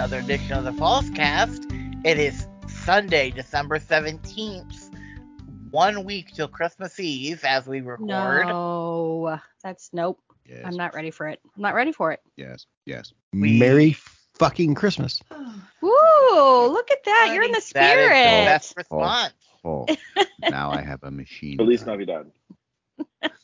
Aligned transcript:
and 0.00 0.10
welcome 0.10 0.10
to 0.10 0.16
another 0.16 0.18
edition 0.18 0.52
of 0.52 0.64
the 0.64 0.72
Fallscast. 0.82 2.06
It 2.06 2.18
is 2.18 2.46
Sunday, 2.68 3.30
December 3.30 3.78
17th, 3.78 4.94
one 5.70 6.04
week 6.04 6.32
till 6.34 6.48
Christmas 6.48 6.98
Eve 6.98 7.44
as 7.44 7.66
we 7.66 7.80
record. 7.80 8.06
No, 8.06 9.38
that's 9.62 9.90
nope. 9.92 10.18
Yes. 10.46 10.62
I'm 10.64 10.76
not 10.76 10.94
ready 10.94 11.10
for 11.10 11.28
it. 11.28 11.40
I'm 11.54 11.62
not 11.62 11.74
ready 11.74 11.92
for 11.92 12.12
it. 12.12 12.20
Yes. 12.36 12.66
Yes. 12.86 13.12
We- 13.32 13.58
Merry 13.58 13.92
fucking 14.38 14.74
Christmas. 14.74 15.20
Woo! 15.82 15.90
Look 16.72 16.90
at 16.90 17.04
that. 17.04 17.32
You're 17.34 17.42
in 17.44 17.52
the 17.52 17.58
That 17.58 17.58
is 17.58 17.72
the 17.72 17.80
spirit. 17.80 18.44
best 18.46 18.74
response. 18.76 19.34
Oh, 19.64 19.86
now 20.50 20.70
I 20.70 20.80
have 20.80 21.02
a 21.02 21.10
machine. 21.10 21.60
At 21.60 21.66
least 21.66 21.84
Feliz 21.84 22.06
gun. 22.06 22.32
Navidad. 23.22 23.36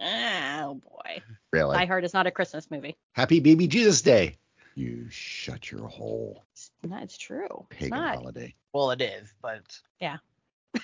oh 0.00 0.74
boy. 0.74 1.22
Really? 1.52 1.76
Die 1.76 1.86
Hard 1.86 2.04
is 2.04 2.14
not 2.14 2.26
a 2.26 2.30
Christmas 2.32 2.68
movie. 2.70 2.96
Happy 3.12 3.38
Baby 3.40 3.68
Jesus 3.68 4.02
Day. 4.02 4.38
You 4.78 5.06
shut 5.10 5.72
your 5.72 5.88
hole. 5.88 6.44
That's 6.54 6.70
not. 6.84 7.02
It's 7.02 7.18
true. 7.18 7.66
It's 7.72 7.80
Pagan 7.80 7.98
not. 7.98 8.14
holiday. 8.14 8.54
Well, 8.72 8.92
it 8.92 9.00
is, 9.00 9.34
but 9.42 9.62
yeah. 10.00 10.18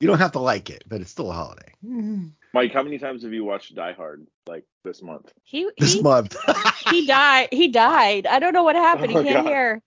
You 0.00 0.08
don't 0.08 0.18
have 0.18 0.32
to 0.32 0.40
like 0.40 0.68
it, 0.68 0.82
but 0.88 1.00
it's 1.00 1.12
still 1.12 1.30
a 1.30 1.32
holiday. 1.32 1.72
Mm-hmm. 1.86 2.26
Mike, 2.52 2.72
how 2.72 2.82
many 2.82 2.98
times 2.98 3.22
have 3.22 3.32
you 3.32 3.44
watched 3.44 3.72
Die 3.76 3.92
Hard 3.92 4.26
like 4.48 4.64
this 4.82 5.00
month? 5.00 5.32
He 5.44 5.70
This 5.78 5.94
he, 5.94 6.02
month. 6.02 6.36
he 6.90 7.06
died. 7.06 7.50
He 7.52 7.68
died. 7.68 8.26
I 8.26 8.40
don't 8.40 8.52
know 8.52 8.64
what 8.64 8.74
happened. 8.74 9.14
Oh, 9.14 9.22
he 9.22 9.28
can't 9.28 9.46
God. 9.46 9.46
hear. 9.46 9.82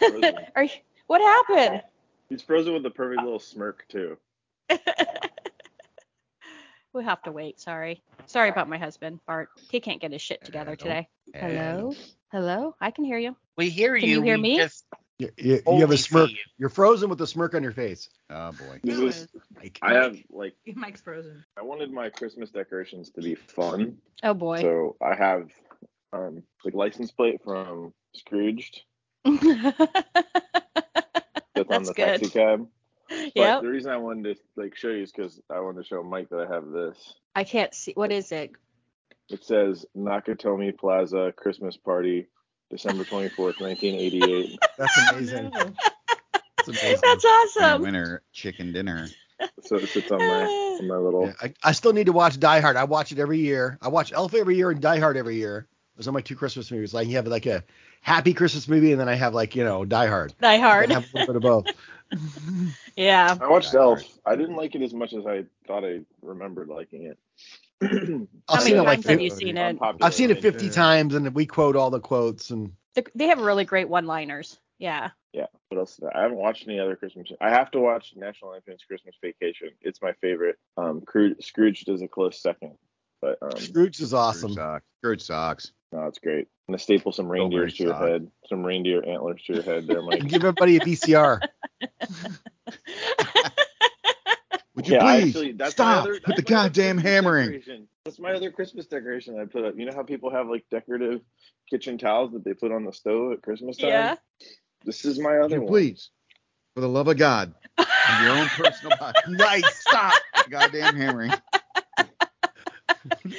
Are 0.56 0.64
you, 0.64 0.70
what 1.06 1.20
happened? 1.20 1.82
He's 2.30 2.40
frozen 2.40 2.72
with 2.72 2.86
a 2.86 2.90
perfect 2.90 3.22
little 3.22 3.38
smirk 3.38 3.84
too. 3.88 4.16
We'll 6.94 7.04
have 7.04 7.22
to 7.24 7.32
wait. 7.32 7.60
Sorry. 7.60 8.02
Sorry 8.24 8.48
about 8.48 8.70
my 8.70 8.78
husband, 8.78 9.20
Bart. 9.26 9.50
He 9.70 9.80
can't 9.80 10.00
get 10.00 10.12
his 10.12 10.22
shit 10.22 10.42
together 10.44 10.76
Hello. 10.80 10.94
today. 10.94 11.08
Hello? 11.34 11.94
Hello? 12.30 12.74
I 12.80 12.90
can 12.90 13.04
hear 13.04 13.18
you. 13.18 13.36
we 13.56 13.70
hear 13.70 13.98
Can 13.98 14.08
you. 14.08 14.16
you 14.16 14.22
hear 14.22 14.36
we 14.36 14.42
me? 14.42 14.56
Just 14.58 14.84
You, 15.18 15.30
you- 15.36 15.62
you 15.66 15.80
have 15.80 15.90
a 15.90 15.96
smirk. 15.98 16.30
you. 16.30 16.36
You're 16.58 16.68
frozen 16.68 17.08
with 17.10 17.20
a 17.20 17.26
smirk 17.26 17.54
on 17.54 17.62
your 17.62 17.72
face. 17.72 18.08
Oh 18.30 18.52
boy. 18.52 18.80
This 18.84 18.98
is- 18.98 19.28
Like, 19.56 19.78
I 19.82 19.94
have 19.94 20.16
like 20.30 20.54
Mike's 20.74 21.00
frozen. 21.00 21.44
I 21.56 21.62
wanted 21.62 21.90
my 21.90 22.10
Christmas 22.10 22.50
decorations 22.50 23.10
to 23.12 23.22
be 23.22 23.34
fun, 23.34 23.98
Oh 24.22 24.34
boy. 24.34 24.60
so 24.60 24.96
I 25.02 25.14
have 25.14 25.48
um 26.12 26.42
like 26.64 26.74
license 26.74 27.10
plate 27.10 27.40
from 27.44 27.92
Scrooged 28.14 28.82
that's, 29.24 29.36
on 29.36 29.72
That's 31.54 31.88
the 31.88 31.94
good. 31.94 32.04
taxi 32.06 32.28
cab. 32.30 32.66
But 33.08 33.32
Yep. 33.34 33.62
the 33.62 33.68
reason 33.68 33.90
I 33.90 33.96
wanted 33.96 34.36
to 34.36 34.42
like 34.62 34.76
show 34.76 34.88
you 34.88 35.02
is 35.02 35.12
because 35.12 35.40
I 35.50 35.60
wanted 35.60 35.82
to 35.82 35.88
show 35.88 36.02
Mike 36.02 36.28
that 36.28 36.40
I 36.40 36.54
have 36.54 36.68
this. 36.70 37.14
I 37.34 37.44
can't 37.44 37.72
see. 37.74 37.92
What 37.94 38.12
is 38.12 38.30
it? 38.32 38.52
It 39.30 39.44
says 39.44 39.84
Nakatomi 39.96 40.76
Plaza 40.76 41.32
Christmas 41.36 41.76
Party, 41.76 42.28
December 42.70 43.04
24th, 43.04 43.60
1988. 43.60 44.58
that's 44.78 44.98
amazing. 45.10 45.50
Oh, 45.54 45.72
That's 46.56 46.68
amazing. 46.68 46.98
That's 47.02 47.24
awesome. 47.24 47.82
winter 47.82 48.22
chicken 48.32 48.72
dinner. 48.72 49.08
so 49.62 49.76
it 49.76 49.88
sits 49.88 50.10
on 50.10 50.18
my 50.18 50.44
ah. 50.48 50.78
on 50.78 50.88
my 50.88 50.96
little. 50.96 51.26
Yeah, 51.26 51.32
I, 51.40 51.54
I 51.62 51.72
still 51.72 51.92
need 51.92 52.06
to 52.06 52.12
watch 52.12 52.40
Die 52.40 52.60
Hard. 52.60 52.76
I 52.76 52.84
watch 52.84 53.12
it 53.12 53.18
every 53.18 53.38
year. 53.38 53.78
I 53.80 53.88
watch 53.88 54.12
Elf 54.12 54.34
every 54.34 54.56
year 54.56 54.70
and 54.70 54.80
Die 54.80 54.98
Hard 54.98 55.16
every 55.16 55.36
year. 55.36 55.68
Those 55.96 56.08
are 56.08 56.12
my 56.12 56.20
two 56.20 56.36
Christmas 56.36 56.70
movies. 56.70 56.94
Like 56.94 57.08
you 57.08 57.16
have 57.16 57.26
like 57.26 57.46
a 57.46 57.64
happy 58.00 58.32
Christmas 58.32 58.68
movie, 58.68 58.92
and 58.92 59.00
then 59.00 59.08
I 59.08 59.14
have 59.14 59.34
like 59.34 59.54
you 59.54 59.64
know 59.64 59.84
Die 59.84 60.06
Hard. 60.06 60.34
Die 60.40 60.54
I 60.54 60.58
Hard. 60.58 60.90
have 60.90 61.04
a 61.14 61.18
little 61.18 61.34
bit 61.34 61.36
of 61.36 61.42
both. 61.42 61.66
Yeah. 62.96 63.36
I 63.38 63.48
watched 63.48 63.72
Die 63.72 63.78
Elf. 63.78 64.00
Hard. 64.00 64.12
I 64.24 64.34
didn't 64.34 64.56
like 64.56 64.74
it 64.74 64.82
as 64.82 64.94
much 64.94 65.12
as 65.12 65.26
I 65.26 65.44
thought 65.66 65.84
I 65.84 66.00
remembered 66.22 66.68
liking 66.68 67.04
it. 67.04 67.18
I've 67.82 67.90
How 68.48 68.58
seen 68.58 68.76
many 68.76 68.78
it 68.78 68.82
like 68.82 69.02
times 69.02 69.06
have 69.06 69.18
50, 69.20 69.24
you 69.24 69.30
seen 69.30 69.56
it? 69.56 69.78
I've 69.80 70.14
seen 70.14 70.30
it 70.30 70.38
opinion. 70.38 70.60
50 70.60 70.70
times, 70.70 71.14
and 71.14 71.34
we 71.34 71.46
quote 71.46 71.76
all 71.76 71.90
the 71.90 72.00
quotes. 72.00 72.50
And 72.50 72.72
They 73.14 73.28
have 73.28 73.40
really 73.40 73.64
great 73.64 73.88
one-liners. 73.88 74.58
Yeah. 74.78 75.10
Yeah. 75.32 75.46
What 75.68 75.78
else? 75.78 76.00
I 76.14 76.22
haven't 76.22 76.38
watched 76.38 76.66
any 76.66 76.80
other 76.80 76.96
Christmas. 76.96 77.28
I 77.40 77.50
have 77.50 77.70
to 77.72 77.80
watch 77.80 78.12
National 78.16 78.52
Lampoon's 78.52 78.82
Christmas 78.86 79.14
Vacation. 79.22 79.70
It's 79.80 80.00
my 80.02 80.12
favorite. 80.20 80.56
Um, 80.76 81.02
Scrooge, 81.02 81.36
Scrooge 81.44 81.84
does 81.84 82.02
a 82.02 82.08
close 82.08 82.40
second, 82.40 82.74
but 83.20 83.38
um, 83.42 83.56
Scrooge 83.56 84.00
is 84.00 84.14
awesome. 84.14 84.52
Scrooge 84.52 84.56
socks. 84.56 84.84
Scrooge 85.02 85.22
socks. 85.22 85.72
no, 85.92 86.06
it's 86.06 86.18
great. 86.18 86.48
Gonna 86.68 86.78
staple 86.78 87.12
some 87.12 87.28
reindeers 87.28 87.74
to 87.76 87.84
your 87.84 87.92
sock. 87.92 88.08
head, 88.08 88.30
some 88.48 88.62
reindeer 88.64 89.04
antlers 89.06 89.42
to 89.46 89.54
your 89.54 89.62
head. 89.62 89.86
There, 89.86 90.02
Mike. 90.02 90.22
Give 90.26 90.44
everybody 90.44 90.76
a 90.76 90.80
VCR. 90.80 91.40
Would 94.78 94.86
you 94.86 94.94
yeah, 94.94 95.00
please 95.00 95.34
actually, 95.34 95.52
that's 95.54 95.70
my 95.76 95.84
stop? 95.92 96.02
other, 96.02 96.12
Put 96.14 96.22
that's 96.26 96.36
the 96.36 96.42
goddamn 96.42 96.96
Christmas 96.98 97.12
hammer 97.12 97.38
in. 97.40 97.46
decoration. 97.50 97.88
That's 98.04 98.18
my 98.20 98.32
other 98.32 98.52
Christmas 98.52 98.86
decoration 98.86 99.36
I 99.40 99.44
put 99.46 99.64
up. 99.64 99.74
You 99.76 99.86
know 99.86 99.92
how 99.92 100.04
people 100.04 100.30
have 100.30 100.46
like 100.46 100.66
decorative 100.70 101.20
kitchen 101.68 101.98
towels 101.98 102.30
that 102.34 102.44
they 102.44 102.54
put 102.54 102.70
on 102.70 102.84
the 102.84 102.92
stove 102.92 103.32
at 103.32 103.42
Christmas 103.42 103.76
time? 103.76 103.88
Yeah. 103.88 104.14
This 104.84 105.04
is 105.04 105.18
my 105.18 105.32
Would 105.32 105.46
other 105.46 105.56
you 105.56 105.62
one. 105.62 105.68
please, 105.72 106.10
for 106.76 106.80
the 106.80 106.88
love 106.88 107.08
of 107.08 107.16
God, 107.16 107.54
and 107.76 108.24
your 108.24 108.36
own 108.36 108.46
personal 108.50 108.96
body, 109.00 109.18
nice. 109.30 109.80
stop 109.80 110.14
the 110.44 110.48
goddamn 110.48 110.94
hammering. 110.94 111.32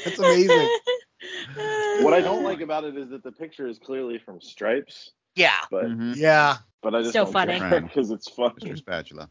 That's 0.03 0.19
amazing. 0.19 0.67
What 2.01 2.13
I 2.13 2.19
don't 2.19 2.43
like 2.43 2.59
about 2.59 2.83
it 2.83 2.97
is 2.97 3.11
that 3.11 3.23
the 3.23 3.31
picture 3.31 3.65
is 3.65 3.79
clearly 3.79 4.19
from 4.19 4.41
Stripes, 4.41 5.11
yeah. 5.35 5.61
but 5.71 5.85
Mhm. 5.85 6.17
Yeah. 6.17 6.57
but 6.83 6.95
I 6.95 6.99
just 7.01 7.13
So 7.13 7.23
don't 7.23 7.31
funny. 7.31 7.59
because 7.87 8.11
it's 8.11 8.29
fun. 8.29 8.51
Mr. 8.59 8.77
Spatula. 8.77 9.29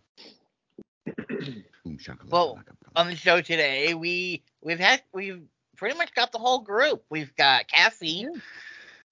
Boom 1.88 1.96
shakalaka. 1.98 2.30
Well, 2.30 2.60
On 2.96 3.06
the 3.08 3.16
show 3.16 3.40
today, 3.40 3.94
we 3.94 4.42
we've 4.62 4.78
had 4.78 5.02
we've 5.12 5.40
pretty 5.76 5.96
much 5.96 6.14
got 6.14 6.32
the 6.32 6.38
whole 6.38 6.60
group. 6.60 7.02
We've 7.10 7.34
got 7.34 7.66
Cassie, 7.68 8.26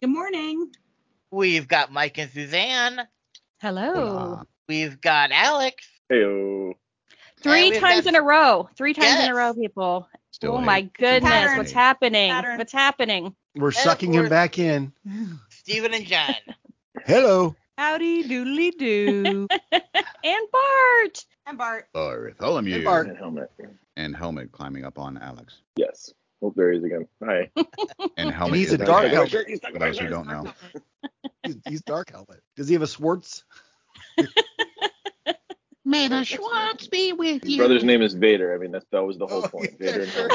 Good 0.03 0.11
morning. 0.11 0.71
we've 1.31 1.67
got 1.67 1.91
Mike 1.91 2.19
and 2.19 2.31
Suzanne, 2.31 3.01
Hello. 3.61 3.95
Hola. 3.95 4.47
we've 4.69 5.01
got 5.01 5.31
Alex. 5.33 5.87
Heyo. 6.13 6.75
Three 7.41 7.71
times 7.79 8.05
got- 8.05 8.11
in 8.11 8.15
a 8.17 8.23
row. 8.23 8.69
Three 8.77 8.93
times 8.93 9.25
in 9.25 9.31
a 9.31 9.35
row, 9.35 9.55
people. 9.55 10.07
Still 10.33 10.53
oh 10.57 10.61
eight. 10.61 10.65
my 10.65 10.81
goodness. 10.83 11.31
Pattern. 11.33 11.59
What's 11.59 11.73
happening? 11.73 12.31
Pattern. 12.31 12.59
What's 12.59 12.73
happening? 12.73 13.35
We're 13.55 13.69
of 13.69 13.75
sucking 13.75 14.13
him 14.13 14.29
back 14.29 14.59
in. 14.59 14.93
Stephen 15.49 15.95
and 15.95 16.05
John. 16.05 16.35
Hello. 17.07 17.57
Howdy 17.79 18.25
doodly 18.29 18.77
doo. 18.77 19.49
And 20.25 20.49
Bart. 20.51 21.25
And 21.47 21.57
Bart. 21.57 21.87
Oh, 21.95 22.09
Bartholomew. 22.11 22.73
Hey, 22.79 22.85
Bart. 22.85 23.07
And 23.09 23.17
helmet. 23.17 23.51
And 23.97 24.17
helmet 24.17 24.51
climbing 24.53 24.85
up 24.85 24.99
on 24.99 25.17
Alex. 25.19 25.63
Yes. 25.77 26.13
Oh, 26.43 26.53
there 26.57 26.73
he 26.73 26.79
is 26.79 26.85
again. 26.85 27.07
Hi. 27.25 27.51
And 28.19 28.31
helmet 28.31 28.59
he's 28.59 28.69
is 28.69 28.75
a 28.75 28.79
dark 28.79 29.05
guy- 29.05 29.09
helmet. 29.11 29.47
He's 29.49 29.61
For 29.61 29.79
those 29.79 29.99
who 29.99 30.09
don't 30.09 30.27
know. 30.27 30.53
He's, 31.45 31.57
he's 31.69 31.83
dark 31.83 32.11
helmet. 32.11 32.41
Does 32.57 32.67
he 32.69 32.75
have 32.75 32.83
a 32.83 32.87
Schwartz? 32.87 33.45
May 35.85 36.09
the 36.09 36.25
Schwartz 36.25 36.89
be 36.89 37.13
with 37.13 37.45
His 37.45 37.57
brother's 37.59 37.85
name 37.85 38.03
is 38.03 38.15
Vader. 38.15 38.55
I 38.55 38.59
mean, 38.59 38.73
that's 38.73 38.87
that 38.91 39.05
was 39.05 39.19
the 39.19 39.27
whole 39.27 39.45
Oh, 39.45 39.49
point. 39.49 39.75
yeah, 39.79 39.93
Vader 39.93 40.03
and 40.03 40.11
sure. 40.11 40.29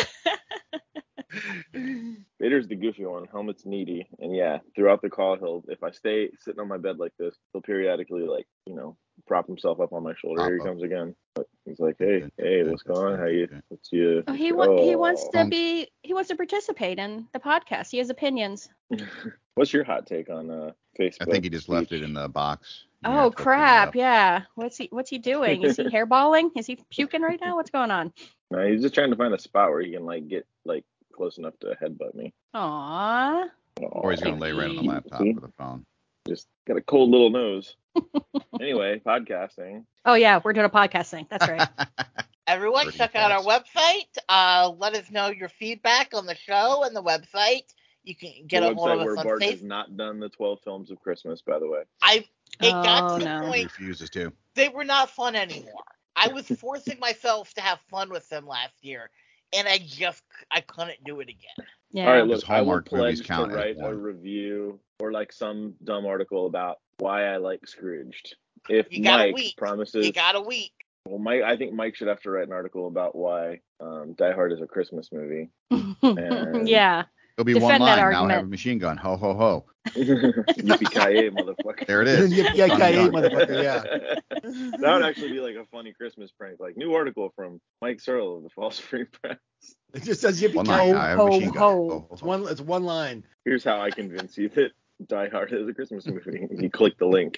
helmet. 1.73 2.17
Vader's 2.39 2.67
the 2.67 2.75
goofy 2.75 3.05
one. 3.05 3.25
Helmet's 3.31 3.65
needy. 3.65 4.07
And 4.19 4.35
yeah, 4.35 4.59
throughout 4.75 5.01
the 5.01 5.09
call, 5.09 5.37
he'll 5.37 5.63
if 5.67 5.83
I 5.83 5.91
stay 5.91 6.29
sitting 6.39 6.59
on 6.59 6.67
my 6.67 6.77
bed 6.77 6.97
like 6.99 7.13
this, 7.19 7.35
he'll 7.51 7.61
periodically 7.61 8.23
like 8.23 8.47
you 8.65 8.75
know 8.75 8.95
prop 9.31 9.47
himself 9.47 9.79
up 9.79 9.93
on 9.93 10.03
my 10.03 10.13
shoulder. 10.13 10.43
Here 10.43 10.57
he 10.57 10.61
comes 10.61 10.83
again. 10.83 11.15
But 11.35 11.47
he's 11.63 11.79
like, 11.79 11.95
hey, 11.97 12.29
hey, 12.37 12.63
what's 12.63 12.83
going 12.83 13.13
on? 13.13 13.17
How 13.17 13.27
you? 13.27 13.47
What's 13.69 13.89
you? 13.89 14.25
Oh, 14.27 14.33
he 14.33 14.51
wa- 14.51 14.83
he 14.83 14.97
wants 14.97 15.25
to 15.29 15.45
be 15.45 15.87
he 16.03 16.13
wants 16.13 16.27
to 16.31 16.35
participate 16.35 16.99
in 16.99 17.25
the 17.31 17.39
podcast. 17.39 17.91
He 17.91 17.99
has 17.99 18.09
opinions. 18.09 18.67
What's 19.55 19.71
your 19.71 19.85
hot 19.85 20.05
take 20.05 20.29
on 20.29 20.51
uh 20.51 20.71
Facebook? 20.99 21.21
I 21.21 21.25
think 21.31 21.45
he 21.45 21.49
just 21.49 21.69
left 21.69 21.93
it 21.93 22.03
in 22.03 22.13
the 22.13 22.27
box. 22.27 22.83
You 23.05 23.09
Oh 23.09 23.13
have 23.13 23.31
to 23.31 23.35
clean 23.37 23.47
it 23.47 23.57
crap, 23.57 23.95
yeah. 23.95 24.41
What's 24.55 24.75
he 24.75 24.89
what's 24.91 25.09
he 25.09 25.17
doing? 25.17 25.63
Is 25.63 25.77
he 25.77 25.83
hairballing? 25.95 26.49
Is 26.57 26.67
he 26.67 26.77
puking 26.89 27.21
right 27.21 27.39
now? 27.41 27.55
What's 27.55 27.69
going 27.69 27.91
on? 27.91 28.11
No, 28.49 28.67
he's 28.67 28.81
just 28.81 28.93
trying 28.93 29.11
to 29.11 29.15
find 29.15 29.33
a 29.33 29.39
spot 29.39 29.69
where 29.69 29.81
he 29.81 29.93
can 29.93 30.05
like 30.05 30.27
get 30.27 30.45
like 30.65 30.83
close 31.15 31.37
enough 31.37 31.57
to 31.61 31.77
headbutt 31.81 32.15
me. 32.15 32.33
Aw. 32.53 33.45
Or 33.81 34.11
he's 34.11 34.19
gonna 34.21 34.35
lay 34.35 34.51
right 34.51 34.69
on 34.69 34.75
the 34.75 34.83
laptop 34.83 35.21
See? 35.21 35.31
with 35.31 35.45
a 35.45 35.51
phone. 35.57 35.85
Just 36.27 36.47
got 36.67 36.77
a 36.77 36.81
cold 36.81 37.09
little 37.09 37.29
nose. 37.29 37.75
anyway, 38.61 39.01
podcasting. 39.05 39.83
Oh 40.05 40.13
yeah, 40.13 40.39
we're 40.43 40.53
doing 40.53 40.65
a 40.65 40.69
podcasting. 40.69 41.27
That's 41.29 41.47
right. 41.47 41.67
Everyone, 42.47 42.83
Pretty 42.83 42.97
check 42.97 43.15
out 43.15 43.31
our 43.31 43.41
website. 43.43 44.17
Uh, 44.27 44.71
let 44.77 44.95
us 44.95 45.09
know 45.09 45.27
your 45.27 45.49
feedback 45.49 46.13
on 46.13 46.25
the 46.25 46.35
show 46.35 46.83
and 46.83 46.95
the 46.95 47.03
website. 47.03 47.63
You 48.03 48.15
can 48.15 48.31
get 48.47 48.61
the 48.61 48.71
a 48.71 48.75
hold 48.75 48.89
website 48.89 48.93
of 48.99 49.03
where 49.05 49.13
us 49.13 49.19
on 49.19 49.25
Bart 49.25 49.43
has 49.43 49.63
not 49.63 49.95
done 49.97 50.19
the 50.19 50.29
12 50.29 50.59
films 50.63 50.91
of 50.91 50.99
Christmas, 50.99 51.41
by 51.41 51.59
the 51.59 51.67
way. 51.67 51.83
I 52.01 52.25
it 52.61 52.71
got 52.71 53.11
Oh, 53.11 53.17
to 53.19 53.23
the 53.23 53.29
no. 53.29 53.41
He 53.41 53.47
point 53.51 53.63
refuses 53.65 54.09
to. 54.11 54.33
they 54.55 54.69
were 54.69 54.83
not 54.83 55.09
fun 55.11 55.35
anymore. 55.35 55.83
I 56.15 56.27
was 56.27 56.47
forcing 56.47 56.99
myself 56.99 57.53
to 57.55 57.61
have 57.61 57.79
fun 57.89 58.09
with 58.09 58.27
them 58.29 58.45
last 58.47 58.73
year, 58.83 59.09
and 59.53 59.67
I 59.67 59.77
just 59.79 60.21
I 60.51 60.61
couldn't 60.61 61.03
do 61.05 61.19
it 61.19 61.29
again. 61.29 61.67
Yeah. 61.91 62.05
All 62.07 62.13
right, 62.13 62.27
Does 62.27 62.41
look, 62.41 62.49
I 62.49 62.61
will 62.61 62.67
Hallmark 62.67 62.85
pledge 62.87 63.17
to 63.19 63.23
count 63.23 63.51
as 63.51 63.57
write 63.57 63.75
a 63.81 63.93
review 63.93 64.79
or 64.99 65.11
like 65.11 65.33
some 65.33 65.73
dumb 65.83 66.05
article 66.05 66.45
about 66.47 66.79
why 66.99 67.25
I 67.25 67.37
like 67.37 67.67
Scrooged. 67.67 68.35
If 68.69 68.87
You 68.91 69.03
got 69.03 69.19
a 69.21 69.23
Mike 69.27 69.35
week. 69.35 69.57
promises, 69.57 70.05
You 70.05 70.13
got 70.13 70.35
a 70.35 70.41
week. 70.41 70.71
well, 71.05 71.17
Mike, 71.19 71.41
I 71.41 71.57
think 71.57 71.73
Mike 71.73 71.95
should 71.95 72.07
have 72.07 72.21
to 72.21 72.29
write 72.31 72.47
an 72.47 72.53
article 72.53 72.87
about 72.87 73.15
why 73.15 73.59
um, 73.79 74.13
Die 74.13 74.31
Hard 74.31 74.53
is 74.53 74.61
a 74.61 74.67
Christmas 74.67 75.09
movie. 75.11 75.49
And- 76.03 76.67
yeah. 76.67 77.05
It'll 77.37 77.45
be 77.45 77.53
Defend 77.53 77.79
one 77.79 77.81
line. 77.81 78.11
Now 78.11 78.25
I 78.27 78.33
have 78.33 78.43
a 78.43 78.47
machine 78.47 78.77
gun. 78.77 78.97
Ho 78.97 79.15
ho 79.15 79.33
ho. 79.33 79.65
Yippee-ki-yay, 79.95 81.29
motherfucker. 81.31 81.87
There 81.87 82.01
it 82.01 82.07
is. 82.07 82.31
Yeah, 82.33 82.51
yeah, 82.53 82.67
Done, 82.67 82.79
yeah, 82.79 82.91
done. 82.91 83.11
motherfucker, 83.11 83.63
yeah. 83.63 83.81
that 84.79 84.93
would 84.93 85.03
actually 85.03 85.31
be 85.31 85.39
like 85.39 85.55
a 85.55 85.65
funny 85.71 85.91
Christmas 85.93 86.31
prank. 86.31 86.59
Like 86.59 86.77
new 86.77 86.93
article 86.93 87.31
from 87.35 87.59
Mike 87.81 87.99
Searle 87.99 88.37
of 88.37 88.43
the 88.43 88.49
Falls 88.49 88.79
Free 88.79 89.05
Press. 89.05 89.37
It 89.93 90.03
just 90.03 90.21
says 90.21 90.41
yippee 90.41 90.55
One 90.55 90.65
ki 90.65 90.71
line. 90.71 90.95
I 90.95 91.09
have 91.09 91.19
a 91.19 91.21
ho, 91.21 91.27
machine 91.27 91.49
gun. 91.49 91.57
ho. 91.57 91.69
Ho, 91.89 91.89
ho, 91.89 92.07
It's 92.13 92.21
one. 92.23 92.47
It's 92.47 92.61
one 92.61 92.83
line. 92.83 93.23
Here's 93.45 93.63
how 93.63 93.81
I 93.81 93.91
convince 93.91 94.37
you 94.37 94.47
that 94.49 94.71
Die 95.07 95.29
Hard 95.29 95.51
is 95.51 95.67
a 95.67 95.73
Christmas 95.73 96.07
movie. 96.07 96.47
You 96.57 96.69
click 96.69 96.97
the 96.97 97.05
link. 97.07 97.37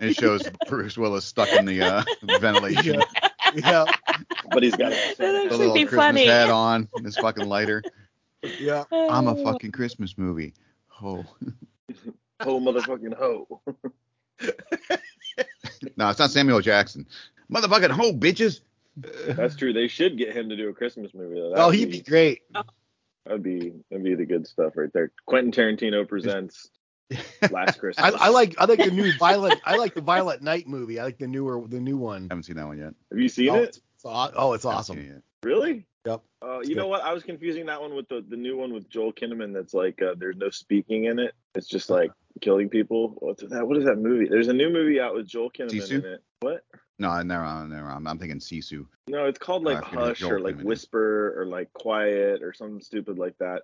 Yippee-ki-yay, 0.00 0.02
motherfucker. 0.02 0.02
And 0.02 0.10
it 0.10 0.16
shows 0.16 0.50
Bruce 0.68 0.98
Willis 0.98 1.24
stuck 1.24 1.48
in 1.52 1.64
the 1.64 1.82
uh, 1.82 2.04
ventilation. 2.40 3.02
Yeah, 3.54 3.84
but 4.50 4.62
he's 4.62 4.76
got 4.76 4.92
a 4.92 4.94
That 4.94 5.16
The 5.18 5.26
actually 5.44 5.58
little 5.58 5.74
be 5.74 5.84
Christmas 5.84 6.04
funny. 6.04 6.26
hat 6.26 6.50
on. 6.50 6.88
and 6.94 7.04
His 7.06 7.16
fucking 7.16 7.48
lighter. 7.48 7.82
yeah. 8.60 8.84
I'm 8.92 9.26
a 9.26 9.34
Oh. 9.34 9.44
fucking 9.44 9.72
Christmas 9.72 10.16
movie. 10.18 10.54
Ho. 10.88 11.24
ho 12.42 12.60
motherfucking 12.60 13.14
ho. 13.16 13.60
No, 15.96 16.08
it's 16.10 16.18
not 16.18 16.30
Samuel 16.30 16.60
Jackson. 16.60 17.06
Motherfucking 17.52 17.90
ho, 17.90 18.12
bitches. 18.12 18.60
That's 18.96 19.54
true. 19.54 19.72
They 19.72 19.86
should 19.88 20.18
get 20.18 20.34
him 20.36 20.48
to 20.48 20.56
do 20.56 20.68
a 20.68 20.72
Christmas 20.72 21.14
movie. 21.14 21.36
Though. 21.36 21.52
Oh, 21.54 21.70
That'd 21.70 21.74
he'd 21.78 21.90
be 21.90 22.00
great. 22.02 22.42
That'd 23.24 23.42
be 23.42 23.72
that'd 23.90 24.04
be 24.04 24.14
the 24.16 24.24
good 24.26 24.46
stuff 24.46 24.72
right 24.76 24.92
there. 24.92 25.12
Quentin 25.26 25.52
Tarantino 25.52 26.06
presents 26.08 26.70
Last 27.50 27.78
Christmas. 27.78 28.14
I 28.20 28.28
like 28.28 28.54
I 28.58 28.66
like 28.66 28.78
the 28.78 28.90
new 28.90 29.16
Violet. 29.18 29.58
I 29.64 29.76
like 29.76 29.94
the 29.94 30.00
Violent 30.00 30.42
Night 30.42 30.66
movie. 30.66 31.00
I 31.00 31.04
like 31.04 31.18
the 31.18 31.26
newer 31.26 31.66
the 31.66 31.80
new 31.80 31.96
one. 31.96 32.28
I 32.30 32.34
haven't 32.34 32.44
seen 32.44 32.56
that 32.56 32.66
one 32.66 32.78
yet. 32.78 32.94
Have 33.10 33.18
you 33.18 33.28
seen 33.28 33.48
oh, 33.50 33.56
it? 33.56 33.62
It's, 33.64 33.76
it's 33.78 34.04
oh, 34.04 34.52
it's 34.52 34.64
awesome. 34.64 34.98
it. 34.98 35.22
Really? 35.42 35.86
Yep. 36.04 36.22
Uh, 36.42 36.58
It's 36.60 36.68
you 36.68 36.74
know 36.74 36.86
what? 36.86 37.02
I 37.02 37.12
was 37.12 37.22
confusing 37.22 37.66
that 37.66 37.80
one 37.80 37.94
with 37.94 38.08
the 38.08 38.24
the 38.28 38.36
new 38.36 38.56
one 38.56 38.72
with 38.72 38.88
Joel 38.88 39.12
Kinnaman. 39.12 39.52
That's 39.52 39.74
like 39.74 40.00
uh, 40.02 40.14
there's 40.16 40.36
no 40.36 40.50
speaking 40.50 41.04
in 41.04 41.18
it. 41.18 41.34
It's 41.54 41.66
just 41.66 41.90
like 41.90 42.10
killing 42.40 42.68
people. 42.68 43.14
What's 43.18 43.42
that? 43.42 43.66
What 43.66 43.76
is 43.76 43.84
that 43.84 43.96
movie? 43.96 44.28
There's 44.28 44.48
a 44.48 44.52
new 44.52 44.70
movie 44.70 45.00
out 45.00 45.14
with 45.14 45.26
Joel 45.26 45.50
Kinnaman 45.50 45.70
Sisu? 45.70 46.04
in 46.04 46.04
it. 46.04 46.20
What? 46.40 46.64
No, 46.98 47.20
never 47.22 47.44
mind. 47.44 47.70
Never 47.70 47.86
mind. 47.86 48.08
I'm 48.08 48.18
thinking 48.18 48.38
Sisu. 48.38 48.86
No, 49.08 49.26
it's 49.26 49.38
called 49.38 49.64
like 49.64 49.78
I 49.78 49.80
forget 49.80 49.98
who 49.98 50.04
Hush 50.06 50.22
or 50.22 50.40
like 50.40 50.56
Kinnaman 50.56 50.60
is. 50.60 50.64
Whisper 50.64 51.40
or 51.40 51.46
like 51.46 51.72
Quiet 51.72 52.42
or 52.42 52.52
something 52.52 52.80
stupid 52.80 53.18
like 53.18 53.36
that. 53.38 53.62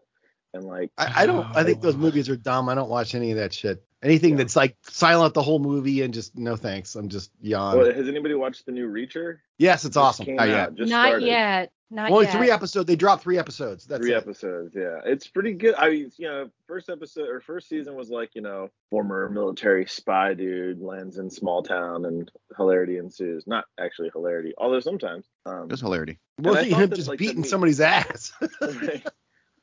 And 0.54 0.64
like 0.64 0.90
I, 0.96 1.22
I 1.22 1.26
don't. 1.26 1.44
I 1.56 1.64
think 1.64 1.80
those 1.82 1.96
movies 1.96 2.28
are 2.28 2.36
dumb. 2.36 2.68
I 2.68 2.74
don't 2.74 2.88
watch 2.88 3.14
any 3.14 3.30
of 3.32 3.36
that 3.38 3.52
shit. 3.52 3.84
Anything 4.02 4.36
that's 4.36 4.54
like 4.54 4.76
silent 4.82 5.34
the 5.34 5.42
whole 5.42 5.58
movie 5.58 6.02
and 6.02 6.14
just 6.14 6.36
no 6.38 6.56
thanks. 6.56 6.94
I'm 6.94 7.08
just 7.08 7.30
yawn. 7.40 7.76
Well, 7.78 7.92
has 7.92 8.06
anybody 8.08 8.34
watched 8.34 8.64
the 8.66 8.72
new 8.72 8.88
Reacher? 8.88 9.38
yes, 9.58 9.84
it's 9.84 9.94
Just 9.94 9.96
awesome. 9.96 10.26
came 10.26 10.36
Not 10.36 10.48
yet. 10.48 10.74
Just 10.74 10.90
Not 10.90 11.06
started. 11.08 11.26
yet. 11.26 11.72
Not 11.90 12.10
Only 12.10 12.26
yet. 12.26 12.34
three 12.36 12.50
episodes. 12.50 12.86
They 12.86 12.96
dropped 12.96 13.22
three 13.22 13.38
episodes. 13.38 13.86
That's 13.86 14.00
Three 14.02 14.12
it. 14.14 14.16
episodes, 14.16 14.74
yeah. 14.74 14.98
It's 15.04 15.26
pretty 15.28 15.52
good. 15.54 15.74
I 15.76 15.90
mean, 15.90 16.10
you 16.16 16.26
know, 16.26 16.50
first 16.66 16.88
episode 16.90 17.28
or 17.28 17.40
first 17.40 17.68
season 17.68 17.94
was 17.94 18.10
like, 18.10 18.30
you 18.34 18.42
know, 18.42 18.68
former 18.90 19.28
military 19.28 19.86
spy 19.86 20.34
dude 20.34 20.80
lands 20.80 21.18
in 21.18 21.30
small 21.30 21.62
town 21.62 22.04
and 22.04 22.30
hilarity 22.56 22.98
ensues. 22.98 23.46
Not 23.46 23.64
actually 23.78 24.10
hilarity, 24.12 24.52
although 24.58 24.80
sometimes. 24.80 25.26
Um, 25.46 25.64
It 25.64 25.70
was 25.70 25.80
hilarity. 25.82 26.18
Mostly 26.40 26.70
thought 26.70 26.80
him 26.82 26.90
just 26.90 27.08
like, 27.08 27.18
beating 27.18 27.44
somebody's 27.44 27.80
ass. 27.80 28.32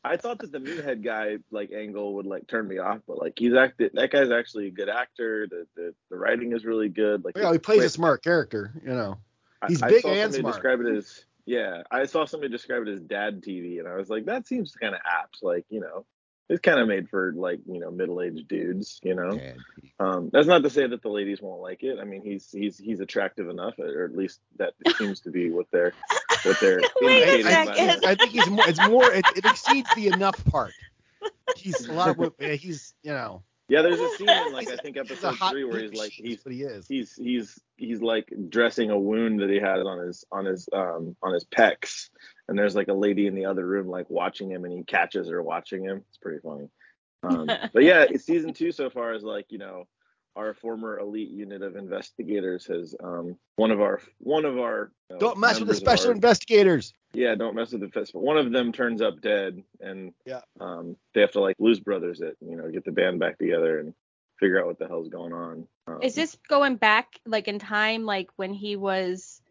I 0.04 0.18
thought 0.18 0.40
that 0.40 0.52
the 0.52 0.60
meathead 0.60 1.04
guy 1.04 1.38
like 1.52 1.72
angle 1.72 2.16
would 2.16 2.26
like 2.26 2.48
turn 2.48 2.68
me 2.68 2.80
off, 2.80 3.00
but 3.08 3.20
like 3.20 3.34
he's 3.38 3.54
acted. 3.54 3.92
That 3.94 4.12
guy's 4.12 4.32
actually 4.32 4.68
a 4.68 4.72
good 4.72 4.90
actor. 4.90 5.48
The 5.48 5.68
the, 5.76 5.94
the 6.10 6.18
writing 6.18 6.54
is 6.54 6.66
really 6.66 6.90
good. 6.90 7.24
Like 7.24 7.38
yeah, 7.38 7.50
he 7.50 7.56
it's 7.56 7.66
plays 7.66 7.84
a 7.84 7.90
smart 7.90 8.24
character. 8.24 8.74
You 8.84 8.94
know. 8.94 9.18
He's 9.68 9.84
I 9.84 9.90
big 9.90 10.02
saw 10.02 10.10
and 10.10 10.34
somebody 10.34 10.42
smart. 10.42 10.56
Describe 10.56 10.82
it 10.82 10.98
as 10.98 11.26
yeah. 11.46 11.84
I 11.92 12.06
saw 12.06 12.26
somebody 12.26 12.52
describe 12.52 12.88
it 12.88 12.92
as 12.92 13.02
dad 13.02 13.44
TV, 13.44 13.80
and 13.80 13.88
I 13.88 13.96
was 13.96 14.10
like, 14.10 14.26
that 14.26 14.48
seems 14.48 14.74
kind 14.74 14.96
of 14.96 15.02
apt. 15.06 15.38
Like 15.44 15.66
you 15.70 15.82
know, 15.82 16.06
it's 16.50 16.62
kind 16.62 16.80
of 16.80 16.88
made 16.88 17.10
for 17.10 17.32
like 17.36 17.60
you 17.66 17.80
know 17.80 17.92
middle 17.92 18.22
aged 18.22 18.48
dudes. 18.48 19.00
You 19.04 19.16
know, 19.16 19.40
um, 20.00 20.30
that's 20.34 20.48
not 20.48 20.64
to 20.64 20.70
say 20.72 20.88
that 20.88 21.02
the 21.02 21.10
ladies 21.10 21.42
won't 21.42 21.62
like 21.62 21.84
it. 21.84 22.00
I 22.00 22.06
mean, 22.06 22.24
he's 22.24 22.50
he's 22.52 22.78
he's 22.78 23.00
attractive 23.00 23.50
enough, 23.50 23.78
or 23.78 24.06
at 24.06 24.16
least 24.16 24.40
that 24.58 24.74
seems 24.98 25.22
to 25.22 25.30
be 25.30 25.52
what 25.52 25.68
they're 25.72 25.94
what 26.44 26.60
they're 26.60 26.82
Wait 27.02 27.40
a 27.40 27.44
second. 27.44 27.88
that. 27.88 28.06
I 28.06 28.16
think 28.16 28.32
he's 28.32 28.50
more. 28.50 28.68
It's 28.68 28.88
more. 28.88 29.12
It, 29.12 29.26
it 29.36 29.46
exceeds 29.46 29.90
the 29.96 30.08
enough 30.08 30.44
part. 30.46 30.74
He's 31.56 31.88
a 31.88 31.94
lot 31.94 32.10
of. 32.10 32.18
wo- 32.18 32.34
He's 32.40 32.94
you 33.04 33.12
know. 33.14 33.44
Yeah, 33.68 33.84
there's 33.84 34.02
a 34.02 34.10
scene 34.18 34.28
in 34.28 34.52
like 34.52 34.70
I 34.70 34.76
think 34.76 34.98
episode 34.98 35.36
hot 35.36 35.52
three 35.52 35.64
where 35.64 35.80
he's 35.80 35.94
like 35.94 36.12
he's 36.12 36.44
what 36.44 36.54
he 36.54 36.64
is. 36.64 36.88
he's 36.90 37.14
he's 37.16 37.58
he's 37.78 38.02
like 38.02 38.28
dressing 38.50 38.90
a 38.90 39.00
wound 39.00 39.40
that 39.40 39.50
he 39.50 39.62
had 39.62 39.80
on 39.80 40.06
his 40.06 40.26
on 40.30 40.44
his 40.44 40.68
um 40.74 41.16
on 41.24 41.34
his 41.34 41.46
pecs 41.46 42.10
and 42.50 42.60
there's 42.60 42.76
like 42.76 42.90
a 42.90 42.94
lady 42.94 43.28
in 43.28 43.36
the 43.36 43.46
other 43.46 43.66
room 43.66 43.88
like 43.88 44.10
watching 44.10 44.52
him 44.52 44.66
and 44.66 44.74
he 44.74 44.84
catches 44.84 45.30
her 45.30 45.42
watching 45.42 45.86
him 45.86 46.04
it's 46.10 46.18
pretty 46.18 46.40
funny 46.42 46.68
um 47.24 47.46
but 47.74 47.84
yeah 47.84 48.04
it's 48.10 48.26
season 48.26 48.52
two 48.54 48.74
so 48.74 48.90
far 48.90 49.14
is 49.14 49.24
like 49.24 49.46
you 49.52 49.58
know 49.58 49.88
our 50.36 50.54
former 50.54 51.00
elite 51.00 51.30
unit 51.30 51.62
of 51.62 51.76
investigators 51.76 52.66
has 52.66 52.96
um 53.04 53.38
one 53.58 53.72
of 53.72 53.82
our 53.82 54.00
one 54.20 54.46
of 54.46 54.58
our 54.58 54.92
you 55.10 55.16
know, 55.16 55.20
Don't 55.20 55.38
mess 55.38 55.60
with 55.60 55.68
the 55.68 55.76
special 55.76 56.08
our- 56.08 56.14
investigators. 56.14 56.94
yeah 57.14 57.36
don't 57.36 57.56
mess 57.56 57.72
with 57.72 57.82
the 57.82 57.90
festival 57.90 58.22
one 58.22 58.38
of 58.38 58.52
them 58.52 58.72
turns 58.72 59.02
up 59.02 59.22
dead 59.22 59.62
and 59.82 60.14
Yeah. 60.26 60.42
um 60.60 60.96
they 61.14 61.22
have 61.22 61.32
to 61.32 61.42
like 61.42 61.58
lose 61.60 61.80
brothers 61.80 62.22
it 62.22 62.38
you 62.42 62.56
know 62.56 62.70
get 62.70 62.86
the 62.86 62.92
band 62.92 63.20
back 63.20 63.38
together 63.40 63.80
and 63.80 63.94
figure 64.40 64.60
out 64.60 64.68
what 64.68 64.80
the 64.80 64.88
hell's 64.88 65.10
going 65.10 65.34
on 65.34 65.68
um, 65.88 66.00
Is 66.02 66.16
this 66.16 66.38
going 66.48 66.76
back 66.78 67.20
like 67.26 67.48
in 67.48 67.60
time, 67.60 68.06
like 68.06 68.30
when 68.38 68.54
he 68.54 68.76
was, 68.76 69.42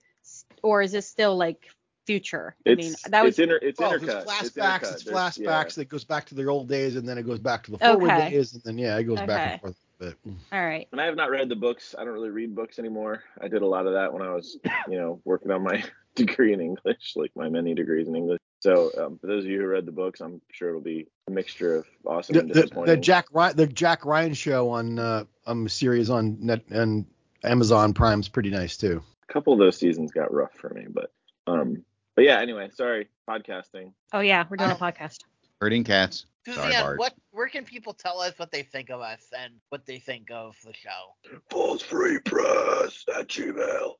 or 0.62 0.80
is 0.80 0.92
this 0.92 1.06
still 1.06 1.36
like 1.36 1.68
future? 2.06 2.54
I 2.66 2.70
mean, 2.76 2.92
It's, 2.92 3.02
that 3.02 3.22
was 3.24 3.30
it's, 3.30 3.38
inter, 3.40 3.58
it's 3.60 3.78
Well, 3.80 3.92
intercut. 3.92 4.00
there's 4.06 4.24
flashbacks. 4.24 4.82
It's, 4.82 4.90
It's, 4.92 5.02
intercut. 5.02 5.04
There's- 5.04 5.38
flashbacks 5.38 5.76
yeah. 5.76 5.80
that 5.82 5.88
goes 5.88 6.04
back 6.04 6.24
to 6.26 6.34
their 6.36 6.50
old 6.50 6.68
days, 6.68 6.94
and 6.96 7.06
then 7.08 7.18
it 7.18 7.26
goes 7.26 7.40
back 7.40 7.64
to 7.64 7.72
the 7.72 7.78
forward 7.78 8.10
Okay. 8.10 8.30
days, 8.30 8.54
and 8.54 8.62
then 8.62 8.78
yeah, 8.78 8.96
it 8.96 9.04
goes 9.04 9.18
back 9.20 9.52
and 9.52 9.60
forth. 9.60 9.76
But 10.00 10.14
all 10.50 10.64
right. 10.64 10.88
And 10.92 11.00
I 11.00 11.04
have 11.04 11.14
not 11.14 11.30
read 11.30 11.50
the 11.50 11.56
books. 11.56 11.94
I 11.96 12.04
don't 12.04 12.14
really 12.14 12.30
read 12.30 12.54
books 12.54 12.78
anymore. 12.78 13.22
I 13.40 13.48
did 13.48 13.60
a 13.60 13.66
lot 13.66 13.86
of 13.86 13.92
that 13.92 14.12
when 14.12 14.22
I 14.22 14.32
was, 14.32 14.58
you 14.88 14.98
know, 14.98 15.20
working 15.26 15.50
on 15.50 15.62
my 15.62 15.84
degree 16.14 16.54
in 16.54 16.60
English, 16.60 17.12
like 17.16 17.30
my 17.36 17.50
many 17.50 17.74
degrees 17.74 18.08
in 18.08 18.16
English. 18.16 18.40
So 18.60 18.90
um, 18.98 19.18
for 19.18 19.26
those 19.26 19.44
of 19.44 19.50
you 19.50 19.60
who 19.60 19.66
read 19.66 19.86
the 19.86 19.92
books, 19.92 20.20
I'm 20.20 20.40
sure 20.50 20.70
it'll 20.70 20.80
be 20.80 21.06
a 21.28 21.30
mixture 21.30 21.76
of 21.76 21.86
awesome 22.06 22.34
the, 22.34 22.40
and 22.40 22.50
the, 22.50 22.54
disappointing. 22.54 22.94
the 22.94 23.00
Jack 23.00 23.26
Ryan, 23.32 23.56
the 23.56 23.66
Jack 23.66 24.06
Ryan 24.06 24.34
show 24.34 24.70
on 24.70 24.98
uh, 24.98 25.24
um 25.46 25.68
series 25.68 26.08
on 26.08 26.38
net 26.40 26.64
and 26.70 27.04
Amazon 27.44 27.92
Prime's 27.92 28.28
pretty 28.28 28.50
nice 28.50 28.76
too. 28.78 29.02
a 29.28 29.32
couple 29.32 29.52
of 29.52 29.58
those 29.58 29.76
seasons 29.76 30.12
got 30.12 30.32
rough 30.32 30.52
for 30.54 30.70
me, 30.70 30.86
but 30.88 31.12
um, 31.46 31.84
but 32.16 32.24
yeah. 32.24 32.40
Anyway, 32.40 32.70
sorry, 32.74 33.08
podcasting. 33.28 33.92
Oh 34.12 34.20
yeah, 34.20 34.44
we're 34.48 34.56
doing 34.56 34.70
a 34.70 34.74
podcast. 34.74 35.18
Herding 35.60 35.84
cats. 35.84 36.26
Sorry, 36.46 36.56
Suzanne, 36.56 36.82
Bart. 36.82 36.98
what? 36.98 37.14
Where 37.32 37.48
can 37.48 37.64
people 37.64 37.92
tell 37.92 38.18
us 38.20 38.32
what 38.38 38.50
they 38.50 38.62
think 38.62 38.88
of 38.90 39.00
us 39.00 39.20
and 39.38 39.52
what 39.68 39.84
they 39.84 39.98
think 39.98 40.30
of 40.30 40.56
the 40.64 40.72
show? 40.72 41.14
Falls 41.50 41.82
free 41.82 42.18
press 42.20 43.04
at 43.18 43.28
gmail 43.28 43.92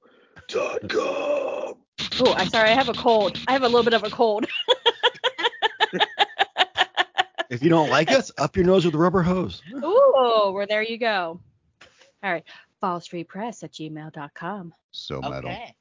dot 0.49 0.89
com. 0.89 1.75
Oh, 2.23 2.35
I'm 2.37 2.49
sorry, 2.49 2.71
I 2.71 2.75
have 2.75 2.89
a 2.89 2.95
cold. 2.95 3.39
I 3.47 3.53
have 3.53 3.63
a 3.63 3.67
little 3.69 3.83
bit 3.85 3.95
of 3.95 4.05
a 4.05 4.11
cold. 4.11 4.47
If 7.51 7.65
you 7.65 7.69
don't 7.69 7.91
like 7.91 8.13
us, 8.13 8.31
up 8.39 8.55
your 8.57 8.65
nose 8.65 8.85
with 8.85 8.95
a 8.95 8.99
rubber 8.99 9.23
hose. 9.23 9.61
Ooh, 9.75 10.53
well 10.55 10.67
there 10.69 10.83
you 10.85 10.99
go. 10.99 11.41
All 12.23 12.33
right, 12.33 12.45
fallsfreepress 12.81 13.65
at 13.65 13.73
gmail.com. 13.73 14.73
So 14.93 15.21
metal. 15.21 15.51
Okay. 15.51 15.75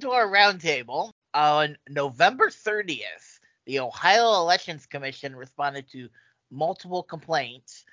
So 0.00 0.06
into 0.06 0.16
our 0.16 0.28
roundtable 0.28 1.12
on 1.34 1.76
November 1.88 2.48
30th, 2.48 3.38
the 3.66 3.80
Ohio 3.80 4.34
Elections 4.36 4.86
Commission 4.86 5.36
responded 5.36 5.90
to 5.90 6.08
multiple 6.50 7.02
complaints 7.02 7.84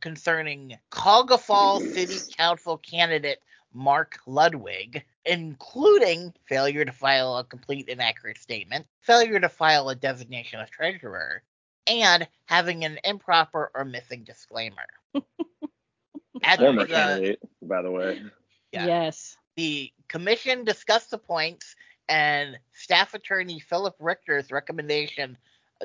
concerning 0.00 0.78
Cuyahoga 0.90 1.38
Falls 1.38 1.82
City 1.92 2.18
Council 2.36 2.76
candidate 2.78 3.38
Mark 3.72 4.18
Ludwig, 4.26 5.04
including 5.24 6.32
failure 6.44 6.84
to 6.84 6.92
file 6.92 7.38
a 7.38 7.44
complete 7.44 7.88
and 7.88 8.00
accurate 8.00 8.38
statement, 8.38 8.86
failure 9.00 9.40
to 9.40 9.48
file 9.48 9.88
a 9.88 9.96
designation 9.96 10.60
of 10.60 10.70
treasurer, 10.70 11.42
and 11.88 12.28
having 12.44 12.84
an 12.84 12.98
improper 13.02 13.72
or 13.74 13.84
missing 13.84 14.22
disclaimer. 14.22 14.86
At 16.44 16.60
Former 16.60 16.86
the, 16.86 16.92
candidate, 16.92 17.40
by 17.60 17.82
the 17.82 17.90
way. 17.90 18.22
Yeah. 18.70 18.86
Yes. 18.86 19.36
the 19.56 19.90
commission 20.08 20.64
discussed 20.64 21.10
the 21.10 21.18
points 21.18 21.76
and 22.08 22.58
staff 22.72 23.14
attorney 23.14 23.60
Philip 23.60 23.96
Richter's 23.98 24.50
recommendation 24.50 25.36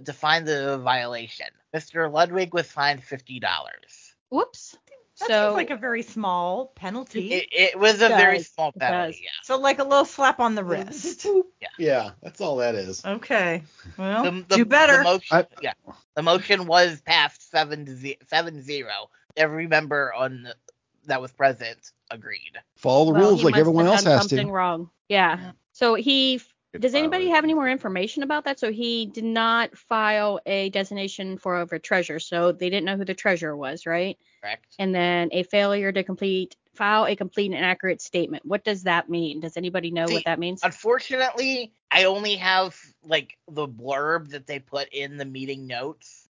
to 0.05 0.13
find 0.13 0.47
the 0.47 0.77
violation. 0.77 1.47
Mr. 1.73 2.11
Ludwig 2.11 2.53
was 2.53 2.67
fined 2.71 3.03
fifty 3.03 3.39
dollars. 3.39 4.15
Whoops. 4.29 4.77
That 5.19 5.27
so 5.27 5.47
seems 5.49 5.55
like 5.57 5.69
a 5.69 5.75
very 5.75 6.01
small 6.01 6.67
penalty. 6.75 7.31
It, 7.33 7.49
it 7.51 7.79
was 7.79 8.01
a 8.01 8.07
very 8.09 8.39
small 8.41 8.71
penalty. 8.71 9.19
Yeah. 9.23 9.29
so 9.43 9.59
like 9.59 9.77
a 9.79 9.83
little 9.83 10.05
slap 10.05 10.39
on 10.39 10.55
the 10.55 10.63
wrist. 10.63 11.27
Yeah, 11.77 12.11
that's 12.21 12.41
all 12.41 12.57
that 12.57 12.75
is. 12.75 13.03
Okay. 13.05 13.63
Well, 13.97 14.23
The, 14.23 14.45
the, 14.47 14.55
do 14.57 14.65
better. 14.65 14.97
The 14.97 15.03
motion, 15.03 15.37
I- 15.37 15.47
yeah, 15.61 15.73
the 16.15 16.21
motion 16.21 16.65
was 16.67 17.01
passed 17.01 17.49
seven 17.49 17.85
to 17.85 17.95
ze- 17.95 18.17
seven 18.27 18.61
zero. 18.61 19.09
Every 19.37 19.67
member 19.67 20.13
on 20.13 20.43
the, 20.43 20.55
that 21.05 21.21
was 21.21 21.31
present 21.31 21.91
agreed. 22.09 22.57
Follow 22.75 23.05
the 23.05 23.11
well, 23.11 23.29
rules 23.29 23.43
like 23.43 23.57
everyone 23.57 23.87
else 23.87 24.03
done 24.03 24.13
has 24.13 24.21
something 24.21 24.47
to. 24.47 24.53
wrong. 24.53 24.89
Yeah. 25.09 25.37
Yeah. 25.39 25.51
So 25.73 25.95
he 25.95 26.41
Good 26.73 26.81
does 26.81 26.93
anybody 26.93 27.25
violation. 27.25 27.35
have 27.35 27.43
any 27.43 27.53
more 27.53 27.69
information 27.69 28.23
about 28.23 28.45
that? 28.45 28.59
So 28.59 28.71
he 28.71 29.05
did 29.07 29.23
not 29.23 29.77
file 29.77 30.39
a 30.45 30.69
designation 30.69 31.37
for 31.37 31.61
a 31.61 31.79
treasurer, 31.79 32.19
so 32.19 32.51
they 32.51 32.69
didn't 32.69 32.85
know 32.85 32.97
who 32.97 33.05
the 33.05 33.13
treasurer 33.13 33.55
was, 33.55 33.85
right? 33.85 34.17
Correct. 34.41 34.75
And 34.79 34.93
then 34.95 35.29
a 35.31 35.43
failure 35.43 35.91
to 35.91 36.03
complete 36.03 36.55
file 36.73 37.05
a 37.05 37.15
complete 37.15 37.51
and 37.51 37.65
accurate 37.65 38.01
statement. 38.01 38.45
What 38.45 38.63
does 38.63 38.83
that 38.83 39.09
mean? 39.09 39.41
Does 39.41 39.57
anybody 39.57 39.91
know 39.91 40.07
See, 40.07 40.13
what 40.13 40.25
that 40.25 40.39
means? 40.39 40.61
Unfortunately, 40.63 41.73
I 41.91 42.05
only 42.05 42.35
have 42.35 42.77
like 43.03 43.37
the 43.49 43.67
blurb 43.67 44.29
that 44.29 44.47
they 44.47 44.59
put 44.59 44.89
in 44.89 45.17
the 45.17 45.25
meeting 45.25 45.67
notes. 45.67 46.27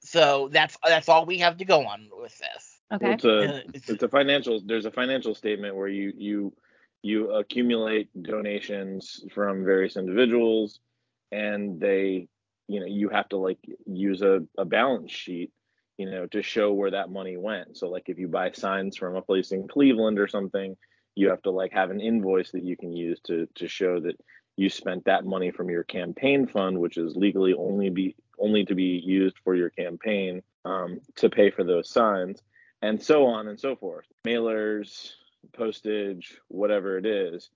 So 0.00 0.48
that's 0.50 0.76
that's 0.84 1.08
all 1.08 1.26
we 1.26 1.38
have 1.38 1.58
to 1.58 1.64
go 1.64 1.86
on 1.86 2.08
with 2.12 2.36
this. 2.38 2.71
Okay. 2.92 3.14
It's 3.14 3.24
a 3.24 3.42
it's- 3.58 3.88
it's 3.88 4.02
a 4.02 4.08
financial 4.08 4.60
there's 4.64 4.86
a 4.86 4.90
financial 4.90 5.34
statement 5.34 5.76
where 5.76 5.88
you 5.88 6.12
you 6.16 6.52
you 7.02 7.32
accumulate 7.32 8.10
donations 8.22 9.24
from 9.34 9.64
various 9.64 9.96
individuals 9.96 10.80
and 11.32 11.80
they 11.80 12.28
you 12.68 12.80
know 12.80 12.86
you 12.86 13.08
have 13.08 13.28
to 13.30 13.36
like 13.38 13.58
use 13.86 14.22
a, 14.22 14.40
a 14.56 14.64
balance 14.64 15.10
sheet 15.10 15.50
you 15.98 16.08
know 16.08 16.26
to 16.26 16.42
show 16.42 16.72
where 16.72 16.92
that 16.92 17.10
money 17.10 17.36
went 17.36 17.76
so 17.76 17.88
like 17.88 18.08
if 18.08 18.18
you 18.18 18.28
buy 18.28 18.50
signs 18.52 18.96
from 18.96 19.16
a 19.16 19.22
place 19.22 19.50
in 19.52 19.66
cleveland 19.66 20.18
or 20.18 20.28
something 20.28 20.76
you 21.14 21.28
have 21.28 21.42
to 21.42 21.50
like 21.50 21.72
have 21.72 21.90
an 21.90 22.00
invoice 22.00 22.52
that 22.52 22.64
you 22.64 22.76
can 22.76 22.92
use 22.92 23.20
to 23.20 23.48
to 23.54 23.66
show 23.66 24.00
that 24.00 24.16
you 24.56 24.68
spent 24.68 25.04
that 25.06 25.24
money 25.24 25.50
from 25.50 25.70
your 25.70 25.82
campaign 25.84 26.46
fund 26.46 26.78
which 26.78 26.96
is 26.96 27.16
legally 27.16 27.54
only 27.54 27.90
be 27.90 28.14
only 28.38 28.64
to 28.64 28.74
be 28.74 29.00
used 29.04 29.36
for 29.42 29.54
your 29.54 29.70
campaign 29.70 30.42
um, 30.64 31.00
to 31.16 31.28
pay 31.28 31.50
for 31.50 31.64
those 31.64 31.90
signs 31.90 32.40
and 32.82 33.00
so 33.02 33.26
on 33.26 33.48
and 33.48 33.58
so 33.58 33.76
forth. 33.76 34.06
Mailers, 34.26 35.12
postage, 35.52 36.36
whatever 36.48 36.98
it 36.98 37.06
is. 37.06 37.50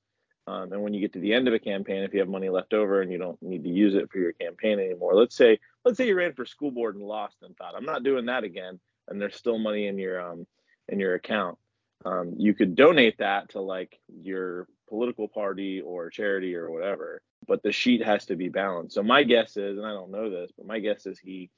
Um, 0.48 0.72
and 0.72 0.82
when 0.82 0.94
you 0.94 1.00
get 1.00 1.12
to 1.14 1.18
the 1.18 1.34
end 1.34 1.48
of 1.48 1.54
a 1.54 1.58
campaign, 1.58 2.04
if 2.04 2.14
you 2.14 2.20
have 2.20 2.28
money 2.28 2.48
left 2.48 2.72
over 2.72 3.02
and 3.02 3.10
you 3.10 3.18
don't 3.18 3.40
need 3.42 3.64
to 3.64 3.68
use 3.68 3.96
it 3.96 4.10
for 4.10 4.18
your 4.18 4.32
campaign 4.32 4.78
anymore, 4.78 5.14
let's 5.14 5.36
say 5.36 5.58
let's 5.84 5.98
say 5.98 6.06
you 6.06 6.14
ran 6.14 6.34
for 6.34 6.46
school 6.46 6.70
board 6.70 6.94
and 6.94 7.04
lost 7.04 7.36
and 7.42 7.56
thought 7.56 7.74
I'm 7.76 7.84
not 7.84 8.04
doing 8.04 8.26
that 8.26 8.44
again, 8.44 8.78
and 9.08 9.20
there's 9.20 9.34
still 9.34 9.58
money 9.58 9.88
in 9.88 9.98
your 9.98 10.20
um 10.20 10.46
in 10.88 11.00
your 11.00 11.14
account. 11.14 11.58
Um, 12.04 12.34
you 12.36 12.54
could 12.54 12.76
donate 12.76 13.18
that 13.18 13.50
to 13.50 13.60
like 13.60 13.98
your 14.22 14.68
political 14.88 15.26
party 15.26 15.80
or 15.80 16.10
charity 16.10 16.54
or 16.54 16.70
whatever, 16.70 17.22
but 17.48 17.64
the 17.64 17.72
sheet 17.72 18.04
has 18.04 18.26
to 18.26 18.36
be 18.36 18.48
balanced. 18.48 18.94
So 18.94 19.02
my 19.02 19.24
guess 19.24 19.56
is, 19.56 19.78
and 19.78 19.86
I 19.86 19.90
don't 19.90 20.12
know 20.12 20.30
this, 20.30 20.52
but 20.56 20.66
my 20.66 20.78
guess 20.78 21.06
is 21.06 21.18
he 21.18 21.50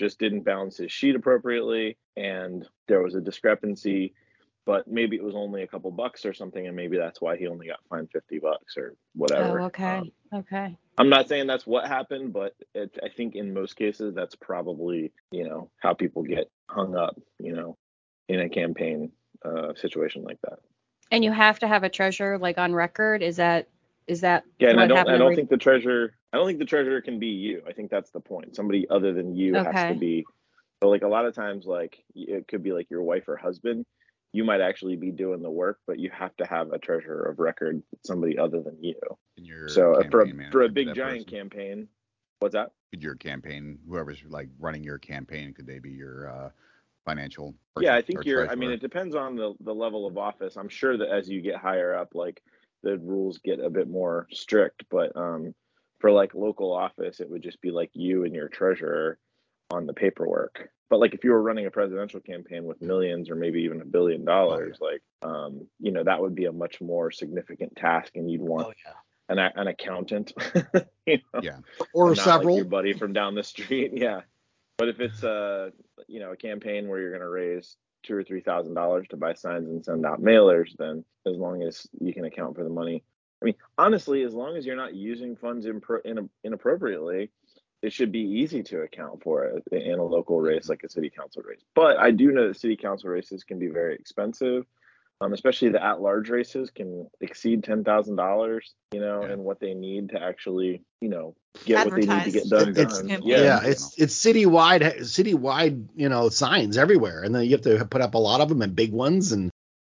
just 0.00 0.18
didn't 0.20 0.42
balance 0.42 0.78
his 0.78 0.92
sheet 0.92 1.16
appropriately 1.16 1.98
and 2.16 2.68
there 2.88 3.02
was 3.02 3.16
a 3.16 3.22
discrepancy 3.22 4.14
but 4.66 4.88
maybe 4.88 5.16
it 5.16 5.24
was 5.24 5.36
only 5.36 5.62
a 5.64 5.68
couple 5.68 5.92
bucks 5.92 6.26
or 6.26 6.34
something 6.34 6.66
and 6.68 6.76
maybe 6.76 6.98
that's 6.98 7.20
why 7.22 7.36
he 7.38 7.48
only 7.48 7.68
got 7.68 7.80
fined 7.90 8.10
50 8.12 8.40
bucks 8.40 8.78
or 8.78 8.96
whatever 9.14 9.60
Oh, 9.60 9.66
okay. 9.66 9.98
Um, 9.98 10.12
okay. 10.34 10.78
i'm 10.98 11.10
not 11.10 11.28
saying 11.28 11.46
that's 11.48 11.66
what 11.66 11.86
happened 11.88 12.32
but 12.34 12.54
it, 12.74 12.98
i 13.04 13.08
think 13.10 13.36
in 13.36 13.54
most 13.54 13.76
cases 13.76 14.14
that's 14.14 14.36
probably 14.36 15.12
you 15.32 15.44
know 15.44 15.70
how 15.78 15.94
people 15.94 16.24
get 16.24 16.50
hung 16.70 16.96
up 16.96 17.16
you 17.40 17.54
know 17.54 17.78
in 18.28 18.40
a 18.40 18.50
campaign 18.50 19.12
uh, 19.44 19.74
situation 19.76 20.24
like 20.24 20.40
that 20.42 20.60
And 21.12 21.24
you 21.24 21.32
have 21.32 21.60
to 21.60 21.68
have 21.68 21.84
a 21.84 21.90
treasurer 21.90 22.38
like 22.38 22.58
on 22.58 22.74
record. 22.74 23.22
Is 23.22 23.36
that 23.36 23.68
is 24.10 24.20
that 24.22 24.42
yeah 24.58 24.70
and 24.70 24.76
what 24.76 24.84
i 24.84 24.88
don't 24.88 25.08
i 25.08 25.12
don't 25.12 25.22
every- 25.22 25.36
think 25.36 25.48
the 25.48 25.56
treasurer 25.56 26.12
i 26.32 26.36
don't 26.36 26.46
think 26.46 26.58
the 26.58 26.64
treasurer 26.64 27.00
can 27.00 27.18
be 27.20 27.28
you. 27.28 27.62
I 27.66 27.72
think 27.72 27.90
that's 27.90 28.10
the 28.10 28.20
point. 28.20 28.56
Somebody 28.56 28.86
other 28.90 29.12
than 29.12 29.36
you 29.36 29.54
has 29.54 29.92
to 29.92 29.98
be 29.98 30.24
so 30.82 30.88
like 30.88 31.02
a 31.02 31.08
lot 31.08 31.26
of 31.26 31.34
times 31.34 31.66
like 31.66 32.02
it 32.14 32.48
could 32.48 32.62
be 32.62 32.72
like 32.72 32.90
your 32.90 33.02
wife 33.02 33.28
or 33.28 33.36
husband. 33.36 33.86
You 34.32 34.44
might 34.44 34.60
actually 34.60 34.96
be 34.96 35.10
doing 35.10 35.42
the 35.42 35.50
work 35.50 35.78
but 35.86 35.98
you 35.98 36.10
have 36.10 36.36
to 36.36 36.46
have 36.46 36.72
a 36.72 36.78
treasurer 36.78 37.30
of 37.30 37.38
record 37.38 37.82
somebody 38.04 38.38
other 38.38 38.62
than 38.62 38.76
you. 38.80 38.94
And 39.36 39.46
your 39.46 39.68
so 39.68 39.94
uh, 39.94 40.08
for 40.10 40.22
a, 40.22 40.50
for 40.50 40.62
a 40.62 40.68
big 40.68 40.94
giant 40.94 41.26
person. 41.26 41.38
campaign 41.38 41.88
what's 42.40 42.54
that? 42.54 42.72
Could 42.92 43.02
your 43.02 43.14
campaign, 43.14 43.78
whoever's 43.88 44.22
like 44.28 44.48
running 44.58 44.82
your 44.82 44.98
campaign, 44.98 45.52
could 45.52 45.66
they 45.66 45.78
be 45.78 45.90
your 45.90 46.28
uh, 46.28 46.50
financial? 47.04 47.54
yeah 47.80 47.94
i 47.94 48.02
think 48.02 48.24
you're 48.24 48.50
i 48.50 48.54
mean 48.54 48.70
it 48.70 48.80
depends 48.80 49.14
on 49.14 49.36
the 49.36 49.54
the 49.60 49.74
level 49.74 50.06
of 50.06 50.18
office. 50.18 50.56
I'm 50.56 50.68
sure 50.68 50.96
that 50.96 51.08
as 51.08 51.28
you 51.28 51.40
get 51.40 51.56
higher 51.56 51.94
up 51.94 52.14
like 52.14 52.42
the 52.82 52.98
rules 52.98 53.38
get 53.38 53.60
a 53.60 53.70
bit 53.70 53.88
more 53.88 54.26
strict 54.32 54.84
but 54.90 55.14
um 55.16 55.54
for 55.98 56.10
like 56.10 56.34
local 56.34 56.72
office 56.72 57.20
it 57.20 57.28
would 57.30 57.42
just 57.42 57.60
be 57.60 57.70
like 57.70 57.90
you 57.92 58.24
and 58.24 58.34
your 58.34 58.48
treasurer 58.48 59.18
on 59.70 59.86
the 59.86 59.92
paperwork 59.92 60.68
but 60.88 60.98
like 60.98 61.14
if 61.14 61.22
you 61.22 61.30
were 61.30 61.42
running 61.42 61.66
a 61.66 61.70
presidential 61.70 62.20
campaign 62.20 62.64
with 62.64 62.80
millions 62.82 63.30
or 63.30 63.36
maybe 63.36 63.60
even 63.62 63.80
a 63.80 63.84
billion 63.84 64.24
dollars 64.24 64.78
like 64.80 65.02
um 65.22 65.66
you 65.78 65.92
know 65.92 66.02
that 66.02 66.20
would 66.20 66.34
be 66.34 66.46
a 66.46 66.52
much 66.52 66.80
more 66.80 67.10
significant 67.10 67.74
task 67.76 68.12
and 68.16 68.30
you'd 68.30 68.40
want 68.42 68.66
Oh 68.68 68.72
yeah. 68.86 69.44
an, 69.46 69.52
an 69.54 69.68
accountant 69.68 70.32
you 71.06 71.18
know 71.32 71.40
Yeah. 71.42 71.58
Or 71.94 72.08
not 72.08 72.18
several. 72.18 72.54
like 72.54 72.56
your 72.56 72.64
buddy 72.64 72.92
from 72.94 73.12
down 73.12 73.34
the 73.34 73.44
street. 73.44 73.92
Yeah. 73.94 74.22
But 74.78 74.88
if 74.88 74.98
it's 74.98 75.22
a 75.22 75.72
you 76.08 76.20
know 76.20 76.32
a 76.32 76.36
campaign 76.36 76.88
where 76.88 76.98
you're 76.98 77.10
going 77.10 77.20
to 77.20 77.28
raise 77.28 77.76
two 78.02 78.16
or 78.16 78.24
three 78.24 78.40
thousand 78.40 78.74
dollars 78.74 79.06
to 79.08 79.16
buy 79.16 79.34
signs 79.34 79.68
and 79.68 79.84
send 79.84 80.06
out 80.06 80.22
mailers, 80.22 80.76
then 80.78 81.04
as 81.26 81.36
long 81.36 81.62
as 81.62 81.86
you 82.00 82.12
can 82.14 82.24
account 82.24 82.56
for 82.56 82.64
the 82.64 82.70
money, 82.70 83.04
I 83.40 83.44
mean, 83.44 83.54
honestly, 83.78 84.22
as 84.22 84.34
long 84.34 84.56
as 84.56 84.66
you're 84.66 84.76
not 84.76 84.94
using 84.94 85.36
funds 85.36 85.66
impro- 85.66 86.04
in, 86.04 86.28
inappropriately, 86.44 87.30
it 87.82 87.92
should 87.92 88.12
be 88.12 88.20
easy 88.20 88.62
to 88.64 88.82
account 88.82 89.22
for 89.22 89.44
it 89.44 89.62
in 89.72 89.98
a 89.98 90.04
local 90.04 90.40
race 90.40 90.68
like 90.68 90.82
a 90.84 90.88
city 90.88 91.10
council 91.10 91.42
race. 91.42 91.62
But 91.74 91.98
I 91.98 92.10
do 92.10 92.30
know 92.32 92.48
that 92.48 92.60
city 92.60 92.76
council 92.76 93.08
races 93.08 93.44
can 93.44 93.58
be 93.58 93.68
very 93.68 93.94
expensive. 93.94 94.66
Um, 95.22 95.34
especially 95.34 95.68
the 95.68 95.84
at-large 95.84 96.30
races 96.30 96.70
can 96.70 97.06
exceed 97.20 97.62
ten 97.62 97.84
thousand 97.84 98.16
dollars, 98.16 98.72
you 98.92 99.00
know, 99.00 99.22
Yeah. 99.22 99.32
and 99.32 99.44
what 99.44 99.60
they 99.60 99.74
need 99.74 100.08
to 100.10 100.22
actually, 100.22 100.82
you 101.02 101.10
know, 101.10 101.34
get 101.66 101.84
what 101.84 101.94
they 101.94 102.06
need 102.06 102.24
to 102.24 102.30
get 102.30 102.44
Advertise. 102.44 102.48
done 102.48 102.68
It's- 102.70 102.98
done. 102.98 103.08
Yeah. 103.08 103.18
Yeah, 103.22 103.42
Yeah, 103.42 103.60
it's 103.64 103.94
it's 103.98 104.14
citywide 104.18 105.00
citywide 105.00 105.88
you 105.94 106.08
know 106.08 106.30
signs 106.30 106.78
everywhere, 106.78 107.22
and 107.22 107.34
then 107.34 107.44
you 107.44 107.50
have 107.50 107.60
to 107.62 107.84
put 107.84 108.00
up 108.00 108.14
a 108.14 108.18
lot 108.18 108.40
of 108.40 108.48
them 108.48 108.62
and 108.62 108.74
big 108.74 108.92
ones 108.92 109.32
and 109.32 109.50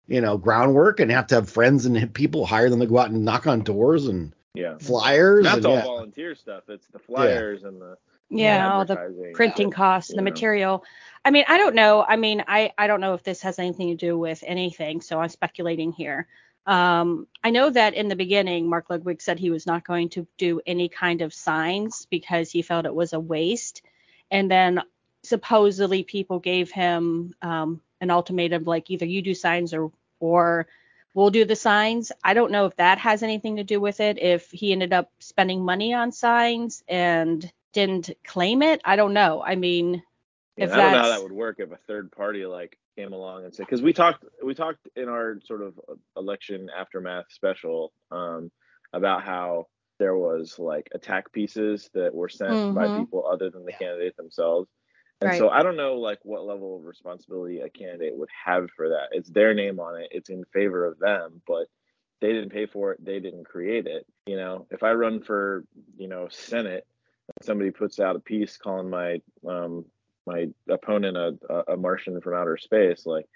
you 0.06 0.22
know 0.22 0.38
groundwork, 0.38 1.00
and 1.00 1.10
have 1.10 1.26
to 1.28 1.34
have 1.36 1.50
friends 1.50 1.84
and 1.84 2.14
people 2.14 2.46
hire 2.46 2.70
them 2.70 2.80
to 2.80 2.86
go 2.86 2.98
out 2.98 3.10
and 3.10 3.22
knock 3.24 3.46
on 3.46 3.60
doors 3.60 4.06
and 4.06 4.32
yeah. 4.54 4.78
flyers. 4.78 5.44
That's 5.44 5.56
and, 5.58 5.66
all 5.66 5.74
yeah. 5.74 5.82
volunteer 5.82 6.34
stuff. 6.34 6.64
It's 6.68 6.86
the 6.86 6.98
flyers 6.98 7.64
and 7.64 7.78
the 7.78 7.98
yeah, 8.30 8.72
all 8.72 8.84
the 8.84 9.32
printing 9.34 9.70
costs, 9.70 10.10
the 10.10 10.14
you 10.14 10.18
know. 10.18 10.24
material. 10.24 10.84
I 11.24 11.30
mean, 11.30 11.44
I 11.48 11.58
don't 11.58 11.74
know. 11.74 12.04
I 12.06 12.16
mean, 12.16 12.44
I 12.46 12.72
I 12.78 12.86
don't 12.86 13.00
know 13.00 13.14
if 13.14 13.22
this 13.22 13.42
has 13.42 13.58
anything 13.58 13.88
to 13.88 13.96
do 13.96 14.18
with 14.18 14.42
anything, 14.46 15.00
so 15.00 15.20
I'm 15.20 15.28
speculating 15.28 15.92
here. 15.92 16.28
Um, 16.66 17.26
I 17.42 17.50
know 17.50 17.70
that 17.70 17.94
in 17.94 18.08
the 18.08 18.16
beginning, 18.16 18.68
Mark 18.68 18.90
Ludwig 18.90 19.20
said 19.20 19.38
he 19.38 19.50
was 19.50 19.66
not 19.66 19.86
going 19.86 20.10
to 20.10 20.26
do 20.38 20.60
any 20.66 20.88
kind 20.88 21.22
of 21.22 21.34
signs 21.34 22.06
because 22.10 22.50
he 22.50 22.62
felt 22.62 22.86
it 22.86 22.94
was 22.94 23.12
a 23.12 23.20
waste, 23.20 23.82
and 24.30 24.50
then 24.50 24.82
supposedly 25.22 26.02
people 26.02 26.38
gave 26.38 26.70
him 26.70 27.34
um, 27.42 27.80
an 28.00 28.10
ultimatum 28.10 28.64
like 28.64 28.90
either 28.90 29.06
you 29.06 29.22
do 29.22 29.34
signs 29.34 29.74
or 29.74 29.90
or 30.20 30.66
we'll 31.14 31.30
do 31.30 31.44
the 31.44 31.56
signs. 31.56 32.12
I 32.22 32.34
don't 32.34 32.52
know 32.52 32.66
if 32.66 32.76
that 32.76 32.98
has 32.98 33.22
anything 33.22 33.56
to 33.56 33.64
do 33.64 33.80
with 33.80 34.00
it. 34.00 34.18
If 34.18 34.50
he 34.50 34.72
ended 34.72 34.92
up 34.92 35.10
spending 35.18 35.64
money 35.64 35.92
on 35.92 36.12
signs 36.12 36.84
and 36.88 37.50
didn't 37.72 38.10
claim 38.26 38.62
it, 38.62 38.80
I 38.84 38.96
don't 38.96 39.12
know. 39.14 39.42
I 39.42 39.56
mean, 39.56 40.02
Yeah, 40.56 40.66
if 40.66 40.74
I 40.74 40.80
don't 40.80 40.92
know 40.92 40.98
how 40.98 41.08
that 41.08 41.22
would 41.22 41.32
work 41.32 41.56
if 41.58 41.70
a 41.72 41.76
third 41.88 42.10
party 42.12 42.44
like 42.46 42.78
came 42.96 43.12
along 43.12 43.44
and 43.44 43.54
said 43.54 43.66
because 43.66 43.82
we 43.82 43.92
talked 43.92 44.24
we 44.44 44.54
talked 44.54 44.88
in 44.96 45.08
our 45.08 45.38
sort 45.44 45.62
of 45.62 45.78
election 46.16 46.68
aftermath 46.76 47.26
special 47.30 47.92
um, 48.10 48.50
about 48.92 49.22
how 49.24 49.66
there 49.98 50.16
was 50.16 50.58
like 50.58 50.88
attack 50.94 51.32
pieces 51.32 51.90
that 51.94 52.14
were 52.14 52.28
sent 52.28 52.60
by 52.72 52.88
Mhm. 52.88 52.90
people 52.90 53.26
other 53.26 53.50
than 53.50 53.64
the 53.64 53.72
Yeah. 53.72 53.78
candidate 53.78 54.16
themselves. 54.16 54.68
And 55.22 55.32
Right. 55.32 55.34
so 55.34 55.48
I 55.50 55.62
don't 55.62 55.76
know 55.76 55.96
like 55.96 56.18
what 56.24 56.44
level 56.44 56.76
of 56.76 56.84
responsibility 56.84 57.60
a 57.60 57.70
candidate 57.70 58.16
would 58.16 58.30
have 58.44 58.68
for 58.76 58.88
that. 58.90 59.08
It's 59.12 59.30
their 59.30 59.54
name 59.54 59.80
on 59.80 60.00
it. 60.00 60.08
It's 60.10 60.30
in 60.30 60.44
favor 60.52 60.84
of 60.86 60.98
them, 60.98 61.42
but 61.46 61.66
they 62.20 62.32
didn't 62.32 62.50
pay 62.50 62.66
for 62.66 62.92
it. 62.92 63.04
They 63.04 63.20
didn't 63.20 63.44
create 63.44 63.86
it. 63.86 64.06
You 64.26 64.36
know, 64.36 64.66
if 64.70 64.82
I 64.82 64.92
run 64.92 65.22
for, 65.22 65.64
you 65.96 66.08
know, 66.08 66.28
Senate 66.30 66.86
somebody 67.42 67.70
puts 67.70 68.00
out 68.00 68.16
a 68.16 68.20
piece 68.20 68.56
calling 68.56 68.90
my 68.90 69.20
um, 69.48 69.84
my 70.26 70.48
opponent 70.68 71.16
a, 71.16 71.36
a, 71.48 71.74
a 71.74 71.76
Martian 71.76 72.20
from 72.20 72.34
outer 72.34 72.56
space, 72.56 73.06
like 73.06 73.26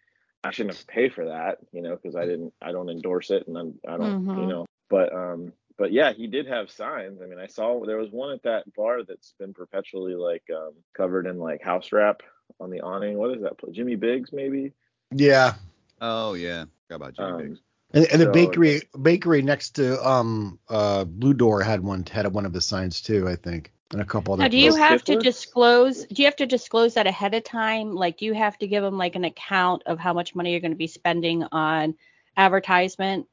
I 0.43 0.51
shouldn't 0.51 0.75
have 0.77 0.87
to 0.87 0.93
pay 0.93 1.09
for 1.09 1.25
that, 1.27 1.59
you 1.73 1.81
know, 1.83 1.97
because 1.97 2.15
I 2.17 2.27
didn't, 2.27 2.53
I 2.61 2.71
don't 2.73 2.91
endorse 2.91 3.31
it, 3.31 3.47
and 3.49 3.57
I'm, 3.57 3.75
I 3.89 3.97
don't, 3.97 4.25
you 4.27 4.45
Mhm. 4.45 4.49
know, 4.49 4.67
but 4.91 5.13
um, 5.15 5.53
but 5.79 5.91
yeah, 5.93 6.13
he 6.13 6.27
did 6.27 6.47
have 6.47 6.71
signs. 6.71 7.21
I 7.23 7.27
mean, 7.27 7.39
I 7.39 7.47
saw 7.47 7.85
there 7.85 7.97
was 7.97 8.11
one 8.11 8.33
at 8.33 8.43
that 8.43 8.73
bar 8.75 9.03
that's 9.03 9.33
been 9.39 9.55
perpetually 9.55 10.15
like 10.15 10.45
um, 10.55 10.73
covered 10.97 11.27
in 11.27 11.39
like 11.39 11.63
house 11.63 11.91
wrap 11.93 12.23
on 12.61 12.71
the 12.71 12.81
awning. 12.83 13.17
What 13.17 13.35
is 13.37 13.43
that? 13.43 13.57
pla- 13.59 13.71
Jimmy 13.73 13.97
Biggs, 13.97 14.31
maybe. 14.33 14.73
Yeah. 15.11 15.55
Oh 16.01 16.35
yeah, 16.35 16.65
forgot 16.87 16.97
about 16.97 17.15
Jimmy 17.17 17.29
Um, 17.31 17.39
Biggs. 17.39 17.61
And, 17.95 18.07
and 18.13 18.21
the 18.21 18.27
So- 18.27 18.33
bakery 18.33 18.83
bakery 19.01 19.41
next 19.43 19.71
to 19.77 20.07
um 20.07 20.59
uh 20.69 21.05
Blue 21.05 21.33
Door 21.35 21.63
had 21.63 21.81
one 21.83 22.05
had 22.05 22.27
one 22.33 22.45
of 22.45 22.53
the 22.53 22.61
signs 22.61 23.01
too, 23.01 23.27
I 23.29 23.37
think, 23.37 23.73
and 23.95 24.03
a 24.03 24.05
couple 24.05 24.35
other. 24.35 24.43
Now, 24.43 24.49
do 24.49 24.59
you 24.59 24.71
Those 24.71 24.79
have 24.79 25.05
to 25.05 25.17
disclose? 25.17 26.05
Do 26.05 26.23
you 26.23 26.27
have 26.27 26.37
to 26.37 26.47
disclose 26.47 26.95
that 26.95 27.07
ahead 27.07 27.35
of 27.35 27.45
time? 27.45 27.95
Like, 27.95 28.19
do 28.19 28.27
you 28.27 28.35
have 28.35 28.59
to 28.59 28.67
give 28.67 28.83
them 28.83 28.99
like 28.99 29.17
an 29.17 29.25
account 29.25 29.85
of 29.87 29.99
how 29.99 30.13
much 30.13 30.35
money 30.35 30.51
you're 30.51 30.61
going 30.61 30.73
to 30.73 30.77
be 30.77 30.87
spending 30.87 31.45
on 31.45 31.95
advertisement, 32.37 33.27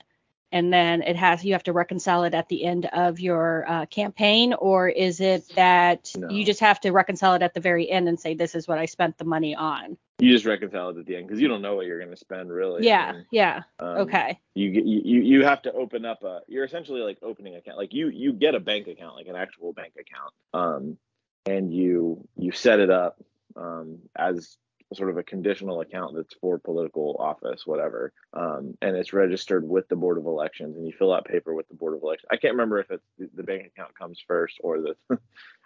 and 0.51 0.71
then 0.71 1.01
it 1.01 1.15
has 1.15 1.43
you 1.43 1.53
have 1.53 1.63
to 1.63 1.73
reconcile 1.73 2.23
it 2.23 2.33
at 2.33 2.47
the 2.47 2.63
end 2.63 2.85
of 2.85 3.19
your 3.19 3.65
uh, 3.67 3.85
campaign, 3.87 4.53
or 4.53 4.87
is 4.87 5.19
it 5.19 5.43
that 5.55 6.11
No. 6.15 6.29
you 6.29 6.45
just 6.45 6.59
have 6.59 6.79
to 6.81 6.91
reconcile 6.91 7.33
it 7.33 7.41
at 7.41 7.53
the 7.53 7.59
very 7.59 7.89
end 7.89 8.07
and 8.07 8.19
say 8.19 8.35
this 8.35 8.55
is 8.55 8.67
what 8.67 8.77
I 8.77 8.85
spent 8.85 9.17
the 9.17 9.25
money 9.25 9.55
on? 9.55 9.97
You 10.21 10.31
just 10.31 10.45
reconcile 10.45 10.89
it 10.89 10.97
at 10.97 11.05
the 11.05 11.15
end 11.15 11.27
because 11.27 11.41
you 11.41 11.47
don't 11.47 11.61
know 11.61 11.75
what 11.75 11.85
you're 11.85 11.99
going 11.99 12.11
to 12.11 12.17
spend 12.17 12.51
really. 12.51 12.85
Yeah, 12.85 13.09
And, 13.09 13.25
yeah, 13.31 13.63
um, 13.79 13.97
okay, 13.99 14.39
You 14.55 14.71
get 14.71 14.85
you, 14.85 15.01
you 15.03 15.21
you 15.21 15.45
have 15.45 15.61
to 15.63 15.73
open 15.73 16.05
up 16.05 16.23
a. 16.23 16.41
You're 16.47 16.63
essentially 16.63 17.01
like 17.01 17.17
opening 17.21 17.55
account. 17.55 17.77
Like 17.77 17.93
you 17.93 18.09
you 18.09 18.33
get 18.33 18.55
a 18.55 18.59
bank 18.59 18.87
account, 18.87 19.15
like 19.15 19.27
an 19.27 19.35
actual 19.35 19.73
bank 19.73 19.93
account. 19.99 20.33
Um, 20.53 20.97
and 21.45 21.73
you 21.73 22.27
you 22.37 22.51
set 22.51 22.79
it 22.79 22.89
up 22.89 23.17
um 23.55 23.99
as 24.15 24.57
sort 24.93 25.09
of 25.09 25.17
a 25.17 25.23
conditional 25.23 25.81
account 25.81 26.15
that's 26.15 26.33
for 26.35 26.59
political 26.59 27.15
office, 27.17 27.65
whatever. 27.65 28.11
Um, 28.33 28.77
and 28.81 28.95
it's 28.95 29.13
registered 29.13 29.67
with 29.67 29.87
the 29.87 29.95
Board 29.95 30.17
of 30.17 30.25
Elections, 30.25 30.75
and 30.75 30.85
you 30.85 30.93
fill 30.97 31.13
out 31.13 31.25
paper 31.25 31.53
with 31.53 31.67
the 31.69 31.75
Board 31.75 31.95
of 31.95 32.03
Elections. 32.03 32.27
I 32.29 32.37
can't 32.37 32.53
remember 32.53 32.79
if 32.79 32.91
it's 32.91 33.05
the, 33.17 33.29
the 33.35 33.43
bank 33.43 33.65
account 33.65 33.97
comes 33.97 34.21
first 34.27 34.57
or 34.61 34.81
the. 34.81 34.95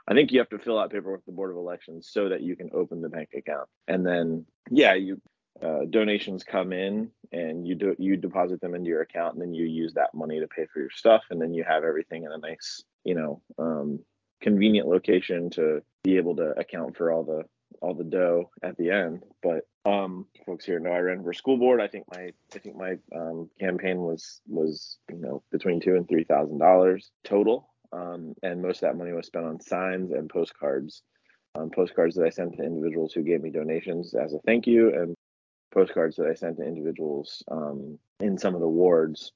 I 0.08 0.14
think 0.14 0.32
you 0.32 0.40
have 0.40 0.50
to 0.50 0.60
fill 0.60 0.78
out 0.78 0.92
paper 0.92 1.12
with 1.12 1.26
the 1.26 1.32
Board 1.32 1.52
of 1.52 1.58
Elections 1.58 2.10
so 2.12 2.30
that 2.30 2.42
you 2.42 2.56
can 2.56 2.70
open 2.74 3.02
the 3.02 3.10
bank 3.10 3.30
account, 3.36 3.68
and 3.88 4.06
then 4.06 4.46
yeah, 4.70 4.94
you 4.94 5.22
uh, 5.64 5.86
donations 5.90 6.44
come 6.44 6.74
in 6.74 7.10
and 7.32 7.66
you 7.66 7.76
do 7.76 7.96
you 7.98 8.18
deposit 8.18 8.62
them 8.62 8.76
into 8.76 8.90
your 8.90 9.02
account, 9.02 9.34
and 9.34 9.42
then 9.42 9.54
you 9.54 9.66
use 9.66 9.94
that 9.94 10.14
money 10.14 10.40
to 10.40 10.48
pay 10.48 10.66
for 10.72 10.80
your 10.80 10.90
stuff, 10.90 11.24
and 11.30 11.42
then 11.42 11.54
you 11.54 11.64
have 11.64 11.84
everything 11.84 12.24
in 12.24 12.32
a 12.32 12.38
nice, 12.38 12.84
you 13.04 13.16
know, 13.16 13.42
um, 13.58 14.00
convenient 14.42 14.88
location 14.88 15.50
to 15.50 15.82
be 16.04 16.18
able 16.18 16.36
to 16.36 16.52
account 16.60 16.96
for 16.96 17.12
all 17.12 17.24
the 17.24 17.44
all 17.82 17.94
the 17.94 18.04
dough 18.04 18.50
at 18.64 18.78
the 18.78 18.92
end. 18.92 19.24
But 19.42 19.68
um, 19.86 20.28
folks 20.46 20.66
here 20.66 20.80
know 20.80 20.92
I 20.92 21.00
ran 21.00 21.24
for 21.24 21.34
school 21.34 21.58
board. 21.58 21.82
I 21.82 21.88
think 21.88 22.06
my 22.12 22.32
I 22.54 22.60
think 22.60 22.76
my 22.76 22.98
um, 23.16 23.50
campaign 23.60 24.00
was 24.00 24.42
was 24.48 24.98
you 25.10 25.18
know 25.18 25.44
between 25.52 25.80
two 25.80 25.96
and 25.96 26.08
three 26.08 26.26
thousand 26.26 26.60
dollars 26.60 27.12
total, 27.24 27.70
um, 27.92 28.34
and 28.44 28.62
most 28.62 28.84
of 28.84 28.90
that 28.90 28.98
money 28.98 29.12
was 29.12 29.28
spent 29.28 29.46
on 29.46 29.60
signs 29.60 30.12
and 30.12 30.30
postcards. 30.30 31.02
Um, 31.58 31.70
postcards 31.70 32.16
that 32.16 32.26
I 32.26 32.30
sent 32.30 32.58
to 32.58 32.64
individuals 32.64 33.14
who 33.14 33.24
gave 33.24 33.42
me 33.42 33.50
donations 33.50 34.14
as 34.14 34.34
a 34.34 34.40
thank 34.40 34.68
you, 34.68 34.94
and 34.94 35.16
postcards 35.74 36.18
that 36.18 36.28
I 36.28 36.34
sent 36.34 36.58
to 36.58 36.64
individuals 36.64 37.44
um, 37.50 37.98
in 38.20 38.38
some 38.38 38.56
of 38.56 38.62
the 38.62 38.68
wards, 38.68 39.32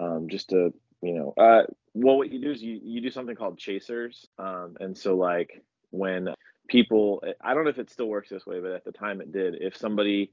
um, 0.00 0.28
just 0.28 0.50
to 0.50 0.72
you 1.02 1.14
know, 1.14 1.34
uh, 1.36 1.62
well, 1.94 2.18
what 2.18 2.32
you 2.32 2.40
do 2.40 2.50
is 2.50 2.62
you 2.62 2.80
you 2.82 3.00
do 3.00 3.10
something 3.10 3.36
called 3.36 3.58
chasers, 3.58 4.26
um, 4.38 4.76
and 4.80 4.96
so 4.96 5.16
like 5.16 5.62
when 5.90 6.34
people, 6.68 7.22
I 7.40 7.54
don't 7.54 7.64
know 7.64 7.70
if 7.70 7.78
it 7.78 7.90
still 7.90 8.06
works 8.06 8.30
this 8.30 8.46
way, 8.46 8.60
but 8.60 8.72
at 8.72 8.84
the 8.84 8.92
time 8.92 9.20
it 9.20 9.32
did. 9.32 9.56
If 9.60 9.76
somebody 9.76 10.30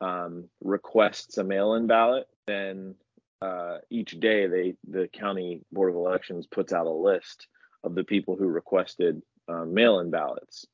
um, 0.00 0.48
requests 0.62 1.38
a 1.38 1.44
mail-in 1.44 1.86
ballot, 1.86 2.26
then 2.46 2.94
uh, 3.42 3.78
each 3.90 4.18
day 4.20 4.46
they 4.46 4.74
the 4.88 5.08
county 5.08 5.62
board 5.72 5.90
of 5.90 5.96
elections 5.96 6.46
puts 6.46 6.72
out 6.72 6.86
a 6.86 6.90
list 6.90 7.46
of 7.84 7.94
the 7.94 8.04
people 8.04 8.36
who 8.36 8.46
requested 8.46 9.22
um, 9.48 9.72
mail-in 9.72 10.10
ballots, 10.10 10.66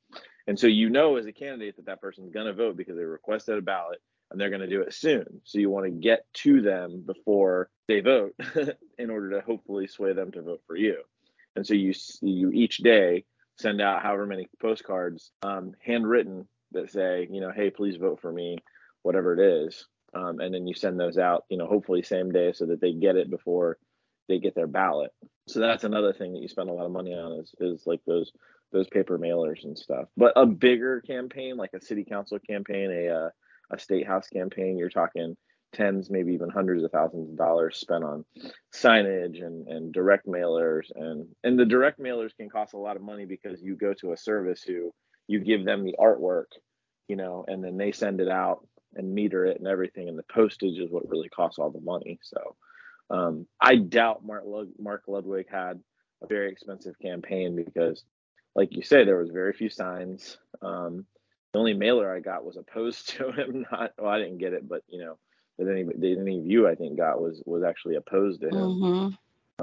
and 0.47 0.59
so 0.59 0.67
you 0.67 0.89
know 0.89 1.15
as 1.15 1.25
a 1.25 1.31
candidate 1.31 1.77
that 1.77 1.85
that 1.85 2.01
person's 2.01 2.33
going 2.33 2.47
to 2.47 2.53
vote 2.53 2.77
because 2.77 2.97
they 2.97 3.03
requested 3.03 3.57
a 3.57 3.61
ballot 3.61 3.99
and 4.29 4.39
they're 4.39 4.49
going 4.49 4.61
to 4.61 4.67
do 4.67 4.81
it 4.81 4.93
soon. 4.93 5.25
So 5.43 5.59
you 5.59 5.69
want 5.69 5.85
to 5.85 5.91
get 5.91 6.25
to 6.35 6.61
them 6.61 7.03
before 7.05 7.69
they 7.87 8.01
vote 8.01 8.35
in 8.97 9.09
order 9.09 9.31
to 9.31 9.41
hopefully 9.41 9.87
sway 9.87 10.13
them 10.13 10.31
to 10.33 10.41
vote 10.41 10.61
for 10.67 10.75
you. 10.75 10.97
And 11.55 11.65
so 11.65 11.73
you 11.73 11.93
you 12.21 12.51
each 12.51 12.77
day 12.77 13.25
send 13.57 13.81
out 13.81 14.03
however 14.03 14.25
many 14.25 14.47
postcards, 14.61 15.31
um, 15.41 15.73
handwritten 15.83 16.47
that 16.71 16.91
say, 16.91 17.27
you 17.31 17.41
know, 17.41 17.51
hey, 17.51 17.71
please 17.71 17.95
vote 17.95 18.19
for 18.21 18.31
me, 18.31 18.57
whatever 19.01 19.33
it 19.33 19.65
is. 19.65 19.87
Um, 20.13 20.39
and 20.39 20.53
then 20.53 20.67
you 20.67 20.73
send 20.73 20.99
those 20.99 21.17
out, 21.17 21.45
you 21.49 21.57
know, 21.57 21.67
hopefully 21.67 22.01
same 22.01 22.31
day 22.31 22.53
so 22.53 22.65
that 22.67 22.81
they 22.81 22.93
get 22.93 23.15
it 23.15 23.29
before 23.29 23.77
they 24.27 24.39
get 24.39 24.55
their 24.55 24.67
ballot. 24.67 25.11
So 25.47 25.59
that's 25.59 25.83
another 25.83 26.13
thing 26.13 26.33
that 26.33 26.41
you 26.41 26.47
spend 26.47 26.69
a 26.69 26.73
lot 26.73 26.85
of 26.85 26.91
money 26.91 27.13
on 27.13 27.39
is, 27.39 27.53
is 27.59 27.83
like 27.85 28.01
those 28.05 28.31
those 28.73 28.87
paper 28.89 29.17
mailers 29.17 29.63
and 29.63 29.77
stuff. 29.77 30.09
But 30.17 30.33
a 30.35 30.45
bigger 30.45 31.01
campaign, 31.01 31.55
like 31.55 31.71
a 31.73 31.81
city 31.81 32.03
council 32.03 32.37
campaign, 32.39 32.91
a 32.91 33.07
uh, 33.07 33.29
a 33.71 33.79
state 33.79 34.07
house 34.07 34.27
campaign, 34.27 34.77
you're 34.77 34.89
talking 34.89 35.35
tens, 35.73 36.09
maybe 36.09 36.33
even 36.33 36.49
hundreds 36.49 36.83
of 36.83 36.91
thousands 36.91 37.29
of 37.29 37.37
dollars 37.37 37.77
spent 37.77 38.03
on 38.03 38.25
signage 38.73 39.43
and, 39.43 39.67
and 39.67 39.93
direct 39.93 40.25
mailers 40.25 40.85
and 40.95 41.27
and 41.43 41.59
the 41.59 41.65
direct 41.65 41.99
mailers 41.99 42.35
can 42.35 42.49
cost 42.49 42.73
a 42.73 42.77
lot 42.77 42.95
of 42.95 43.01
money 43.01 43.25
because 43.25 43.61
you 43.61 43.75
go 43.75 43.93
to 43.93 44.13
a 44.13 44.17
service 44.17 44.63
who 44.63 44.93
you 45.27 45.39
give 45.39 45.65
them 45.65 45.83
the 45.83 45.95
artwork, 45.99 46.45
you 47.09 47.17
know, 47.17 47.43
and 47.47 47.63
then 47.63 47.77
they 47.77 47.91
send 47.91 48.21
it 48.21 48.29
out 48.29 48.65
and 48.95 49.13
meter 49.13 49.45
it 49.45 49.59
and 49.59 49.67
everything, 49.67 50.09
and 50.09 50.17
the 50.17 50.23
postage 50.23 50.77
is 50.79 50.89
what 50.89 51.09
really 51.09 51.29
costs 51.29 51.59
all 51.59 51.69
the 51.69 51.81
money. 51.81 52.19
So 52.23 52.55
um, 53.09 53.47
I 53.61 53.75
doubt 53.75 54.25
Mark, 54.25 54.43
Mark 54.79 55.03
Ludwig 55.07 55.47
had 55.49 55.79
a 56.21 56.27
very 56.27 56.51
expensive 56.51 56.97
campaign 56.99 57.55
because, 57.55 58.03
like 58.55 58.75
you 58.75 58.81
say, 58.81 59.05
there 59.05 59.17
was 59.17 59.29
very 59.29 59.53
few 59.53 59.69
signs. 59.69 60.37
Um, 60.61 61.05
the 61.53 61.59
only 61.59 61.73
mailer 61.73 62.13
I 62.13 62.19
got 62.19 62.43
was 62.45 62.57
opposed 62.57 63.09
to 63.17 63.31
him. 63.31 63.65
Not, 63.71 63.93
well, 63.97 64.11
I 64.11 64.19
didn't 64.19 64.39
get 64.39 64.53
it, 64.53 64.67
but 64.67 64.83
you 64.87 64.99
know, 64.99 65.17
that 65.57 65.69
any 65.69 65.83
that 65.83 66.19
any 66.19 66.39
of 66.39 66.45
you 66.45 66.67
I 66.67 66.75
think 66.75 66.97
got 66.97 67.21
was 67.21 67.41
was 67.45 67.63
actually 67.63 67.95
opposed 67.95 68.41
to 68.41 68.49
him. 68.49 68.69
hmm 68.69 69.09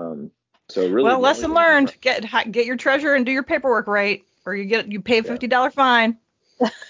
Um, 0.00 0.30
so 0.68 0.88
really, 0.88 1.04
well, 1.04 1.20
lesson 1.20 1.52
learned. 1.52 1.94
Get 2.00 2.24
get 2.50 2.66
your 2.66 2.76
treasure 2.76 3.14
and 3.14 3.26
do 3.26 3.32
your 3.32 3.42
paperwork 3.42 3.87
right, 3.87 4.22
or 4.46 4.54
you 4.54 4.64
get 4.64 4.90
you 4.90 5.00
pay 5.00 5.18
a 5.18 5.22
fifty 5.22 5.46
dollar 5.46 5.70
fine. 5.70 6.18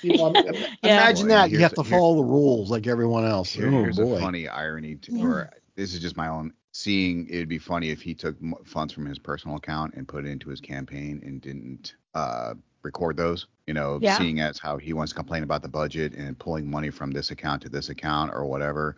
You 0.02 0.16
know, 0.18 0.32
Yeah. 0.82 0.98
Imagine 1.00 1.26
Boy, 1.28 1.34
that. 1.34 1.50
You 1.50 1.58
have 1.60 1.74
to 1.74 1.84
follow 1.84 2.16
the 2.16 2.24
rules 2.24 2.70
like 2.70 2.86
everyone 2.86 3.24
else. 3.24 3.52
Here- 3.52 3.68
oh 3.68 3.82
here's 3.82 3.96
boy. 3.98 4.16
a 4.16 4.20
funny 4.20 4.48
irony, 4.48 4.96
to, 4.96 5.12
Yeah. 5.12 5.24
or 5.24 5.50
this 5.76 5.94
is 5.94 6.00
just 6.00 6.16
my 6.16 6.28
own 6.28 6.52
seeing. 6.72 7.26
It 7.28 7.38
would 7.38 7.48
be 7.48 7.58
funny 7.58 7.90
if 7.90 8.02
he 8.02 8.14
took 8.14 8.36
funds 8.64 8.92
from 8.92 9.06
his 9.06 9.18
personal 9.18 9.56
account 9.56 9.94
and 9.94 10.06
put 10.06 10.24
it 10.24 10.28
into 10.28 10.50
his 10.50 10.60
campaign 10.60 11.20
and 11.24 11.40
didn't 11.40 11.94
uh, 12.14 12.54
record 12.82 13.16
those. 13.16 13.46
You 13.66 13.74
know, 13.74 13.98
Yeah. 14.02 14.18
seeing 14.18 14.40
as 14.40 14.58
how 14.58 14.76
he 14.76 14.92
wants 14.92 15.12
to 15.12 15.16
complain 15.16 15.42
about 15.42 15.62
the 15.62 15.68
budget 15.68 16.14
and 16.14 16.38
pulling 16.38 16.70
money 16.70 16.90
from 16.90 17.10
this 17.10 17.30
account 17.30 17.62
to 17.62 17.68
this 17.68 17.88
account 17.88 18.32
or 18.34 18.44
whatever. 18.44 18.96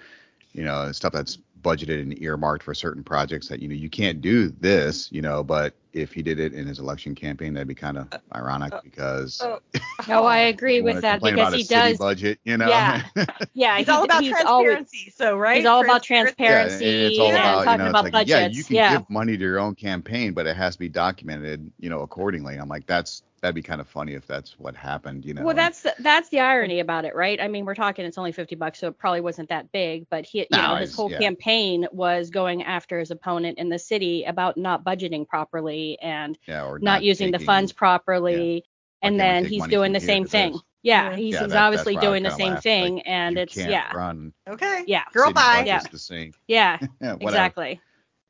You 0.55 0.65
know, 0.65 0.91
stuff 0.93 1.13
that's 1.13 1.39
budgeted 1.63 2.01
and 2.01 2.21
earmarked 2.23 2.63
for 2.63 2.75
certain 2.75 3.03
projects 3.03 3.49
that 3.49 3.61
you 3.61 3.69
know 3.69 3.75
you 3.75 3.91
can't 3.91 4.21
do 4.21 4.49
this. 4.49 5.11
You 5.11 5.23
know, 5.23 5.43
but 5.43 5.75
if 5.93 6.13
he 6.13 6.23
did 6.23 6.39
it 6.39 6.53
in 6.53 6.67
his 6.67 6.79
election 6.79 7.15
campaign, 7.15 7.55
that'd 7.55 7.67
be 7.67 7.75
kind 7.75 7.99
of 7.99 8.09
uh, 8.13 8.19
ironic 8.35 8.73
oh, 8.75 8.81
because. 8.85 9.41
oh. 9.43 9.61
No, 10.09 10.25
I 10.25 10.39
agree 10.39 10.83
with 10.83 11.01
that 11.03 11.21
because 11.23 11.55
he 11.55 11.65
does. 11.65 11.99
budget. 11.99 12.39
You 12.45 12.57
know. 12.57 12.69
Yeah. 12.69 13.03
Yeah, 13.55 13.79
He's 13.79 13.87
he- 13.87 13.93
all 13.93 14.05
about 14.05 14.23
he's 14.23 14.35
always- 14.45 14.67
transparency. 14.67 15.13
so 15.17 15.37
right, 15.39 15.57
He's 15.57 15.67
all 15.67 15.83
about 15.83 16.03
Transparency. 16.03 16.85
Yeah, 16.85 16.91
it's 16.91 17.19
all 17.19 17.27
and 17.29 17.37
about, 17.37 17.59
you 17.59 17.65
talking 17.65 17.85
know, 17.85 17.91
about 17.91 18.05
it's 18.07 18.13
like, 18.15 18.29
yeah, 18.29 18.47
you 18.49 18.65
can 18.65 18.77
yeah. 18.77 18.99
give 18.99 19.09
money 19.11 19.37
to 19.37 19.43
your 19.43 19.59
own 19.59 19.75
campaign, 19.75 20.35
but 20.35 20.47
it 20.47 20.57
has 20.57 20.75
to 20.75 20.79
be 20.79 20.91
documented, 20.91 21.73
you 21.81 21.89
know, 21.89 22.01
accordingly. 22.01 22.57
I'm 22.57 22.69
like, 22.69 22.87
that's 22.87 23.23
that'd 23.47 23.55
be 23.55 23.63
kind 23.63 23.81
of 23.81 23.87
funny 23.87 24.15
if 24.15 24.27
that's 24.27 24.59
what 24.59 24.75
happened, 24.75 25.25
you 25.25 25.33
know. 25.33 25.45
Well, 25.45 25.55
that's 25.55 25.83
the, 25.83 25.95
that's 26.01 26.29
the 26.31 26.41
irony 26.41 26.81
about 26.81 27.05
it, 27.05 27.15
right? 27.15 27.41
I 27.41 27.47
mean, 27.47 27.65
we're 27.65 27.77
talking 27.77 28.05
it's 28.05 28.19
only 28.19 28.33
50 28.33 28.57
bucks, 28.57 28.81
so 28.81 28.89
it 28.89 28.99
probably 28.99 29.21
wasn't 29.21 29.49
that 29.51 29.71
big, 29.71 30.09
but 30.11 30.27
he, 30.27 30.41
you 30.41 30.47
No, 30.51 30.63
know, 30.71 30.75
his 30.77 30.97
whole 30.97 31.09
yeah. 31.09 31.19
campaign 31.19 31.87
was 31.93 32.31
going 32.31 32.65
after 32.65 32.99
his 32.99 33.13
opponent 33.13 33.59
in 33.59 33.69
the 33.69 33.79
city 33.79 34.25
about 34.25 34.57
not 34.57 34.85
budgeting 34.85 35.29
properly 35.29 35.97
and 36.03 36.37
yeah, 36.49 36.65
or 36.67 36.81
not, 36.81 37.05
using 37.05 37.31
the 37.31 37.39
funds 37.39 37.73
properly. 37.73 38.65
Why 39.01 39.09
And 39.09 39.13
can't 39.21 39.45
then 39.45 39.45
he's 39.45 39.67
doing 39.69 39.93
the 39.93 40.01
same 40.01 40.25
thing. 40.27 40.59
Yeah, 40.83 41.11
Yeah. 41.11 41.17
he's, 41.17 41.35
Yeah, 41.35 41.43
he's 41.45 41.53
that- 41.53 41.63
obviously 41.63 41.97
doing 41.99 42.25
the 42.25 42.31
same 42.33 42.51
laughed, 42.55 42.65
thing, 42.65 42.95
like, 42.97 43.05
and 43.07 43.37
you 43.37 43.43
it's 43.43 43.55
can't 43.55 43.71
yeah, 43.71 43.93
run 43.95 44.33
Okay. 44.49 44.83
Yeah. 44.89 45.05
Girl, 45.13 45.27
city 45.27 45.35
bye. 45.35 45.63
Yeah. 45.65 45.81
the 45.93 45.99
same. 45.99 46.33
yeah, 46.49 46.79
Yeah, 47.01 47.17
exactly 47.21 47.81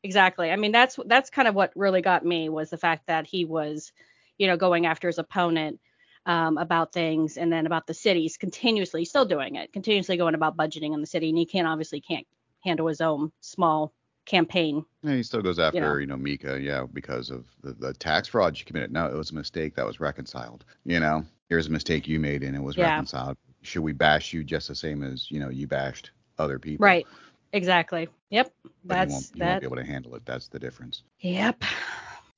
exactly 0.03 0.53
i 0.53 0.57
mean 0.57 0.71
that's 0.71 1.01
that's 1.07 1.31
kind 1.31 1.49
of 1.49 1.55
what 1.57 1.73
really 1.75 2.01
got 2.01 2.25
me 2.25 2.49
was 2.49 2.71
the 2.71 2.77
fact 2.79 3.05
that 3.09 3.27
he 3.27 3.45
was 3.45 3.91
you 4.39 4.47
know 4.47 4.57
going 4.57 4.87
after 4.87 5.09
his 5.09 5.19
opponent 5.19 5.81
um, 6.27 6.59
about 6.59 6.93
things 6.93 7.37
and 7.37 7.53
then 7.53 7.67
about 7.67 7.87
the 7.87 7.95
cities 7.95 8.37
continuously 8.37 9.05
still 9.05 9.25
doing 9.25 9.55
it 9.57 9.73
continuously 9.73 10.17
going 10.17 10.35
about 10.35 10.57
budgeting 10.57 10.93
in 10.95 11.01
the 11.01 11.07
city 11.07 11.29
and 11.29 11.39
he 11.39 11.47
can't 11.47 11.69
obviously 11.69 12.01
can't 12.01 12.27
handle 12.65 12.87
his 12.89 13.01
own 13.01 13.31
small 13.41 13.93
campaign. 14.25 14.85
Yeah, 15.05 15.15
he 15.15 15.23
still 15.23 15.41
goes 15.41 15.61
after, 15.61 15.81
know. 15.81 15.97
you 15.99 16.07
know, 16.07 16.17
Mika, 16.17 16.61
yeah, 16.61 16.85
because 16.93 17.31
of 17.31 17.45
the, 17.63 17.75
the 17.75 17.95
tax 17.95 18.27
fraud 18.27 18.57
she 18.57 18.65
committed. 18.65 18.91
No, 18.91 19.07
it 19.07 19.15
was 19.15 19.31
a 19.31 19.35
mistake 19.37 19.77
that 19.77 19.87
was 19.87 20.01
reconciled. 20.01 20.65
You 20.85 20.99
know, 20.99 21.25
here's 21.49 21.69
a 21.69 21.71
mistake 21.71 22.09
you 22.09 22.19
made 22.19 22.43
and 22.43 22.57
it 22.57 22.63
was 22.63 22.77
Yeah. 22.77 22.91
reconciled. 22.91 23.37
Should 23.63 23.83
we 23.83 23.93
bash 23.93 24.33
you 24.33 24.43
just 24.43 24.67
the 24.67 24.75
same 24.75 25.05
as, 25.05 25.31
you 25.31 25.39
know, 25.39 25.49
you 25.49 25.69
bashed 25.69 26.11
other 26.39 26.59
people? 26.59 26.83
Right. 26.85 27.07
Exactly. 27.53 28.09
Yep. 28.31 28.53
But 28.65 28.71
you 28.73 28.99
That's 28.99 29.13
won't, 29.13 29.31
you 29.35 29.39
that. 29.39 29.47
won't 29.49 29.61
be 29.61 29.67
able 29.67 29.77
to 29.77 29.85
handle 29.85 30.15
it. 30.17 30.27
That's 30.27 30.49
the 30.49 30.59
difference. 30.59 31.05
Yep. 31.21 31.63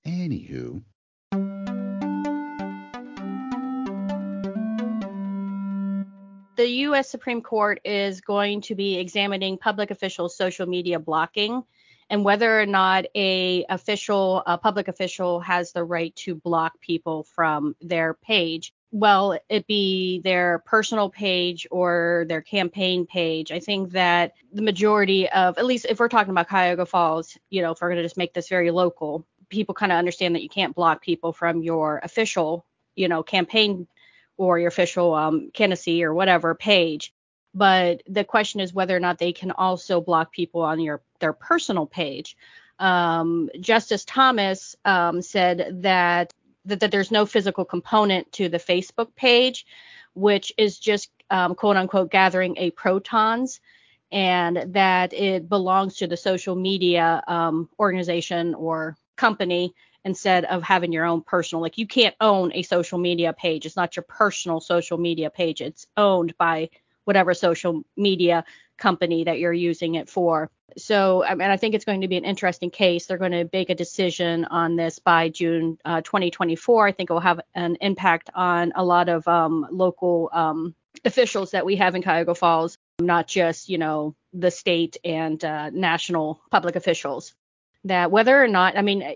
Anywho, 0.07 0.83
The 6.59 6.67
U.S. 6.67 7.09
Supreme 7.09 7.41
Court 7.41 7.81
is 7.85 8.21
going 8.21 8.62
to 8.62 8.75
be 8.75 8.99
examining 8.99 9.59
public 9.59 9.93
officials' 9.93 10.37
social 10.37 10.67
media 10.67 10.99
blocking 10.99 11.62
and 12.11 12.25
whether 12.25 12.61
or 12.61 12.67
not 12.67 13.05
a 13.14 13.64
official, 13.69 14.43
a 14.45 14.59
public 14.59 14.88
official, 14.88 15.38
has 15.38 15.71
the 15.71 15.85
right 15.85 16.17
to 16.17 16.35
block 16.35 16.81
people 16.81 17.23
from 17.23 17.77
their 17.81 18.14
page. 18.14 18.73
Well, 18.91 19.38
it 19.49 19.69
be 19.69 20.21
their 20.25 20.61
personal 20.67 21.11
page 21.11 21.69
or 21.71 22.25
their 22.29 22.43
campaign 22.43 23.07
page. 23.07 23.53
I 23.53 23.61
think 23.61 23.93
that 23.93 24.33
the 24.53 24.62
majority 24.62 25.29
of, 25.29 25.59
at 25.59 25.67
least 25.67 25.87
if 25.88 26.01
we're 26.01 26.09
talking 26.09 26.33
about 26.33 26.49
Cuyahoga 26.49 26.87
Falls, 26.87 27.38
you 27.51 27.62
know, 27.62 27.71
if 27.71 27.81
we're 27.81 27.88
going 27.88 27.99
to 27.99 28.03
just 28.03 28.17
make 28.17 28.35
this 28.35 28.49
very 28.49 28.73
local, 28.73 29.25
people 29.49 29.75
kind 29.75 29.93
of 29.93 29.99
understand 29.99 30.35
that 30.35 30.43
you 30.43 30.49
can't 30.49 30.75
block 30.75 31.03
people 31.03 31.33
from 31.33 31.63
your 31.63 32.01
official, 32.03 32.65
you 32.95 33.09
know, 33.09 33.23
campaign 33.23 33.87
or 34.37 34.59
your 34.59 34.69
official 34.69 35.15
um, 35.15 35.51
candidacy 35.53 36.05
or 36.05 36.15
whatever 36.15 36.55
page. 36.55 37.13
But 37.55 38.03
the 38.07 38.25
question 38.25 38.61
is 38.61 38.73
whether 38.73 38.97
or 38.97 39.01
not 39.01 39.19
they 39.19 39.33
can 39.33 39.51
also 39.51 40.01
block 40.01 40.33
people 40.33 40.63
on 40.63 40.81
your 40.81 41.03
their 41.19 41.33
personal 41.33 41.87
page. 41.87 42.37
Um, 42.79 43.51
Justice 43.59 44.05
Thomas 44.05 44.77
um, 44.85 45.23
said 45.23 45.83
that, 45.83 46.33
that 46.67 46.81
that 46.81 46.91
there's 46.91 47.11
no 47.11 47.27
physical 47.27 47.65
component 47.65 48.31
to 48.33 48.49
the 48.49 48.59
Facebook 48.59 49.15
page, 49.17 49.67
which 50.15 50.53
is 50.57 50.79
just 50.79 51.11
um, 51.31 51.55
quote 51.55 51.77
unquote 51.77 52.11
gathering 52.11 52.57
a 52.59 52.71
protons, 52.71 53.61
and 54.13 54.75
that 54.75 55.13
it 55.13 55.49
belongs 55.49 55.97
to 55.97 56.07
the 56.07 56.17
social 56.17 56.55
media 56.55 57.23
um, 57.27 57.69
organization 57.79 58.55
or 58.55 58.97
company 59.18 59.74
instead 60.04 60.46
of 60.46 60.62
having 60.62 60.92
your 60.92 61.04
own 61.04 61.20
personal 61.20 61.61
like 61.61 61.76
you 61.76 61.87
can't 61.87 62.14
own 62.20 62.52
a 62.54 62.62
social 62.62 62.98
media 62.98 63.35
page. 63.35 63.66
It's 63.66 63.76
not 63.76 63.96
your 63.96 64.04
personal 64.04 64.61
social 64.61 64.96
media 64.96 65.28
page. 65.28 65.61
It's 65.61 65.87
owned 65.96 66.35
by 66.38 66.70
whatever 67.04 67.35
social 67.35 67.83
media 67.96 68.44
company 68.78 69.24
that 69.24 69.38
you're 69.38 69.52
using 69.52 69.96
it 69.96 70.09
for. 70.09 70.50
So 70.76 71.24
mean 71.28 71.50
i 71.50 71.57
think 71.57 71.74
it's 71.74 71.85
going 71.85 72.02
to 72.02 72.09
be 72.09 72.16
an 72.16 72.24
interesting 72.24 72.70
case. 72.70 73.07
They're 73.07 73.18
going 73.18 73.33
to 73.33 73.48
make 73.52 73.70
a 73.70 73.74
decision 73.74 74.44
on 74.44 74.76
this 74.76 74.98
by 74.98 75.28
june 75.28 75.78
uh, 75.85 76.00
2024 76.02 76.87
i 76.87 76.92
think 76.92 77.11
it 77.11 77.12
will 77.12 77.20
have 77.20 77.40
an 77.54 77.76
impact 77.81 78.31
on 78.35 78.72
a 78.76 78.85
lot 78.85 79.09
of 79.09 79.26
um, 79.26 79.66
local 79.70 80.31
um, 80.33 80.74
officials 81.04 81.50
that 81.52 81.66
we 81.66 81.76
have 81.76 81.94
in 81.94 82.02
cuyahoga 82.02 82.35
falls 82.35 82.76
not 83.00 83.26
just 83.26 83.68
you 83.68 83.78
know 83.78 84.14
the 84.33 84.50
state 84.50 84.96
and 85.04 85.44
uh, 85.44 85.70
national 85.70 86.40
public 86.50 86.76
officials 86.76 87.35
that 87.85 88.11
whether 88.11 88.43
or 88.43 88.49
not 88.49 88.77
i 88.77 88.83
mean 88.83 89.14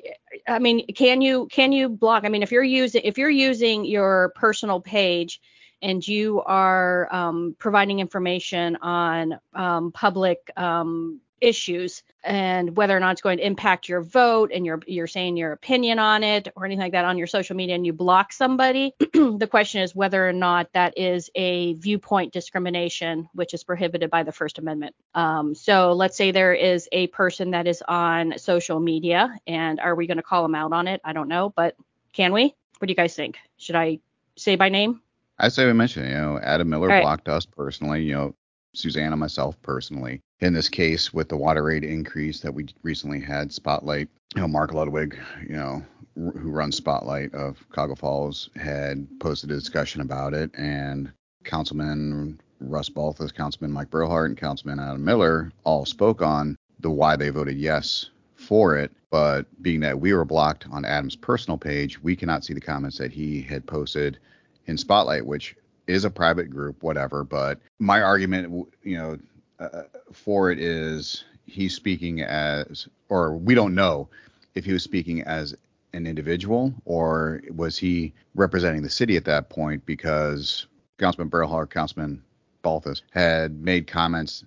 i 0.49 0.59
mean 0.59 0.87
can 0.95 1.21
you 1.21 1.47
can 1.51 1.73
you 1.73 1.89
block 1.89 2.25
i 2.25 2.29
mean 2.29 2.43
if 2.43 2.53
you're 2.53 2.63
using 2.63 3.03
if 3.05 3.19
you're 3.19 3.31
using 3.31 3.85
your 3.85 4.33
personal 4.37 4.81
page 4.81 5.41
and 5.83 6.07
you 6.07 6.41
are 6.43 7.13
um, 7.13 7.57
providing 7.59 7.99
information 7.99 8.77
on 8.77 9.39
um, 9.53 9.91
public 9.91 10.39
um, 10.57 11.21
issues 11.43 12.03
and 12.25 12.77
whether 12.77 12.97
or 12.97 13.01
not 13.01 13.13
it's 13.13 13.21
going 13.21 13.39
to 13.39 13.47
impact 13.47 13.89
your 13.89 14.01
vote 14.01 14.53
and 14.55 14.65
you're 14.65 14.81
you're 14.87 15.09
saying 15.09 15.37
your 15.37 15.53
opinion 15.53 15.99
on 15.99 16.23
it 16.23 16.49
or 16.55 16.65
anything 16.65 16.81
like 16.81 16.93
that 16.93 17.05
on 17.05 17.19
your 17.19 17.27
social 17.27 17.57
media 17.57 17.75
and 17.75 17.85
you 17.85 17.93
block 17.93 18.33
somebody 18.33 18.95
the 19.13 19.49
question 19.51 19.83
is 19.83 19.95
whether 19.95 20.27
or 20.27 20.33
not 20.33 20.73
that 20.73 20.97
is 20.97 21.31
a 21.35 21.75
viewpoint 21.75 22.33
discrimination 22.33 23.29
which 23.35 23.55
is 23.55 23.65
prohibited 23.65 24.09
by 24.09 24.23
the 24.23 24.33
first 24.33 24.59
amendment. 24.59 24.95
Um, 25.15 25.55
so 25.55 25.93
let's 25.93 26.17
say 26.17 26.31
there 26.31 26.55
is 26.55 26.89
a 26.93 27.09
person 27.09 27.51
that 27.51 27.67
is 27.67 27.83
on 27.89 28.39
social 28.39 28.79
media 28.79 29.37
and 29.47 29.81
are 29.81 29.97
we 29.97 30.07
going 30.07 30.17
to 30.19 30.23
call 30.23 30.43
them 30.43 30.55
out 30.55 30.73
on 30.73 30.87
it? 30.87 31.01
I 31.05 31.13
don't 31.13 31.29
know 31.29 31.51
but 31.51 31.77
can 32.13 32.33
we? 32.33 32.55
What 32.79 32.87
do 32.87 32.93
you 32.93 32.97
guys 32.97 33.15
think? 33.15 33.39
Should 33.57 33.77
i 33.77 33.99
say 34.37 34.57
by 34.57 34.69
name? 34.69 35.01
I 35.39 35.49
say 35.49 35.67
we 35.67 35.73
mentioned, 35.73 36.09
you 36.09 36.15
know, 36.15 36.39
Adam 36.41 36.69
Miller 36.69 36.89
right. 36.89 37.03
blocked 37.03 37.29
us 37.29 37.45
personally, 37.45 38.05
you 38.05 38.15
know, 38.15 38.35
Susanna, 38.75 39.17
myself 39.17 39.61
personally. 39.63 40.23
In 40.43 40.53
this 40.53 40.69
case, 40.69 41.15
with 41.15 41.29
the 41.29 41.37
water 41.37 41.63
rate 41.63 41.85
increase 41.85 42.41
that 42.41 42.53
we 42.53 42.67
recently 42.83 43.21
had, 43.21 43.53
Spotlight, 43.53 44.09
you 44.35 44.41
know, 44.41 44.49
Mark 44.49 44.75
Ludwig, 44.75 45.17
you 45.49 45.55
know, 45.55 45.85
who 46.17 46.51
runs 46.51 46.77
Spotlight 46.77 47.33
of 47.33 47.65
Cuyahoga 47.71 47.95
Falls, 47.95 48.51
had 48.57 49.07
posted 49.21 49.53
a 49.53 49.55
discussion 49.55 50.01
about 50.01 50.35
it, 50.35 50.51
and 50.59 51.13
Councilman 51.45 52.41
Russ 52.59 52.89
Balthis, 52.89 53.31
Councilman 53.31 53.71
Mike 53.71 53.91
Brillhart, 53.91 54.27
and 54.27 54.37
Councilman 54.37 54.81
Adam 54.81 55.05
Miller 55.05 55.53
all 55.63 55.87
spoke 55.87 56.21
on 56.21 56.59
the 56.81 56.91
why 56.91 57.15
they 57.15 57.29
voted 57.29 57.57
yes 57.57 58.11
for 58.35 58.77
it. 58.77 58.91
But 59.11 59.47
being 59.63 59.79
that 59.81 60.01
we 60.01 60.13
were 60.13 60.25
blocked 60.25 60.67
on 60.73 60.85
Adam's 60.85 61.15
personal 61.15 61.57
page, 61.57 62.03
we 62.03 62.17
cannot 62.17 62.45
see 62.45 62.53
the 62.53 62.61
comments 62.61 62.99
that 62.99 63.13
he 63.13 63.43
had 63.43 63.65
posted 63.65 64.19
in 64.67 64.77
Spotlight, 64.77 65.25
which 65.25 65.55
is 65.87 66.05
a 66.05 66.11
private 66.11 66.51
group, 66.51 66.83
whatever. 66.83 67.23
But 67.23 67.61
my 67.79 68.03
argument, 68.03 68.67
you 68.83 68.99
know, 68.99 69.19
uh, 69.63 69.83
for 70.13 70.51
it 70.51 70.59
is 70.59 71.25
he's 71.47 71.75
speaking 71.75 72.23
as, 72.23 72.89
or 73.09 73.37
we 73.37 73.55
don't 73.55 73.75
know 73.75 74.09
if 74.55 74.65
he 74.65 74.73
was 74.73 74.83
speaking 74.83 75.23
as 75.23 75.55
an 75.93 76.07
individual 76.07 76.73
or 76.85 77.43
was 77.55 77.77
he 77.77 78.13
representing 78.35 78.83
the 78.83 78.91
city 78.91 79.17
at 79.17 79.25
that 79.25 79.49
point 79.51 79.85
because 79.87 80.67
Councilman 80.99 81.31
Brillhart, 81.31 81.71
Councilman 81.71 82.23
Balthis 82.63 83.03
had 83.11 83.61
made 83.61 83.87
comments 83.87 84.45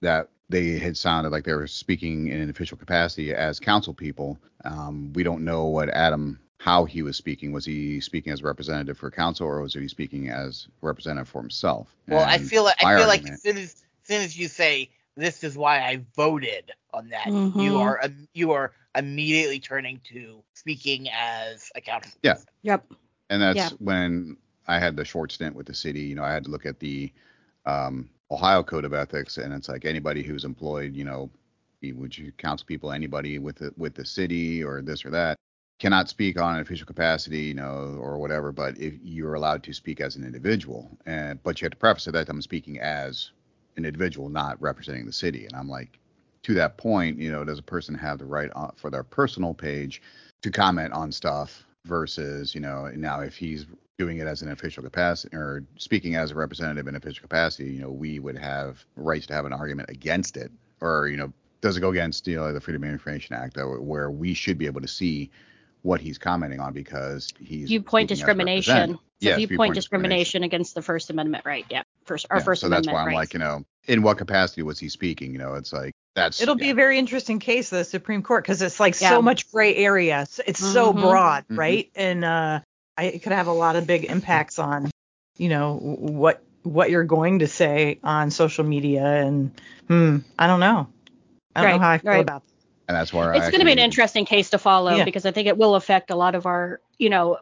that 0.00 0.28
they 0.48 0.78
had 0.78 0.96
sounded 0.96 1.30
like 1.30 1.44
they 1.44 1.54
were 1.54 1.66
speaking 1.66 2.28
in 2.28 2.40
an 2.40 2.50
official 2.50 2.76
capacity 2.76 3.32
as 3.34 3.58
council 3.58 3.94
people. 3.94 4.38
Um, 4.64 5.12
we 5.14 5.22
don't 5.22 5.44
know 5.44 5.64
what 5.64 5.88
Adam 5.88 6.38
how 6.58 6.84
he 6.86 7.02
was 7.02 7.16
speaking. 7.16 7.52
Was 7.52 7.64
he 7.66 8.00
speaking 8.00 8.32
as 8.32 8.40
a 8.40 8.44
representative 8.44 8.96
for 8.96 9.10
council 9.10 9.46
or 9.46 9.60
was 9.60 9.74
he 9.74 9.86
speaking 9.88 10.30
as 10.30 10.68
a 10.82 10.86
representative 10.86 11.28
for 11.28 11.40
himself? 11.42 11.94
Well, 12.08 12.24
I 12.24 12.38
feel 12.38 12.64
like 12.64 12.82
I 12.82 12.96
feel 12.98 13.06
like 13.06 13.20
argument- 13.20 13.34
as 13.34 13.42
soon 13.42 13.56
as, 13.58 13.64
as 13.64 13.83
soon 14.04 14.22
as 14.22 14.38
you 14.38 14.48
say 14.48 14.90
this 15.16 15.44
is 15.44 15.56
why 15.56 15.78
I 15.80 16.04
voted 16.16 16.72
on 16.92 17.08
that, 17.10 17.26
Mhm. 17.26 17.60
you 17.62 17.78
are 17.78 18.00
im- 18.02 18.28
you 18.34 18.52
are 18.52 18.72
immediately 18.96 19.58
turning 19.60 20.00
to 20.12 20.42
speaking 20.54 21.08
as 21.10 21.70
a 21.74 21.80
council. 21.80 22.12
Yeah. 22.22 22.34
person. 22.34 22.48
yep 22.62 22.92
And 23.30 23.42
that's 23.42 23.56
Yeah. 23.56 23.70
when 23.78 24.36
I 24.66 24.78
had 24.78 24.96
the 24.96 25.04
short 25.04 25.32
stint 25.32 25.54
with 25.54 25.66
the 25.66 25.74
city. 25.74 26.00
You 26.02 26.14
know, 26.14 26.24
I 26.24 26.32
had 26.32 26.44
to 26.44 26.50
look 26.50 26.66
at 26.66 26.78
the 26.80 27.12
um, 27.66 28.08
Ohio 28.30 28.62
Code 28.62 28.84
of 28.84 28.92
Ethics, 28.92 29.38
and 29.38 29.52
it's 29.54 29.68
like 29.68 29.84
anybody 29.84 30.22
who's 30.22 30.44
employed, 30.44 30.94
you 30.94 31.04
know, 31.04 31.30
be- 31.80 31.92
would 31.92 32.16
you 32.16 32.32
council 32.32 32.66
people, 32.66 32.92
anybody 32.92 33.38
with 33.38 33.56
the 33.56 33.72
with 33.76 33.94
the 33.94 34.04
city 34.04 34.62
or 34.62 34.82
this 34.82 35.04
or 35.04 35.10
that, 35.10 35.36
cannot 35.78 36.08
speak 36.08 36.40
on 36.40 36.54
an 36.56 36.60
official 36.62 36.86
capacity, 36.86 37.42
you 37.42 37.54
know, 37.54 37.96
or 38.00 38.18
whatever. 38.18 38.52
But 38.52 38.78
if 38.78 38.94
you're 39.02 39.34
allowed 39.34 39.62
to 39.64 39.72
speak 39.72 40.00
as 40.00 40.16
an 40.16 40.24
individual, 40.24 40.90
and 41.06 41.42
but 41.42 41.60
you 41.60 41.66
have 41.66 41.72
to 41.72 41.78
preface 41.78 42.06
it 42.06 42.12
that 42.12 42.28
I'm 42.28 42.42
speaking 42.42 42.78
as 42.80 43.30
an 43.76 43.84
individual, 43.84 44.28
not 44.28 44.60
representing 44.60 45.06
the 45.06 45.12
city. 45.12 45.46
And 45.46 45.54
I'm 45.54 45.68
like, 45.68 45.98
to 46.44 46.54
that 46.54 46.76
point, 46.76 47.18
you 47.18 47.32
know, 47.32 47.44
does 47.44 47.58
a 47.58 47.62
person 47.62 47.94
have 47.94 48.18
the 48.18 48.26
right 48.26 48.50
on, 48.54 48.72
for 48.76 48.90
their 48.90 49.02
personal 49.02 49.54
page 49.54 50.02
to 50.42 50.50
comment 50.50 50.92
on 50.92 51.10
stuff 51.10 51.64
versus, 51.86 52.54
you 52.54 52.60
know, 52.60 52.90
now 52.94 53.20
if 53.20 53.34
he's 53.36 53.66
doing 53.98 54.18
it 54.18 54.26
as 54.26 54.42
an 54.42 54.50
official 54.50 54.82
capacity 54.82 55.34
or 55.36 55.64
speaking 55.78 56.16
as 56.16 56.32
a 56.32 56.34
representative 56.34 56.86
in 56.86 56.96
official 56.96 57.22
capacity, 57.22 57.70
you 57.70 57.80
know, 57.80 57.90
we 57.90 58.18
would 58.18 58.36
have 58.36 58.84
rights 58.96 59.26
to 59.26 59.34
have 59.34 59.46
an 59.46 59.52
argument 59.52 59.88
against 59.88 60.36
it, 60.36 60.50
or 60.80 61.08
you 61.08 61.16
know, 61.16 61.32
does 61.60 61.76
it 61.76 61.80
go 61.80 61.90
against 61.90 62.26
you 62.26 62.36
know 62.36 62.52
the 62.52 62.60
Freedom 62.60 62.82
of 62.82 62.90
Information 62.90 63.34
Act, 63.34 63.56
uh, 63.56 63.64
where 63.64 64.10
we 64.10 64.34
should 64.34 64.58
be 64.58 64.66
able 64.66 64.80
to 64.80 64.88
see 64.88 65.30
what 65.84 66.00
he's 66.00 66.16
commenting 66.16 66.60
on 66.60 66.72
because 66.72 67.32
he's 67.38 67.68
viewpoint 67.68 68.08
speaking 68.08 68.12
as 68.12 68.12
a 68.12 68.14
discrimination. 68.16 68.72
representative. 68.74 69.00
So 69.20 69.28
Yes, 69.28 69.36
viewpoint, 69.36 69.74
discrimination 69.74 70.42
against 70.42 70.74
the 70.74 70.82
First 70.82 71.10
Amendment 71.10 71.44
right. 71.46 71.64
Yeah. 71.70 71.82
First 72.04 72.26
our 72.30 72.38
Yeah, 72.38 72.44
First 72.44 72.62
so 72.62 72.68
that's 72.70 72.88
why 72.88 73.00
I'm 73.00 73.06
rights. 73.06 73.14
like, 73.14 73.32
you 73.34 73.38
know, 73.38 73.64
in 73.86 74.02
what 74.02 74.18
capacity 74.18 74.62
was 74.62 74.78
he 74.78 74.88
speaking? 74.88 75.32
You 75.32 75.38
know, 75.38 75.54
it's 75.54 75.72
like 75.72 75.92
that's 76.14 76.40
It'll 76.40 76.54
be 76.56 76.70
a 76.70 76.74
very 76.74 76.98
interesting 76.98 77.38
case, 77.38 77.68
the 77.68 77.84
Supreme 77.84 78.22
Court, 78.22 78.44
because 78.44 78.62
it's 78.62 78.80
like 78.80 78.98
Yeah. 79.00 79.10
so 79.10 79.22
much 79.22 79.50
gray 79.52 79.76
area. 79.76 80.22
It's, 80.22 80.40
it's 80.46 80.60
so 80.60 80.92
broad, 80.92 81.44
Mhm. 81.48 81.58
right? 81.58 81.90
And 81.94 82.24
uh, 82.24 82.60
I, 82.96 83.04
it 83.04 83.22
could 83.22 83.32
have 83.32 83.46
a 83.46 83.52
lot 83.52 83.76
of 83.76 83.86
big 83.86 84.04
impacts 84.06 84.58
on, 84.58 84.90
you 85.36 85.50
know, 85.50 85.76
what 85.76 86.42
what 86.62 86.88
you're 86.90 87.04
going 87.04 87.40
to 87.40 87.46
say 87.46 87.98
on 88.02 88.30
social 88.30 88.64
media. 88.64 89.04
And 89.04 89.50
hmm, 89.86 90.18
I 90.38 90.46
don't 90.46 90.60
know. 90.60 90.88
I 91.54 91.60
don't 91.60 91.70
Right, 91.70 91.76
know 91.76 91.82
how 91.82 91.90
I 91.90 91.98
feel 91.98 92.10
right. 92.10 92.20
about 92.22 92.42
that. 92.46 92.53
And 92.88 92.96
that's 92.96 93.12
where 93.12 93.32
it's 93.32 93.48
going 93.50 93.60
to 93.60 93.64
be 93.64 93.72
an 93.72 93.78
interesting 93.78 94.24
case 94.24 94.50
to 94.50 94.58
follow 94.58 94.96
Yeah. 94.96 95.04
because 95.04 95.24
I 95.26 95.30
think 95.30 95.48
it 95.48 95.56
will 95.56 95.74
affect 95.74 96.10
a 96.10 96.16
lot 96.16 96.34
of 96.34 96.46
our, 96.46 96.80
you 96.98 97.10
know, 97.10 97.38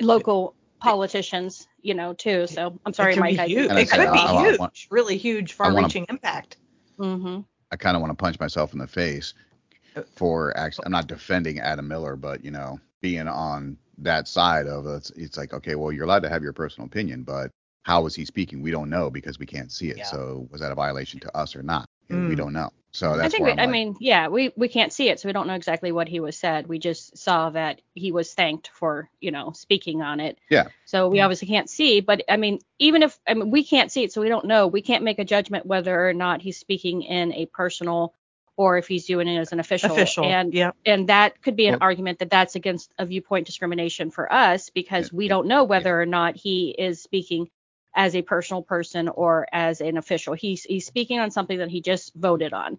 local 0.00 0.54
politicians, 0.80 1.66
you 1.82 1.94
know, 1.94 2.12
too. 2.14 2.46
So 2.46 2.78
I'm 2.86 2.92
sorry, 2.92 3.12
it 3.12 3.14
could 3.16 3.20
Mike. 3.20 3.34
Be 3.36 3.40
I, 3.40 3.46
huge. 3.46 3.68
And 3.70 3.78
I 3.78 3.80
It 3.82 3.90
could 3.90 4.00
be 4.12 4.18
I- 4.18 4.34
I 4.36 4.46
huge, 4.48 4.58
want- 4.58 4.86
really 4.90 5.16
huge, 5.16 5.56
I 5.58 5.64
wanna- 5.64 5.74
far-reaching 5.76 6.06
impact. 6.08 6.56
hmm 6.98 7.40
I 7.72 7.76
kind 7.76 7.96
of 7.96 8.00
want 8.00 8.16
to 8.16 8.22
punch 8.22 8.38
myself 8.38 8.72
in 8.72 8.78
the 8.78 8.86
face 8.86 9.34
for 10.14 10.56
actually. 10.56 10.86
I'm 10.86 10.92
not 10.92 11.06
defending 11.08 11.58
Adam 11.58 11.88
Miller, 11.88 12.14
but 12.16 12.44
you 12.44 12.50
know, 12.50 12.78
being 13.00 13.26
on 13.26 13.76
that 13.98 14.28
side 14.28 14.66
of 14.66 14.86
it, 14.86 15.10
it's 15.16 15.36
like 15.36 15.52
okay, 15.52 15.74
well, 15.74 15.90
you're 15.90 16.04
allowed 16.04 16.22
to 16.22 16.28
have 16.28 16.42
your 16.42 16.52
personal 16.52 16.86
opinion, 16.86 17.22
but 17.24 17.50
how 17.82 18.02
was 18.02 18.14
he 18.14 18.24
speaking? 18.24 18.62
We 18.62 18.70
don't 18.70 18.90
know 18.90 19.10
because 19.10 19.38
we 19.38 19.46
can't 19.46 19.72
see 19.72 19.88
it. 19.90 19.98
Yeah. 19.98 20.04
So 20.04 20.46
was 20.50 20.60
that 20.60 20.70
a 20.72 20.74
violation 20.74 21.18
to 21.20 21.36
us 21.36 21.56
or 21.56 21.62
not? 21.62 21.86
You 22.08 22.16
know, 22.16 22.28
We 22.28 22.34
Mm. 22.34 22.38
don't 22.38 22.52
know. 22.52 22.70
So 22.92 23.14
that's 23.14 23.26
I 23.26 23.28
think 23.28 23.44
we, 23.44 23.50
I'm 23.52 23.58
I 23.58 23.62
like, 23.64 23.70
mean, 23.72 23.96
yeah, 24.00 24.28
we 24.28 24.52
we 24.56 24.68
can't 24.68 24.90
see 24.90 25.10
it, 25.10 25.20
so 25.20 25.28
we 25.28 25.34
don't 25.34 25.46
know 25.46 25.54
exactly 25.54 25.92
what 25.92 26.08
he 26.08 26.18
was 26.20 26.34
said. 26.34 26.66
We 26.66 26.78
just 26.78 27.18
saw 27.18 27.50
that 27.50 27.82
he 27.94 28.10
was 28.10 28.32
thanked 28.32 28.68
for, 28.68 29.10
you 29.20 29.30
know, 29.32 29.52
speaking 29.52 30.00
on 30.00 30.18
it. 30.18 30.38
Yeah. 30.48 30.68
So 30.86 31.08
we 31.08 31.18
Yeah. 31.18 31.24
obviously 31.26 31.48
can't 31.48 31.68
see, 31.68 32.00
but 32.00 32.22
I 32.26 32.38
mean, 32.38 32.60
even 32.78 33.02
if 33.02 33.18
I 33.28 33.34
mean 33.34 33.50
we 33.50 33.64
can't 33.64 33.92
see 33.92 34.02
it, 34.02 34.12
so 34.12 34.22
we 34.22 34.28
don't 34.30 34.46
know. 34.46 34.66
We 34.66 34.80
can't 34.80 35.04
make 35.04 35.18
a 35.18 35.26
judgment 35.26 35.66
whether 35.66 36.08
or 36.08 36.14
not 36.14 36.40
he's 36.40 36.56
speaking 36.56 37.02
in 37.02 37.34
a 37.34 37.44
personal 37.46 38.14
or 38.56 38.78
if 38.78 38.88
he's 38.88 39.04
doing 39.04 39.28
it 39.28 39.36
as 39.38 39.52
an 39.52 39.60
official. 39.60 39.92
Official. 39.92 40.24
And 40.24 40.54
yeah. 40.54 40.70
and 40.86 41.10
that 41.10 41.42
could 41.42 41.56
be 41.56 41.66
an 41.66 41.72
Well- 41.72 41.82
argument 41.82 42.20
that 42.20 42.30
that's 42.30 42.54
against 42.54 42.90
a 42.98 43.04
viewpoint 43.04 43.44
discrimination 43.44 44.10
for 44.10 44.32
us 44.32 44.70
because 44.70 45.12
we 45.12 45.28
don't 45.28 45.48
know 45.48 45.64
whether 45.64 46.00
or 46.00 46.06
not 46.06 46.36
he 46.36 46.70
is 46.70 47.02
speaking 47.02 47.50
as 47.96 48.14
a 48.14 48.22
personal 48.22 48.62
person 48.62 49.08
or 49.08 49.48
as 49.52 49.80
an 49.80 49.96
official. 49.96 50.34
He's 50.34 50.62
he's 50.62 50.86
speaking 50.86 51.18
on 51.18 51.30
something 51.30 51.58
that 51.58 51.70
he 51.70 51.80
just 51.80 52.14
voted 52.14 52.52
on. 52.52 52.78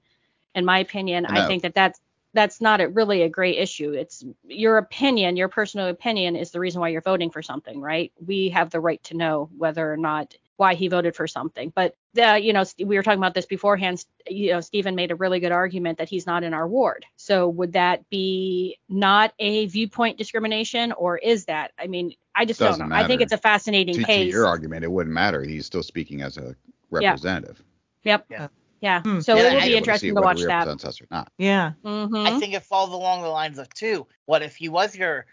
In 0.56 0.64
my 0.64 0.80
opinion, 0.80 1.26
I 1.26 1.48
think 1.48 1.64
that 1.64 1.74
that's 1.74 2.00
that's 2.34 2.62
not 2.62 2.82
a, 2.82 2.88
really 2.88 3.24
a 3.24 3.30
great 3.30 3.58
issue. 3.58 3.94
It's 3.94 4.24
your 4.44 4.78
opinion, 4.78 5.38
your 5.38 5.48
personal 5.48 5.88
opinion 5.88 6.36
is 6.36 6.52
the 6.52 6.60
reason 6.60 6.80
why 6.80 6.90
you're 6.90 7.02
voting 7.02 7.32
for 7.32 7.42
something, 7.42 7.82
right? 7.82 8.12
We 8.24 8.50
have 8.50 8.70
the 8.70 8.80
right 8.80 9.04
to 9.06 9.18
know 9.18 9.50
whether 9.58 9.92
or 9.92 9.98
not 9.98 10.36
why 10.58 10.74
he 10.76 10.88
voted 10.88 11.16
for 11.16 11.28
something. 11.28 11.72
But 11.74 11.96
the, 12.14 12.40
you 12.40 12.52
know, 12.52 12.66
we 12.78 12.98
were 12.98 13.04
talking 13.04 13.20
about 13.20 13.34
this 13.34 13.46
beforehand. 13.46 14.04
You 14.28 14.52
know, 14.52 14.62
Stephen 14.62 14.96
made 14.96 15.12
a 15.12 15.16
really 15.16 15.40
good 15.40 15.52
argument 15.52 16.00
that 16.00 16.10
he's 16.10 16.26
not 16.26 16.44
in 16.44 16.54
our 16.54 16.68
ward. 16.68 17.06
So 17.16 17.48
would 17.48 17.74
that 17.74 18.10
be 18.10 18.78
not 18.90 19.34
a 19.40 19.68
viewpoint 19.68 20.18
discrimination, 20.18 20.92
or 20.92 21.18
is 21.18 21.46
that? 21.46 21.72
I 21.80 21.88
mean, 21.88 22.14
I 22.36 22.46
just 22.46 22.60
Doesn't 22.60 22.80
don't 22.80 22.90
know. 22.90 22.96
I 22.96 23.08
think 23.08 23.22
it's 23.22 23.34
a 23.34 23.38
fascinating 23.38 23.96
to, 23.96 24.02
to 24.02 24.06
case. 24.06 24.34
your 24.34 24.48
argument, 24.48 24.84
it 24.84 24.92
wouldn't 24.92 25.14
matter. 25.14 25.42
He's 25.44 25.66
still 25.66 25.84
speaking 25.84 26.22
as 26.22 26.38
a 26.38 26.56
representative. 26.92 27.64
Yep. 28.04 28.26
Yeah. 28.30 28.48
Yeah. 28.80 29.02
Hmm. 29.02 29.20
So 29.22 29.36
Yeah, 29.36 29.44
it 29.44 29.52
I 29.52 29.56
will 29.56 29.62
be 29.62 29.76
interesting 29.76 30.10
to, 30.16 30.22
whether 30.22 30.26
watch 30.26 30.68
that. 30.68 30.68
us 30.68 31.02
or 31.02 31.08
not. 31.10 31.32
Yeah. 31.38 31.72
hmm 31.84 32.16
I 32.16 32.40
think 32.40 32.54
it 32.54 32.64
falls 32.64 32.92
along 32.92 33.24
the 33.24 33.30
lines 33.30 33.58
of 33.58 33.74
too. 33.74 34.08
What 34.26 34.44
if 34.44 34.56
he 34.56 34.70
was 34.70 34.96
your 34.96 35.26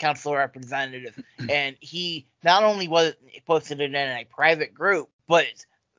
council 0.00 0.34
representative 0.34 1.16
and 1.48 1.76
he 1.80 2.26
not 2.42 2.64
only 2.64 2.88
was 2.88 3.14
posted 3.46 3.80
it 3.80 3.94
in 3.94 3.96
a 3.96 4.24
private 4.24 4.74
group, 4.74 5.08
but 5.28 5.46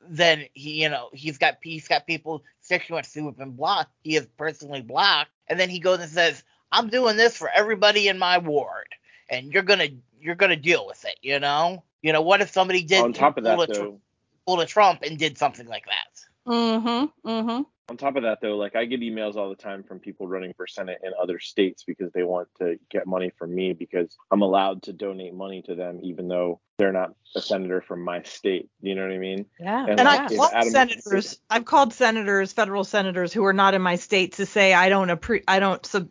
then 0.08 0.44
he, 0.52 0.82
you 0.82 0.90
know, 0.90 1.08
he's 1.12 1.38
got 1.38 1.58
he's 1.62 1.88
got 1.88 2.06
people 2.06 2.42
constituents 2.60 3.14
who 3.14 3.26
have 3.26 3.38
been 3.38 3.52
blocked. 3.52 3.92
He 4.02 4.16
is 4.16 4.26
personally 4.36 4.82
blocked, 4.82 5.30
and 5.48 5.58
then 5.58 5.70
he 5.70 5.78
goes 5.78 6.00
and 6.00 6.10
says, 6.10 6.42
"I'm 6.70 6.88
doing 6.88 7.16
this 7.16 7.36
for 7.36 7.48
everybody 7.48 8.08
in 8.08 8.18
my 8.18 8.38
ward, 8.38 8.88
and 9.30 9.52
you're 9.52 9.62
gonna 9.62 9.88
you're 10.20 10.34
gonna 10.34 10.56
deal 10.56 10.86
with 10.86 11.04
it." 11.04 11.16
You 11.22 11.38
know, 11.38 11.82
you 12.02 12.12
know, 12.12 12.20
what 12.20 12.40
if 12.40 12.50
somebody 12.50 12.82
did 12.82 13.02
on 13.02 13.12
top 13.12 13.38
of 13.38 13.44
that 13.44 13.54
pull 13.54 13.62
a, 13.62 13.66
Tr- 13.68 13.72
though, 13.72 14.00
pull 14.46 14.60
a 14.60 14.66
Trump 14.66 15.02
and 15.02 15.18
did 15.18 15.38
something 15.38 15.66
like 15.66 15.86
that? 15.86 16.50
Mm-hmm. 16.52 17.28
Mm-hmm. 17.28 17.62
On 17.92 17.98
top 17.98 18.16
of 18.16 18.22
that 18.22 18.40
though, 18.40 18.56
like 18.56 18.74
I 18.74 18.86
get 18.86 19.00
emails 19.00 19.36
all 19.36 19.50
the 19.50 19.54
time 19.54 19.82
from 19.82 20.00
people 20.00 20.26
running 20.26 20.54
for 20.56 20.66
senate 20.66 20.98
in 21.04 21.12
other 21.20 21.38
states 21.38 21.84
because 21.84 22.10
they 22.12 22.22
want 22.22 22.48
to 22.58 22.78
get 22.90 23.06
money 23.06 23.30
from 23.38 23.54
me 23.54 23.74
because 23.74 24.16
I'm 24.30 24.40
allowed 24.40 24.84
to 24.84 24.94
donate 24.94 25.34
money 25.34 25.60
to 25.66 25.74
them 25.74 26.00
even 26.02 26.26
though 26.26 26.60
they're 26.78 26.90
not 26.90 27.10
a 27.36 27.42
senator 27.42 27.82
from 27.82 28.02
my 28.02 28.22
state. 28.22 28.70
Do 28.82 28.88
you 28.88 28.94
know 28.94 29.02
what 29.02 29.12
I 29.12 29.18
mean? 29.18 29.44
Yeah. 29.60 29.80
And 29.82 30.00
And 30.00 30.04
like, 30.06 30.20
I've 30.20 30.36
called 30.36 30.50
Adam- 30.54 30.70
senators. 30.70 31.38
I've 31.50 31.64
called 31.66 31.92
senators, 31.92 32.52
federal 32.52 32.84
senators 32.84 33.32
who 33.32 33.44
are 33.44 33.52
not 33.52 33.74
in 33.74 33.82
my 33.82 33.96
state, 33.96 34.32
to 34.34 34.46
say 34.46 34.72
I 34.72 34.88
don't 34.88 35.08
appre- 35.08 35.44
I 35.46 35.60
don't 35.60 35.84
sub- 35.84 36.08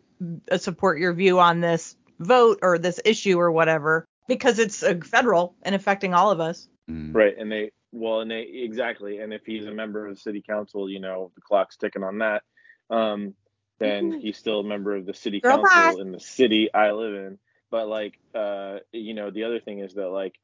uh, 0.52 0.58
support 0.58 1.00
your 1.00 1.12
view 1.14 1.40
on 1.40 1.60
this 1.60 1.96
vote 2.20 2.60
or 2.62 2.78
this 2.78 3.00
issue 3.04 3.40
or 3.40 3.50
whatever 3.50 4.06
because 4.28 4.60
it's 4.60 4.84
uh, 4.84 5.00
federal 5.04 5.56
and 5.62 5.74
affecting 5.74 6.14
all 6.14 6.30
of 6.30 6.38
us. 6.38 6.68
Mm. 6.88 7.12
Right, 7.12 7.36
and 7.36 7.50
they 7.50 7.72
well, 7.92 8.20
and 8.20 8.30
they 8.30 8.42
exactly, 8.42 9.18
and 9.18 9.32
if 9.32 9.42
he's 9.46 9.66
a 9.66 9.72
member 9.72 10.06
of 10.06 10.14
the 10.14 10.20
city 10.20 10.42
council, 10.46 10.88
you 10.88 11.00
know, 11.00 11.30
the 11.34 11.42
clock's 11.42 11.76
ticking 11.76 12.04
on 12.04 12.18
that. 12.18 12.42
Um, 12.90 13.34
then 13.80 14.12
he's 14.12 14.38
still 14.38 14.60
a 14.60 14.64
member 14.64 14.96
of 14.96 15.06
the 15.06 15.14
city 15.14 15.40
Girl, 15.42 15.66
council 15.66 16.00
in 16.00 16.12
the 16.12 16.20
city 16.20 16.72
I 16.74 16.92
live 16.92 17.14
in. 17.14 17.38
But 17.70 17.88
like, 17.88 18.14
uh, 18.34 18.78
you 18.92 19.14
know, 19.14 19.30
the 19.30 19.44
other 19.44 19.60
thing 19.60 19.80
is 19.80 19.94
that 19.94 20.08
like 20.08 20.34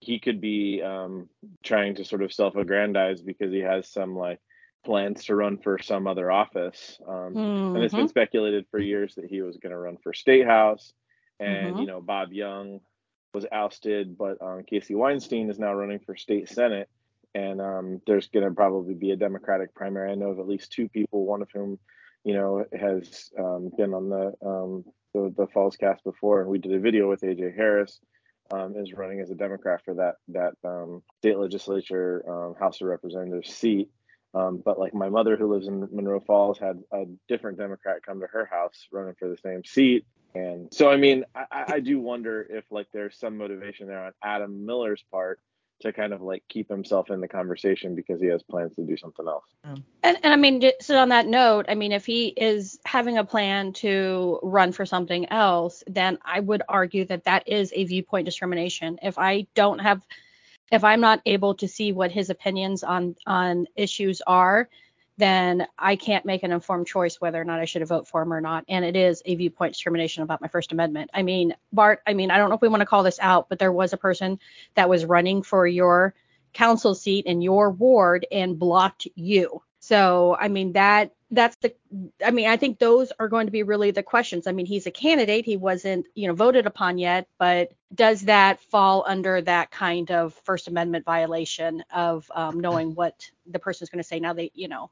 he 0.00 0.18
could 0.20 0.40
be 0.40 0.82
um 0.82 1.28
trying 1.64 1.94
to 1.96 2.04
sort 2.04 2.22
of 2.22 2.32
self-aggrandize 2.32 3.22
because 3.22 3.52
he 3.52 3.60
has 3.60 3.88
some 3.90 4.16
like 4.16 4.40
plans 4.84 5.24
to 5.24 5.34
run 5.34 5.58
for 5.58 5.78
some 5.78 6.06
other 6.06 6.30
office. 6.30 6.98
Um, 7.08 7.40
and 7.74 7.82
it's 7.84 7.94
Mm-hmm. 7.94 8.06
been 8.06 8.08
speculated 8.08 8.66
for 8.70 8.80
years 8.80 9.14
that 9.16 9.26
he 9.26 9.42
was 9.42 9.56
going 9.58 9.72
to 9.72 9.78
run 9.78 9.96
for 10.02 10.12
state 10.12 10.46
house 10.46 10.92
and 11.40 11.78
Mhm. 11.78 11.80
you 11.80 11.86
know 11.86 12.00
bob 12.00 12.32
young 12.32 12.80
was 13.34 13.46
ousted 13.52 14.16
but 14.16 14.40
um, 14.40 14.62
casey 14.64 14.94
weinstein 14.94 15.50
is 15.50 15.58
now 15.58 15.74
running 15.74 15.98
for 15.98 16.16
state 16.16 16.48
senate. 16.48 16.88
And 17.36 17.60
um, 17.60 18.00
there's 18.06 18.28
going 18.28 18.46
to 18.46 18.54
probably 18.54 18.94
be 18.94 19.10
a 19.10 19.16
democratic 19.16 19.74
primary. 19.74 20.12
I 20.12 20.14
know 20.14 20.28
of 20.28 20.38
at 20.38 20.46
least 20.46 20.70
two 20.70 20.88
people 20.88 21.26
one 21.26 21.42
of 21.42 21.48
whom 21.52 21.80
you 22.22 22.34
know 22.34 22.64
has 22.78 23.30
um, 23.36 23.70
been 23.76 23.92
on 23.92 24.08
the, 24.08 24.32
um, 24.46 24.84
the 25.12 25.34
the 25.36 25.48
falls 25.48 25.76
cast 25.76 26.04
before. 26.04 26.42
And 26.42 26.48
we 26.48 26.58
did 26.58 26.72
a 26.72 26.78
video 26.78 27.10
with 27.10 27.22
aj 27.22 27.54
harris 27.56 27.98
um, 28.52 28.76
is 28.76 28.92
running 28.92 29.18
as 29.20 29.30
a 29.30 29.34
democrat 29.34 29.80
for 29.84 29.94
that 29.94 30.14
that 30.28 30.52
um, 30.64 31.02
state 31.18 31.38
legislature 31.38 32.24
house 32.60 32.80
of 32.80 32.86
representatives 32.86 33.52
seat. 33.52 33.90
But 34.32 34.78
like 34.78 34.94
my 34.94 35.08
mother, 35.08 35.36
who 35.36 35.52
lives 35.52 35.66
in 35.66 35.88
Munroe 35.90 36.22
Falls, 36.24 36.58
had 36.58 36.78
a 36.92 37.04
different 37.26 37.58
Democrat 37.58 38.04
come 38.06 38.20
to 38.20 38.28
her 38.28 38.46
house 38.46 38.86
running 38.92 39.14
for 39.18 39.28
the 39.28 39.36
same 39.38 39.64
seat. 39.64 40.06
And 40.34 40.72
so, 40.72 40.90
I 40.90 40.96
mean, 40.96 41.24
I, 41.34 41.44
I 41.50 41.64
I 41.74 41.80
do 41.80 42.00
wonder 42.00 42.46
if 42.48 42.64
like 42.70 42.88
there's 42.92 43.18
some 43.18 43.36
motivation 43.36 43.86
there 43.86 44.04
on 44.04 44.12
Adam 44.22 44.66
Miller's 44.66 45.04
part 45.10 45.40
to 45.80 45.92
kind 45.92 46.12
of 46.12 46.22
like 46.22 46.42
keep 46.48 46.68
himself 46.68 47.10
in 47.10 47.20
the 47.20 47.28
conversation 47.28 47.94
because 47.94 48.20
he 48.20 48.28
has 48.28 48.42
plans 48.42 48.74
to 48.76 48.82
do 48.82 48.96
something 48.96 49.26
else. 49.26 49.44
And, 49.64 50.18
and 50.22 50.32
I 50.32 50.36
mean, 50.36 50.60
just 50.60 50.90
on 50.90 51.08
that 51.10 51.26
note, 51.26 51.66
I 51.68 51.74
mean, 51.74 51.92
if 51.92 52.06
he 52.06 52.28
is 52.28 52.78
having 52.84 53.18
a 53.18 53.24
plan 53.24 53.72
to 53.74 54.38
run 54.42 54.72
for 54.72 54.86
something 54.86 55.28
else, 55.30 55.82
then 55.86 56.18
I 56.24 56.40
would 56.40 56.62
argue 56.68 57.04
that 57.06 57.24
that 57.24 57.48
is 57.48 57.72
a 57.74 57.84
viewpoint 57.84 58.24
discrimination. 58.24 58.98
If 59.02 59.18
I 59.18 59.46
don't 59.54 59.80
have, 59.80 60.00
if 60.70 60.84
I'm 60.84 61.00
not 61.00 61.20
able 61.26 61.54
to 61.56 61.68
see 61.68 61.92
what 61.92 62.12
his 62.12 62.30
opinions 62.30 62.82
on 62.82 63.16
on 63.26 63.66
issues 63.76 64.22
are, 64.26 64.68
then 65.16 65.66
I 65.78 65.96
can't 65.96 66.24
make 66.24 66.42
an 66.42 66.52
informed 66.52 66.86
choice 66.86 67.20
whether 67.20 67.40
or 67.40 67.44
not 67.44 67.60
I 67.60 67.66
should 67.66 67.86
vote 67.86 68.08
for 68.08 68.22
him 68.22 68.32
or 68.32 68.40
not. 68.40 68.64
And 68.68 68.84
it 68.84 68.96
is 68.96 69.22
a 69.24 69.34
viewpoint 69.36 69.74
discrimination 69.74 70.22
about 70.22 70.40
my 70.40 70.48
First 70.48 70.72
Amendment. 70.72 71.10
I 71.14 71.22
mean, 71.22 71.54
Bart, 71.72 72.00
I 72.06 72.14
mean, 72.14 72.30
I 72.30 72.38
don't 72.38 72.48
know 72.48 72.56
if 72.56 72.62
we 72.62 72.68
want 72.68 72.80
to 72.80 72.86
call 72.86 73.04
this 73.04 73.18
out, 73.20 73.48
but 73.48 73.58
there 73.58 73.72
was 73.72 73.92
a 73.92 73.98
person 73.98 74.40
that 74.74 74.88
was 74.88 75.04
running 75.04 75.42
for 75.42 75.66
your 75.66 76.14
council 76.52 76.94
seat 76.94 77.26
in 77.26 77.42
your 77.42 77.70
ward 77.70 78.26
and 78.32 78.58
blocked 78.58 79.06
you. 79.14 79.62
So, 79.80 80.34
I 80.40 80.48
mean, 80.48 80.72
that 80.72 81.12
that's 81.30 81.56
the 81.56 81.74
I 82.24 82.30
mean, 82.30 82.48
I 82.48 82.56
think 82.56 82.78
those 82.78 83.12
are 83.18 83.28
going 83.28 83.46
to 83.46 83.52
be 83.52 83.64
really 83.64 83.90
the 83.90 84.02
questions. 84.02 84.46
I 84.46 84.52
mean, 84.52 84.66
he's 84.66 84.86
a 84.86 84.90
candidate, 84.90 85.44
he 85.44 85.56
wasn't, 85.56 86.06
you 86.14 86.26
know, 86.26 86.34
voted 86.34 86.66
upon 86.66 86.96
yet, 86.96 87.28
but 87.38 87.72
does 87.94 88.22
that 88.22 88.60
fall 88.70 89.04
under 89.06 89.42
that 89.42 89.70
kind 89.70 90.10
of 90.10 90.32
First 90.44 90.68
Amendment 90.68 91.04
violation 91.04 91.84
of 91.92 92.30
um, 92.34 92.60
knowing 92.60 92.94
what 92.94 93.28
the 93.46 93.58
person's 93.58 93.90
going 93.90 94.02
to 94.02 94.08
say? 94.08 94.20
Now 94.20 94.32
they, 94.32 94.50
you 94.54 94.68
know, 94.68 94.90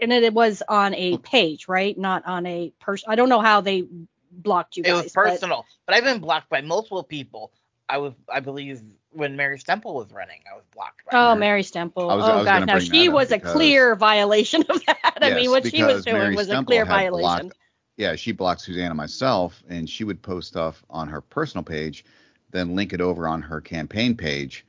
and 0.00 0.12
it, 0.12 0.22
it 0.22 0.34
was 0.34 0.62
on 0.68 0.94
a 0.94 1.16
mm. 1.16 1.22
page, 1.22 1.68
right? 1.68 1.96
Not 1.96 2.26
on 2.26 2.46
a 2.46 2.72
person. 2.80 3.10
I 3.10 3.16
don't 3.16 3.28
know 3.28 3.40
how 3.40 3.60
they 3.60 3.84
blocked 4.30 4.76
you 4.76 4.82
It 4.84 4.88
guys. 4.88 5.04
was 5.04 5.12
personal, 5.12 5.64
but, 5.86 5.96
I've 5.96 6.04
been 6.04 6.20
blocked 6.20 6.48
by 6.48 6.60
multiple 6.60 7.02
people. 7.02 7.52
I 7.88 7.98
was, 7.98 8.14
I 8.28 8.40
believe, 8.40 8.82
when 9.12 9.36
Mary 9.36 9.58
Stemple 9.58 9.94
was 9.94 10.10
running, 10.12 10.40
I 10.50 10.56
was 10.56 10.64
blocked. 10.74 11.04
By 11.06 11.12
Oh, 11.16 11.34
her. 11.34 11.40
Mary 11.40 11.62
Stemple. 11.62 11.94
Was- 11.94 12.28
oh 12.28 12.44
God. 12.44 12.66
now 12.66 12.78
she 12.78 12.90
that 12.90 13.08
up 13.08 13.14
was 13.14 13.32
a 13.32 13.38
clear 13.38 13.94
violation 13.94 14.64
of 14.68 14.84
that. 14.86 15.18
I 15.22 15.28
Yes, 15.28 15.36
mean, 15.36 15.50
what 15.50 15.66
she 15.66 15.82
was 15.84 16.04
doing 16.04 16.18
Mary 16.18 16.36
was 16.36 16.50
a 16.50 16.64
clear 16.64 16.84
violation. 16.84 17.48
blocked- 17.48 17.58
yeah, 17.96 18.14
she 18.16 18.32
blocked 18.32 18.60
Suzanne 18.60 18.90
and 18.90 18.96
myself, 18.96 19.62
and 19.68 19.88
she 19.88 20.04
would 20.04 20.20
post 20.20 20.48
stuff 20.48 20.84
on 20.90 21.08
her 21.08 21.20
personal 21.20 21.64
page, 21.64 22.04
then 22.50 22.74
link 22.76 22.92
it 22.92 23.00
over 23.00 23.26
on 23.26 23.40
her 23.40 23.60
campaign 23.60 24.16
page, 24.16 24.66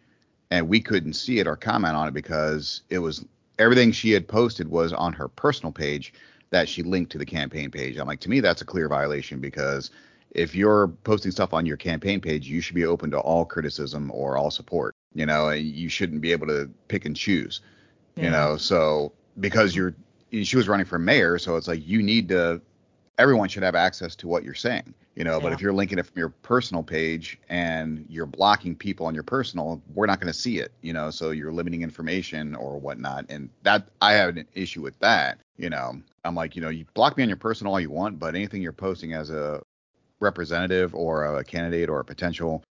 and 0.52 0.70
we 0.70 0.80
couldn't 0.80 1.14
see 1.14 1.40
it 1.40 1.48
or 1.48 1.58
comment 1.58 1.96
on 1.96 2.08
it 2.08 2.14
because 2.14 2.84
it 2.90 3.00
was 3.00 3.26
everything 3.60 3.92
she 3.92 4.12
had 4.12 4.28
posted 4.28 4.70
was 4.70 4.94
on 4.94 5.14
her 5.14 5.28
personal 5.28 5.72
page 5.72 6.14
that 6.50 6.70
she 6.70 6.84
linked 6.84 7.12
to 7.12 7.18
the 7.18 7.26
campaign 7.26 7.70
page. 7.72 7.98
I'm 7.98 8.08
like, 8.08 8.20
to 8.22 8.30
me, 8.30 8.40
that's 8.40 8.62
a 8.62 8.66
clear 8.66 8.88
violation 8.88 9.40
because 9.40 9.92
if 10.32 10.56
you're 10.56 10.88
posting 11.04 11.32
stuff 11.32 11.54
on 11.54 11.66
your 11.66 11.78
campaign 11.78 12.22
page, 12.22 12.48
you 12.48 12.62
should 12.62 12.76
be 12.76 12.86
open 12.86 13.12
to 13.12 13.20
all 13.20 13.46
criticism 13.46 14.12
or 14.14 14.38
all 14.38 14.52
support. 14.52 14.96
You 15.14 15.26
know, 15.26 15.50
and 15.50 15.66
you 15.66 15.90
shouldn't 15.90 16.22
be 16.22 16.32
able 16.32 16.48
to 16.48 16.70
pick 16.88 17.06
and 17.06 17.16
choose. 17.16 17.62
You 18.16 18.32
know, 18.32 18.58
so 18.58 19.12
because 19.40 19.76
you're 19.76 19.94
she 20.32 20.58
was 20.58 20.68
running 20.68 20.88
for 20.88 20.98
mayor, 20.98 21.38
so 21.38 21.56
it's 21.56 21.68
like 21.68 21.86
you 21.88 22.02
need 22.02 22.30
to 22.30 22.62
everyone 23.18 23.50
should 23.50 23.64
have 23.64 23.76
access 23.76 24.16
to 24.16 24.28
what 24.28 24.44
you're 24.44 24.54
saying, 24.54 24.94
you 25.16 25.24
know. 25.24 25.40
But 25.40 25.54
if 25.54 25.62
you're 25.62 25.74
linking 25.74 26.00
it 26.00 26.06
from 26.06 26.18
your 26.18 26.30
personal 26.30 26.84
page 26.84 27.38
and 27.50 28.06
you're 28.10 28.26
blocking 28.26 28.76
people 28.76 29.06
on 29.06 29.14
your 29.14 29.24
personal, 29.24 29.82
we're 29.94 30.06
not 30.06 30.20
going 30.20 30.32
to 30.32 30.38
see 30.38 30.60
it, 30.60 30.72
you 30.82 30.94
know. 30.94 31.10
So 31.10 31.32
you're 31.32 31.52
limiting 31.52 31.82
information 31.82 32.56
or 32.56 32.80
whatnot, 32.80 33.26
and 33.30 33.50
that 33.64 33.88
I 34.02 34.14
have 34.14 34.38
an 34.38 34.48
issue 34.54 34.82
with 34.82 34.98
that. 35.00 35.40
You 35.58 35.70
know, 35.70 36.02
I'm 36.24 36.36
like, 36.36 36.56
you 36.56 36.62
know, 36.62 36.70
you 36.70 36.86
block 36.94 37.18
me 37.18 37.24
on 37.24 37.30
your 37.30 37.38
personal 37.38 37.74
all 37.74 37.80
you 37.80 37.90
want, 37.90 38.20
but 38.20 38.36
anything 38.36 38.62
you're 38.62 38.72
posting 38.74 39.14
as 39.14 39.30
a 39.30 39.62
representative 40.20 40.94
or 40.96 41.38
a 41.38 41.44
candidate 41.44 41.90
or 41.90 42.00
a 42.00 42.06
potential 42.06 42.64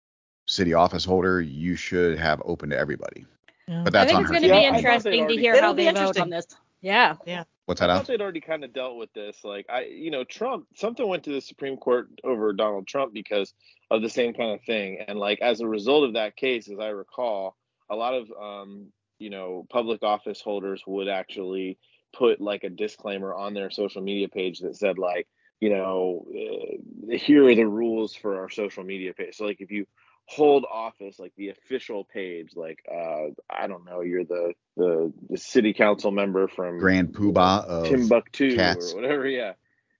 city 0.46 0.74
office 0.74 1.04
holder, 1.04 1.40
you 1.40 1.76
should 1.76 2.18
have 2.18 2.40
open 2.44 2.70
to 2.70 2.78
everybody. 2.78 3.26
Yeah. 3.68 3.82
But 3.82 3.92
that's 3.92 4.04
I 4.04 4.06
think 4.06 4.16
on 4.16 4.22
it's 4.22 4.28
her. 4.28 4.34
going 4.34 4.42
to 4.42 4.48
be 4.48 4.54
I 4.54 4.92
thought 4.92 5.02
they'd 5.04 5.18
interesting 5.18 5.28
to 5.28 5.36
hear 5.36 5.54
It'll 5.54 5.68
how 5.68 5.72
they 5.72 5.84
vote 5.86 5.88
interesting. 5.88 6.22
on 6.22 6.30
this. 6.30 6.46
Yeah. 6.86 7.16
Yeah. 7.26 7.42
What's 7.64 7.80
I 7.82 7.88
that? 7.88 7.94
thought 7.94 7.98
Al? 7.98 8.06
they'd 8.06 8.20
already 8.22 8.40
kind 8.40 8.62
of 8.62 8.72
dealt 8.72 8.96
with 8.96 9.12
this. 9.12 9.38
Like 9.42 9.66
I, 9.68 9.86
you 9.86 10.12
know, 10.12 10.22
Trump, 10.22 10.66
something 10.76 11.06
went 11.06 11.24
to 11.24 11.32
the 11.32 11.40
Supreme 11.40 11.76
Court 11.76 12.08
over 12.22 12.52
Donald 12.52 12.86
Trump 12.86 13.12
because 13.12 13.52
of 13.90 14.02
the 14.02 14.08
same 14.08 14.34
kind 14.34 14.52
of 14.52 14.62
thing. 14.62 15.00
And 15.08 15.18
like 15.18 15.40
as 15.40 15.60
a 15.60 15.66
result 15.66 16.04
of 16.04 16.12
that 16.14 16.36
case, 16.36 16.68
as 16.70 16.78
I 16.78 16.90
recall, 16.90 17.56
a 17.90 17.96
lot 17.96 18.14
of, 18.14 18.30
um, 18.40 18.92
you 19.18 19.30
know, 19.30 19.66
public 19.68 20.04
office 20.04 20.40
holders 20.40 20.84
would 20.86 21.08
actually 21.08 21.76
put 22.16 22.40
like 22.40 22.62
a 22.62 22.70
disclaimer 22.70 23.34
on 23.34 23.52
their 23.52 23.70
social 23.70 24.00
media 24.00 24.28
page 24.28 24.60
that 24.60 24.76
said 24.76 24.96
like, 24.96 25.26
you 25.60 25.70
know, 25.70 26.26
uh, 26.30 27.16
here 27.16 27.46
are 27.48 27.54
the 27.54 27.66
rules 27.66 28.14
for 28.14 28.40
our 28.40 28.50
social 28.50 28.84
media 28.84 29.14
page. 29.14 29.36
So 29.36 29.44
like 29.44 29.60
if 29.60 29.70
you 29.70 29.86
hold 30.28 30.64
office 30.70 31.20
like 31.20 31.32
the 31.36 31.50
official 31.50 32.02
page 32.02 32.50
like 32.56 32.80
uh 32.92 33.28
i 33.48 33.68
don't 33.68 33.84
know 33.84 34.00
you're 34.00 34.24
the 34.24 34.52
the, 34.76 35.12
the 35.30 35.38
city 35.38 35.72
council 35.72 36.10
member 36.10 36.48
from 36.48 36.78
Grand 36.78 37.12
Poobah 37.12 37.64
of 37.64 37.88
Timbuktu 37.88 38.56
cats. 38.56 38.92
or 38.92 38.96
whatever, 38.96 39.26
yeah. 39.26 39.52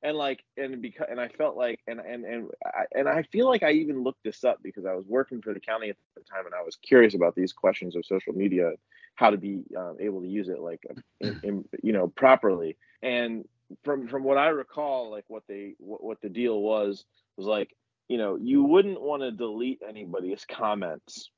And 0.03 0.16
like, 0.16 0.45
and 0.57 0.83
because, 0.83 1.07
and 1.11 1.21
I 1.21 1.29
felt 1.29 1.57
like, 1.57 1.81
and 1.87 1.99
and 1.99 2.25
and 2.25 2.51
I, 2.64 2.83
and 2.92 3.09
I 3.09 3.23
feel 3.23 3.49
like 3.49 3.62
I 3.62 3.73
even 3.73 4.05
looked 4.05 4.23
this 4.23 4.45
up 4.45 4.59
because 4.62 4.85
I 4.85 4.92
was 4.92 5.05
working 5.09 5.40
for 5.40 5.55
the 5.55 5.61
county 5.61 5.88
at 5.88 5.97
the 6.14 6.23
time, 6.23 6.45
and 6.45 6.55
I 6.55 6.62
was 6.62 6.77
curious 6.77 7.14
about 7.14 7.35
these 7.35 7.53
questions 7.53 7.97
of 7.97 8.05
social 8.05 8.35
media, 8.35 8.73
how 9.14 9.31
to 9.31 9.38
be 9.38 9.62
um, 9.77 9.97
able 9.99 10.21
to 10.21 10.29
use 10.29 10.49
it 10.49 10.61
like, 10.61 10.87
in, 11.21 11.40
in, 11.42 11.64
you 11.83 11.92
know, 11.92 12.09
properly. 12.09 12.77
And 13.03 13.47
from 13.85 14.09
from 14.09 14.24
what 14.24 14.38
I 14.38 14.48
recall, 14.48 15.11
like 15.11 15.24
what 15.29 15.44
they 15.48 15.74
what, 15.79 16.02
what 16.02 16.20
the 16.20 16.29
deal 16.29 16.61
was 16.61 17.05
was 17.37 17.46
like, 17.46 17.70
you 18.09 18.18
know, 18.18 18.37
you 18.37 18.64
wouldn't 18.64 19.00
want 19.00 19.22
to 19.22 19.31
delete 19.31 19.83
anybody's 19.87 20.44
comments, 20.48 21.31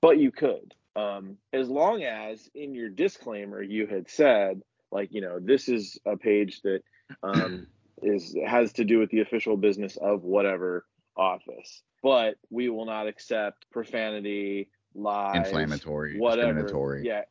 but 0.00 0.18
you 0.18 0.30
could, 0.30 0.74
um, 0.96 1.36
as 1.52 1.68
long 1.68 2.02
as 2.02 2.48
in 2.54 2.74
your 2.74 2.88
disclaimer 2.88 3.62
you 3.62 3.86
had 3.86 4.08
said 4.08 4.60
like 4.92 5.08
you 5.12 5.20
know 5.20 5.38
this 5.40 5.68
is 5.68 5.98
a 6.06 6.16
page 6.16 6.60
that 6.62 6.80
um, 7.22 7.66
is 8.02 8.36
has 8.46 8.72
to 8.74 8.84
do 8.84 8.98
with 8.98 9.10
the 9.10 9.20
official 9.20 9.56
business 9.56 9.96
of 9.96 10.22
whatever 10.22 10.84
office 11.16 11.82
but 12.02 12.36
we 12.50 12.68
will 12.68 12.84
not 12.84 13.08
accept 13.08 13.66
profanity 13.72 14.68
lies 14.94 15.46
inflammatory, 15.46 16.18
whatever. 16.18 17.00
yeah 17.02 17.22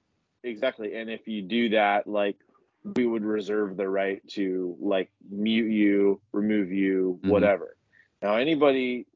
exactly. 0.45 0.95
And 0.95 1.09
if 1.09 1.27
you 1.27 1.41
do 1.41 1.69
that 1.69 2.07
like 2.07 2.37
we 2.95 3.05
would 3.05 3.25
reserve 3.25 3.77
the 3.77 3.89
right 3.89 4.21
to 4.27 4.77
like 4.79 5.09
mute 5.29 5.71
you 5.71 6.21
remove 6.31 6.71
you 6.71 7.19
Mhm. 7.23 7.29
whatever 7.29 7.75
now 8.21 8.35
anybody 8.35 9.07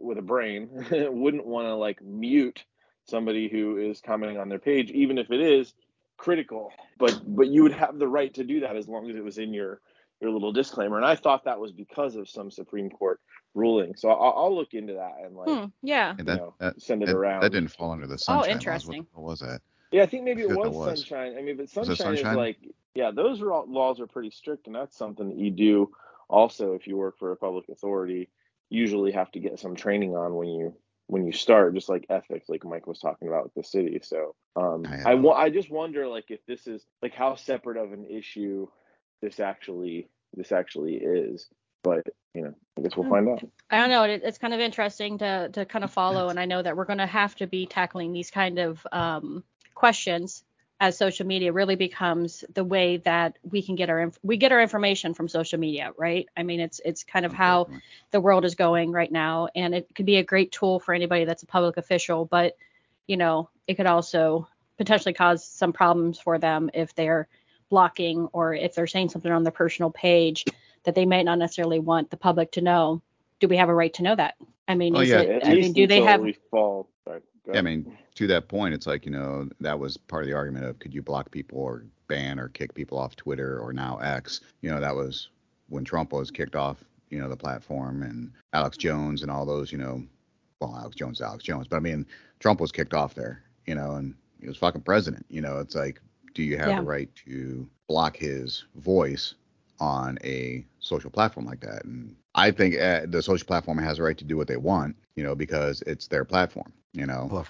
with 0.00 0.18
a 0.18 0.22
brain 0.22 0.68
wouldn't 0.90 1.46
want 1.46 1.66
to 1.66 1.74
like 1.74 2.02
mute 2.02 2.64
somebody 3.04 3.48
who 3.48 3.76
is 3.76 4.00
commenting 4.00 4.38
on 4.38 4.48
their 4.48 4.58
page 4.58 4.90
even 4.90 5.18
if 5.18 5.30
it 5.30 5.40
is 5.40 5.74
critical 6.16 6.72
but 6.98 7.20
but 7.26 7.48
you 7.48 7.62
would 7.62 7.72
have 7.72 7.98
the 7.98 8.08
right 8.08 8.34
to 8.34 8.44
do 8.44 8.60
that 8.60 8.76
as 8.76 8.88
long 8.88 9.08
as 9.10 9.16
it 9.16 9.24
was 9.24 9.38
in 9.38 9.52
your 9.52 9.80
your 10.20 10.30
little 10.30 10.52
disclaimer 10.52 10.96
and 10.96 11.06
i 11.06 11.14
thought 11.14 11.44
that 11.44 11.58
was 11.58 11.72
because 11.72 12.14
of 12.14 12.28
some 12.28 12.50
supreme 12.50 12.90
court 12.90 13.20
ruling 13.54 13.94
so 13.96 14.10
i'll, 14.10 14.44
I'll 14.44 14.54
look 14.54 14.74
into 14.74 14.94
that 14.94 15.16
and 15.24 15.34
like 15.34 15.48
Hmm. 15.48 15.64
Yeah. 15.82 16.00
Yeah, 16.00 16.14
you 16.18 16.24
that, 16.24 16.36
know 16.36 16.54
that, 16.60 16.80
send 16.80 17.02
it 17.02 17.06
that, 17.06 17.16
around 17.16 17.42
that 17.42 17.50
didn't 17.52 17.72
fall 17.72 17.90
under 17.90 18.06
the 18.06 18.16
sunshine. 18.16 18.48
Oh, 18.48 18.52
interesting. 18.52 19.06
What, 19.12 19.22
what 19.22 19.30
was 19.30 19.40
that? 19.40 19.60
Yeah 19.90 20.02
i 20.02 20.06
think 20.06 20.24
maybe 20.24 20.42
it 20.42 20.48
was, 20.48 20.56
what 20.56 20.72
was. 20.72 20.98
sunshine. 21.00 21.36
I 21.38 21.42
mean 21.42 21.56
but 21.56 21.74
Was 21.74 21.88
it 21.88 21.96
sunshine, 21.96 22.32
is 22.32 22.36
like 22.36 22.58
yeah 22.94 23.10
those 23.10 23.40
are 23.40 23.52
all, 23.52 23.66
laws 23.68 24.00
are 24.00 24.06
pretty 24.06 24.30
strict 24.30 24.66
and 24.66 24.74
that's 24.74 24.96
something 24.96 25.28
that 25.28 25.38
you 25.38 25.50
do 25.50 25.90
also 26.28 26.74
if 26.74 26.86
you 26.86 26.96
work 26.96 27.18
for 27.18 27.32
a 27.32 27.36
public 27.36 27.68
authority 27.68 28.30
usually 28.68 29.12
have 29.12 29.30
to 29.32 29.40
get 29.40 29.58
some 29.58 29.74
training 29.74 30.16
on 30.16 30.34
when 30.34 30.48
you 30.48 30.74
when 31.06 31.26
you 31.26 31.32
start 31.32 31.74
just 31.74 31.88
like 31.88 32.06
ethics 32.08 32.48
like 32.48 32.64
mike 32.64 32.86
was 32.86 33.00
talking 33.00 33.26
about 33.28 33.44
with 33.44 33.54
the 33.54 33.64
city. 33.64 34.00
So 34.02 34.34
um 34.56 34.84
I 34.86 35.12
i 35.12 35.44
i 35.44 35.50
just 35.50 35.70
wonder 35.70 36.06
like 36.06 36.30
if 36.30 36.44
this 36.46 36.66
is 36.66 36.84
like 37.02 37.14
how 37.14 37.34
separate 37.34 37.76
of 37.76 37.92
an 37.92 38.06
issue 38.06 38.68
this 39.20 39.40
actually 39.40 40.08
this 40.34 40.52
actually 40.52 40.94
is 40.94 41.48
but 41.82 42.06
you 42.34 42.42
know 42.42 42.54
i 42.78 42.82
guess 42.82 42.96
we'll 42.96 43.10
find 43.10 43.28
out. 43.28 43.42
I 43.70 43.78
don't 43.78 43.90
know. 43.90 44.04
It, 44.04 44.22
it's 44.24 44.38
kind 44.38 44.54
of 44.54 44.60
interesting 44.60 45.18
to 45.18 45.48
to 45.52 45.64
kind 45.64 45.84
of 45.84 45.90
follow, 46.00 46.28
and 46.28 46.38
I 46.38 46.44
know 46.44 46.62
that 46.62 46.76
we're 46.76 46.84
going 46.84 46.98
to 46.98 47.06
have 47.06 47.34
to 47.36 47.46
be 47.46 47.66
tackling 47.66 48.12
these 48.12 48.30
kind 48.30 48.58
of 48.58 48.86
um, 48.92 49.42
questions 49.80 50.44
as 50.78 50.96
social 50.96 51.26
media 51.26 51.52
really 51.52 51.74
becomes 51.74 52.44
the 52.52 52.64
way 52.64 52.98
that 52.98 53.38
we 53.42 53.62
can 53.62 53.76
get 53.76 53.88
our 53.88 54.00
inf- 54.00 54.18
we 54.22 54.36
get 54.36 54.52
our 54.52 54.60
information 54.60 55.14
from 55.14 55.26
social 55.26 55.58
media, 55.58 55.92
right? 55.96 56.26
I 56.36 56.42
mean, 56.42 56.60
it's 56.60 56.82
it's 56.84 57.02
kind 57.02 57.24
of 57.24 57.32
oh, 57.32 57.36
how 57.36 57.68
the 58.10 58.20
world 58.20 58.44
is 58.44 58.54
going 58.54 58.92
right 58.92 59.10
now, 59.10 59.48
and 59.54 59.74
it 59.74 59.88
could 59.94 60.04
be 60.04 60.16
a 60.16 60.22
great 60.22 60.52
tool 60.52 60.80
for 60.80 60.92
anybody 60.92 61.24
that's 61.24 61.42
a 61.42 61.46
public 61.46 61.78
official, 61.78 62.26
but 62.26 62.56
you 63.06 63.16
know, 63.16 63.48
it 63.66 63.74
could 63.74 63.86
also 63.86 64.46
potentially 64.76 65.14
cause 65.14 65.44
some 65.44 65.72
problems 65.72 66.18
for 66.18 66.38
them 66.38 66.70
if 66.74 66.94
they're 66.94 67.26
blocking 67.70 68.28
or 68.32 68.52
if 68.54 68.74
they're 68.74 68.86
saying 68.86 69.08
something 69.08 69.32
on 69.32 69.44
their 69.44 69.52
personal 69.52 69.90
page 69.90 70.44
that 70.84 70.94
they 70.94 71.06
might 71.06 71.24
not 71.24 71.38
necessarily 71.38 71.78
want 71.78 72.10
the 72.10 72.16
public 72.18 72.52
to 72.52 72.60
know. 72.60 73.00
Do 73.40 73.48
we 73.48 73.56
have 73.56 73.70
a 73.70 73.74
right 73.74 73.94
to 73.94 74.02
know 74.02 74.14
that? 74.14 74.34
I 74.68 74.74
mean, 74.74 74.94
Oh, 74.94 75.00
is 75.00 75.08
yeah. 75.08 75.20
it? 75.20 75.42
I 75.46 75.54
mean, 75.54 75.72
do 75.72 75.86
they 75.86 75.98
until 75.98 76.06
have? 76.06 76.20
we 76.20 76.36
fall 76.50 76.88
sorry, 77.04 77.22
Yeah, 77.46 77.58
I 77.58 77.62
mean, 77.62 77.96
to 78.16 78.26
that 78.28 78.48
point, 78.48 78.74
it's 78.74 78.86
like, 78.86 79.04
you 79.04 79.12
know, 79.12 79.48
that 79.60 79.78
was 79.78 79.96
part 79.96 80.22
of 80.22 80.28
the 80.28 80.34
argument 80.36 80.64
of 80.66 80.78
could 80.78 80.94
you 80.94 81.02
block 81.02 81.30
people 81.30 81.58
or 81.58 81.84
ban 82.08 82.38
or 82.38 82.48
kick 82.48 82.74
people 82.74 82.98
off 82.98 83.16
Twitter 83.16 83.58
or 83.58 83.72
now 83.72 83.98
X? 83.98 84.40
You 84.60 84.70
know, 84.70 84.80
that 84.80 84.94
was 84.94 85.28
when 85.68 85.84
Trump 85.84 86.12
was 86.12 86.30
kicked 86.30 86.56
off, 86.56 86.84
you 87.08 87.18
know, 87.20 87.28
the 87.28 87.36
platform 87.36 88.02
and 88.02 88.32
Alex 88.52 88.76
Jones 88.76 89.22
and 89.22 89.30
all 89.30 89.46
those, 89.46 89.72
you 89.72 89.78
know, 89.78 90.02
well, 90.60 90.76
Alex 90.76 90.96
Jones, 90.96 91.20
Alex 91.20 91.42
Jones, 91.44 91.66
but 91.66 91.76
I 91.76 91.80
mean, 91.80 92.06
Trump 92.38 92.60
was 92.60 92.70
kicked 92.72 92.94
off 92.94 93.14
there, 93.14 93.42
you 93.66 93.74
know, 93.74 93.92
and 93.92 94.14
he 94.40 94.46
was 94.46 94.58
fucking 94.58 94.82
president. 94.82 95.24
You 95.30 95.40
know, 95.40 95.58
it's 95.58 95.74
like, 95.74 96.00
do 96.34 96.42
you 96.42 96.58
have 96.58 96.68
Yeah. 96.68 96.80
the 96.80 96.86
right 96.86 97.08
to 97.26 97.68
block 97.88 98.16
his 98.16 98.64
voice 98.76 99.34
on 99.78 100.18
a 100.22 100.64
social 100.80 101.10
platform 101.10 101.46
like 101.46 101.60
that? 101.60 101.84
And 101.84 102.14
I 102.34 102.50
think 102.52 102.78
uh, 102.78 103.06
the 103.06 103.22
social 103.22 103.46
platform 103.46 103.78
has 103.78 103.98
a 103.98 104.02
right 104.02 104.16
to 104.18 104.24
do 104.24 104.36
what 104.36 104.46
they 104.48 104.56
want, 104.56 104.96
you 105.16 105.24
know, 105.24 105.34
because 105.34 105.82
it's 105.82 106.06
their 106.06 106.24
platform, 106.24 106.72
you 106.92 107.06
know. 107.06 107.44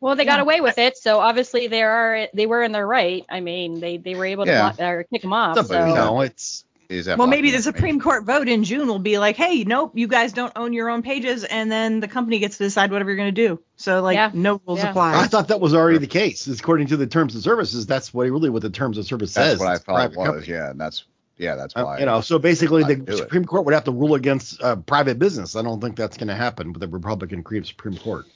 Well, 0.00 0.14
they 0.16 0.24
got 0.26 0.40
away 0.40 0.60
with 0.60 0.78
it, 0.78 0.96
so 0.98 1.20
obviously 1.20 1.68
they 1.68 1.82
are 1.82 2.28
they 2.34 2.46
were 2.46 2.62
in 2.62 2.72
their 2.72 2.86
right. 2.86 3.24
I 3.30 3.40
mean, 3.40 3.80
they 3.80 3.96
they 3.96 4.14
were 4.14 4.26
able 4.26 4.44
to 4.44 4.50
Yeah. 4.50 4.72
block, 4.72 4.80
or 4.80 5.04
kick 5.04 5.22
them 5.22 5.32
off. 5.32 5.54
But, 5.54 5.66
So 5.66 5.86
you 5.86 5.94
know, 5.94 6.20
it's 6.20 6.64
Is 6.88 7.06
that 7.06 7.18
Well, 7.18 7.26
maybe 7.26 7.50
the 7.50 7.62
Supreme 7.62 7.96
information? 7.96 8.00
Court 8.00 8.24
vote 8.24 8.48
in 8.48 8.62
June 8.62 8.86
will 8.88 8.98
be 9.00 9.18
like, 9.18 9.36
hey, 9.36 9.64
nope, 9.64 9.92
you 9.94 10.06
guys 10.06 10.32
don't 10.32 10.52
own 10.54 10.72
your 10.72 10.88
own 10.90 11.02
pages, 11.02 11.42
and 11.44 11.72
then 11.72 12.00
the 12.00 12.06
company 12.06 12.38
gets 12.38 12.58
to 12.58 12.64
decide 12.64 12.92
whatever 12.92 13.10
you're 13.10 13.16
going 13.16 13.34
to 13.34 13.48
do. 13.48 13.60
So, 13.76 14.02
like, 14.02 14.14
Yeah. 14.14 14.30
no 14.34 14.60
rules 14.66 14.80
Yeah. 14.80 14.90
apply. 14.90 15.14
I 15.16 15.26
thought 15.26 15.48
that 15.48 15.60
was 15.60 15.74
already 15.74 15.98
the 15.98 16.06
case. 16.06 16.46
According 16.46 16.88
to 16.88 16.96
the 16.96 17.06
terms 17.06 17.34
of 17.34 17.42
services, 17.42 17.86
that's 17.86 18.14
what 18.14 18.24
really 18.30 18.50
what 18.50 18.62
the 18.62 18.70
terms 18.70 18.98
of 18.98 19.06
service 19.06 19.34
That's 19.34 19.52
says. 19.52 19.60
what 19.60 19.68
I 19.68 19.78
thought 19.78 20.12
it 20.12 20.16
was. 20.16 20.26
company. 20.26 20.46
Yeah, 20.46 20.70
and 20.70 20.80
that's 20.80 21.04
yeah, 21.38 21.54
that's 21.56 21.74
Uh, 21.76 21.82
why. 21.84 21.98
you 21.98 22.06
know, 22.06 22.20
so 22.20 22.38
basically 22.38 22.82
I'd 22.84 22.88
do 22.88 23.02
the 23.04 23.12
it. 23.12 23.16
Supreme 23.18 23.44
Court 23.44 23.64
would 23.64 23.74
have 23.74 23.84
to 23.84 23.92
rule 23.92 24.14
against 24.14 24.62
uh, 24.62 24.76
private 24.76 25.18
business. 25.18 25.56
I 25.56 25.62
don't 25.62 25.80
think 25.80 25.96
that's 25.96 26.16
going 26.16 26.28
to 26.28 26.34
happen 26.34 26.72
with 26.72 26.80
the 26.80 26.88
Republican 26.88 27.42
creep 27.42 27.66
Supreme 27.66 27.96
Court. 27.98 28.26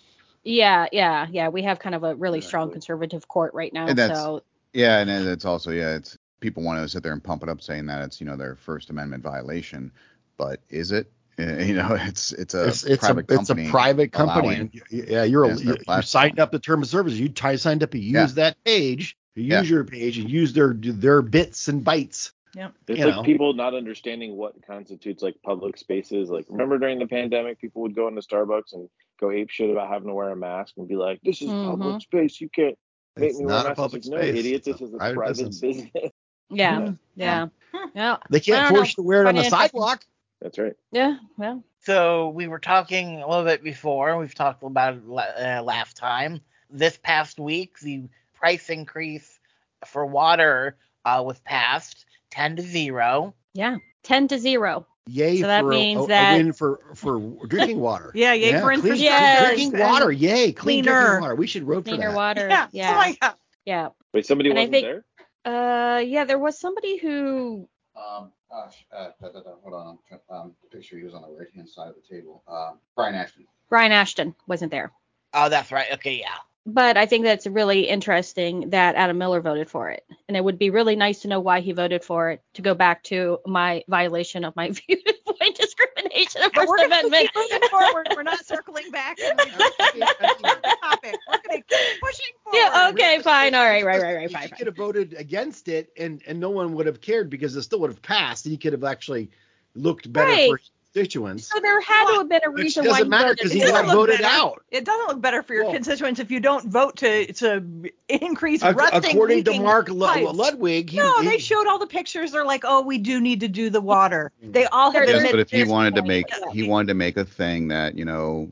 yeah, 0.44 0.86
yeah, 0.92 1.26
yeah. 1.30 1.48
We 1.48 1.62
have 1.62 1.78
kind 1.78 1.94
of 1.94 2.02
a 2.04 2.14
really 2.14 2.40
strong 2.40 2.64
Exactly. 2.68 2.74
conservative 2.80 3.28
court 3.28 3.54
right 3.54 3.72
now. 3.72 3.86
And 3.86 3.98
that's- 3.98 4.18
So 4.18 4.42
yeah, 4.72 4.98
and 5.00 5.10
it's 5.10 5.44
also 5.44 5.70
yeah, 5.70 5.96
it's 5.96 6.16
people 6.40 6.62
want 6.62 6.80
to 6.82 6.88
sit 6.88 7.02
there 7.02 7.12
and 7.12 7.22
pump 7.22 7.42
it 7.42 7.48
up 7.48 7.60
saying 7.60 7.86
that 7.86 8.02
it's 8.02 8.20
you 8.20 8.26
know 8.26 8.36
their 8.36 8.56
First 8.56 8.88
Amendment 8.90 9.22
violation, 9.22 9.92
but 10.36 10.60
is 10.68 10.92
it? 10.92 11.10
Uh, 11.38 11.42
You 11.70 11.74
know, 11.74 11.96
it's 11.98 12.32
it's 12.32 12.54
a 12.54 12.68
it's 12.68 12.84
it's 12.84 13.00
private 13.04 13.30
a 13.30 13.34
it's 13.34 13.50
a 13.50 13.54
private 13.70 14.12
company, 14.12 14.48
allowing- 14.48 14.60
and 14.60 14.70
y- 14.92 15.04
yeah, 15.08 15.24
you're 15.24 15.46
Yeah, 15.46 15.52
a, 15.52 15.56
you, 15.56 15.64
you 15.70 15.76
platform. 15.76 16.02
signed 16.02 16.38
up 16.40 16.52
the 16.52 16.58
term 16.58 16.82
of 16.82 16.88
service. 16.88 17.14
You 17.14 17.28
t- 17.30 17.56
signed 17.56 17.82
up 17.82 17.90
to 17.92 17.98
use 17.98 18.12
Yeah. 18.12 18.26
that 18.34 18.62
page, 18.64 19.16
to 19.36 19.42
use 19.42 19.50
Yeah. 19.50 19.62
your 19.62 19.84
page, 19.84 20.18
and 20.18 20.30
use 20.30 20.52
their 20.52 20.74
their 20.74 21.22
bits 21.22 21.68
and 21.68 21.84
bytes. 21.84 22.32
It's 22.56 22.98
you 22.98 23.04
like 23.06 23.16
know. 23.16 23.22
people 23.22 23.52
not 23.54 23.74
understanding 23.74 24.36
what 24.36 24.54
constitutes 24.66 25.22
like 25.22 25.36
public 25.44 25.76
spaces. 25.76 26.30
Like 26.30 26.46
remember 26.48 26.78
during 26.78 26.98
the 26.98 27.06
pandemic, 27.06 27.60
people 27.60 27.82
would 27.82 27.94
go 27.94 28.08
into 28.08 28.20
Starbucks 28.22 28.72
and 28.72 28.88
go 29.20 29.30
ape 29.30 29.50
shit 29.50 29.70
about 29.70 29.88
having 29.88 30.08
to 30.08 30.14
wear 30.14 30.30
a 30.30 30.36
mask 30.36 30.74
and 30.76 30.88
be 30.88 30.96
like, 30.96 31.20
"This 31.22 31.42
is 31.42 31.50
Mhm. 31.50 31.66
public 31.66 32.00
space. 32.02 32.40
You 32.40 32.48
can't 32.48 32.76
make 33.16 33.30
It's 33.30 33.38
me 33.38 33.46
wear 33.46 33.54
not 33.56 33.66
a 33.66 33.66
a 33.66 33.68
mask." 33.70 33.76
public 33.76 33.98
It's 34.00 34.08
like, 34.08 34.20
space. 34.22 34.32
No, 34.34 34.38
idiot. 34.40 34.64
This 34.64 34.80
is 34.80 34.94
a 34.94 34.96
private 34.96 35.14
private, 35.14 35.36
business. 35.36 35.60
business. 35.60 35.90
yeah, 36.50 36.92
yeah, 37.14 37.46
yeah, 37.94 38.16
They 38.30 38.40
can't 38.40 38.68
don't 38.68 38.76
force 38.76 38.88
you 38.90 38.94
to 38.96 39.02
wear 39.02 39.22
it 39.24 39.28
on 39.28 39.34
the 39.36 39.44
sidewalk. 39.44 40.04
That's 40.40 40.58
right. 40.58 40.74
yeah. 40.90 41.18
Well, 41.36 41.62
So 41.80 42.30
we 42.30 42.48
were 42.48 42.58
talking 42.58 43.22
a 43.22 43.28
little 43.28 43.44
bit 43.44 43.62
before. 43.62 44.16
We've 44.18 44.34
talked 44.34 44.62
about 44.62 44.94
it 44.96 45.02
uh, 45.06 45.62
last 45.62 45.96
time. 45.96 46.40
This 46.70 46.96
past 46.96 47.38
week, 47.38 47.78
the 47.80 48.08
price 48.34 48.70
increase 48.70 49.38
for 49.86 50.06
water 50.06 50.76
uh, 51.04 51.22
was 51.24 51.38
passed, 51.40 52.06
ten 52.30 52.56
to 52.56 52.62
zero. 52.62 53.34
yeah. 53.54 53.76
Ten 54.02 54.28
to 54.28 54.38
zero. 54.38 54.86
Yay 55.06 55.40
So 55.40 55.46
that 55.48 55.62
for 55.62 55.68
means 55.70 56.04
a, 56.04 56.08
that- 56.08 56.34
a 56.34 56.36
win 56.38 56.52
for 56.52 56.80
for 56.94 57.18
drinking 57.46 57.80
water. 57.88 58.12
Yeah, 58.14 58.32
yay 58.32 58.52
for 58.52 58.60
clean 58.60 58.74
infrastructure. 58.74 59.02
Yes, 59.04 59.44
drinking 59.46 59.74
and 59.74 59.80
water. 59.90 60.12
Yay, 60.12 60.52
clean 60.52 60.84
cleaner. 60.84 61.00
drinking 61.00 61.20
water. 61.22 61.34
We 61.34 61.46
should 61.46 61.64
vote 61.64 61.84
for 61.84 61.90
Cleaner 61.90 62.08
that. 62.10 62.16
water. 62.16 62.48
Yeah. 62.48 62.68
Yeah. 62.72 62.90
Oh 62.92 62.94
my 62.96 63.16
god. 63.20 63.34
yeah. 63.64 63.88
Wait, 64.14 64.26
somebody 64.26 64.50
And 64.50 64.58
I 64.58 64.62
wasn't 64.62 64.72
think- 64.72 64.86
there? 64.86 65.04
Uh, 65.42 65.98
yeah, 66.00 66.24
there 66.24 66.38
was 66.38 66.58
somebody 66.60 66.98
who. 66.98 67.68
Um, 67.96 68.30
gosh, 68.50 68.84
uh, 68.96 69.08
da, 69.20 69.28
da, 69.28 69.40
da, 69.40 69.50
hold 69.62 69.74
on. 69.74 69.86
I'm 69.88 69.98
trying, 70.08 70.20
um, 70.40 70.52
picture 70.70 70.96
he 70.98 71.04
was 71.04 71.14
on 71.14 71.22
the 71.22 71.28
right 71.28 71.48
hand 71.54 71.68
side 71.68 71.88
of 71.88 71.94
the 71.96 72.14
table. 72.14 72.42
Um, 72.46 72.78
Brian 72.94 73.14
Ashton. 73.14 73.46
Brian 73.68 73.92
Ashton 73.92 74.34
wasn't 74.46 74.70
there. 74.70 74.92
Oh, 75.34 75.48
that's 75.48 75.72
right. 75.72 75.86
Okay, 75.94 76.18
yeah. 76.20 76.28
But 76.66 76.96
I 76.98 77.06
think 77.06 77.24
that's 77.24 77.46
really 77.46 77.88
interesting 77.88 78.70
that 78.70 78.94
Adam 78.94 79.16
Miller 79.18 79.40
voted 79.40 79.70
for 79.70 79.88
it. 79.90 80.04
And 80.28 80.36
it 80.36 80.44
would 80.44 80.58
be 80.58 80.70
really 80.70 80.94
nice 80.94 81.20
to 81.20 81.28
know 81.28 81.40
why 81.40 81.60
he 81.60 81.72
voted 81.72 82.04
for 82.04 82.30
it 82.32 82.42
to 82.54 82.62
go 82.62 82.74
back 82.74 83.02
to 83.04 83.38
my 83.46 83.82
violation 83.88 84.44
of 84.44 84.54
my 84.56 84.68
viewpoint 84.86 85.56
discrimination 85.56 86.42
and 86.42 86.52
But 86.52 86.60
First 86.60 86.68
we're 86.68 86.76
gonna 86.76 86.94
Amendment. 86.96 87.30
keep 87.32 87.50
moving 87.50 87.68
forward. 87.70 88.08
We're 88.14 88.22
not 88.24 88.44
circling 88.44 88.90
back 88.90 89.18
and 89.20 89.38
like, 89.38 89.48
the 89.58 90.76
topic. 90.82 91.16
We're 91.28 91.38
gonna 91.48 91.62
keep 91.62 92.00
pushing 92.02 92.26
forward. 92.44 92.58
Yeah, 92.58 92.88
okay, 92.92 93.20
fine. 93.22 93.54
All 93.54 93.64
right, 93.64 93.84
right, 93.84 94.02
right, 94.02 94.16
right, 94.16 94.28
He 94.28 94.34
fine, 94.34 94.48
could 94.50 94.66
have 94.66 94.76
voted 94.76 95.14
against 95.14 95.68
it, 95.68 95.90
and 95.98 96.22
and 96.26 96.38
no 96.38 96.50
one 96.50 96.74
would 96.74 96.86
have 96.86 97.00
cared 97.00 97.30
because 97.30 97.56
it 97.56 97.62
still 97.62 97.80
would 97.80 97.90
have 97.90 98.02
passed. 98.02 98.44
He 98.44 98.58
could 98.58 98.74
have 98.74 98.84
actually 98.84 99.30
looked 99.74 100.12
better 100.12 100.30
Right. 100.30 100.50
for 100.50 100.56
his 100.58 100.70
constituents. 100.92 101.48
So 101.48 101.60
there 101.60 101.80
had 101.80 102.06
to 102.12 102.18
have 102.18 102.28
been 102.28 102.40
a 102.44 102.50
Which 102.50 102.62
reason 102.64 102.84
why 102.84 102.90
doesn't 102.90 103.04
he 103.06 103.10
matter 103.10 103.28
voted 103.28 103.36
because 103.38 103.52
he 103.52 103.58
It 103.60 103.66
for 103.66 103.72
doesn't 103.72 103.86
got 103.86 103.94
voted 103.94 104.18
better. 104.20 104.28
out. 104.34 104.64
It 104.70 104.84
doesn't 104.84 105.08
look 105.08 105.20
better 105.20 105.42
for 105.42 105.54
your 105.54 105.64
Well- 105.64 105.72
constituents 105.74 106.20
if 106.20 106.30
you 106.30 106.40
don't 106.40 106.66
vote 106.68 106.96
to 106.98 107.32
to 107.34 107.64
increase 108.08 108.62
Ac- 108.62 108.74
rusting. 108.74 109.10
According 109.12 109.44
to 109.44 109.60
Mark 109.60 109.88
Lu- 109.88 110.06
pipes. 110.06 110.32
Ludwig, 110.34 110.90
he, 110.90 110.96
no, 110.98 111.20
he- 111.20 111.28
they 111.28 111.38
showed 111.38 111.66
all 111.66 111.78
the 111.78 111.86
pictures. 111.86 112.32
They're 112.32 112.44
like, 112.44 112.64
oh, 112.66 112.82
we 112.82 112.98
do 112.98 113.20
need 113.20 113.40
to 113.40 113.48
do 113.48 113.70
the 113.70 113.80
water. 113.80 114.32
They 114.42 114.64
all 114.66 114.90
have 114.90 115.06
There- 115.06 115.22
Yes, 115.22 115.30
but 115.30 115.40
if 115.40 115.50
he 115.50 115.64
wanted 115.64 115.94
to 115.96 116.02
make 116.02 116.26
Yeah. 116.30 116.52
he 116.52 116.62
wanted 116.68 116.88
to 116.88 116.94
make 116.94 117.16
a 117.16 117.24
thing 117.24 117.68
that 117.68 117.96
you 117.96 118.04
know 118.04 118.50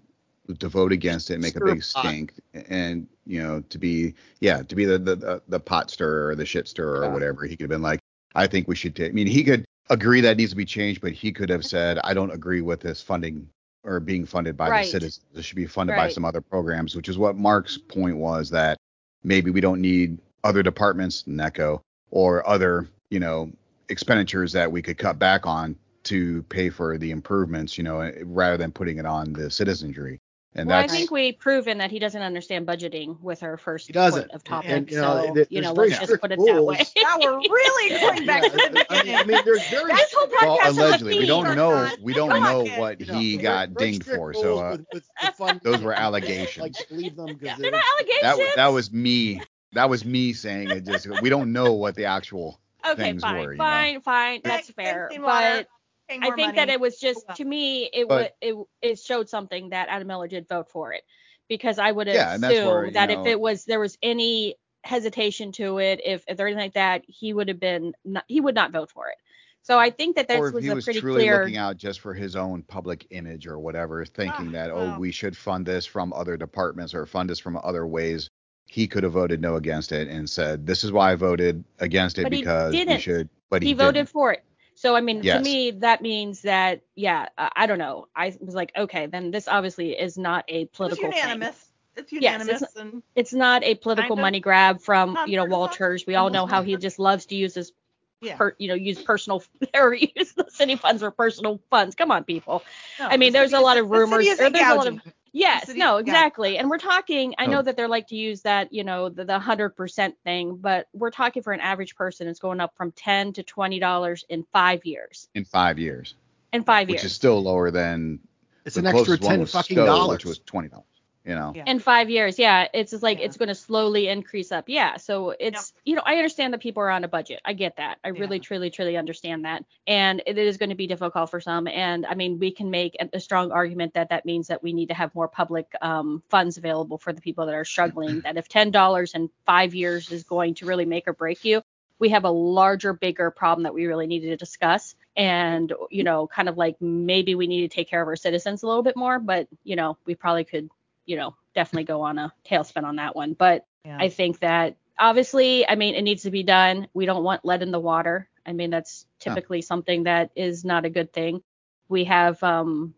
to 0.60 0.68
vote 0.68 0.92
against 0.92 1.30
it, 1.30 1.34
and 1.34 1.42
make 1.42 1.54
a 1.56 1.58
Stir 1.58 1.66
big 1.74 1.80
pot. 1.92 2.04
stink, 2.06 2.32
and 2.68 3.06
you 3.26 3.42
know 3.42 3.62
to 3.68 3.78
be 3.78 4.14
yeah 4.40 4.62
to 4.62 4.74
be 4.74 4.84
the 4.84 4.98
the 4.98 5.16
the, 5.16 5.42
the 5.48 5.60
pot 5.60 5.90
stirrer 5.90 6.28
or 6.28 6.34
the 6.34 6.46
shit 6.46 6.68
stirrer 6.68 7.02
Yeah. 7.02 7.10
or 7.10 7.12
whatever, 7.12 7.44
he 7.44 7.50
could 7.56 7.64
have 7.64 7.70
been 7.70 7.82
like, 7.82 8.00
I 8.34 8.46
think 8.46 8.68
we 8.68 8.76
should 8.76 8.94
take. 8.96 9.10
I 9.10 9.12
mean, 9.12 9.26
he 9.26 9.42
could 9.44 9.64
agree 9.90 10.20
that 10.20 10.36
needs 10.36 10.50
to 10.50 10.56
be 10.56 10.64
changed, 10.64 11.00
but 11.00 11.12
he 11.12 11.32
could 11.32 11.48
have 11.48 11.64
said, 11.64 11.98
I 12.04 12.14
don't 12.14 12.30
agree 12.30 12.60
with 12.60 12.80
this 12.80 13.02
funding 13.02 13.48
or 13.84 14.00
being 14.00 14.26
funded 14.26 14.56
by 14.56 14.68
Right. 14.68 14.84
the 14.84 14.90
citizens. 14.90 15.24
This 15.32 15.44
should 15.46 15.56
be 15.56 15.66
funded 15.66 15.96
by 15.96 16.08
some 16.08 16.24
other 16.24 16.40
programs, 16.40 16.94
which 16.94 17.08
is 17.08 17.16
what 17.16 17.36
Mark's 17.36 17.78
point 17.78 18.16
was 18.16 18.50
that 18.50 18.76
maybe 19.24 19.50
we 19.50 19.60
don't 19.60 19.80
need 19.80 20.18
other 20.44 20.62
departments, 20.62 21.24
NECO, 21.26 21.80
or 22.10 22.46
other, 22.48 22.88
you 23.10 23.20
know, 23.20 23.50
expenditures 23.88 24.52
that 24.52 24.70
we 24.70 24.82
could 24.82 24.98
cut 24.98 25.18
back 25.18 25.46
on 25.46 25.76
to 26.04 26.42
pay 26.44 26.70
for 26.70 26.98
the 26.98 27.10
improvements, 27.10 27.78
you 27.78 27.84
know, 27.84 28.00
eh, 28.00 28.12
rather 28.24 28.56
than 28.56 28.72
putting 28.72 28.98
it 28.98 29.06
on 29.06 29.32
the 29.32 29.50
citizenry. 29.50 30.18
And 30.58 30.68
Well, 30.68 30.78
I 30.82 30.88
think 30.88 31.10
we've 31.12 31.38
proven 31.38 31.78
that 31.78 31.90
he 31.92 32.00
doesn't 32.00 32.20
understand 32.20 32.66
budgeting 32.66 33.20
with 33.20 33.44
our 33.44 33.56
first 33.56 33.86
He 33.86 33.92
doesn't. 33.92 34.22
point 34.22 34.32
of 34.32 34.42
topic. 34.42 34.70
And, 34.70 34.90
you 34.90 34.96
know, 35.00 35.26
so, 35.26 35.32
there- 35.34 35.46
you 35.50 35.60
know, 35.60 35.72
let's 35.72 35.98
just 36.00 36.20
put 36.20 36.32
it 36.32 36.38
that 36.44 36.62
way. 36.64 36.78
now 37.00 37.16
we're 37.20 37.38
really 37.38 38.00
going 38.00 38.26
back 38.26 38.42
to 38.42 38.50
the 38.50 38.56
Yeah, 38.58 38.66
I 38.66 38.70
mean, 38.72 38.84
beginning. 38.88 39.14
I 39.16 39.24
mean, 39.24 39.40
there's 39.44 39.68
very 39.68 39.92
This 39.92 40.12
whole 40.12 40.26
podcast 40.26 40.40
well, 40.42 40.70
allegedly, 40.72 41.18
we 41.18 41.26
don't 41.26 41.54
know, 41.54 41.88
we 42.02 42.12
don't 42.12 42.30
Come 42.30 42.42
on, 42.42 42.66
know 42.66 42.78
what 42.80 43.00
you 43.00 43.06
he 43.14 43.36
very- 43.36 43.42
got 43.42 43.74
dinged 43.74 44.04
for. 44.04 44.34
So 44.34 44.58
uh, 44.58 44.76
with, 44.92 45.04
with 45.38 45.62
those 45.62 45.80
were 45.80 45.92
allegations. 45.94 46.76
to 46.78 46.88
believe 46.88 47.14
them 47.14 47.36
because 47.36 47.58
They're 47.58 47.70
not 47.70 47.84
allegations. 47.94 48.22
That 48.22 48.52
that 48.56 48.66
was 48.68 48.92
me. 48.92 49.40
That 49.74 49.88
was 49.88 50.04
me 50.04 50.32
saying 50.32 50.70
it. 50.70 50.86
Just 50.86 51.06
we 51.22 51.28
don't 51.30 51.52
know 51.52 51.74
what 51.74 51.94
the 51.94 52.06
actual 52.06 52.58
okay, 52.84 53.00
things 53.02 53.22
fine, 53.22 53.34
were, 53.44 53.52
you 53.52 53.58
know. 53.58 53.64
fine, 53.64 54.00
fine. 54.00 54.40
That's 54.42 54.70
fair. 54.70 55.08
But 55.20 55.40
paying 55.40 55.64
I 56.10 56.18
more 56.18 56.36
think 56.36 56.54
that 56.56 56.68
it 56.70 56.80
was 56.80 56.98
just 56.98 57.24
Oh, 57.28 57.34
to 57.34 57.44
me 57.44 57.84
it 57.92 58.08
But- 58.08 58.34
would 58.42 58.50
it 58.50 58.66
it 58.82 58.98
showed 58.98 59.28
something 59.28 59.70
that 59.70 59.88
Adam 59.88 60.08
Miller 60.08 60.28
did 60.28 60.48
vote 60.48 60.68
for 60.70 60.92
it 60.92 61.02
because 61.48 61.78
I 61.78 61.92
would 61.92 62.06
Yeah, 62.06 62.34
assume 62.34 62.66
where, 62.66 62.90
that 62.92 63.10
know- 63.10 63.20
if 63.22 63.26
it 63.26 63.40
was 63.40 63.64
there 63.64 63.80
was 63.80 63.98
any 64.02 64.56
hesitation 64.84 65.52
to 65.52 65.78
it 65.78 66.00
if 66.04 66.24
if 66.28 66.36
there 66.36 66.46
anything 66.46 66.64
like 66.64 66.74
that 66.74 67.02
he 67.06 67.32
would 67.32 67.48
have 67.48 67.60
been 67.60 67.92
not, 68.04 68.24
he 68.28 68.40
would 68.40 68.54
not 68.54 68.70
vote 68.72 68.90
for 68.90 69.08
it. 69.08 69.16
So 69.62 69.78
I 69.78 69.90
think 69.90 70.16
that 70.16 70.28
this 70.28 70.38
or 70.38 70.48
if 70.48 70.54
was 70.54 70.64
he 70.64 70.70
a 70.70 70.74
was 70.74 70.84
pretty 70.84 71.00
truly 71.00 71.24
clear 71.24 71.40
looking 71.40 71.58
out 71.58 71.76
just 71.76 72.00
for 72.00 72.14
his 72.14 72.36
own 72.36 72.62
public 72.62 73.06
image 73.10 73.46
or 73.46 73.58
whatever, 73.58 74.04
thinking 74.04 74.48
Ah, 74.48 74.52
that 74.52 74.74
wow. 74.74 74.94
oh 74.96 74.98
we 74.98 75.10
should 75.10 75.36
fund 75.36 75.66
this 75.66 75.84
from 75.84 76.12
other 76.14 76.36
departments 76.38 76.94
or 76.94 77.04
fund 77.04 77.28
this 77.28 77.38
from 77.38 77.58
other 77.62 77.86
ways, 77.86 78.30
he 78.66 78.86
could 78.86 79.02
have 79.02 79.12
voted 79.12 79.42
no 79.42 79.56
against 79.56 79.92
it 79.92 80.08
and 80.08 80.30
said 80.30 80.66
this 80.66 80.84
is 80.84 80.92
why 80.92 81.12
I 81.12 81.16
voted 81.16 81.64
against 81.80 82.18
it 82.18 82.22
But 82.22 82.30
because 82.30 82.72
we 82.72 82.78
didn't. 82.78 83.00
should. 83.00 83.28
But 83.50 83.62
he, 83.62 83.68
he 83.68 83.74
voted 83.74 83.94
didn't. 83.94 84.08
for 84.10 84.32
it. 84.32 84.44
So 84.80 84.94
I 84.94 85.00
mean, 85.00 85.22
to 85.22 85.40
me, 85.40 85.72
that 85.72 86.02
means 86.02 86.42
that 86.42 86.82
yeah, 86.94 87.30
I, 87.36 87.50
I 87.56 87.66
don't 87.66 87.78
know. 87.78 88.06
I 88.14 88.32
was 88.40 88.54
like, 88.54 88.70
okay, 88.76 89.06
then 89.06 89.32
this 89.32 89.48
obviously 89.48 89.90
is 89.98 90.16
not 90.16 90.44
a 90.48 90.62
It's 90.62 90.76
political 90.76 91.10
thing. 91.10 91.18
unanimous. 91.18 91.64
It's 91.96 92.12
Yes, 92.12 92.42
it's- 92.42 92.60
unanimous. 92.60 92.76
and 92.76 93.02
It's 93.16 93.32
not 93.32 93.64
a 93.64 93.74
political 93.74 94.10
Kind 94.14 94.20
of 94.20 94.22
money 94.22 94.38
grab 94.38 94.80
from 94.80 95.18
you 95.26 95.36
know 95.36 95.46
Walters. 95.46 96.06
We 96.06 96.14
all 96.14 96.30
know 96.30 96.46
how 96.46 96.62
he 96.62 96.76
just 96.76 97.00
loves 97.00 97.26
to 97.26 97.34
use 97.34 97.54
his 97.56 97.72
yeah. 98.20 98.36
per, 98.36 98.54
you 98.58 98.68
know 98.68 98.74
use 98.74 99.02
personal 99.02 99.42
or 99.74 99.94
use 99.94 100.32
the 100.36 100.46
city 100.48 100.76
funds 100.76 101.02
or 101.02 101.10
personal 101.10 101.60
funds. 101.70 101.96
Come 101.96 102.12
on, 102.12 102.22
people. 102.22 102.62
No, 103.00 103.08
I 103.08 103.16
mean, 103.16 103.32
the 103.32 103.40
there's 103.40 103.50
city 103.50 103.60
a 103.60 103.64
lot 103.64 103.78
is- 103.78 103.82
of 103.82 103.88
the 103.88 103.94
city 103.96 104.00
rumors- 104.00 104.26
is 104.28 104.40
or 104.40 104.50
there's 104.50 104.64
a 104.72 104.74
lot 104.76 104.86
of- 104.86 104.94
gouging. 104.94 105.12
Yes, 105.32 105.66
city- 105.66 105.78
no, 105.78 105.94
yeah. 105.96 106.00
exactly. 106.00 106.58
And 106.58 106.68
we're 106.70 106.78
talking. 106.78 107.34
I 107.38 107.46
oh. 107.46 107.50
know 107.50 107.58
Oh. 107.58 107.62
that 107.62 107.76
they're 107.76 107.88
like 107.88 108.08
to 108.08 108.16
use 108.16 108.42
that 108.42 108.72
you 108.72 108.84
know 108.84 109.08
the 109.08 109.24
the 109.24 109.38
hundred 109.38 109.70
percent 109.70 110.14
thing, 110.24 110.56
but 110.56 110.86
we're 110.92 111.10
talking 111.10 111.42
for 111.42 111.52
an 111.52 111.60
average 111.60 111.94
person, 111.96 112.28
it's 112.28 112.40
going 112.40 112.60
up 112.60 112.74
from 112.76 112.92
ten 112.92 113.32
to 113.34 113.42
twenty 113.42 113.78
dollars 113.78 114.24
in 114.28 114.44
five 114.52 114.84
years. 114.84 115.28
in 115.34 115.44
five 115.44 115.78
years, 115.78 116.14
In 116.52 116.64
five 116.64 116.88
years. 116.88 116.96
which 116.98 117.02
years. 117.04 117.12
is 117.12 117.16
still 117.16 117.42
lower 117.42 117.70
than 117.70 118.20
it's 118.64 118.76
an 118.76 118.86
extra 118.86 119.04
closest 119.04 119.22
one 119.22 119.30
ten 119.32 119.40
was 119.40 119.52
fucking 119.52 119.76
Stow, 119.76 119.86
dollars. 119.86 120.16
which 120.18 120.24
was 120.24 120.38
twenty 120.40 120.68
dollars. 120.68 120.84
You 121.28 121.34
know, 121.34 121.52
Yeah. 121.54 121.64
in 121.66 121.78
five 121.78 122.08
years 122.08 122.38
yeah 122.38 122.68
it's 122.72 122.90
just 122.92 123.02
like 123.02 123.18
Yeah. 123.18 123.26
it's 123.26 123.36
going 123.36 123.50
to 123.50 123.54
slowly 123.54 124.08
increase 124.08 124.50
up 124.50 124.64
yeah 124.66 124.96
so 124.96 125.34
it's 125.38 125.74
you 125.84 125.94
know 125.94 126.00
i 126.06 126.16
understand 126.16 126.54
that 126.54 126.60
people 126.60 126.82
are 126.82 126.88
on 126.88 127.04
a 127.04 127.08
budget 127.08 127.40
i 127.44 127.52
get 127.52 127.76
that 127.76 127.98
i 128.02 128.08
really 128.08 128.40
truly 128.40 128.70
truly 128.70 128.96
understand 128.96 129.44
that 129.44 129.62
and 129.86 130.22
it 130.26 130.38
is 130.38 130.56
going 130.56 130.70
to 130.70 130.74
be 130.74 130.86
difficult 130.86 131.28
for 131.30 131.38
some 131.38 131.68
and 131.68 132.06
i 132.06 132.14
mean 132.14 132.38
we 132.38 132.50
can 132.50 132.70
make 132.70 132.96
a, 132.98 133.10
a 133.12 133.20
strong 133.20 133.52
argument 133.52 133.92
that 133.92 134.08
that 134.08 134.24
means 134.24 134.46
that 134.46 134.62
we 134.62 134.72
need 134.72 134.88
to 134.88 134.94
have 134.94 135.14
more 135.14 135.28
public 135.28 135.70
um, 135.82 136.22
funds 136.30 136.56
available 136.56 136.96
for 136.96 137.12
the 137.12 137.20
people 137.20 137.44
that 137.44 137.54
are 137.54 137.64
struggling 137.64 138.20
that 138.20 138.38
if 138.38 138.48
$10 138.48 139.14
in 139.14 139.28
five 139.44 139.74
years 139.74 140.10
is 140.10 140.24
going 140.24 140.54
to 140.54 140.64
really 140.64 140.86
make 140.86 141.06
or 141.06 141.12
break 141.12 141.44
you 141.44 141.60
we 141.98 142.08
have 142.10 142.24
a 142.24 142.30
larger 142.30 142.92
bigger 142.92 143.30
problem 143.30 143.64
that 143.64 143.74
we 143.74 143.86
really 143.86 144.06
needed 144.06 144.28
to 144.28 144.36
discuss 144.36 144.94
and 145.16 145.74
you 145.90 146.04
know 146.04 146.26
kind 146.26 146.48
of 146.48 146.56
like 146.56 146.80
maybe 146.80 147.34
we 147.34 147.46
need 147.46 147.68
to 147.68 147.74
take 147.74 147.90
care 147.90 148.00
of 148.00 148.08
our 148.08 148.16
citizens 148.16 148.62
a 148.62 148.66
little 148.66 148.82
bit 148.82 148.96
more 148.96 149.18
but 149.18 149.46
you 149.64 149.76
know 149.76 149.98
we 150.06 150.14
probably 150.14 150.44
could 150.44 150.70
you 151.08 151.16
know, 151.16 151.34
definitely 151.54 151.84
go 151.84 152.02
on 152.02 152.18
a 152.18 152.32
tailspin 152.48 152.84
on 152.84 152.96
that 152.96 153.16
one. 153.16 153.32
But 153.32 153.66
Yeah. 153.84 153.96
I 153.98 154.10
think 154.10 154.40
that 154.40 154.76
obviously, 154.98 155.66
I 155.66 155.74
mean, 155.74 155.94
it 155.94 156.02
needs 156.02 156.24
to 156.24 156.30
be 156.30 156.42
done. 156.42 156.86
We 156.92 157.06
don't 157.06 157.24
want 157.24 157.44
lead 157.46 157.62
in 157.62 157.70
the 157.70 157.80
water. 157.80 158.28
I 158.44 158.52
mean, 158.52 158.68
that's 158.70 159.06
typically 159.18 159.62
something 159.62 160.02
that 160.04 160.30
is 160.36 160.64
not 160.64 160.84
a 160.84 160.90
good 160.90 161.12
thing. 161.12 161.42
We 161.88 162.04
have, 162.04 162.42
um, 162.42 162.94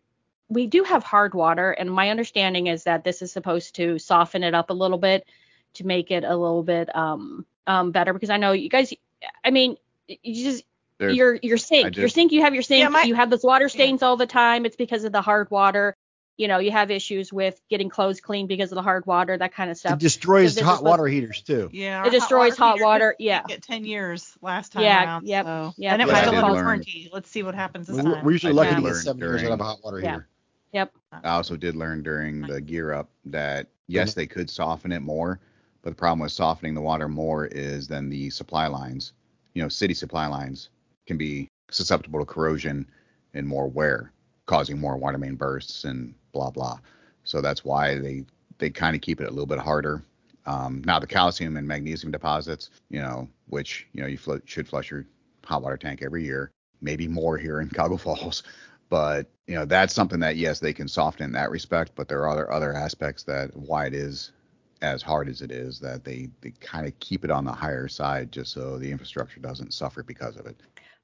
we 0.49 0.67
do 0.67 0.83
have 0.83 1.05
hard 1.05 1.35
water, 1.35 1.71
and 1.71 1.89
my 1.91 2.11
understanding 2.11 2.67
is 2.67 2.83
that 2.85 3.05
this 3.05 3.23
is 3.23 3.31
supposed 3.31 3.77
to 3.77 3.99
soften 4.01 4.43
it 4.43 4.55
up 4.55 4.71
a 4.71 4.75
little 4.75 4.99
bit 4.99 5.25
to 5.75 5.87
make 5.87 6.11
it 6.11 6.25
a 6.25 6.37
little 6.37 6.65
bit 6.65 6.95
um, 6.97 7.47
um, 7.69 7.93
better. 7.93 8.13
Because 8.13 8.31
I 8.31 8.37
know 8.39 8.51
you 8.51 8.69
guys, 8.69 8.93
I 9.45 9.53
mean, 9.53 9.77
you 10.09 10.45
just 10.45 10.65
There's- 10.99 11.15
your 11.15 11.39
your 11.43 11.59
sink, 11.59 11.87
I 11.87 11.89
your 11.91 12.07
just- 12.07 12.17
sink, 12.17 12.33
you 12.33 12.43
have 12.43 12.55
your 12.55 12.65
sink, 12.65 12.81
Yeah, 12.83 12.89
my- 12.89 13.05
you 13.05 13.15
have 13.15 13.31
those 13.31 13.45
water 13.45 13.69
stains 13.69 14.03
all 14.03 14.17
the 14.17 14.27
time. 14.27 14.67
It's 14.67 14.75
because 14.75 15.05
of 15.05 15.13
the 15.13 15.23
hard 15.23 15.49
water. 15.53 15.95
You 16.37 16.49
know, 16.49 16.59
you 16.59 16.71
have 16.71 16.91
issues 16.91 17.31
with 17.33 17.61
getting 17.69 17.91
clothes 17.91 18.21
clean 18.21 18.47
because 18.47 18.73
of 18.73 18.77
the 18.77 18.83
hard 18.83 19.05
water, 19.05 19.37
that 19.37 19.53
kind 19.53 19.71
of 19.71 19.77
stuff. 19.77 19.95
It 19.95 19.99
destroys 19.99 20.55
hot 20.55 20.61
is 20.63 20.67
supposed- 20.79 20.85
water 20.85 21.07
heaters 21.07 21.43
too. 21.43 21.69
Yeah. 21.73 22.07
It 22.07 22.11
destroys 22.11 22.57
hot 22.57 22.81
water, 22.81 23.15
didn't 23.19 23.27
yeah. 23.27 23.43
Get 23.47 23.63
10 23.63 23.85
years 23.85 24.39
last 24.41 24.73
time 24.73 24.83
Yeah, 24.85 25.05
around. 25.05 25.27
yep, 25.29 25.45
So. 25.45 25.75
yep. 25.77 25.93
And 25.93 26.03
it 26.03 26.09
Yeah, 26.09 26.13
was 26.13 26.19
I 26.19 26.21
still 26.23 26.33
did 26.33 26.41
called 26.41 26.53
warranty. 26.55 27.11
Let's 27.13 27.29
see 27.29 27.43
what 27.43 27.55
happens 27.55 27.89
this 27.89 27.97
We're, 27.97 28.15
time. 28.15 28.25
we're 28.25 28.33
usually 28.33 28.53
I 28.53 28.57
lucky 28.57 28.71
to 28.71 28.75
get 28.77 28.85
learn 28.85 28.95
seven 29.03 29.21
years 29.21 29.43
out 29.43 29.53
of 29.53 29.61
a 29.61 29.65
hot 29.65 29.79
water 29.85 30.01
Yeah. 30.01 30.11
heater. 30.13 30.29
Yep. 30.73 30.93
I 31.25 31.29
also 31.31 31.57
did 31.57 31.77
learn 31.77 32.03
during 32.03 32.43
the 32.43 32.61
gear 32.61 32.93
up 32.93 33.11
that 33.27 33.67
yes, 33.89 34.11
mm-hmm. 34.13 34.21
they 34.21 34.27
could 34.27 34.49
soften 34.49 34.93
it 34.93 35.01
more, 35.01 35.41
but 35.83 35.91
the 35.91 35.97
problem 35.97 36.21
with 36.21 36.33
softening 36.33 36.75
the 36.75 36.81
water 36.81 37.09
more 37.09 37.45
is 37.47 37.87
then 37.89 38.09
the 38.09 38.31
supply 38.31 38.67
lines, 38.69 39.13
you 39.53 39.63
know, 39.63 39.69
city 39.69 39.95
supply 39.95 40.27
lines 40.27 40.71
can 41.07 41.19
be 41.19 41.49
susceptible 41.71 42.21
to 42.21 42.25
corrosion 42.25 42.87
and 43.35 43.47
more 43.47 43.69
wear, 43.69 44.13
causing 44.47 44.79
more 44.79 44.97
water 44.97 45.19
main 45.19 45.35
bursts 45.35 45.85
and 45.85 46.15
blah 46.33 46.51
blah. 46.51 46.79
So 47.25 47.41
that's 47.41 47.65
why 47.65 47.99
they 47.99 48.25
they 48.59 48.71
kind 48.71 48.95
of 48.95 49.03
keep 49.03 49.21
it 49.21 49.27
a 49.27 49.31
little 49.31 49.47
bit 49.47 49.59
harder. 49.59 50.03
Um, 50.47 50.83
now 50.85 50.99
the 50.99 51.07
calcium 51.07 51.57
and 51.57 51.67
magnesium 51.67 52.11
deposits, 52.11 52.71
you 52.89 53.01
know, 53.01 53.29
which 53.49 53.87
you 53.93 54.03
know 54.03 54.09
you 54.09 54.19
fl- 54.19 54.37
should 54.45 54.69
flush 54.69 54.91
your 54.91 55.07
hot 55.45 55.63
water 55.63 55.77
tank 55.77 56.03
every 56.03 56.25
year, 56.25 56.51
maybe 56.81 57.09
more 57.09 57.37
here 57.37 57.61
in 57.61 57.69
Cuyahoga 57.75 57.99
Falls, 57.99 58.43
but 58.89 59.27
you 59.47 59.55
know 59.55 59.65
that's 59.65 59.95
something 59.95 60.21
that 60.21 60.37
yes 60.37 60.61
they 60.61 60.73
can 60.73 60.89
soften 60.89 61.25
in 61.25 61.33
that 61.33 61.51
respect, 61.51 61.93
but 61.95 62.09
there 62.09 62.21
are 62.21 62.29
other 62.31 62.51
other 62.53 62.75
aspects 62.75 63.23
that 63.25 63.55
why 63.57 63.87
it 63.87 63.95
is 63.95 64.33
as 64.83 65.03
hard 65.03 65.29
as 65.29 65.43
it 65.43 65.51
is, 65.51 65.79
that 65.81 66.05
they, 66.05 66.29
they 66.41 66.53
kind 66.61 66.87
of 66.87 66.99
keep 67.01 67.25
it 67.25 67.31
on 67.31 67.45
the 67.45 67.53
higher 67.53 67.89
side 67.89 68.33
just 68.33 68.53
so 68.53 68.79
the 68.79 68.91
infrastructure 68.91 69.41
doesn't 69.41 69.75
suffer 69.75 70.03
because 70.03 70.37
of 70.37 70.47
it. 70.47 70.57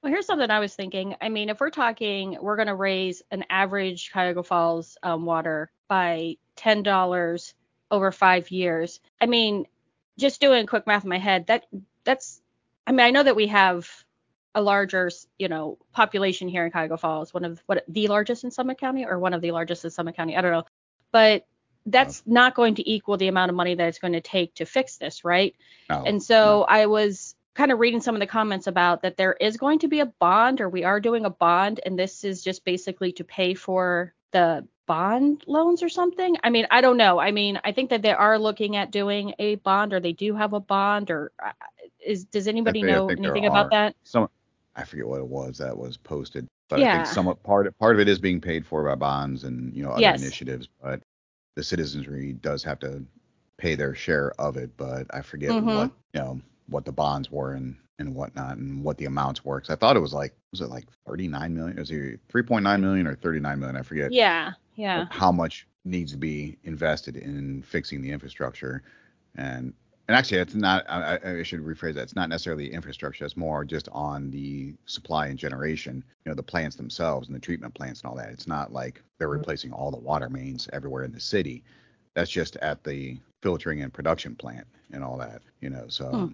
Well, 0.07 0.13
here's 0.13 0.27
something 0.27 0.53
I 0.53 0.61
was 0.61 0.73
thinking. 0.73 1.17
I 1.21 1.31
mean, 1.31 1.49
if 1.49 1.59
we're 1.59 1.71
talking, 1.71 2.39
we're 2.41 2.55
going 2.55 2.69
to 2.69 2.77
raise 2.77 3.25
an 3.33 3.45
average 3.51 4.13
Cuyahoga 4.13 4.45
Falls 4.45 4.97
um, 5.03 5.25
water 5.25 5.69
by 5.89 6.37
ten 6.55 6.85
dollars 6.85 7.55
over 7.91 8.13
five 8.13 8.53
years. 8.53 9.01
I 9.21 9.27
mean, 9.27 9.67
just 10.17 10.41
doing 10.41 10.69
quick 10.69 10.87
math 10.87 11.03
in 11.03 11.11
my 11.11 11.19
head, 11.19 11.49
that 11.49 11.67
that's. 12.05 12.41
I 12.87 12.93
mean, 12.93 13.01
I 13.01 13.11
know 13.11 13.25
that 13.25 13.35
we 13.35 13.49
have 13.49 13.91
a 14.55 14.63
larger, 14.63 15.11
you 15.41 15.49
know, 15.49 15.77
population 15.91 16.47
here 16.47 16.65
in 16.65 16.71
Cuyahoga 16.71 16.99
Falls, 16.99 17.35
one 17.35 17.45
of 17.45 17.61
what 17.67 17.83
the 17.89 18.07
largest 18.07 18.45
in 18.45 18.53
Summit 18.53 18.79
County 18.79 19.05
or 19.07 19.19
one 19.19 19.35
of 19.35 19.41
the 19.41 19.51
largest 19.51 19.85
in 19.85 19.91
Summit 19.91 20.15
County. 20.15 20.37
I 20.37 20.41
don't 20.41 20.53
know, 20.53 20.67
but 21.11 21.49
that's 21.85 22.23
not 22.27 22.55
going 22.55 22.77
to 22.77 22.89
equal 22.89 23.17
the 23.17 23.27
amount 23.27 23.49
of 23.51 23.57
money 23.57 23.75
that 23.75 23.89
it's 23.89 23.99
going 23.99 24.13
to 24.13 24.21
take 24.21 24.55
to 24.57 24.67
fix 24.67 24.99
this, 24.99 25.25
right? 25.25 25.57
No, 25.91 26.05
And 26.05 26.23
so 26.23 26.63
I 26.63 26.87
was 26.87 27.36
kind 27.57 27.73
of 27.73 27.79
reading 27.79 28.01
some 28.01 28.15
of 28.15 28.21
the 28.21 28.27
comments 28.27 28.67
about 28.67 29.03
that 29.03 29.17
there 29.17 29.33
is 29.41 29.57
going 29.57 29.79
to 29.79 29.89
be 29.89 30.01
a 30.01 30.07
bond 30.07 30.61
or 30.61 30.69
we 30.69 30.85
are 30.85 31.01
doing 31.01 31.25
a 31.25 31.31
bond 31.31 31.81
and 31.87 31.99
this 31.99 32.23
is 32.23 32.45
just 32.45 32.65
basically 32.65 33.13
to 33.13 33.25
pay 33.25 33.55
for 33.55 34.13
the 34.33 34.67
bond 34.87 35.43
loans 35.47 35.83
or 35.83 35.89
something. 35.89 36.37
I 36.45 36.51
mean, 36.51 36.67
I 36.71 36.81
don't 36.83 36.99
know. 36.99 37.19
I 37.19 37.33
mean, 37.33 37.59
I 37.65 37.73
think 37.73 37.91
that 37.91 38.03
they 38.03 38.13
are 38.13 38.39
looking 38.39 38.77
at 38.77 38.91
doing 38.91 39.35
a 39.39 39.55
bond 39.57 39.93
or 39.95 40.01
they 40.01 40.13
do 40.13 40.35
have 40.37 40.53
a 40.53 40.61
bond 40.61 41.11
or 41.11 41.33
uh, 41.45 41.51
is 42.05 42.25
does 42.27 42.47
anybody 42.47 42.83
think- 42.83 42.93
know 42.93 43.09
anything 43.09 43.47
about 43.47 43.71
that? 43.71 43.97
some 44.05 44.29
I 44.77 44.85
forget 44.85 45.07
what 45.09 45.21
it 45.21 45.27
was 45.27 45.57
that 45.57 45.77
was 45.77 45.97
posted, 45.97 46.47
but 46.69 46.81
I 46.81 46.93
think 46.93 47.07
somewhat 47.07 47.43
part 47.43 47.67
of, 47.67 47.79
part 47.79 47.95
of 47.97 48.01
it 48.01 48.09
is 48.09 48.19
being 48.19 48.43
paid 48.43 48.67
for 48.67 48.85
by 48.85 48.95
bonds 48.95 49.45
and 49.45 49.75
you 49.75 49.83
know 49.83 49.93
other 49.93 50.03
Yes. 50.03 50.21
initiatives, 50.21 50.69
but 50.83 51.01
the 51.55 51.65
citizenry 51.65 52.35
does 52.35 52.63
have 52.65 52.79
to 52.81 53.03
pay 53.57 53.75
their 53.75 53.95
share 53.95 54.33
of 54.39 54.59
it. 54.59 54.77
But 54.77 55.07
I 55.15 55.23
forget 55.23 55.51
Mhm. 55.53 55.75
what 55.75 55.91
you 56.13 56.21
know 56.21 56.41
what 56.69 56.85
the 56.85 56.93
bonds 56.93 57.31
were 57.31 57.53
and 57.53 57.77
and 57.99 58.15
whatnot 58.15 58.59
and 58.59 58.85
what 58.85 58.99
the 58.99 59.07
amounts 59.07 59.45
were. 59.45 59.61
Cause 59.61 59.71
I 59.71 59.77
thought 59.77 59.97
it 59.97 60.01
was 60.01 60.13
like 60.15 60.35
was 60.53 60.61
it 60.61 60.69
like 60.69 60.87
39 61.07 61.55
million? 61.55 61.79
Is 61.79 61.91
it 61.91 62.21
3.9 62.29 62.81
million 62.81 63.07
or 63.07 63.15
39 63.15 63.59
million? 63.59 63.77
I 63.77 63.83
forget. 63.83 64.13
Yeah, 64.13 64.53
yeah. 64.75 65.07
how 65.11 65.33
much 65.33 65.67
needs 65.85 66.13
to 66.13 66.19
be 66.19 66.59
invested 66.65 67.17
in 67.17 67.63
fixing 67.63 68.03
the 68.03 68.11
infrastructure 68.11 68.83
and 69.37 69.73
and 70.09 70.17
actually 70.17 70.39
it's 70.39 70.55
not 70.55 70.85
I, 70.89 71.19
I 71.23 71.39
I 71.39 71.43
should 71.43 71.61
rephrase 71.61 71.95
that 71.95 72.03
it's 72.03 72.17
not 72.17 72.29
necessarily 72.29 72.73
infrastructure 72.73 73.25
it's 73.25 73.37
more 73.37 73.65
just 73.65 73.89
on 73.93 74.31
the 74.31 74.75
supply 74.87 75.27
and 75.29 75.39
generation 75.39 76.03
you 76.25 76.31
know 76.31 76.35
the 76.35 76.43
plants 76.43 76.77
themselves 76.77 77.29
and 77.29 77.37
the 77.37 77.41
treatment 77.41 77.75
plants 77.75 78.01
and 78.03 78.11
all 78.11 78.17
that 78.17 78.31
it's 78.31 78.47
not 78.49 78.73
like 78.73 79.03
they're 79.19 79.29
replacing 79.29 79.73
all 79.73 79.91
the 79.91 79.97
water 79.97 80.29
mains 80.29 80.69
everywhere 80.73 81.05
in 81.05 81.13
the 81.13 81.21
city 81.21 81.63
that's 82.15 82.31
just 82.31 82.57
at 82.57 82.83
the 82.83 83.19
filtering 83.43 83.83
and 83.83 83.93
production 83.93 84.35
plant 84.35 84.67
and 84.93 85.05
all 85.05 85.17
that 85.17 85.43
you 85.61 85.71
know 85.71 85.85
so 85.89 86.11
Hmm. 86.11 86.27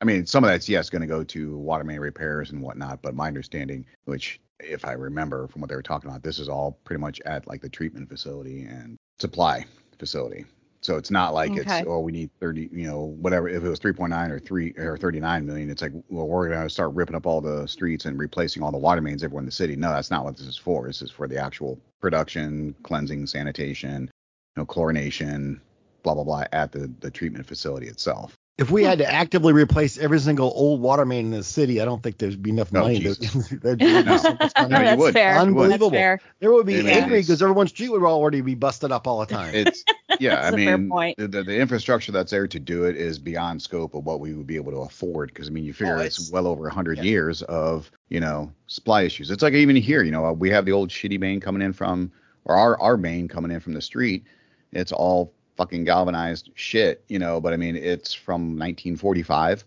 I 0.00 0.04
mean, 0.04 0.26
some 0.26 0.44
of 0.44 0.50
that's 0.50 0.68
yes 0.68 0.90
going 0.90 1.00
to 1.02 1.06
go 1.08 1.24
to 1.24 1.56
water 1.56 1.84
main 1.84 2.00
repairs 2.00 2.50
and 2.50 2.60
whatnot, 2.60 3.00
but 3.02 3.14
my 3.14 3.28
understanding, 3.28 3.86
which 4.04 4.40
if 4.60 4.84
I 4.84 4.92
remember 4.92 5.48
from 5.48 5.60
what 5.60 5.70
they 5.70 5.76
were 5.76 5.82
talking 5.82 6.10
about, 6.10 6.22
this 6.22 6.38
is 6.38 6.48
all 6.48 6.78
pretty 6.84 7.00
much 7.00 7.20
at 7.24 7.46
like 7.46 7.62
the 7.62 7.68
treatment 7.68 8.08
facility 8.08 8.64
and 8.64 8.96
supply 9.18 9.64
facility. 9.98 10.44
So 10.82 10.96
it's 10.96 11.10
not 11.10 11.34
like 11.34 11.50
Okay. 11.50 11.62
it's 11.62 11.88
oh 11.88 12.00
we 12.00 12.12
need 12.12 12.30
30, 12.40 12.68
you 12.72 12.86
know, 12.86 13.16
whatever. 13.20 13.48
If 13.48 13.64
it 13.64 13.68
was 13.68 13.80
3.9 13.80 14.30
or 14.30 14.38
3 14.38 14.74
or 14.76 14.96
39 14.98 15.46
million, 15.46 15.70
it's 15.70 15.82
like 15.82 15.92
well 16.10 16.26
we're 16.28 16.48
going 16.48 16.62
to 16.62 16.70
start 16.70 16.94
ripping 16.94 17.16
up 17.16 17.26
all 17.26 17.40
the 17.40 17.66
streets 17.66 18.04
and 18.04 18.18
replacing 18.18 18.62
all 18.62 18.70
the 18.70 18.78
water 18.78 19.00
mains 19.00 19.24
everywhere 19.24 19.40
in 19.40 19.46
the 19.46 19.52
city. 19.52 19.76
No, 19.76 19.90
that's 19.90 20.10
not 20.10 20.24
what 20.24 20.36
this 20.36 20.46
is 20.46 20.56
for. 20.58 20.86
This 20.86 21.02
is 21.02 21.10
for 21.10 21.26
the 21.26 21.38
actual 21.38 21.80
production, 22.00 22.74
cleansing, 22.82 23.26
sanitation, 23.26 24.02
you 24.02 24.62
know, 24.62 24.66
chlorination, 24.66 25.60
blah 26.02 26.14
blah 26.14 26.24
blah 26.24 26.44
at 26.52 26.70
the 26.70 26.92
the 27.00 27.10
treatment 27.10 27.46
facility 27.46 27.88
itself. 27.88 28.36
If 28.58 28.70
we 28.70 28.84
had 28.84 28.96
to 28.98 29.06
actively 29.12 29.52
replace 29.52 29.98
every 29.98 30.18
single 30.18 30.50
old 30.54 30.80
water 30.80 31.04
main 31.04 31.26
in 31.26 31.30
the 31.32 31.42
city, 31.44 31.78
I 31.82 31.84
don't 31.84 32.02
think 32.02 32.16
there'd 32.16 32.42
be 32.42 32.48
enough 32.48 32.72
No, 32.72 32.80
money. 32.80 33.00
To, 33.00 33.14
Jesus. 33.14 33.48
there'd 33.62 33.78
be 33.78 33.84
No. 34.02 34.16
so 34.16 34.30
much 34.32 34.52
money. 34.56 34.68
No, 34.70 34.78
that's 34.78 34.98
would. 34.98 35.12
fair. 35.12 35.36
Unbelievable. 35.38 35.90
That's 35.90 35.98
fair. 35.98 36.20
They 36.40 36.48
would 36.48 36.64
be 36.64 36.76
I 36.80 36.92
angry 36.94 37.20
because 37.20 37.42
everyone's 37.42 37.68
street 37.68 37.90
would 37.90 38.02
already 38.02 38.40
be 38.40 38.54
busted 38.54 38.90
up 38.92 39.06
all 39.06 39.20
the 39.20 39.26
time. 39.26 39.54
It's 39.54 39.84
yeah, 40.20 40.36
That's 40.36 40.56
I 40.56 40.60
a 40.60 40.64
fair 40.64 40.78
mean 40.78 40.88
point. 40.88 41.18
The, 41.18 41.28
the 41.28 41.42
the 41.42 41.58
infrastructure 41.60 42.12
that's 42.12 42.30
there 42.30 42.46
to 42.46 42.58
do 42.58 42.84
it 42.84 42.96
is 42.96 43.18
beyond 43.18 43.60
scope 43.60 43.94
of 43.94 44.06
what 44.06 44.20
we 44.20 44.32
would 44.32 44.46
be 44.46 44.56
able 44.56 44.72
to 44.72 44.78
afford 44.78 45.34
because 45.34 45.48
I 45.48 45.50
mean 45.50 45.64
you 45.64 45.72
oh, 45.72 45.74
figure 45.74 45.96
Oh, 45.98 46.00
it's, 46.00 46.18
it's- 46.18 46.32
well 46.32 46.46
over 46.46 46.62
100 46.62 46.96
yeah. 46.96 47.04
years 47.04 47.42
of 47.42 47.90
you 48.08 48.20
know 48.20 48.50
supply 48.68 49.02
issues. 49.02 49.30
It's 49.30 49.42
like 49.42 49.52
even 49.52 49.76
here, 49.76 50.02
you 50.02 50.12
know, 50.12 50.32
we 50.32 50.48
have 50.48 50.64
the 50.64 50.72
old 50.72 50.88
shitty 50.88 51.20
main 51.20 51.40
coming 51.40 51.60
in 51.60 51.74
from 51.74 52.10
or 52.46 52.54
our 52.56 52.80
our 52.80 52.96
main 52.96 53.28
coming 53.28 53.50
in 53.50 53.60
from 53.60 53.74
the 53.74 53.82
street. 53.82 54.24
It's 54.72 54.92
all 54.92 55.34
fucking 55.56 55.84
galvanized 55.84 56.50
shit, 56.54 57.02
you 57.08 57.18
know, 57.18 57.40
but 57.40 57.52
I 57.52 57.56
mean 57.56 57.76
it's 57.76 58.12
from 58.12 58.56
1945, 58.58 59.64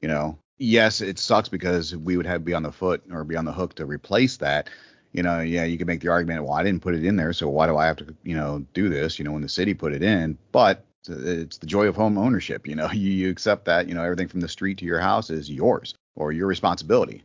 you 0.00 0.08
know. 0.08 0.38
Yes, 0.60 1.00
it 1.00 1.18
sucks 1.18 1.48
because 1.48 1.96
we 1.96 2.16
would 2.16 2.26
have 2.26 2.40
to 2.40 2.44
be 2.44 2.54
on 2.54 2.64
the 2.64 2.72
foot 2.72 3.02
or 3.12 3.22
be 3.24 3.36
on 3.36 3.44
the 3.44 3.52
hook 3.52 3.74
to 3.76 3.86
replace 3.86 4.38
that 4.38 4.68
you 5.12 5.22
know, 5.22 5.40
yeah, 5.40 5.64
you 5.64 5.78
can 5.78 5.86
make 5.86 6.00
the 6.00 6.08
argument, 6.08 6.44
well, 6.44 6.52
I 6.52 6.62
didn't 6.62 6.82
put 6.82 6.94
it 6.94 7.04
in 7.04 7.16
there, 7.16 7.32
so 7.32 7.48
why 7.48 7.66
do 7.66 7.76
I 7.76 7.86
have 7.86 7.96
to, 7.96 8.14
you 8.24 8.36
know, 8.36 8.64
do 8.74 8.88
this, 8.88 9.18
you 9.18 9.24
know, 9.24 9.32
when 9.32 9.42
the 9.42 9.48
city 9.48 9.74
put 9.74 9.92
it 9.92 10.02
in? 10.02 10.36
But 10.52 10.84
it's 11.08 11.56
the 11.58 11.66
joy 11.66 11.86
of 11.86 11.96
home 11.96 12.18
ownership, 12.18 12.66
you 12.66 12.74
know, 12.74 12.90
you, 12.92 13.10
you 13.10 13.30
accept 13.30 13.64
that, 13.66 13.88
you 13.88 13.94
know, 13.94 14.02
everything 14.02 14.28
from 14.28 14.40
the 14.40 14.48
street 14.48 14.78
to 14.78 14.84
your 14.84 15.00
house 15.00 15.30
is 15.30 15.50
yours 15.50 15.94
or 16.16 16.32
your 16.32 16.46
responsibility. 16.46 17.22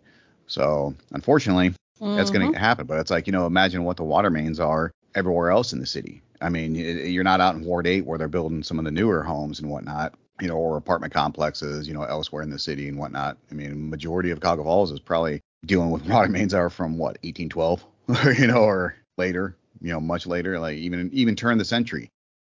So 0.47 0.95
unfortunately, 1.11 1.74
that's 1.99 2.30
Mhm. 2.30 2.34
going 2.34 2.53
to 2.53 2.59
happen. 2.59 2.86
But 2.86 2.99
it's 2.99 3.11
like, 3.11 3.28
you 3.28 3.34
know, 3.34 3.45
imagine 3.45 3.84
what 3.84 3.97
the 3.97 4.03
water 4.03 4.30
mains 4.30 4.59
are 4.59 4.91
everywhere 5.16 5.51
else 5.51 5.74
in 5.74 5.80
the 5.80 5.86
city. 5.86 6.22
I 6.44 6.50
mean, 6.50 6.76
you're 6.76 7.24
not 7.24 7.39
out 7.39 7.56
in 7.56 7.64
Ward 7.64 7.88
8 7.88 8.06
where 8.06 8.18
they're 8.18 8.28
building 8.28 8.64
some 8.64 8.78
of 8.78 8.86
the 8.86 8.91
newer 8.91 9.24
homes 9.24 9.60
and 9.62 9.70
whatnot, 9.70 10.14
you 10.41 10.48
know, 10.48 10.58
or 10.58 10.76
apartment 10.76 11.14
complexes, 11.14 11.88
you 11.88 11.94
know, 11.94 12.04
elsewhere 12.04 12.44
in 12.44 12.50
the 12.50 12.60
city 12.60 12.89
and 12.89 12.98
whatnot. 12.98 13.38
I 13.50 13.54
mean, 13.54 13.89
majority 13.89 14.30
of 14.32 14.41
Cuyahoga 14.41 14.64
Falls 14.64 14.91
is 14.91 15.00
probably 15.00 15.41
dealing 15.66 15.89
with 15.89 16.06
water 16.10 16.28
mains 16.28 16.54
are 16.54 16.70
from 16.70 16.98
what 16.98 17.18
1812, 17.24 17.86
you 18.39 18.48
know, 18.48 18.64
or 18.64 18.96
later, 19.18 19.56
you 19.82 19.94
know, 19.94 20.02
much 20.02 20.28
later, 20.28 20.60
like 20.60 20.78
even 20.78 21.10
even 21.14 21.36
turn 21.36 21.58
the 21.58 21.66
century. 21.66 22.10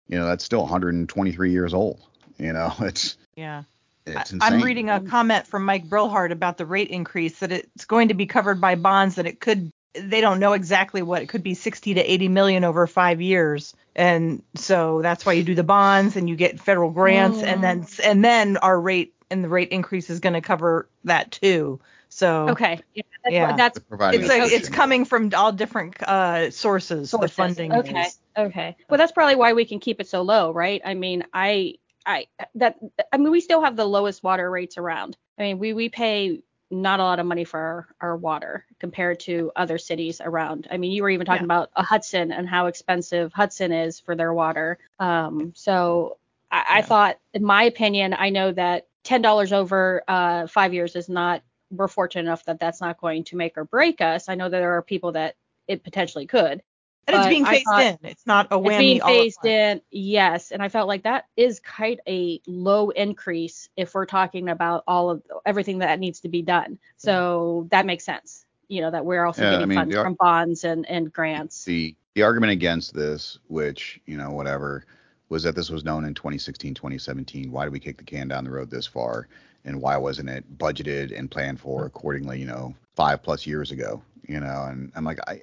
You 0.08 0.18
know, 0.18 0.26
that's 0.26 0.44
still 0.44 0.62
123 0.62 1.50
years 1.50 1.74
old. 1.74 2.00
You 2.38 2.52
know, 2.52 2.72
it's 2.80 3.16
Yeah. 3.34 3.64
it's 4.06 4.32
I- 4.32 4.34
insane. 4.34 4.40
I'm 4.42 4.62
reading 4.62 4.88
a 4.88 5.00
comment 5.00 5.48
from 5.48 5.64
Mike 5.64 5.88
Brillhart 5.88 6.30
about 6.30 6.58
the 6.58 6.66
rate 6.66 6.88
increase 6.88 7.40
that 7.40 7.50
it's 7.50 7.86
going 7.86 8.08
to 8.08 8.14
be 8.14 8.26
covered 8.26 8.60
by 8.60 8.76
bonds 8.76 9.16
that 9.16 9.26
it 9.26 9.40
could 9.40 9.70
they 9.94 10.20
don't 10.20 10.38
know 10.38 10.52
exactly 10.52 11.02
what 11.02 11.22
it 11.22 11.28
could 11.28 11.42
be 11.42 11.54
60 11.54 11.94
to 11.94 12.00
80 12.00 12.28
million 12.28 12.64
over 12.64 12.86
5 12.86 13.20
years. 13.20 13.74
And 13.96 14.42
so 14.54 15.02
that's 15.02 15.26
why 15.26 15.32
you 15.32 15.42
do 15.42 15.54
the 15.54 15.64
bonds 15.64 16.16
and 16.16 16.28
you 16.28 16.36
get 16.36 16.60
federal 16.60 16.90
grants 16.90 17.42
and 17.42 17.62
then 17.62 17.86
and 18.04 18.24
then 18.24 18.56
our 18.58 18.80
rate 18.80 19.14
and 19.30 19.42
the 19.44 19.48
rate 19.48 19.70
increase 19.70 20.10
is 20.10 20.20
going 20.20 20.34
to 20.34 20.40
cover 20.40 20.88
that 21.04 21.32
too. 21.32 21.80
So 22.08 22.48
Okay. 22.50 22.80
Yeah. 22.94 23.02
That's, 23.24 23.34
Yeah. 23.34 23.56
that's 23.56 23.78
it's 23.78 24.28
like 24.28 24.52
it's 24.52 24.68
coming 24.68 25.04
from 25.04 25.30
all 25.34 25.52
different 25.52 26.00
uh 26.02 26.50
sources, 26.50 27.10
the 27.10 27.18
sources. 27.18 27.36
funding 27.36 27.72
Okay. 27.72 28.00
is. 28.00 28.18
Okay. 28.36 28.76
Well, 28.88 28.98
that's 28.98 29.12
probably 29.12 29.36
why 29.36 29.52
we 29.52 29.64
can 29.64 29.80
keep 29.80 30.00
it 30.00 30.08
so 30.08 30.22
low, 30.22 30.52
right? 30.52 30.80
I 30.84 30.94
mean, 30.94 31.24
I, 31.32 31.74
I, 32.06 32.26
that, 32.54 32.76
I 33.12 33.18
mean, 33.18 33.30
we 33.30 33.40
still 33.40 33.62
have 33.62 33.76
the 33.76 33.84
lowest 33.84 34.22
water 34.22 34.48
rates 34.50 34.78
around. 34.78 35.16
I 35.38 35.42
mean, 35.42 35.58
we 35.58 35.74
we 35.74 35.88
pay 35.88 36.40
not 36.70 37.00
a 37.00 37.02
lot 37.02 37.18
of 37.18 37.26
money 37.26 37.44
for 37.44 37.58
our, 37.58 37.88
our 38.00 38.16
water 38.16 38.64
compared 38.78 39.20
to 39.20 39.50
other 39.56 39.78
cities 39.78 40.20
around. 40.20 40.68
I 40.70 40.76
mean, 40.76 40.92
you 40.92 41.02
were 41.02 41.10
even 41.10 41.26
talking 41.26 41.42
Yeah. 41.42 41.46
about 41.46 41.70
a 41.74 41.82
Hudson 41.82 42.32
and 42.32 42.48
how 42.48 42.66
expensive 42.66 43.32
Hudson 43.32 43.72
is 43.72 43.98
for 43.98 44.14
their 44.14 44.32
water. 44.32 44.78
Um, 44.98 45.52
so 45.56 46.18
I, 46.50 46.64
I 46.78 46.82
thought, 46.82 47.18
in 47.34 47.44
my 47.44 47.64
opinion, 47.64 48.14
I 48.14 48.30
know 48.30 48.52
that 48.52 48.86
ten 49.04 49.22
dollars 49.22 49.52
over 49.52 50.02
uh, 50.06 50.46
five 50.46 50.74
years 50.74 50.96
is 50.96 51.08
not. 51.08 51.42
We're 51.72 51.88
fortunate 51.88 52.22
enough 52.22 52.44
that 52.46 52.58
that's 52.58 52.80
not 52.80 53.00
going 53.00 53.24
to 53.24 53.36
make 53.36 53.56
or 53.56 53.64
break 53.64 54.00
us. 54.00 54.28
I 54.28 54.34
know 54.34 54.48
that 54.48 54.58
there 54.58 54.76
are 54.76 54.82
people 54.82 55.12
that 55.12 55.36
it 55.68 55.84
potentially 55.84 56.26
could. 56.26 56.62
And 57.06 57.16
it's 57.16 57.26
being 57.26 57.44
phased 57.44 57.64
thought- 57.64 57.82
in. 57.82 57.98
It's 58.04 58.26
not 58.26 58.48
a 58.50 58.58
whammy 58.58 58.70
It's 58.70 58.78
being 58.78 59.02
all 59.02 59.08
at 59.08 59.14
phased 59.14 59.38
once. 59.42 59.50
in, 59.50 59.80
yes. 59.90 60.50
And 60.52 60.62
I 60.62 60.68
felt 60.68 60.88
like 60.88 61.02
that 61.04 61.26
is 61.36 61.60
quite 61.60 62.00
a 62.06 62.40
low 62.46 62.90
increase 62.90 63.68
if 63.76 63.94
we're 63.94 64.06
talking 64.06 64.48
about 64.48 64.84
all 64.86 65.10
of 65.10 65.22
everything 65.44 65.78
that 65.78 65.98
needs 65.98 66.20
to 66.20 66.28
be 66.28 66.42
done. 66.42 66.78
So 66.96 67.66
that 67.70 67.86
makes 67.86 68.04
sense. 68.04 68.44
You 68.68 68.82
know, 68.82 68.90
that 68.92 69.04
we're 69.04 69.24
also 69.24 69.42
Yeah, 69.42 69.48
I 69.48 69.52
getting 69.54 69.68
mean, 69.68 69.78
funds 69.78 69.92
the 69.92 69.98
ar- 69.98 70.04
from 70.04 70.14
bonds 70.14 70.64
and, 70.64 70.88
and 70.88 71.12
grants. 71.12 71.64
the 71.64 71.96
the 72.14 72.22
argument 72.22 72.52
against 72.52 72.94
this, 72.94 73.38
which 73.48 74.00
you 74.06 74.16
know 74.16 74.30
whatever, 74.30 74.84
was 75.28 75.42
that 75.44 75.54
this 75.54 75.70
was 75.70 75.84
known 75.84 76.04
in 76.04 76.14
2016, 76.14 76.74
2017. 76.74 77.50
Why 77.50 77.64
did 77.64 77.72
we 77.72 77.80
kick 77.80 77.98
the 77.98 78.04
can 78.04 78.28
down 78.28 78.44
the 78.44 78.50
road 78.50 78.70
this 78.70 78.86
far, 78.86 79.26
and 79.64 79.80
why 79.80 79.96
wasn't 79.96 80.28
it 80.28 80.58
budgeted 80.58 81.16
and 81.16 81.30
planned 81.30 81.60
for 81.60 81.80
mm-hmm. 81.80 81.86
accordingly? 81.86 82.38
You 82.38 82.46
know, 82.46 82.74
five 83.00 83.22
plus 83.22 83.46
years 83.46 83.70
ago. 83.70 84.02
You 84.28 84.40
know, 84.40 84.66
and 84.68 84.92
I'm 84.94 85.04
like, 85.04 85.18
I 85.26 85.40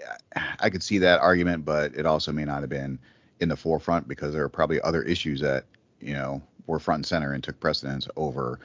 I 0.59 0.69
could 0.69 0.83
see 0.83 0.99
that 0.99 1.19
argument, 1.19 1.65
but 1.65 1.93
it 1.95 2.05
also 2.05 2.31
may 2.31 2.45
not 2.45 2.61
have 2.61 2.69
been 2.69 2.99
in 3.39 3.49
the 3.49 3.57
forefront 3.57 4.07
because 4.07 4.33
there 4.33 4.43
are 4.43 4.49
probably 4.49 4.79
other 4.81 5.03
issues 5.03 5.41
that 5.41 5.65
you 5.99 6.13
know 6.13 6.41
were 6.67 6.79
front 6.79 6.99
and 6.99 7.05
center 7.05 7.33
and 7.33 7.43
took 7.43 7.59
precedence 7.59 8.07
over 8.15 8.59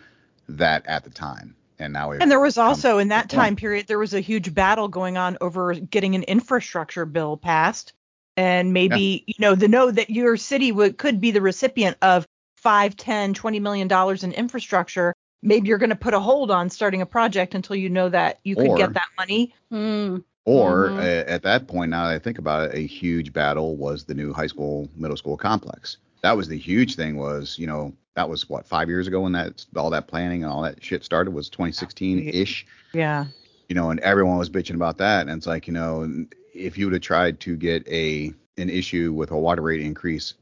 that 0.49 0.87
at 0.87 1.05
the 1.05 1.11
time. 1.11 1.57
And 1.79 1.93
now 1.93 2.13
And 2.13 2.31
there 2.31 2.39
was 2.39 2.59
also 2.59 2.99
in 2.99 3.09
that 3.09 3.23
point. 3.23 3.31
time 3.31 3.57
period 3.57 3.87
there 3.87 3.99
was 3.99 4.15
a 4.15 4.21
huge 4.21 4.55
battle 4.55 4.89
going 4.89 5.17
on 5.17 5.39
over 5.41 5.75
getting 5.75 6.15
an 6.15 6.23
infrastructure 6.25 7.05
bill 7.07 7.37
passed 7.37 7.93
and 8.37 8.73
maybe 8.73 9.25
you 9.27 9.35
know 9.39 9.55
the 9.55 9.69
know 9.69 9.91
that 9.91 10.11
your 10.11 10.37
city 10.37 10.71
would 10.71 10.99
could 10.99 11.21
be 11.21 11.31
the 11.33 11.41
recipient 11.41 11.97
of 12.03 12.27
five, 12.57 12.97
ten, 12.97 13.35
twenty 13.35 13.59
million 13.59 13.89
dollars 13.89 14.23
in 14.23 14.33
infrastructure, 14.33 15.15
maybe 15.43 15.69
you're 15.69 15.79
going 15.79 15.91
to 15.91 15.97
put 15.97 16.15
a 16.15 16.21
hold 16.21 16.51
on 16.51 16.71
starting 16.71 17.03
a 17.03 17.07
project 17.07 17.55
until 17.55 17.77
you 17.77 17.89
know 17.91 18.09
that 18.09 18.39
you 18.45 18.57
could 18.57 18.69
Or- 18.69 18.77
get 18.77 18.95
that 18.95 19.09
money. 19.19 19.55
Mm. 19.73 20.23
Or 20.45 20.89
Mhm. 20.89 20.99
uh, 20.99 21.31
at 21.31 21.43
that 21.43 21.69
point, 21.69 21.91
now 21.91 22.07
that 22.09 22.15
I 22.15 22.19
think 22.19 22.39
about 22.39 22.71
it, 22.71 22.75
a 22.77 22.81
huge 22.87 23.33
battle 23.33 23.77
was 23.77 24.05
the 24.05 24.15
new 24.15 24.33
high 24.33 24.49
school, 24.49 24.89
middle 24.97 25.17
school 25.17 25.37
complex. 25.37 25.99
That 26.23 26.37
was 26.37 26.49
the 26.49 26.59
huge 26.59 26.97
thing. 26.97 27.17
Was 27.17 27.59
you 27.59 27.67
know 27.67 27.93
that 28.17 28.29
was 28.29 28.49
what 28.49 28.67
five 28.67 28.89
years 28.89 29.07
ago 29.07 29.21
when 29.21 29.33
that 29.33 29.65
all 29.77 29.91
that 29.91 30.09
planning 30.09 30.43
and 30.43 30.53
all 30.53 30.63
that 30.63 30.83
shit 30.83 31.05
started 31.05 31.31
was 31.33 31.49
2016 31.49 32.29
ish. 32.29 32.67
Yeah. 32.93 33.27
You 33.69 33.75
know, 33.77 33.91
and 33.91 34.01
everyone 34.01 34.37
was 34.37 34.51
bitching 34.51 34.75
about 34.75 34.99
that. 34.99 35.23
And 35.29 35.31
it's 35.37 35.47
like 35.47 35.67
you 35.69 35.73
know, 35.73 36.27
if 36.55 36.77
you 36.77 36.87
would 36.87 36.93
have 36.93 37.03
tried 37.03 37.39
to 37.41 37.57
get 37.57 37.87
a 37.89 38.33
an 38.59 38.69
issue 38.69 39.13
with 39.13 39.31
a 39.31 39.39
water 39.39 39.63
rate 39.63 39.81
increase 39.81 40.35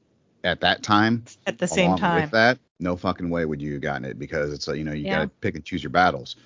at 0.44 0.60
that 0.60 0.82
time, 0.82 1.24
At 1.46 1.58
the 1.58 1.66
same 1.68 1.96
time. 1.96 2.22
with 2.22 2.30
that, 2.32 2.58
no 2.78 2.96
fucking 2.96 3.28
way 3.30 3.44
would 3.44 3.60
you 3.60 3.72
have 3.74 3.82
gotten 3.82 4.04
it 4.04 4.18
because 4.18 4.52
it's 4.52 4.66
like 4.68 4.78
you 4.78 4.84
know 4.84 4.92
you 4.92 5.04
Yeah. 5.04 5.16
gotta 5.18 5.28
pick 5.40 5.54
and 5.54 5.64
choose 5.64 5.82
your 5.82 5.90
battles. 5.90 6.36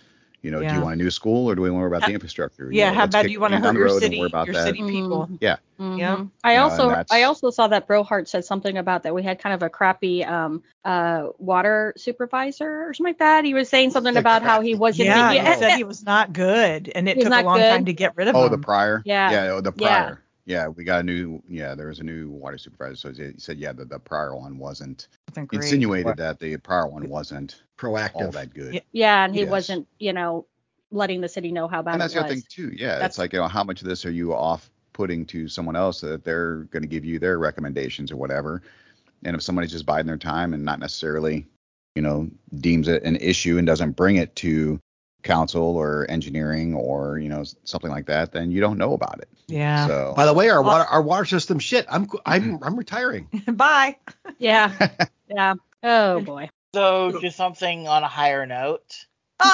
You 0.43 0.51
know, 0.51 0.61
do 0.61 0.75
you 0.75 0.81
want 0.83 0.93
a 0.93 1.03
new 1.03 1.11
school 1.11 1.49
or 1.49 1.55
do 1.55 1.63
we 1.63 1.71
want 1.71 1.79
to 1.79 1.83
worry 1.85 1.89
about 1.97 2.03
Ha- 2.03 2.09
the 2.09 2.13
infrastructure? 2.13 2.71
You 2.71 2.79
yeah. 2.81 2.91
know, 2.91 2.97
how 2.99 3.07
bad 3.07 3.23
do 3.25 3.33
you 3.33 3.41
want 3.41 3.53
to 3.55 3.61
can 3.61 3.65
hurt 3.77 3.79
your 3.79 3.99
city, 3.99 4.21
about 4.21 4.47
your 4.47 4.53
that. 4.53 4.65
city 4.67 4.83
people? 4.83 5.27
Yeah. 5.41 5.57
Mhm. 5.81 5.99
Yep. 5.99 6.19
I 6.45 6.57
also 6.59 6.83
and 6.83 6.91
that's- 6.91 7.07
I 7.11 7.23
also 7.23 7.49
saw 7.49 7.69
that 7.69 7.89
Brillhart 7.89 8.29
said 8.29 8.45
something 8.45 8.77
about 8.77 9.05
that 9.05 9.15
we 9.15 9.23
had 9.23 9.39
kind 9.39 9.55
of 9.55 9.63
a 9.63 9.71
crappy 9.71 10.23
um 10.23 10.63
uh 10.85 11.29
water 11.39 11.95
supervisor 11.97 12.89
or 12.89 12.93
something 12.93 13.13
like 13.13 13.19
that. 13.21 13.47
He 13.47 13.55
was 13.55 13.71
saying 13.71 13.93
something 13.93 14.13
The 14.13 14.21
about 14.21 14.43
how 14.43 14.61
he 14.61 14.75
wasn't 14.75 15.07
Yeah, 15.07 15.33
yeah, 15.33 15.55
he 15.55 15.59
said 15.61 15.77
he 15.79 15.85
was 15.85 16.05
not 16.05 16.35
good, 16.35 16.93
and 16.95 17.09
it 17.09 17.21
took 17.23 17.33
a 17.33 17.43
long 17.43 17.57
good. 17.57 17.71
time 17.71 17.85
to 17.87 17.95
get 17.95 18.15
rid 18.15 18.29
of 18.29 18.37
Oh, 18.37 18.41
him. 18.41 18.45
Oh, 18.47 18.49
the 18.51 18.59
prior. 18.59 19.01
Yeah. 19.07 19.31
Yeah, 19.31 19.53
oh, 19.53 19.61
the 19.63 19.73
Yeah. 19.77 20.03
prior. 20.05 20.21
Yeah. 20.47 20.69
we 20.69 20.85
got 20.85 21.01
a 21.01 21.03
new. 21.03 21.43
Yeah, 21.49 21.75
there 21.75 21.89
was 21.89 22.01
a 22.01 22.05
new 22.05 22.31
water 22.31 22.59
supervisor. 22.59 22.97
So 22.97 23.13
he 23.13 23.33
said, 23.39 23.59
yeah, 23.59 23.73
the, 23.73 23.85
the 23.85 23.99
prior 23.99 24.35
one 24.37 24.59
wasn't. 24.59 25.09
Wasn't 25.31 25.51
He 25.51 25.57
insinuated 25.57 26.17
that 26.19 26.39
the 26.39 26.57
prior 26.59 26.87
one 26.87 27.09
wasn't 27.09 27.63
proactive, 27.79 28.11
all 28.15 28.23
Proactive. 28.29 28.33
that 28.33 28.55
good. 28.55 28.75
Yeah. 28.75 28.81
yeah, 28.93 29.25
and 29.25 29.35
he 29.35 29.43
Yes. 29.43 29.51
wasn't, 29.51 29.89
you 29.99 30.13
know, 30.13 30.47
letting 30.91 31.21
the 31.21 31.29
city 31.29 31.51
know 31.51 31.67
how 31.67 31.83
bad 31.83 31.93
and 31.95 32.01
that's 32.01 32.13
it 32.15 32.17
the 32.19 32.23
was. 32.23 32.31
other 32.33 32.35
thing 32.41 32.45
too. 32.49 32.73
Yeah, 32.77 32.89
That's- 32.95 33.11
it's 33.13 33.19
like 33.19 33.33
you 33.33 33.41
know 33.41 33.49
how 33.49 33.65
much 33.65 33.83
of 33.83 33.89
this 33.89 34.05
are 34.07 34.11
you 34.13 34.33
off 34.35 34.71
putting 34.93 35.27
to 35.27 35.49
someone 35.49 35.75
else 35.75 35.99
so 36.01 36.09
that 36.11 36.25
they're 36.25 36.65
going 36.65 36.83
to 36.83 36.89
give 36.89 37.05
you 37.05 37.19
their 37.19 37.39
recommendations 37.41 38.13
or 38.13 38.17
whatever. 38.17 38.63
And 39.25 39.35
if 39.35 39.43
somebody's 39.43 39.73
just 39.73 39.87
biding 39.87 40.07
their 40.07 40.17
time 40.17 40.55
and 40.55 40.65
not 40.65 40.79
necessarily, 40.79 41.47
you 41.97 42.03
know, 42.03 42.29
deems 42.61 42.87
it 42.87 43.03
an 43.03 43.17
issue 43.17 43.59
and 43.59 43.67
doesn't 43.67 43.93
bring 43.93 44.17
it 44.17 44.37
to 44.37 44.79
council 45.25 45.77
or 45.77 46.07
engineering 46.09 46.75
or 46.75 47.19
you 47.19 47.29
know 47.29 47.43
something 47.65 47.91
like 47.91 48.07
that, 48.07 48.31
then 48.31 48.51
you 48.53 48.61
don't 48.61 48.79
know 48.79 48.93
about 48.93 49.19
it. 49.19 49.29
Yeah. 49.49 49.87
So 49.89 50.13
By 50.17 50.27
the 50.27 50.33
way, 50.35 50.49
our 50.51 50.63
water 50.63 50.85
our 50.85 51.03
water 51.03 51.25
system 51.25 51.59
shit. 51.59 51.87
I'm 51.91 52.09
I'm 52.25 52.59
I'm 52.63 52.77
retiring. 52.77 53.29
Bye. 53.53 53.97
Yeah. 54.39 54.89
yeah. 55.29 55.55
Oh 55.83 56.21
boy. 56.21 56.49
So 56.75 57.21
just 57.21 57.37
something 57.37 57.89
on 57.89 58.03
a 58.05 58.09
higher 58.09 58.47
note. 58.47 59.07
Oh, 59.41 59.53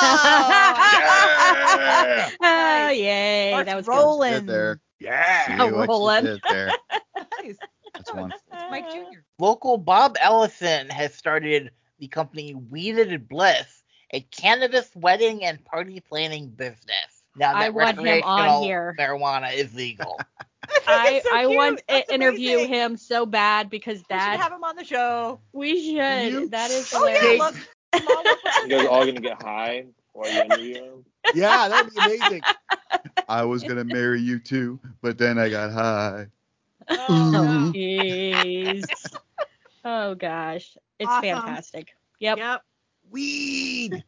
yeah. 1.80 2.30
Oh 2.42 2.88
yay. 2.90 3.50
Mark's 3.52 3.66
that 3.66 3.76
was 3.76 3.86
rolling. 3.86 4.32
Sit 4.34 4.46
there. 4.46 4.80
Yeah. 4.98 5.46
See 5.46 5.52
Oh, 5.62 5.72
what 5.74 5.88
rolling. 5.88 6.38
there. 6.48 6.72
Nice. 7.42 7.56
That's 7.94 8.12
one. 8.14 8.32
Mike 8.70 8.90
Jr. 8.90 9.20
Local 9.38 9.78
Bob 9.78 10.16
Ellison 10.20 10.88
has 10.90 11.14
started 11.14 11.70
the 11.98 12.08
company 12.08 12.54
Weeded 12.54 13.28
Bliss, 13.28 13.79
a 14.12 14.20
cannabis 14.20 14.90
wedding 14.94 15.44
and 15.44 15.64
party 15.64 16.00
planning 16.00 16.48
business. 16.48 17.22
Now 17.36 17.52
that 17.54 17.62
I 17.62 17.68
want 17.70 17.98
him 17.98 17.98
on 17.98 18.04
recreational 18.04 18.64
here. 18.64 18.94
marijuana 18.98 19.54
is 19.54 19.74
legal. 19.74 20.20
I, 20.86 21.20
so 21.24 21.30
I 21.34 21.46
want 21.46 21.80
to 21.88 22.14
interview 22.14 22.56
amazing. 22.58 22.74
him 22.74 22.96
so 22.96 23.26
bad 23.26 23.70
because 23.70 24.02
that. 24.08 24.32
We 24.32 24.32
should 24.36 24.42
have 24.42 24.52
him 24.52 24.64
on 24.64 24.76
the 24.76 24.84
show. 24.84 25.40
we 25.52 25.74
should. 25.80 26.32
You- 26.32 26.48
That 26.48 26.70
is 26.70 26.92
Oh 26.92 27.06
yeah, 27.06 27.18
hilarious. 27.20 27.38
look. 27.38 27.54
You 28.64 28.68
guys 28.68 28.84
are 28.84 28.88
all 28.88 29.04
gonna 29.06 29.20
get 29.20 29.40
high 29.42 29.86
while 30.12 30.30
you 30.30 30.40
interview 30.42 30.74
him. 30.82 31.04
Yeah, 31.34 31.68
that'd 31.68 31.92
be 31.92 31.98
amazing. 31.98 32.42
I 33.28 33.44
was 33.44 33.62
gonna 33.62 33.84
marry 33.84 34.20
you 34.20 34.38
too, 34.40 34.80
but 35.00 35.16
then 35.18 35.38
I 35.38 35.48
got 35.48 35.70
high. 35.70 36.26
Oh, 36.88 37.70
Jeez. 37.72 38.86
oh 39.84 40.14
gosh. 40.14 40.76
It's 40.98 41.08
Awesome. 41.08 41.22
fantastic. 41.22 41.88
Yep. 42.18 42.38
Yep. 42.38 42.62
Weed. 43.10 44.04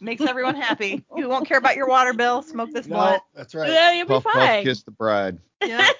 Makes 0.00 0.22
everyone 0.22 0.54
happy. 0.56 1.04
You 1.16 1.28
won't 1.28 1.46
care 1.48 1.58
about 1.58 1.76
your 1.76 1.88
water 1.88 2.12
bill. 2.12 2.42
Smoke 2.42 2.70
this 2.72 2.86
No, 2.86 2.96
blunt. 2.96 3.22
that's 3.34 3.54
right. 3.54 3.70
Yeah, 3.70 3.92
you'll 3.92 4.06
be 4.06 4.14
Puff 4.14 4.24
puff, 4.24 4.32
fine. 4.34 4.64
kiss 4.64 4.82
the 4.82 4.90
bride. 4.90 5.38
Yeah. 5.64 5.88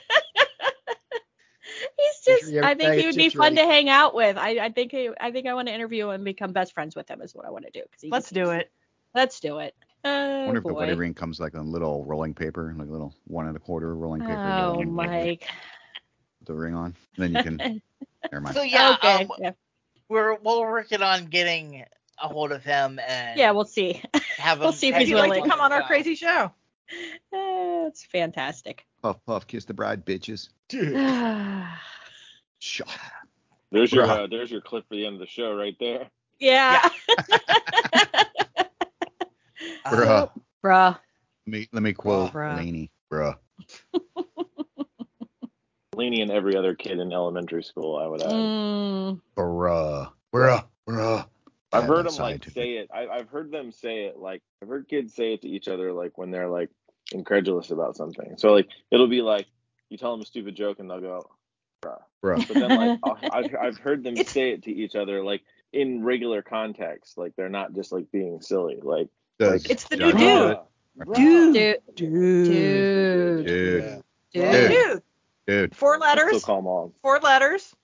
He's 1.98 2.40
just 2.40 2.54
I 2.62 2.74
think 2.74 2.94
he 3.00 3.06
would 3.06 3.16
be 3.16 3.28
fun 3.30 3.54
ready. 3.54 3.56
to 3.56 3.62
hang 3.72 3.88
out 3.88 4.14
with. 4.14 4.36
I, 4.36 4.58
I 4.66 4.70
think 4.70 4.92
he, 4.92 5.10
I 5.20 5.30
think 5.30 5.46
I 5.46 5.54
want 5.54 5.68
to 5.68 5.74
interview 5.74 6.06
him 6.08 6.10
and 6.16 6.24
become 6.24 6.52
best 6.52 6.74
friends 6.74 6.94
with 6.94 7.08
him 7.08 7.20
is 7.22 7.34
what 7.34 7.46
I 7.46 7.50
want 7.50 7.64
to 7.64 7.70
do. 7.70 7.82
Let's 8.10 8.30
just- 8.30 8.34
do 8.34 8.50
it. 8.50 8.70
Let's 9.14 9.40
do 9.40 9.58
it. 9.58 9.74
I 10.04 10.08
Oh 10.10 10.44
wonder 10.46 10.58
if 10.58 10.64
the 10.64 10.74
wedding 10.74 10.98
ring 10.98 11.14
comes 11.14 11.38
like 11.38 11.54
on 11.54 11.70
little 11.70 12.04
rolling 12.04 12.34
paper, 12.34 12.74
like 12.76 12.88
a 12.88 12.90
little 12.90 13.14
one 13.24 13.46
and 13.46 13.56
a 13.56 13.60
quarter 13.60 13.94
rolling 13.94 14.20
paper. 14.22 14.36
Oh 14.36 14.78
with 14.78 14.88
Mike. 14.88 15.46
The 16.44 16.54
ring 16.54 16.74
on. 16.74 16.96
And 17.18 17.34
then 17.34 17.34
you 17.34 17.42
can. 17.42 17.82
never 18.32 18.40
mind. 18.40 18.56
So 18.56 18.62
yeah, 18.62 18.94
okay. 18.94 19.24
um, 19.24 19.30
yeah. 19.38 19.52
we're 20.08 20.36
we're 20.42 20.70
working 20.72 21.02
on 21.02 21.26
getting 21.26 21.84
a 22.22 22.28
hold 22.28 22.52
of 22.52 22.62
him 22.64 23.00
and 23.06 23.38
yeah, 23.38 23.50
we'll 23.50 23.64
see. 23.64 24.00
have 24.38 24.60
we'll 24.60 24.72
see 24.72 24.88
if 24.88 24.96
he's 24.96 25.08
He'd 25.08 25.16
him 25.16 25.28
like 25.28 25.42
to 25.42 25.48
come 25.48 25.60
on 25.60 25.72
our 25.72 25.82
crazy 25.82 26.14
show. 26.14 26.28
Uh, 26.28 26.52
it's 27.32 28.04
fantastic. 28.04 28.86
Puff 29.02 29.18
puff, 29.26 29.46
kiss 29.46 29.64
the 29.64 29.74
bride, 29.74 30.06
bitches. 30.06 30.48
Dude. 30.68 30.94
Shut 32.60 32.88
There's 33.72 33.92
your 33.92 34.04
uh, 34.04 34.26
there's 34.28 34.50
your 34.50 34.60
clip 34.60 34.86
for 34.88 34.94
the 34.94 35.04
end 35.04 35.14
of 35.14 35.20
the 35.20 35.26
show 35.26 35.54
right 35.54 35.76
there. 35.80 36.08
yeah. 36.38 36.88
show. 36.88 37.38
Bruh. 39.86 40.30
Bruh. 40.64 40.98
Let 41.46 41.52
me 41.52 41.68
let 41.72 41.82
me 41.82 41.92
quote 41.92 42.32
Bruh. 42.32 42.56
Laney. 42.56 42.90
Bruh. 43.12 43.36
Leaning 45.94 46.22
and 46.22 46.30
every 46.30 46.56
other 46.56 46.74
kid 46.74 47.00
in 47.00 47.12
elementary 47.12 47.62
school, 47.62 47.96
I 47.96 48.06
would 48.06 48.22
add. 48.22 48.30
Mm, 48.30 49.20
Bruh. 49.36 50.10
Bruh. 50.32 50.64
Bruh. 50.88 51.26
I've 51.72 51.84
heard 51.84 51.98
them 51.98 52.04
like 52.06 52.14
scientific. 52.14 52.54
say 52.54 52.70
it. 52.78 52.90
I, 52.92 53.06
I've 53.08 53.28
heard 53.28 53.50
them 53.50 53.72
say 53.72 54.04
it 54.04 54.16
like 54.18 54.42
I've 54.62 54.68
heard 54.68 54.88
kids 54.88 55.14
say 55.14 55.34
it 55.34 55.42
to 55.42 55.48
each 55.48 55.68
other 55.68 55.92
like 55.92 56.16
when 56.18 56.30
they're 56.30 56.48
like 56.48 56.70
incredulous 57.12 57.70
about 57.70 57.96
something. 57.96 58.34
So 58.38 58.52
like 58.52 58.68
it'll 58.90 59.08
be 59.08 59.22
like 59.22 59.46
you 59.88 59.98
tell 59.98 60.12
them 60.12 60.20
a 60.20 60.26
stupid 60.26 60.54
joke 60.56 60.78
and 60.78 60.88
they'll 60.90 61.00
go, 61.00 61.30
"Bruh." 61.82 61.98
Bruh. 62.24 62.46
But 62.48 62.54
then 62.54 62.68
like 62.70 62.98
I'll- 63.04 63.18
I've 63.32 63.54
I've 63.60 63.78
heard 63.78 64.02
them 64.04 64.14
It's- 64.14 64.30
say 64.32 64.50
it 64.50 64.62
to 64.64 64.72
each 64.72 64.94
other 64.96 65.22
like 65.24 65.42
in 65.72 66.02
regular 66.04 66.42
context, 66.42 67.16
like 67.16 67.34
they're 67.36 67.48
not 67.48 67.74
just 67.74 67.92
like 67.92 68.10
being 68.12 68.40
silly. 68.42 68.78
Like 68.82 69.08
Does 69.38 69.64
It's 69.66 69.84
the 69.88 69.96
new 69.96 70.12
do 70.12 70.18
dude. 70.18 70.56
Dude. 71.14 71.54
dude. 71.54 71.76
Dude. 71.94 72.46
Dude. 73.46 73.46
Dude. 73.46 74.02
Yeah. 74.34 74.50
Dude. 74.52 74.70
Dude. 74.70 75.02
Dude. 75.46 75.74
Four 75.76 75.94
I 75.94 76.12
still 76.12 76.26
letters. 76.26 76.44
call 76.44 76.56
them 76.56 76.66
all. 76.66 76.92
Four 77.00 77.18
letters. 77.20 77.74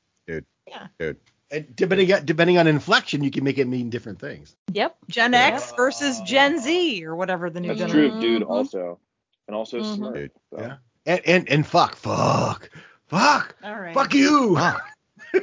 And 1.50 1.74
depending 1.74 2.12
on, 2.12 2.24
depending 2.26 2.58
on 2.58 2.66
inflection, 2.66 3.24
you 3.24 3.30
can 3.30 3.42
make 3.44 3.56
it 3.58 3.66
mean 3.66 3.88
different 3.90 4.18
things. 4.18 4.54
Yep. 4.72 4.96
Gen 5.08 5.32
Yep. 5.32 5.54
X 5.54 5.72
versus 5.76 6.20
Gen 6.20 6.58
Z 6.60 7.04
or 7.04 7.16
whatever 7.16 7.48
the 7.48 7.60
new 7.60 7.68
That's 7.68 7.80
generation. 7.80 8.20
true, 8.20 8.38
dude. 8.38 8.42
Also, 8.42 8.98
and 9.46 9.56
also 9.56 9.80
Mhm. 9.80 9.96
smart. 9.96 10.32
So. 10.50 10.60
Yeah. 10.60 10.76
And 11.06 11.20
and 11.26 11.48
and 11.48 11.66
fuck, 11.66 11.96
fuck, 11.96 12.68
fuck, 13.06 13.54
All 13.64 13.78
right. 13.80 13.94
fuck 13.94 14.12
you. 14.12 14.58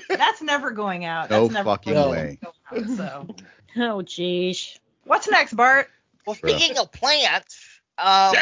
That's 0.09 0.41
never 0.43 0.71
going 0.71 1.05
out. 1.05 1.29
No 1.31 1.43
That's 1.43 1.53
never 1.53 1.69
fucking 1.71 1.93
going 1.93 2.11
way. 2.11 2.39
out, 2.45 2.87
so. 2.95 3.27
Oh 3.77 3.97
jeez. 4.03 4.79
What's 5.03 5.27
next, 5.27 5.53
Bart? 5.53 5.89
Well, 6.25 6.35
speaking 6.35 6.77
of 6.77 6.91
plants, 6.93 7.81
um, 7.97 8.33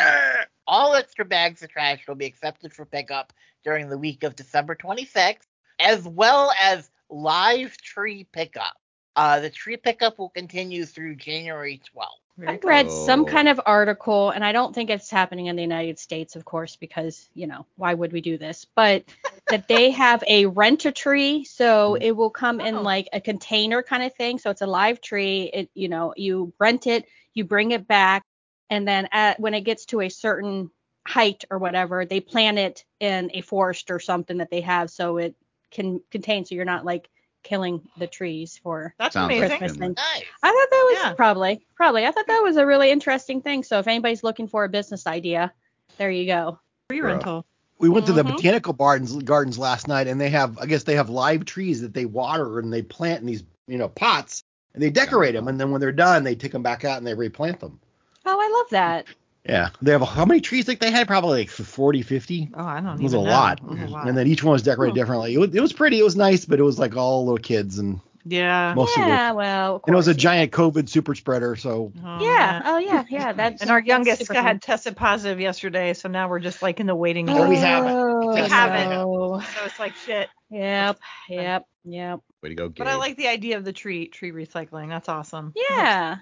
all 0.67 0.93
extra 0.95 1.25
bags 1.25 1.63
of 1.63 1.69
trash 1.69 2.07
will 2.07 2.15
be 2.15 2.25
accepted 2.25 2.71
for 2.73 2.85
pickup 2.85 3.33
during 3.63 3.89
the 3.89 3.97
week 3.97 4.23
of 4.23 4.35
December 4.35 4.75
26th, 4.75 5.47
as 5.79 6.07
well 6.07 6.53
as 6.61 6.89
live 7.13 7.77
tree 7.77 8.25
pickup. 8.31 8.73
Uh, 9.15 9.39
the 9.39 9.49
tree 9.49 9.77
pickup 9.77 10.17
will 10.17 10.29
continue 10.29 10.85
through 10.85 11.15
January 11.15 11.79
12th. 11.93 12.19
Very 12.37 12.53
I 12.53 12.57
cool. 12.57 12.69
read 12.69 12.89
some 12.89 13.21
Oh. 13.21 13.25
kind 13.25 13.47
of 13.47 13.61
article, 13.65 14.31
and 14.31 14.43
I 14.43 14.51
don't 14.53 14.73
think 14.73 14.89
it's 14.89 15.11
happening 15.11 15.45
in 15.47 15.55
the 15.55 15.61
United 15.61 15.99
States, 15.99 16.35
of 16.35 16.45
course, 16.45 16.75
because 16.75 17.29
you 17.35 17.45
know 17.45 17.65
why 17.75 17.93
would 17.93 18.11
we 18.11 18.21
do 18.21 18.37
this? 18.39 18.65
But 18.75 19.03
that 19.49 19.67
they 19.67 19.91
have 19.91 20.23
a 20.27 20.47
rent 20.47 20.85
a 20.85 20.91
tree, 20.91 21.43
so 21.43 21.95
it 21.95 22.11
will 22.13 22.31
come 22.31 22.59
Oh. 22.59 22.65
in 22.65 22.83
like 22.83 23.07
a 23.13 23.21
container 23.21 23.83
kind 23.83 24.01
of 24.03 24.15
thing. 24.15 24.39
So 24.39 24.49
it's 24.49 24.61
a 24.63 24.67
live 24.67 24.99
tree. 24.99 25.51
It 25.53 25.69
you 25.75 25.89
know 25.89 26.13
you 26.17 26.53
rent 26.59 26.87
it, 26.87 27.05
you 27.35 27.43
bring 27.43 27.71
it 27.71 27.87
back, 27.87 28.23
and 28.71 28.87
then 28.87 29.07
at, 29.11 29.39
when 29.39 29.53
it 29.53 29.61
gets 29.61 29.85
to 29.87 30.01
a 30.01 30.09
certain 30.09 30.71
height 31.07 31.45
or 31.51 31.59
whatever, 31.59 32.05
they 32.05 32.19
plant 32.19 32.57
it 32.57 32.83
in 32.99 33.29
a 33.35 33.41
forest 33.41 33.91
or 33.91 33.99
something 33.99 34.37
that 34.37 34.49
they 34.49 34.61
have, 34.61 34.89
so 34.89 35.17
it 35.17 35.35
can 35.73 36.01
contain. 36.11 36.45
So 36.45 36.55
you're 36.55 36.65
not 36.65 36.85
like 36.85 37.09
killing 37.43 37.81
the 37.97 38.07
trees 38.07 38.57
for 38.63 38.95
That's 38.97 39.13
Sounds 39.13 39.25
amazing. 39.35 39.57
Christmas 39.57 39.77
thing. 39.77 39.93
Nice. 39.97 40.23
I 40.41 40.47
thought 40.47 40.69
that 40.71 40.87
was 40.89 40.99
Yeah. 41.03 41.13
probably, 41.15 41.65
probably. 41.75 42.05
I 42.05 42.11
thought 42.11 42.27
that 42.27 42.41
was 42.41 42.55
a 42.55 42.65
really 42.65 42.89
interesting 42.89 43.41
thing. 43.41 43.63
So 43.63 43.79
if 43.79 43.87
anybody's 43.87 44.23
looking 44.23 44.47
for 44.47 44.63
a 44.63 44.69
business 44.69 45.05
idea, 45.05 45.51
there 45.97 46.09
you 46.09 46.25
go. 46.25 46.59
Free 46.87 46.99
Bruh. 46.99 47.03
rental. 47.03 47.45
We 47.79 47.89
went 47.89 48.05
to 48.05 48.13
the 48.13 48.23
Mhm. 48.23 48.37
botanical 48.37 48.71
gardens 48.71 49.13
gardens 49.23 49.57
last 49.57 49.89
night, 49.89 50.07
and 50.07 50.21
they 50.21 50.29
have, 50.29 50.57
I 50.57 50.67
guess 50.67 50.83
they 50.83 50.95
have 50.95 51.09
live 51.09 51.43
trees 51.43 51.81
that 51.81 51.93
they 51.93 52.05
water 52.05 52.59
and 52.59 52.71
they 52.71 52.81
plant 52.81 53.19
in 53.21 53.25
these 53.27 53.43
you 53.67 53.77
know, 53.77 53.87
pots, 53.89 54.43
and 54.73 54.83
they 54.83 54.89
decorate 54.89 55.33
them, 55.33 55.47
and 55.47 55.57
then 55.59 55.71
when 55.71 55.79
they're 55.79 55.91
done, 55.93 56.23
they 56.23 56.35
take 56.35 56.51
them 56.51 56.63
back 56.63 56.83
out 56.83 56.97
and 56.97 57.07
they 57.07 57.13
replant 57.13 57.59
them. 57.61 57.79
Oh, 58.25 58.37
I 58.39 58.59
love 58.59 58.69
that. 58.71 59.05
Yeah, 59.47 59.69
they 59.81 59.91
have 59.91 60.01
how 60.01 60.23
many 60.25 60.39
trees? 60.39 60.65
Think 60.65 60.79
they 60.79 60.89
had 60.91 61.05
probably 61.05 61.41
like 61.41 61.49
40, 61.49 62.01
50. 62.01 62.51
Oh, 62.53 62.63
I 62.63 62.79
don't 62.79 62.97
It 62.99 63.03
was 63.03 63.13
a 63.13 63.17
even 63.17 63.25
know. 63.27 63.31
lot, 63.31 63.59
It 63.59 63.69
was 63.69 63.79
a 63.81 63.93
lot. 63.93 64.07
and 64.07 64.17
then 64.17 64.25
each 64.27 64.41
one 64.43 64.53
was 64.53 64.63
decorated 64.63 64.95
differently. 64.95 65.33
It 65.33 65.37
was, 65.37 65.53
it 65.53 65.59
was 65.59 65.73
pretty. 65.73 65.99
It 65.99 66.03
was 66.03 66.15
nice, 66.15 66.45
but 66.45 66.59
it 66.59 66.63
was 66.63 66.79
like 66.79 66.95
all 66.95 67.25
little 67.25 67.37
kids, 67.37 67.77
and 67.77 67.99
yeah. 68.23 68.73
most 68.73 68.97
of 68.97 69.05
yeah, 69.05 69.31
the 69.31 69.35
well, 69.35 69.75
of 69.75 69.81
and 69.85 69.93
it 69.93 69.97
was 69.97 70.07
a 70.07 70.13
giant 70.13 70.53
COVID 70.53 70.87
super 70.87 71.13
spreader. 71.13 71.57
So 71.57 71.91
Oh, 72.01 72.19
Yeah. 72.23 72.37
man. 72.37 72.61
Oh, 72.65 72.77
yeah. 72.77 73.03
Yeah. 73.09 73.33
That's 73.37 73.61
And 73.61 73.69
our 73.69 73.81
youngest 73.81 74.19
super 74.21 74.33
had 74.35 74.43
fun. 74.45 74.59
tested 74.61 74.95
positive 74.95 75.41
yesterday, 75.41 75.93
so 75.93 76.07
now 76.07 76.29
we're 76.29 76.39
just 76.39 76.61
like 76.61 76.79
in 76.79 76.87
the 76.87 76.95
waiting 76.95 77.29
Oh, 77.29 77.41
room. 77.41 77.49
we 77.49 77.57
haven't. 77.57 77.91
Oh, 77.91 78.33
We 78.33 78.39
haven't. 78.47 78.89
no. 78.91 79.41
So 79.41 79.65
it's 79.65 79.77
like 79.79 79.93
shit. 80.05 80.29
Yep. 80.51 80.99
Yep. 81.27 81.65
Yep. 81.83 82.19
Way 82.41 82.49
to 82.49 82.55
go, 82.55 82.69
Gabe. 82.69 82.77
But 82.77 82.87
I 82.87 82.95
like 82.95 83.17
the 83.17 83.27
idea 83.27 83.57
of 83.57 83.65
the 83.65 83.73
tree 83.73 84.07
tree 84.07 84.31
recycling. 84.31 84.87
That's 84.87 85.09
awesome. 85.09 85.51
Yeah. 85.69 86.17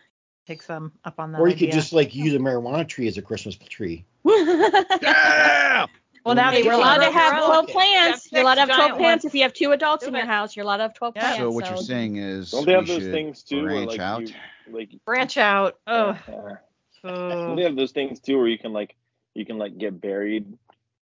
Take 0.48 0.64
some 0.64 0.92
up 1.06 1.20
on 1.20 1.32
that. 1.34 1.40
or 1.42 1.48
you 1.48 1.56
could 1.56 1.72
just 1.72 1.94
like 1.94 2.16
use 2.16 2.34
a 2.34 2.40
marijuana 2.40 2.88
tree 2.88 3.08
as 3.08 3.18
a 3.18 3.22
Christmas 3.22 3.56
tree. 3.56 4.06
Yeah. 4.26 5.86
Well, 6.24 6.36
now 6.36 6.52
Hey, 6.52 6.60
they 6.60 6.66
you're 6.66 6.74
allowed 6.74 6.98
to 6.98 7.12
have 7.12 7.34
their 7.34 7.46
12 7.46 7.68
plants. 7.70 8.28
Yeah, 8.32 8.38
You're 8.40 8.44
allowed 8.46 8.56
to 8.56 8.62
have 8.62 8.70
12 8.88 8.98
plants. 9.00 9.26
If 9.26 9.34
you 9.34 9.42
have 9.42 9.54
two 9.54 9.72
adults 9.72 10.06
in 10.06 10.14
your 10.14 10.26
house, 10.28 10.56
you're 10.56 10.64
allowed 10.66 10.78
to 10.78 10.84
have 10.84 10.94
12 10.94 11.14
Yeah. 11.16 11.22
plants. 11.22 11.38
So 11.40 11.50
what 11.52 11.68
you're 11.68 11.78
saying 11.78 12.18
is 12.18 12.52
Don't 12.52 12.66
they 12.66 12.74
have 12.74 12.84
we 12.88 12.94
those 12.94 13.04
should 13.04 13.12
things 13.12 13.42
too 13.44 13.64
branch 13.64 13.88
like 13.90 14.00
out? 14.00 14.22
you 14.22 14.34
like 14.72 14.90
Branch 15.06 15.38
out. 15.38 15.80
Oh. 15.88 16.16
don't 17.04 17.56
they 17.56 17.64
have 17.64 17.76
those 17.76 17.92
things 17.92 18.20
too 18.20 18.38
where 18.38 18.48
you 18.48 18.60
can 18.60 18.74
like 18.74 18.96
you 19.34 19.46
can 19.46 19.58
like 19.58 19.76
get 19.78 20.00
buried 20.00 20.46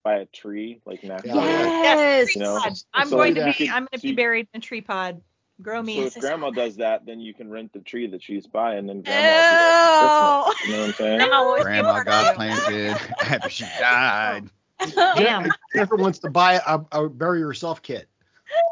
by 0.03 0.15
a 0.15 0.27
tree 0.27 0.81
like 0.87 1.05
naturally? 1.05 1.39
Yes. 1.43 2.35
You 2.35 2.41
know, 2.41 2.59
I'm 2.95 3.09
so 3.09 3.17
going 3.17 3.35
to 3.35 3.47
you 3.49 3.55
be. 3.67 3.69
I'm 3.69 3.83
going 3.83 3.89
to 4.01 4.01
be 4.01 4.13
buried 4.15 4.49
in 4.55 4.59
a 4.59 4.63
tree 4.63 4.81
pod. 4.81 5.21
Grow 5.63 5.81
So 5.81 5.85
me. 5.87 5.99
if 6.01 6.19
grandma 6.19 6.51
does 6.51 6.77
that, 6.77 7.07
then 7.07 7.21
you 7.21 7.33
can 7.35 7.51
rent 7.51 7.73
the 7.73 7.81
tree 7.81 8.07
that 8.09 8.23
she's 8.23 8.47
by, 8.47 8.75
and 8.75 8.89
then 8.89 9.03
grandma. 9.03 9.29
will 9.29 9.51
do 9.51 9.57
that. 9.57 10.67
You 10.67 10.73
know 10.73 10.79
what 10.81 10.85
I'm 10.89 10.95
saying? 10.95 11.19
Grandma 11.19 11.37
always 11.37 11.63
Grandma 11.63 12.03
got 12.05 12.35
planted 12.35 12.97
after 13.21 13.49
she 13.49 13.65
died. 13.79 14.51
Damn. 14.97 15.53
Jennifer 15.73 15.97
wants 15.97 16.19
to 16.21 16.31
buy 16.31 16.61
a, 16.67 16.81
a 16.93 17.09
bury 17.09 17.39
yourself 17.39 17.83
kit. 17.83 18.09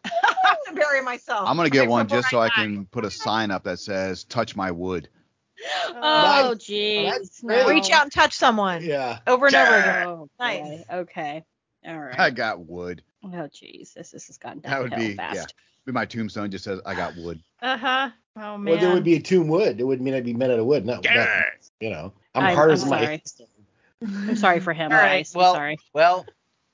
you. 0.05 0.11
to 0.67 0.75
bury 0.75 1.03
myself. 1.03 1.49
I'm 1.49 1.57
gonna 1.57 1.71
get 1.71 1.83
Like, 1.83 1.89
one 1.91 2.09
just 2.09 2.31
so 2.31 2.41
I 2.41 2.49
die. 2.49 2.55
can 2.55 2.87
put 2.87 3.05
a 3.05 3.11
sign 3.11 3.51
up 3.51 3.65
that 3.65 3.79
says 3.79 4.25
"Touch 4.25 4.57
my 4.57 4.71
wood." 4.71 5.09
Oh, 5.95 6.55
jeez. 6.57 7.11
That's 7.11 7.41
great. 7.43 7.63
no. 7.65 7.69
Reach 7.69 7.91
out 7.93 8.05
and 8.05 8.13
touch 8.13 8.35
someone 8.35 8.83
Yeah. 8.83 9.19
over 9.27 9.47
and 9.47 9.55
over 9.57 9.77
again. 9.77 10.07
Oh, 10.07 10.29
Nice. 10.39 10.61
boy. 10.61 10.85
Okay. 10.91 11.45
All 11.87 11.99
right. 11.99 12.19
I 12.19 12.31
got 12.31 12.61
wood. 12.61 13.03
Oh, 13.25 13.29
jeez. 13.29 13.95
This, 13.95 14.11
this 14.11 14.27
has 14.29 14.39
gotten 14.39 14.61
down. 14.61 14.71
That 14.73 14.83
would 14.83 14.91
downhill 14.91 15.09
be 15.11 15.17
fast. 15.17 15.37
yeah. 15.37 15.45
Be 15.87 15.93
my 15.93 16.05
tombstone 16.05 16.51
just 16.51 16.65
says 16.65 16.81
I 16.85 16.95
got 16.95 17.17
wood. 17.17 17.43
Uh 17.63 17.77
huh. 17.77 18.11
Oh 18.37 18.59
man. 18.59 18.65
Well, 18.75 18.81
there 18.81 18.95
would 18.95 19.05
be 19.05 19.17
a 19.17 19.21
tomb 19.21 19.49
wood. 19.49 19.81
It 19.81 19.85
would 19.85 20.01
mean 20.01 20.15
I'd 20.15 20.25
be 20.25 20.35
made 20.35 20.51
out 20.51 20.59
of 20.59 20.67
wood. 20.67 20.85
No, 20.87 21.01
that, 21.03 21.69
you 21.81 21.91
know, 21.91 22.13
I'm, 22.35 22.45
I'm- 22.45 22.55
hard 22.57 22.71
I'm 22.71 22.75
as 22.75 22.85
my. 22.87 23.05
sorry. 23.05 23.23
I'm 24.03 24.37
sorry 24.37 24.61
for 24.61 24.73
him, 24.73 24.93
All 24.93 24.99
right, 24.99 25.19
guys. 25.19 25.35
I'm 25.35 25.41
well- 25.41 25.55
sorry. 25.55 25.79
Well, 25.95 26.27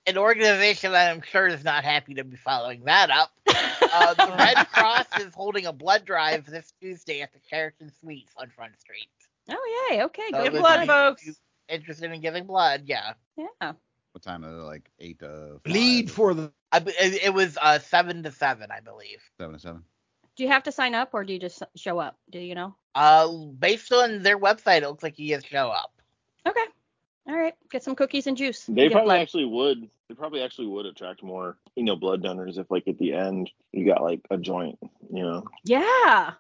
an 0.09 0.19
organization 0.19 0.93
that 0.93 1.11
I'm 1.13 1.23
sure 1.23 1.47
is 1.49 1.65
not 1.65 1.83
happy 1.85 2.15
to 2.15 2.25
be 2.25 2.37
following 2.37 2.85
that 2.85 3.11
up. 3.11 3.31
Uh, 3.99 4.13
the 4.15 4.35
Red 4.37 4.67
Cross 4.73 5.07
is 5.21 5.33
holding 5.35 5.65
a 5.65 5.73
blood 5.73 6.05
drive 6.05 6.45
this 6.45 6.73
Tuesday 6.83 7.23
at 7.23 7.33
the 7.33 7.39
Sheraton 7.49 7.91
Suites 8.01 8.33
on 8.37 8.51
Front 8.51 8.79
Street. 8.79 9.09
Oh, 9.49 9.89
yay. 9.91 10.03
Okay. 10.03 10.29
So 10.33 10.43
Good 10.43 10.53
blood, 10.61 10.87
folks. 10.87 11.31
Interested 11.69 12.11
in 12.13 12.21
giving 12.21 12.45
blood? 12.45 12.83
Yeah. 12.85 13.13
Yeah. 13.39 13.73
What 14.17 14.23
time 14.23 14.45
is 14.45 14.57
it? 14.57 14.65
Like 14.65 14.91
eight 14.99 15.19
to 15.19 15.61
Bleed 15.63 16.09
five, 16.09 16.17
for 16.17 16.33
the. 16.33 16.51
I, 16.73 16.79
it, 16.79 17.25
it 17.25 17.35
was 17.35 17.59
uh, 17.61 17.79
seven 17.79 18.23
to 18.23 18.33
seven, 18.33 18.71
I 18.71 18.81
believe. 18.81 19.19
seven 19.37 19.57
to 19.57 19.61
seven. 19.61 19.83
Do 20.37 20.43
you 20.43 20.49
have 20.49 20.63
to 20.63 20.73
sign 20.73 20.95
up 20.95 21.11
or 21.13 21.23
do 21.23 21.35
you 21.35 21.39
just 21.39 21.63
show 21.77 21.99
up? 21.99 22.17
Do 22.31 22.39
you 22.39 22.55
know? 22.55 22.75
Uh, 22.95 23.29
based 23.59 23.93
on 23.93 24.23
their 24.23 24.39
website, 24.39 24.79
it 24.79 24.89
looks 24.89 25.03
like 25.03 25.19
you 25.19 25.35
just 25.37 25.47
show 25.47 25.69
up. 25.69 25.93
Okay. 26.49 26.65
All 27.29 27.37
right. 27.37 27.53
Get 27.71 27.83
some 27.83 27.95
cookies 27.95 28.27
and 28.27 28.39
juice. 28.39 28.65
They 28.67 28.89
probably 28.89 29.09
blood. 29.09 29.21
actually 29.21 29.45
would. 29.45 29.91
They 30.09 30.15
probably 30.15 30.41
actually 30.41 30.69
would 30.69 30.87
attract 30.87 31.23
more, 31.23 31.59
you 31.75 31.85
know, 31.85 31.95
blood 31.95 32.23
donors 32.23 32.57
if, 32.57 32.71
like, 32.71 32.89
at 32.89 32.97
the 32.97 33.13
end 33.13 33.51
you 33.73 33.85
got 33.85 34.03
like 34.03 34.21
a 34.31 34.39
joint, 34.39 34.79
you 35.13 35.25
know. 35.25 35.45
Yeah. 35.65 35.83
a 35.85 36.37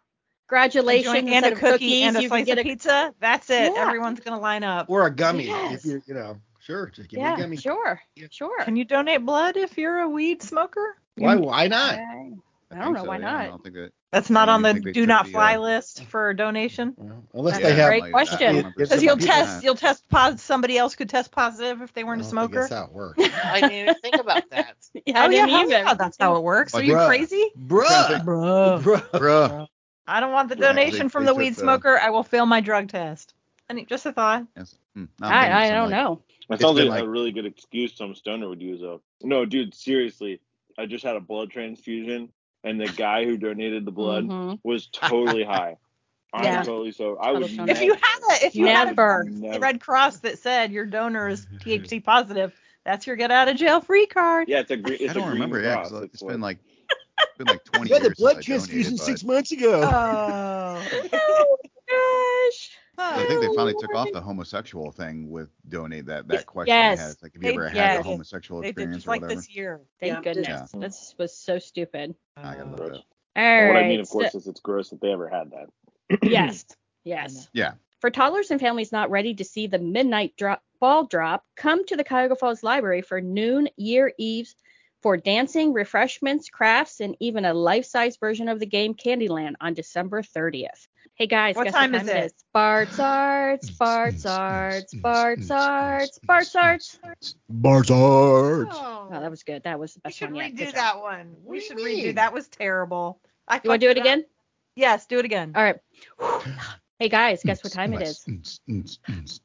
Congratulations. 0.48 1.12
joint 1.12 1.28
and 1.28 1.44
a 1.44 1.50
cookie 1.50 1.60
cookies, 1.72 2.02
and 2.04 2.16
a 2.16 2.26
slice 2.26 2.48
of 2.48 2.56
a 2.56 2.62
pizza. 2.62 3.14
That's 3.20 3.50
it. 3.50 3.74
Yeah. 3.74 3.82
Everyone's 3.82 4.20
gonna 4.20 4.40
line 4.40 4.64
up. 4.64 4.88
Or 4.88 5.06
a 5.06 5.14
gummy. 5.14 5.48
Yes. 5.48 5.84
If 5.84 5.84
you, 5.84 6.02
you 6.06 6.14
know, 6.14 6.40
sure, 6.66 6.86
just 6.94 7.08
give 7.08 7.18
me 7.20 7.24
a 7.24 7.30
Yeah, 7.30 7.36
gummy. 7.38 7.56
sure. 7.56 8.00
Yeah. 8.16 8.26
Sure. 8.30 8.62
Can 8.64 8.76
you 8.76 8.84
donate 8.84 9.24
blood 9.24 9.56
if 9.56 9.78
you're 9.78 10.00
a 10.00 10.08
weed 10.08 10.42
smoker? 10.42 10.96
Why? 11.16 11.36
Why 11.36 11.68
not? 11.68 11.94
I, 11.94 12.32
I 12.70 12.78
don't 12.84 12.92
know 12.94 13.02
so, 13.02 13.08
why 13.08 13.18
yeah. 13.18 13.28
I 13.28 13.42
not. 13.44 13.50
don't 13.50 13.62
think 13.62 13.74
that. 13.76 13.92
That's 14.12 14.30
not 14.30 14.48
on 14.48 14.62
the 14.62 14.72
do 14.74 14.92
took 14.92 15.08
not 15.08 15.26
the, 15.26 15.32
fly 15.32 15.56
uh, 15.56 15.60
list 15.60 16.04
for 16.04 16.32
donation. 16.32 16.94
Well, 16.96 17.22
unless 17.34 17.54
That's 17.58 17.64
they 17.66 17.72
a 17.72 17.74
have. 17.74 17.88
great 17.90 18.02
like, 18.02 18.12
question. 18.12 18.56
Because 18.56 18.74
Because 18.88 19.02
you'll 19.02 19.16
test, 19.18 19.62
you'll 19.64 19.74
test 19.74 20.08
positive. 20.08 20.40
Somebody 20.40 20.78
else 20.78 20.94
could 20.96 21.08
test 21.10 21.30
positive 21.32 21.82
if 21.82 21.92
they 21.92 22.02
weren't 22.02 22.22
a 22.22 22.24
I 22.24 22.30
don't 22.30 22.50
think 22.50 22.52
smoker. 22.52 22.60
That's 22.68 22.72
how 22.72 22.84
it 22.86 22.92
works. 22.92 23.22
I 23.44 23.60
didn't 23.60 23.72
even 23.76 23.94
think 23.96 24.16
about 24.16 24.48
that. 24.50 24.74
Yeah, 25.06 25.22
I 25.22 25.26
oh 25.26 25.30
didn't 25.30 25.50
hell 25.50 25.60
either. 25.60 25.70
yeah, 25.70 25.94
that's 25.94 26.16
how 26.18 26.36
it 26.36 26.42
works. 26.42 26.74
Are 26.74 26.78
Like, 26.78 26.86
you 26.86 26.94
bruh. 26.94 27.06
crazy? 27.06 27.50
Bruh. 27.58 28.24
Bro. 28.24 28.80
Bruh. 28.82 29.10
Bruh. 29.10 29.66
I 30.06 30.20
don't 30.20 30.32
want 30.32 30.48
the 30.48 30.56
Yeah, 30.56 30.68
donation 30.68 31.06
they- 31.06 31.10
from 31.10 31.24
they 31.24 31.32
the 31.32 31.34
weed 31.34 31.50
the- 31.50 31.60
smoker. 31.60 31.98
I 31.98 32.10
will 32.10 32.22
fail 32.24 32.46
my 32.46 32.60
drug 32.60 32.88
test. 32.88 33.34
And 33.68 33.78
it- 33.78 33.88
just 33.88 34.06
a 34.06 34.12
thought. 34.12 34.46
Yes. 34.56 34.76
Hmm. 34.94 35.04
Now 35.20 35.28
I'm 35.28 35.52
I, 35.52 35.66
I 35.66 35.70
don't 35.70 35.90
like, 35.90 35.98
know. 36.00 36.22
That 36.48 36.54
It's 36.54 36.62
sounds 36.62 36.78
been, 36.78 36.88
like, 36.88 37.02
a 37.02 37.08
really 37.08 37.32
good 37.32 37.46
excuse 37.46 37.96
some 37.96 38.14
stoner 38.14 38.48
would 38.48 38.62
use 38.62 38.80
though. 38.80 39.02
No, 39.22 39.44
dude, 39.44 39.74
seriously. 39.74 40.40
I 40.78 40.86
just 40.86 41.04
had 41.04 41.16
a 41.16 41.20
blood 41.20 41.50
transfusion 41.50 42.30
and 42.64 42.80
the 42.80 42.86
guy 42.86 43.24
who 43.24 43.36
donated 43.36 43.84
the 43.84 43.90
blood 43.92 44.24
Mhm. 44.24 44.60
was 44.62 44.86
totally 44.88 45.42
high. 45.44 45.76
I'm 46.32 46.44
Yeah. 46.44 46.62
totally 46.62 46.92
so 46.92 47.16
I 47.16 47.30
would 47.32 47.40
Total 47.42 47.48
stoner. 47.48 47.66
never, 47.66 47.78
If 47.80 47.84
you 47.84 47.94
had 47.94 48.18
a 48.42 48.46
if 48.46 48.54
you 48.56 48.64
Never. 48.66 49.24
had 49.24 49.26
a 49.26 49.30
never- 49.30 49.58
Red 49.60 49.80
Cross 49.80 50.18
that 50.18 50.38
said 50.38 50.70
your 50.70 50.84
donor 50.86 51.28
is 51.28 51.46
THC 51.60 52.02
positive, 52.04 52.52
that's 52.84 53.06
your 53.06 53.16
get 53.16 53.30
out 53.32 53.48
of 53.48 53.56
jail 53.56 53.80
free 53.80 54.06
card. 54.06 54.48
Yeah, 54.48 54.60
it's 54.60 54.70
a 54.70 54.76
green. 54.76 54.98
It's 55.00 55.10
I 55.10 55.14
don't 55.14 55.22
a 55.24 55.26
green 55.26 55.34
remember. 55.34 55.60
Yeah, 55.62 55.74
cross. 55.76 55.90
'cause 55.90 56.02
it's 56.04 56.22
what- 56.22 56.30
been 56.32 56.40
like 56.40 56.58
it's 57.20 57.38
been 57.38 57.46
like 57.48 57.64
20 57.64 57.88
You 57.88 57.94
had 57.94 58.02
years 58.04 58.16
the 58.16 58.22
blood 58.22 58.42
transfusion 58.42 58.96
six 58.98 59.24
months 59.24 59.50
ago. 59.52 59.80
Oh. 59.82 60.82
Oh 61.12 61.56
gosh. 61.88 62.70
I 62.98 63.24
think 63.26 63.40
they 63.40 63.46
finally 63.48 63.74
took 63.78 63.94
off 63.94 64.08
the 64.12 64.20
homosexual 64.20 64.90
thing 64.92 65.30
with 65.30 65.50
donate 65.68 66.06
that 66.06 66.28
that 66.28 66.46
question 66.46 66.74
Yes. 66.74 66.98
they 66.98 67.02
had. 67.04 67.10
It's 67.12 67.22
like, 67.22 67.34
have 67.34 67.42
you 67.42 67.48
They- 67.50 67.54
ever 67.54 67.68
had 67.68 67.76
yes. 67.76 68.00
a 68.00 68.02
homosexual 68.02 68.60
They 68.60 68.68
did 68.68 68.70
experience 68.72 68.96
just 68.96 69.06
or 69.06 69.10
like 69.10 69.20
whatever? 69.22 69.40
this 69.40 69.54
year. 69.54 69.80
Thank 70.00 70.12
Yeah. 70.24 70.32
goodness. 70.34 70.70
This 70.72 71.14
was 71.18 71.36
so 71.36 71.58
stupid. 71.58 72.14
I 72.36 72.42
gotta 72.54 72.62
Uh, 72.62 72.64
look 72.70 72.80
it 72.80 72.92
up. 72.96 73.04
All 73.36 73.42
right. 73.44 73.66
what 73.68 73.76
I 73.84 73.88
mean, 73.88 74.00
of 74.00 74.08
so- 74.08 74.12
course, 74.20 74.34
is 74.34 74.46
it's 74.46 74.60
gross 74.60 74.90
that 74.90 75.00
they 75.00 75.12
ever 75.12 75.28
had 75.28 75.50
that. 75.50 76.20
yes. 76.22 76.64
Yes. 77.04 77.48
Yeah. 77.52 77.74
For 78.00 78.10
toddlers 78.10 78.50
and 78.50 78.60
families 78.60 78.92
not 78.92 79.10
ready 79.10 79.34
to 79.34 79.44
see 79.44 79.66
the 79.66 79.78
midnight 79.78 80.34
drop, 80.36 80.62
ball 80.80 81.06
drop, 81.06 81.44
come 81.56 81.84
to 81.86 81.96
the 81.96 82.04
Cuyahoga 82.04 82.36
Falls 82.36 82.62
Library 82.62 83.02
for 83.02 83.20
noon 83.20 83.68
year 83.76 84.12
eves 84.18 84.54
for 85.06 85.16
dancing, 85.16 85.72
refreshments, 85.72 86.48
crafts, 86.50 86.98
and 86.98 87.16
even 87.20 87.44
a 87.44 87.54
life-size 87.54 88.16
version 88.16 88.48
of 88.48 88.58
the 88.58 88.66
game 88.66 88.92
Candyland 88.92 89.54
on 89.60 89.72
December 89.72 90.20
30th. 90.20 90.88
Hey 91.14 91.28
guys, 91.28 91.54
What 91.54 91.62
guess 91.62 91.74
time 91.74 91.92
what 91.92 92.02
is 92.02 92.08
time 92.08 92.16
it? 92.16 92.22
it 92.22 92.24
is? 92.24 92.34
Bart's 92.52 92.98
Arts, 92.98 93.70
Bart's 93.70 94.26
Arts, 94.26 94.94
Bart's 94.94 95.48
Arts, 95.52 96.18
Bart's 96.18 96.56
Arts. 96.56 96.98
Barzard. 97.48 98.66
Oh, 98.72 99.08
Oh, 99.12 99.20
that 99.20 99.30
was 99.30 99.44
good. 99.44 99.62
That 99.62 99.78
was 99.78 99.94
the 99.94 100.00
we 100.00 100.08
best 100.08 100.18
should 100.18 100.32
one 100.32 100.42
yet. 100.42 100.54
redo 100.54 100.56
Good 100.56 100.64
job. 100.66 100.74
that 100.74 101.00
one. 101.00 101.36
We 101.44 101.60
do 101.60 101.64
should 101.66 101.76
mean? 101.76 102.04
redo. 102.06 102.14
That 102.16 102.32
was 102.32 102.48
terrible. 102.48 103.20
I 103.46 103.60
You 103.62 103.70
want 103.70 103.82
to 103.82 103.86
do 103.86 103.90
it 103.92 103.98
up. 103.98 104.02
again? 104.04 104.24
Yes, 104.74 105.06
do 105.06 105.20
it 105.20 105.24
again. 105.24 105.52
All 105.54 105.62
right. 105.62 105.76
Hey 106.98 107.10
guys, 107.10 107.42
guess 107.42 107.62
what 107.62 107.74
time 107.74 107.92
it 107.92 108.00
is? 108.00 108.24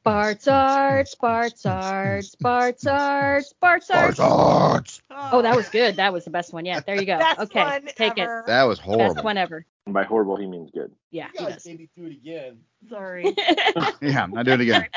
Bart's 0.02 0.48
Arts, 0.48 1.14
Bart's 1.16 1.66
Arts, 1.66 2.34
Bart's 2.36 2.86
Arts, 2.86 3.52
Bart's 3.60 3.90
Arts. 3.90 4.18
Barzard. 4.18 5.00
Oh, 5.10 5.42
that 5.42 5.54
was 5.54 5.68
good. 5.68 5.96
That 5.96 6.14
was 6.14 6.24
the 6.24 6.30
best 6.30 6.54
one 6.54 6.64
yet. 6.64 6.86
There 6.86 6.98
you 6.98 7.04
go. 7.04 7.18
Best 7.18 7.40
okay, 7.40 7.62
one 7.62 7.88
take 7.94 8.18
ever. 8.18 8.44
That 8.46 8.62
was 8.62 8.78
it. 8.78 8.84
horrible. 8.84 9.12
Best 9.12 9.24
one 9.24 9.36
ever. 9.36 9.66
And 9.84 9.92
by 9.92 10.04
horrible, 10.04 10.36
he 10.36 10.46
means 10.46 10.70
good. 10.70 10.92
Yeah, 11.10 11.28
he 11.34 11.40
God, 11.40 11.52
does. 11.52 11.66
made 11.66 11.80
me 11.80 11.90
do 11.94 12.06
it 12.06 12.12
again. 12.12 12.56
Sorry. 12.88 13.34
yeah, 14.00 14.22
I'm 14.22 14.30
not 14.30 14.46
doing 14.46 14.60
it 14.60 14.62
again. 14.62 14.88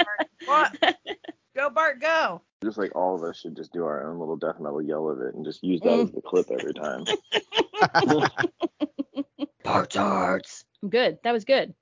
what? 0.46 0.78
Go 1.58 1.70
Bart, 1.70 2.00
go. 2.00 2.42
Just 2.64 2.78
like 2.78 2.96
all 2.96 3.16
of 3.16 3.24
us 3.24 3.38
should 3.38 3.58
just 3.58 3.74
do 3.74 3.84
our 3.84 4.10
own 4.10 4.18
little 4.18 4.38
death 4.38 4.62
metal 4.62 4.82
yell 4.82 5.10
of 5.10 5.20
it 5.20 5.36
and 5.36 5.44
just 5.44 5.62
use 5.62 5.82
that 5.82 5.90
mm. 5.90 6.04
as 6.04 6.12
the 6.12 6.22
clip 6.22 6.48
every 6.52 6.74
time. 6.74 7.04
Bart's 9.66 9.98
Arts. 9.98 10.64
Good. 10.88 11.20
That 11.26 11.34
was 11.34 11.44
good. 11.44 11.74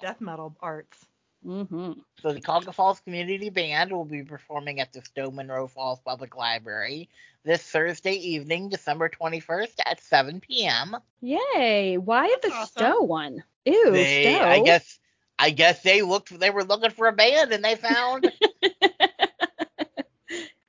Death 0.00 0.20
metal 0.20 0.56
arts. 0.60 1.06
hmm 1.44 1.92
So 2.20 2.32
the 2.32 2.40
Cuyahoga 2.40 2.72
Falls 2.72 3.00
Community 3.00 3.50
Band 3.50 3.92
will 3.92 4.04
be 4.04 4.22
performing 4.22 4.80
at 4.80 4.92
the 4.92 5.02
Stow 5.02 5.30
Munroe 5.30 5.66
Falls 5.68 6.00
Public 6.00 6.36
Library 6.36 7.08
this 7.44 7.62
Thursday 7.62 8.14
evening, 8.14 8.68
December 8.68 9.08
21st 9.08 9.74
at 9.86 10.02
7 10.02 10.40
p.m. 10.40 10.96
Yay. 11.20 11.96
Why 11.98 12.28
That's 12.28 12.46
the 12.46 12.52
awesome. 12.52 12.92
Stow 12.92 13.00
one? 13.02 13.42
Ew, 13.64 13.92
They, 13.92 14.34
Stow. 14.34 14.44
I 14.44 14.60
guess, 14.60 14.98
I 15.38 15.50
guess 15.50 15.82
they 15.82 16.02
looked, 16.02 16.38
they 16.38 16.50
were 16.50 16.64
looking 16.64 16.90
for 16.90 17.06
a 17.08 17.12
band 17.12 17.52
and 17.52 17.64
they 17.64 17.76
found. 17.76 18.30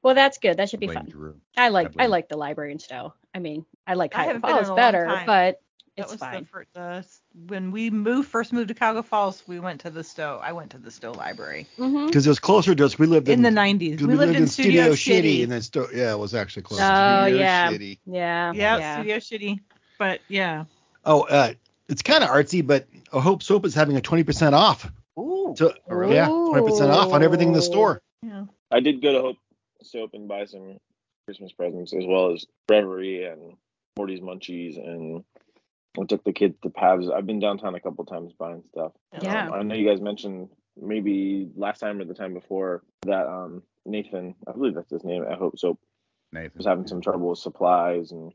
well, 0.01 0.15
that's 0.15 0.37
good. 0.37 0.57
That 0.57 0.69
should 0.69 0.79
be 0.79 0.87
Blame 0.87 0.99
fun. 0.99 1.09
Drew. 1.09 1.35
I 1.57 1.69
like 1.69 1.87
I 1.87 1.89
blame- 1.89 2.09
like 2.11 2.29
the 2.29 2.37
library 2.37 2.71
in 2.71 2.79
Stow. 2.79 3.13
I 3.33 3.39
mean, 3.39 3.65
I 3.85 3.95
like 3.95 4.15
I 4.15 4.23
Cuyahoga 4.23 4.47
haven't 4.47 4.47
been 4.47 4.57
in 4.59 4.65
Falls 4.65 4.77
better, 4.77 5.23
but 5.25 5.61
That 5.99 6.03
It's 6.05 6.11
was 6.13 6.19
fine. 6.21 6.41
the, 6.43 6.47
fir- 6.47 6.65
the 6.73 7.05
when 7.47 7.71
we 7.71 7.89
moved 7.89 8.29
first 8.29 8.53
moved 8.53 8.69
to 8.69 8.73
Cuyahoga 8.73 9.03
Falls, 9.03 9.43
we 9.47 9.59
went 9.59 9.81
to 9.81 9.89
the 9.89 10.03
Stow. 10.03 10.39
I 10.41 10.53
went 10.53 10.71
to 10.71 10.77
the 10.77 10.91
Stow 10.91 11.11
Library 11.11 11.67
Mm-hmm. 11.77 12.07
Because 12.07 12.25
it 12.25 12.29
was 12.29 12.39
closer 12.39 12.73
to 12.73 12.85
us. 12.85 12.97
We 12.97 13.05
lived 13.05 13.27
in 13.27 13.45
in, 13.45 13.53
the 13.53 13.61
90s. 13.61 14.01
We, 14.01 14.15
lived, 14.15 14.35
in 14.35 14.47
Studio, 14.47 14.95
City. 14.95 15.43
and 15.43 15.51
then 15.51 15.61
sto- 15.61 15.89
yeah, 15.93 16.11
it 16.13 16.17
was 16.19 16.33
actually 16.33 16.63
close. 16.63 16.79
Oh 16.81 17.23
Studio 17.25 17.39
yeah, 17.39 17.71
Shitty. 17.71 17.99
yeah, 18.05 18.51
yeah, 18.53 18.77
yeah. 18.77 18.95
Studio 18.99 19.19
City. 19.19 19.61
But 19.97 20.21
yeah. 20.29 20.65
Oh, 21.05 21.21
uh, 21.23 21.53
it's 21.89 22.01
kind 22.01 22.23
of 22.23 22.29
artsy, 22.29 22.65
but 22.65 22.87
A 23.11 23.19
Hope 23.19 23.43
Soap 23.43 23.65
is 23.65 23.73
having 23.73 23.97
a 23.97 24.01
20% 24.01 24.53
off. 24.53 24.89
Ooh. 25.17 25.53
So 25.57 25.73
Oh, 25.89 25.95
really? 25.95 26.15
yeah, 26.15 26.27
20% 26.27 26.89
off 26.89 27.11
on 27.11 27.23
everything 27.23 27.49
in 27.49 27.53
the 27.53 27.61
store. 27.61 28.01
Yeah. 28.23 28.45
I 28.71 28.79
did 28.79 29.01
go 29.01 29.11
to 29.11 29.19
Hope 29.21 29.37
Soap 29.83 30.11
and 30.13 30.27
buy 30.27 30.45
some 30.45 30.77
Christmas 31.25 31.51
presents 31.51 31.93
as 31.93 32.05
well 32.05 32.31
as 32.33 32.45
Reverie 32.69 33.25
and 33.25 33.55
Morty's 33.97 34.19
Munchies 34.21 34.77
and 34.77 35.23
I 35.99 36.05
took 36.05 36.23
the 36.23 36.33
kids 36.33 36.55
to 36.63 36.69
Pavs. 36.69 37.11
I've 37.13 37.25
been 37.25 37.39
downtown 37.39 37.75
a 37.75 37.79
couple 37.79 38.05
times 38.05 38.31
buying 38.37 38.63
stuff. 38.71 38.91
Yeah. 39.21 39.47
Um, 39.47 39.53
I 39.53 39.61
know 39.63 39.75
you 39.75 39.87
guys 39.89 40.01
mentioned 40.01 40.49
maybe 40.81 41.49
last 41.55 41.79
time 41.79 41.99
or 41.99 42.05
the 42.05 42.13
time 42.13 42.33
before 42.33 42.83
that 43.05 43.27
um 43.27 43.63
Nathan, 43.85 44.35
I 44.47 44.51
believe 44.53 44.75
that's 44.75 44.91
his 44.91 45.03
name 45.03 45.25
I 45.29 45.35
Hope 45.35 45.57
so. 45.59 45.77
Nathan. 46.31 46.51
was 46.57 46.65
having 46.67 46.87
some 46.87 47.01
trouble 47.01 47.29
with 47.29 47.39
supplies 47.39 48.11
and 48.11 48.31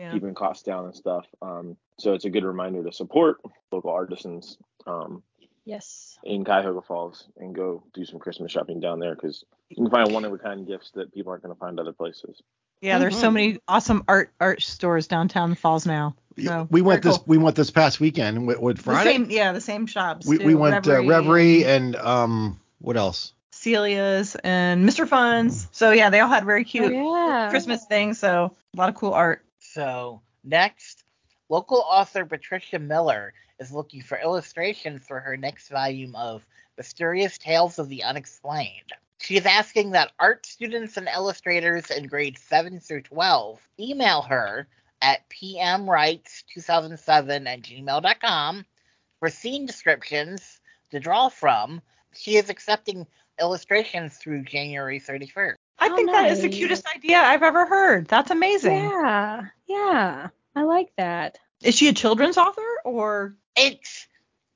Yeah. 0.00 0.10
keeping 0.12 0.34
costs 0.34 0.62
down 0.64 0.86
and 0.86 0.94
stuff. 0.94 1.26
Um, 1.42 1.76
so 1.98 2.14
it's 2.14 2.24
a 2.24 2.30
good 2.30 2.42
reminder 2.44 2.82
to 2.82 2.90
support 2.92 3.40
local 3.70 3.90
artisans 3.90 4.58
um, 4.86 5.22
Yes. 5.66 6.18
in 6.24 6.44
Cuyahoga 6.44 6.82
Falls 6.82 7.28
and 7.36 7.54
go 7.54 7.84
do 7.94 8.04
some 8.04 8.18
Christmas 8.18 8.50
shopping 8.50 8.80
down 8.80 8.98
there 8.98 9.14
because 9.14 9.44
you 9.68 9.76
can 9.76 9.88
find 9.90 10.12
one 10.12 10.24
of 10.24 10.32
a 10.32 10.38
kind 10.38 10.66
gifts 10.66 10.90
that 10.92 11.12
people 11.14 11.30
aren't 11.30 11.42
going 11.44 11.54
to 11.54 11.58
find 11.60 11.78
other 11.78 11.92
places. 11.92 12.42
Yeah, 12.80 12.98
there's 12.98 13.18
so 13.18 13.28
Mhm. 13.30 13.34
many 13.34 13.58
awesome 13.68 14.04
art 14.08 14.30
art 14.40 14.60
stores 14.62 15.06
downtown 15.06 15.50
the 15.50 15.56
Falls 15.56 15.86
now. 15.86 16.14
So, 16.42 16.66
we 16.70 16.82
went 16.82 17.02
this 17.02 17.16
cool. 17.18 17.24
we 17.28 17.38
went 17.38 17.56
this 17.56 17.70
past 17.70 18.00
weekend 18.00 18.46
with, 18.46 18.58
with 18.58 18.76
The 18.78 18.82
Friday. 18.82 19.12
same, 19.12 19.30
yeah, 19.30 19.52
the 19.52 19.60
same 19.60 19.86
shops. 19.86 20.26
we, 20.26 20.38
too. 20.38 20.46
we 20.46 20.54
went 20.54 20.86
Reverie, 20.86 21.06
uh, 21.06 21.08
Reverie 21.08 21.64
and 21.64 21.96
um 21.96 22.60
what 22.80 22.96
else? 22.96 23.32
Celia's 23.52 24.36
and 24.42 24.88
Mr. 24.88 25.06
Fun's. 25.08 25.68
So 25.72 25.92
yeah, 25.92 26.10
they 26.10 26.20
all 26.20 26.28
had 26.28 26.44
very 26.44 26.64
cute 26.64 26.92
Oh, 26.92 27.16
yeah. 27.28 27.50
Christmas 27.50 27.84
things. 27.86 28.18
So 28.18 28.54
a 28.74 28.76
lot 28.76 28.88
of 28.88 28.94
cool 28.94 29.12
art. 29.14 29.44
So 29.60 30.20
next, 30.42 31.04
local 31.48 31.78
author 31.88 32.24
Patricia 32.24 32.78
Miller 32.78 33.32
is 33.60 33.70
looking 33.72 34.02
for 34.02 34.18
illustrations 34.18 35.06
for 35.06 35.20
her 35.20 35.36
next 35.36 35.68
volume 35.68 36.16
of 36.16 36.44
Mysterious 36.76 37.38
Tales 37.38 37.78
of 37.78 37.88
the 37.88 38.02
Unexplained. 38.02 38.92
She's 39.20 39.46
asking 39.46 39.92
that 39.92 40.10
art 40.18 40.44
students 40.44 40.96
and 40.96 41.08
illustrators 41.08 41.90
in 41.90 42.08
grades 42.08 42.40
7 42.42 42.80
through 42.80 43.02
12 43.02 43.60
email 43.78 44.22
her 44.22 44.66
at 45.04 45.20
pmwrites2007 45.28 47.46
at 47.46 47.60
gmail.com 47.62 48.64
for 49.20 49.28
scene 49.28 49.66
descriptions 49.66 50.60
to 50.90 51.00
draw 51.00 51.28
from. 51.28 51.82
She 52.14 52.36
is 52.36 52.48
accepting 52.48 53.06
illustrations 53.40 54.16
through 54.16 54.44
January 54.44 55.00
31st. 55.00 55.54
I 55.78 55.88
Oh, 55.90 55.96
think 55.96 56.10
that 56.10 56.30
is 56.30 56.40
the 56.40 56.48
cutest 56.48 56.86
idea 56.94 57.18
I've 57.18 57.42
ever 57.42 57.66
heard. 57.66 58.06
That's 58.08 58.30
amazing. 58.30 58.76
Yeah. 58.76 59.42
Yeah. 59.66 60.28
I 60.56 60.62
like 60.62 60.92
that. 60.96 61.38
Is 61.62 61.74
she 61.74 61.88
a 61.88 61.92
children's 61.92 62.38
author 62.38 62.62
or? 62.84 63.34
it's 63.56 64.06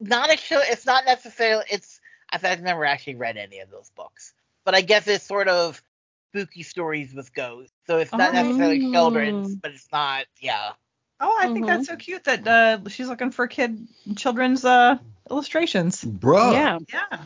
not 0.01 0.33
a 0.33 0.37
show. 0.37 0.61
It's 0.63 0.87
not 0.87 1.05
necessarily. 1.05 1.65
It's 1.71 2.01
I've, 2.31 2.45
I've 2.45 2.63
never 2.63 2.85
actually 2.85 3.17
read 3.17 3.37
any 3.37 3.61
of 3.61 3.71
those 3.71 3.91
books, 3.97 4.33
but 4.65 4.75
I 4.75 4.81
guess 4.81 5.07
it's 5.09 5.25
sort 5.25 5.49
of 5.49 5.83
spooky 6.31 6.63
stories 6.63 7.15
with 7.15 7.33
ghosts. 7.35 7.73
So 7.87 7.99
it's 7.99 8.13
not 8.13 8.31
Oh. 8.31 8.33
necessarily 8.33 8.91
children's, 8.93 9.55
but 9.57 9.73
it's 9.73 9.89
not. 9.93 10.27
Yeah. 10.41 10.73
Oh, 11.21 11.37
I 11.41 11.47
think 11.47 11.65
Mhm. 11.65 11.69
that's 11.69 11.89
so 11.89 11.97
cute 11.97 12.25
that 12.25 12.47
uh, 12.47 12.89
she's 12.89 13.09
looking 13.09 13.31
for 13.31 13.47
kid 13.49 13.89
children's 14.17 14.65
uh, 14.65 14.99
illustrations. 15.31 16.05
Bro. 16.05 16.53
Yeah. 16.53 16.79
Yeah. 16.93 17.19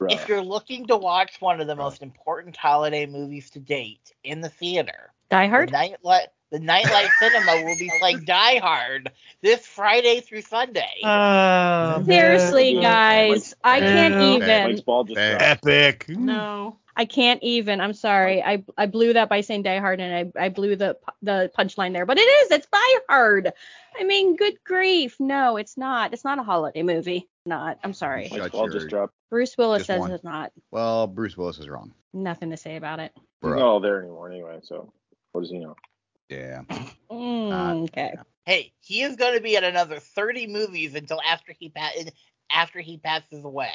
Bruh. 0.00 0.12
If 0.12 0.28
you're 0.28 0.42
looking 0.42 0.86
to 0.86 0.96
watch 0.96 1.40
one 1.40 1.60
of 1.60 1.66
the 1.66 1.76
most 1.76 2.02
important 2.02 2.56
holiday 2.56 3.06
movies 3.06 3.50
to 3.50 3.60
date 3.60 4.12
in 4.24 4.40
the 4.40 4.48
theater, 4.48 5.12
Die 5.30 5.44
the 5.46 5.50
Hard. 5.50 5.72
nightlight 5.72 6.28
the 6.50 6.58
Nightlight 6.58 7.10
Cinema 7.20 7.62
will 7.64 7.78
be 7.78 7.88
playing 8.00 8.24
Die 8.24 8.58
Hard 8.58 9.12
this 9.40 9.64
Friday 9.64 10.20
through 10.20 10.42
Sunday. 10.42 10.90
Uh, 11.04 12.02
Seriously, 12.02 12.74
guys, 12.80 13.54
I 13.62 13.78
can't 13.78 14.14
even. 14.42 14.80
Ball 14.84 15.04
just 15.04 15.16
Epic. 15.20 16.06
no. 16.08 16.76
I 17.00 17.06
can't 17.06 17.42
even. 17.42 17.80
I'm 17.80 17.94
sorry. 17.94 18.42
I 18.42 18.62
I 18.76 18.84
blew 18.84 19.14
that 19.14 19.30
by 19.30 19.40
saying 19.40 19.62
Die 19.62 19.78
Hard, 19.78 20.00
and 20.00 20.32
I 20.38 20.44
I 20.44 20.48
blew 20.50 20.76
the 20.76 20.98
the 21.22 21.50
punchline 21.58 21.94
there. 21.94 22.04
But 22.04 22.18
it 22.18 22.28
is. 22.28 22.50
It's 22.50 22.66
Die 22.66 23.00
Hard. 23.08 23.50
I 23.98 24.04
mean, 24.04 24.36
good 24.36 24.62
grief. 24.64 25.16
No, 25.18 25.56
it's 25.56 25.78
not. 25.78 26.12
It's 26.12 26.24
not 26.24 26.38
a 26.38 26.42
holiday 26.42 26.82
movie. 26.82 27.26
Not. 27.46 27.78
I'm 27.82 27.94
sorry. 27.94 28.28
Shut 28.28 28.38
Mike's 28.38 28.50
ball 28.52 28.64
your- 28.64 28.72
just 28.74 28.88
dropped. 28.88 29.14
Bruce 29.30 29.56
Willis 29.56 29.80
Just 29.80 29.86
says 29.86 30.00
one. 30.00 30.10
it's 30.10 30.24
not. 30.24 30.52
Well, 30.70 31.06
Bruce 31.06 31.38
Willis 31.38 31.58
is 31.58 31.70
wrong. 31.70 31.94
Nothing 32.12 32.50
to 32.50 32.58
say 32.58 32.76
about 32.76 33.00
it. 33.00 33.12
He's 33.14 33.24
Bro. 33.40 33.58
not 33.60 33.62
all 33.64 33.80
there 33.80 34.00
anymore 34.02 34.30
anyway, 34.30 34.58
so 34.62 34.92
what 35.32 35.40
does 35.40 35.50
he 35.50 35.58
know? 35.58 35.76
Yeah. 36.28 36.64
Mm, 37.10 37.84
okay. 37.84 38.14
Hey, 38.44 38.72
he 38.80 39.00
is 39.00 39.16
going 39.16 39.34
to 39.36 39.40
be 39.40 39.56
at 39.56 39.64
another 39.64 40.00
30 40.00 40.48
movies 40.48 40.94
until 40.94 41.20
after 41.22 41.54
he 41.58 41.70
pa- 41.70 41.92
after 42.50 42.80
he 42.80 42.98
passes 42.98 43.42
away. 43.44 43.72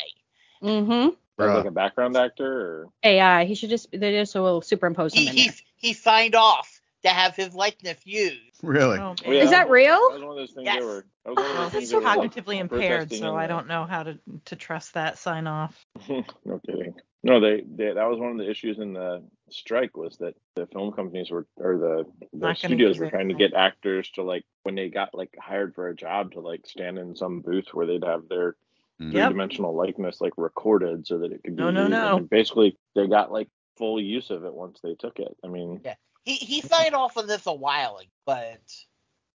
Mm-hmm. 0.61 1.15
As 1.37 1.47
Bruh. 1.47 1.55
like 1.55 1.65
a 1.65 1.71
background 1.71 2.15
actor 2.15 2.45
or 2.45 2.89
AI. 3.03 3.45
He 3.45 3.55
should 3.55 3.69
just. 3.69 3.91
They 3.91 4.13
just 4.13 4.33
will 4.35 4.61
superimpose 4.61 5.13
him 5.13 5.23
He 5.23 5.29
in 5.29 5.35
there. 5.35 5.53
he, 5.77 5.87
he 5.89 5.93
signed 5.93 6.35
off 6.35 6.79
to 7.03 7.09
have 7.09 7.35
his 7.35 7.53
likeness 7.53 7.97
used. 8.05 8.39
Really? 8.63 8.97
Oh, 8.99 9.15
Oh, 9.25 9.31
yeah. 9.31 9.43
Is 9.43 9.49
that 9.51 9.65
That 9.65 9.69
real? 9.69 9.97
was 9.97 10.21
one 10.21 10.31
of 10.31 10.37
those 10.37 10.51
things 10.51 10.65
Yes. 10.65 10.79
they 10.79 10.85
were 10.85 11.05
that 11.25 11.35
was 11.35 11.37
one 11.37 11.45
of 11.45 11.57
Well, 11.57 11.69
he's 11.81 11.89
they 11.89 11.97
cognitively 11.97 12.59
impaired, 12.59 13.11
so 13.11 13.35
I 13.35 13.47
don't 13.47 13.67
know 13.67 13.85
how 13.85 14.03
to 14.03 14.17
to 14.45 14.55
trust 14.55 14.93
that 14.93 15.17
sign 15.17 15.47
off. 15.47 15.85
no 16.09 16.59
kidding. 16.65 16.95
No, 17.23 17.39
they, 17.39 17.63
they 17.67 17.91
that 17.91 18.07
was 18.07 18.19
one 18.19 18.31
of 18.31 18.37
the 18.37 18.49
issues 18.49 18.77
in 18.79 18.93
the 18.93 19.23
strike 19.49 19.97
was 19.97 20.17
that 20.17 20.35
the 20.55 20.67
film 20.67 20.91
companies 20.93 21.31
were 21.31 21.47
or 21.57 21.77
the, 21.77 22.05
the 22.33 22.53
studios 22.53 22.89
use 22.95 22.99
were 22.99 23.05
it, 23.05 23.09
trying 23.09 23.29
to 23.29 23.33
right. 23.33 23.39
get 23.51 23.53
actors 23.53 24.09
to 24.11 24.23
like 24.23 24.45
when 24.63 24.75
they 24.75 24.89
got 24.89 25.13
like 25.13 25.35
hired 25.39 25.73
for 25.75 25.87
a 25.89 25.95
job 25.95 26.31
to 26.33 26.39
like 26.39 26.65
stand 26.65 26.97
in 26.97 27.15
some 27.15 27.41
booth 27.41 27.67
where 27.73 27.87
they'd 27.87 28.03
have 28.03 28.27
their 28.29 28.55
Mm. 29.01 29.11
Yep. 29.11 29.27
three-dimensional 29.27 29.75
likeness 29.75 30.21
like 30.21 30.31
recorded 30.37 31.05
so 31.05 31.17
that 31.17 31.31
it 31.33 31.43
could 31.43 31.55
be 31.57 31.61
No, 31.63 31.69
no, 31.71 31.81
used. 31.81 31.91
no. 31.91 32.17
And 32.17 32.29
basically 32.29 32.77
they 32.95 33.07
got 33.07 33.31
like 33.31 33.49
full 33.75 33.99
use 33.99 34.29
of 34.29 34.45
it 34.45 34.53
once 34.53 34.79
they 34.81 34.95
took 34.95 35.19
it. 35.19 35.35
I 35.43 35.47
mean, 35.47 35.81
Yeah. 35.83 35.95
He 36.23 36.35
he 36.35 36.61
signed 36.61 36.95
off 36.95 37.17
on 37.17 37.27
this 37.27 37.45
a 37.45 37.53
while 37.53 37.97
ago, 37.97 38.07
but 38.25 38.61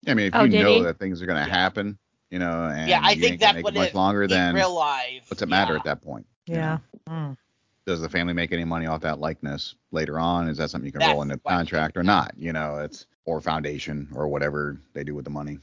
I 0.09 0.15
mean, 0.15 0.27
if 0.29 0.35
Oh, 0.35 0.45
you 0.45 0.63
know 0.63 0.75
he? 0.77 0.83
that 0.83 0.99
things 0.99 1.21
are 1.23 1.27
going 1.27 1.43
to 1.43 1.49
Yeah. 1.49 1.55
happen, 1.55 1.99
you 2.31 2.39
know, 2.39 2.65
and 2.65 2.89
yeah, 2.89 3.01
I 3.03 3.11
you 3.13 3.21
think 3.21 3.41
that's 3.41 3.63
what 3.63 3.75
it 3.75 3.77
it 3.77 3.81
much 3.81 3.95
longer, 3.95 4.23
he 4.23 4.29
then 4.29 4.55
realized. 4.55 5.31
what's 5.31 5.43
it 5.43 5.49
matter 5.49 5.75
yeah. 5.75 5.79
at 5.79 5.85
that 5.85 6.01
point? 6.03 6.27
you 6.47 6.55
Yeah. 6.55 6.79
know? 7.07 7.13
Mm. 7.13 7.37
Does 7.87 8.01
the 8.01 8.09
family 8.09 8.33
make 8.33 8.53
any 8.53 8.65
money 8.65 8.87
off 8.87 9.03
that 9.03 9.21
likeness 9.21 9.75
later 9.93 10.19
on? 10.19 10.49
Is 10.49 10.57
that 10.59 10.71
something 10.71 10.87
you 10.87 10.93
can 10.93 11.01
That's 11.01 11.13
roll 11.13 11.23
into 11.23 11.37
the 11.37 11.43
contract 11.43 11.97
or 11.97 12.03
not? 12.03 12.33
You 12.37 12.53
know, 12.53 12.79
it's 12.79 13.07
or 13.27 13.41
foundation 13.41 14.09
or 14.15 14.27
whatever 14.29 14.79
they 14.95 15.05
do 15.05 15.15
with 15.15 15.25
the 15.25 15.31
money. 15.31 15.59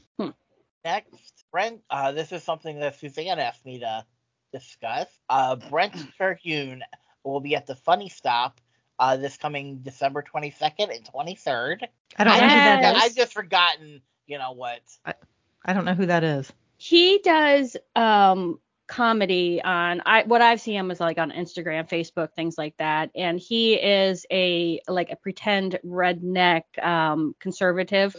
Next, 0.84 1.44
Brent. 1.50 1.80
Uh, 1.90 2.12
this 2.12 2.32
is 2.32 2.42
something 2.42 2.80
that 2.80 2.98
Suzanne 2.98 3.38
asked 3.38 3.64
me 3.64 3.80
to 3.80 4.04
discuss. 4.52 5.08
Uh, 5.28 5.56
Brent 5.56 5.94
Terhune 6.18 6.82
will 7.24 7.40
be 7.40 7.54
at 7.56 7.66
the 7.66 7.74
Funny 7.74 8.08
Stop 8.08 8.60
uh, 8.98 9.16
this 9.16 9.36
coming 9.36 9.78
December 9.82 10.22
22nd 10.22 10.94
and 10.94 11.04
23rd. 11.04 11.84
I 12.16 12.24
don't 12.24 12.38
know 12.40 12.48
who 12.48 12.62
that 12.64 12.80
Yes. 12.80 12.96
is. 12.96 13.02
I've 13.02 13.16
just 13.16 13.32
forgotten, 13.34 14.00
you 14.26 14.38
know 14.38 14.52
what. 14.52 14.80
I 15.64 15.72
don't 15.72 15.84
know 15.84 15.94
who 15.94 16.06
that 16.06 16.24
is. 16.24 16.52
He 16.78 17.18
does 17.22 17.76
um 17.96 18.60
comedy 18.86 19.60
on 19.62 20.00
I 20.06 20.22
what 20.22 20.40
I've 20.40 20.60
seen 20.60 20.74
him 20.76 20.90
is 20.90 21.00
like 21.00 21.18
on 21.18 21.30
Instagram, 21.30 21.88
Facebook, 21.88 22.32
things 22.34 22.56
like 22.56 22.76
that. 22.78 23.10
And 23.14 23.38
he 23.38 23.74
is 23.74 24.24
a 24.32 24.80
like 24.88 25.10
a 25.10 25.16
pretend 25.16 25.78
redneck 25.84 26.62
um 26.82 27.34
conservative 27.40 28.16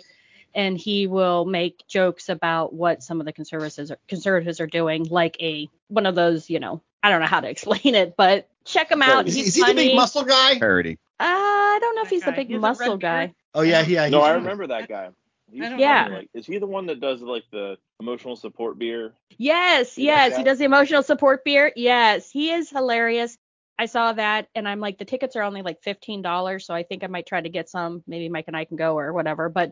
and 0.53 0.77
he 0.77 1.07
will 1.07 1.45
make 1.45 1.85
jokes 1.87 2.29
about 2.29 2.73
what 2.73 3.03
some 3.03 3.19
of 3.19 3.25
the 3.25 3.33
conservatives 3.33 3.91
are, 3.91 3.97
conservatives 4.07 4.59
are 4.59 4.67
doing 4.67 5.05
like 5.05 5.37
a 5.41 5.69
one 5.87 6.05
of 6.05 6.15
those, 6.15 6.49
you 6.49 6.59
know, 6.59 6.81
I 7.03 7.09
don't 7.09 7.21
know 7.21 7.27
how 7.27 7.41
to 7.41 7.49
explain 7.55 7.95
it, 7.95 8.15
but 8.17 8.47
check 8.65 8.91
him 8.91 9.01
out. 9.01 9.27
Is, 9.27 9.35
He's 9.35 9.47
is 9.47 9.55
he 9.55 9.63
the 9.63 9.73
big 9.73 9.95
muscle 9.95 10.23
guy? 10.23 10.59
Parody. 10.59 10.97
Uh, 11.19 11.23
I 11.25 11.77
don't 11.81 11.95
know 11.95 12.01
if 12.03 12.09
That 12.09 12.15
he's 12.15 12.25
the 12.25 12.31
big 12.31 12.47
He 12.47 12.53
has 12.53 12.59
a 12.63 12.67
muscle 12.67 12.97
guy. 12.97 13.27
beard. 13.27 13.35
Oh 13.53 13.61
yeah, 13.61 13.81
yeah. 13.81 14.09
no, 14.09 14.21
I 14.21 14.33
remember 14.33 14.67
that 14.67 14.87
guy. 14.87 15.09
He's 15.51 15.69
Yeah. 15.77 16.07
Like, 16.11 16.29
is 16.33 16.45
he 16.45 16.57
the 16.59 16.67
one 16.67 16.85
that 16.87 16.99
does 16.99 17.21
like 17.21 17.43
the 17.51 17.77
emotional 17.99 18.35
support 18.35 18.77
beer? 18.77 19.13
Yes, 19.37 19.97
You 19.97 20.07
like 20.07 20.15
yes, 20.17 20.37
he 20.37 20.43
does 20.43 20.59
the 20.59 20.65
emotional 20.65 21.03
support 21.03 21.43
beer. 21.43 21.71
Yes, 21.75 22.29
he 22.29 22.51
is 22.51 22.69
hilarious. 22.69 23.37
I 23.79 23.85
saw 23.85 24.11
that 24.13 24.47
and 24.53 24.67
I'm 24.67 24.79
like, 24.81 24.97
the 24.99 25.05
tickets 25.05 25.35
are 25.37 25.41
only 25.41 25.61
like 25.63 25.81
fifteen 25.81 26.21
dollars, 26.21 26.65
so 26.65 26.73
I 26.73 26.83
think 26.83 27.03
I 27.03 27.07
might 27.07 27.25
try 27.25 27.39
to 27.41 27.49
get 27.49 27.69
some. 27.69 28.03
Maybe 28.05 28.27
Mike 28.29 28.45
and 28.47 28.57
I 28.57 28.65
can 28.65 28.75
go 28.77 28.97
or 28.97 29.13
whatever. 29.13 29.47
But 29.49 29.71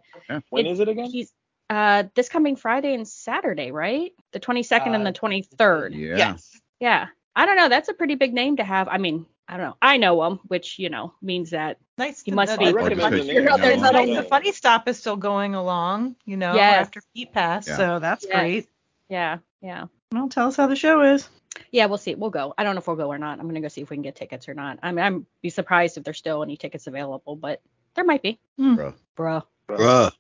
When 0.50 0.66
It's- 0.66 0.80
it 0.80 0.88
again? 0.88 1.06
he's 1.12 1.32
uh 1.70 2.06
this 2.16 2.30
coming 2.30 2.56
Friday 2.56 2.94
and 2.94 3.06
Saturday, 3.08 3.72
right? 3.72 4.14
The 4.32 4.40
22nd 4.40 4.96
and 4.96 5.06
Uh, 5.06 5.12
the 5.12 5.20
23rd. 5.20 5.94
Yeah. 5.94 6.16
Yes. 6.18 6.60
Yeah, 6.80 7.08
I 7.36 7.46
don't 7.46 7.58
know. 7.58 7.68
That's 7.70 7.90
a 7.90 7.94
pretty 7.94 8.16
big 8.16 8.34
name 8.34 8.56
to 8.58 8.64
have. 8.64 8.88
I 8.88 8.98
mean, 8.98 9.26
I 9.50 9.58
don't 9.58 9.66
know. 9.66 9.78
I 9.82 9.98
know 9.98 10.24
him, 10.24 10.40
which 10.48 10.80
you 10.80 10.90
know 10.90 11.14
means 11.22 11.50
that 11.50 11.78
Nice. 11.98 12.22
He 12.24 12.32
must 12.32 12.58
be- 12.58 12.68
I 12.68 12.72
Or 12.72 12.76
recommend 12.76 13.00
just 13.00 13.02
the 13.02 13.10
because 13.12 13.28
name. 13.28 13.36
you're 13.44 13.52
out 13.52 13.60
there 13.60 13.74
you 13.76 13.82
know, 13.82 13.92
Nice, 13.92 14.16
the 14.16 14.24
funny 14.24 14.52
stop 14.54 14.88
is 14.88 14.98
still 14.98 15.18
going 15.18 15.56
along, 15.56 16.16
you 16.26 16.38
know, 16.38 16.54
Yes. 16.56 16.86
after 16.88 17.02
Pete 17.14 17.34
passed. 17.34 17.68
Yeah. 17.68 17.76
So 17.78 18.00
that's 18.00 18.24
Yes. 18.26 18.34
great. 18.40 18.70
Yeah, 19.10 19.40
yeah. 19.62 19.86
Well, 20.14 20.30
tell 20.30 20.48
us 20.48 20.56
how 20.56 20.68
the 20.68 20.76
show 20.78 21.02
is. 21.02 21.28
Yeah, 21.72 21.86
we'll 21.86 21.98
see. 21.98 22.16
We'll 22.16 22.30
go. 22.30 22.54
I 22.58 22.64
don't 22.64 22.76
know 22.76 22.80
if 22.80 22.88
we'll 22.88 22.96
go 22.96 23.12
or 23.12 23.18
not. 23.18 23.40
I'm 23.40 23.48
gonna 23.48 23.62
go 23.62 23.68
see 23.68 23.82
if 23.82 23.90
we 23.90 23.96
can 23.96 24.04
get 24.04 24.16
tickets 24.16 24.48
or 24.48 24.54
not. 24.54 24.80
I 24.84 24.92
mean, 24.92 25.06
I'm 25.06 25.26
be 25.42 25.50
surprised 25.50 25.98
if 25.98 26.04
there's 26.04 26.18
still 26.18 26.44
any 26.44 26.58
tickets 26.58 26.88
available, 26.88 27.36
but 27.36 27.62
there 27.96 28.06
might 28.06 28.22
be. 28.22 28.40
Bruh. 28.60 28.94
Bruh. 29.18 29.44
Bruh. 29.68 30.12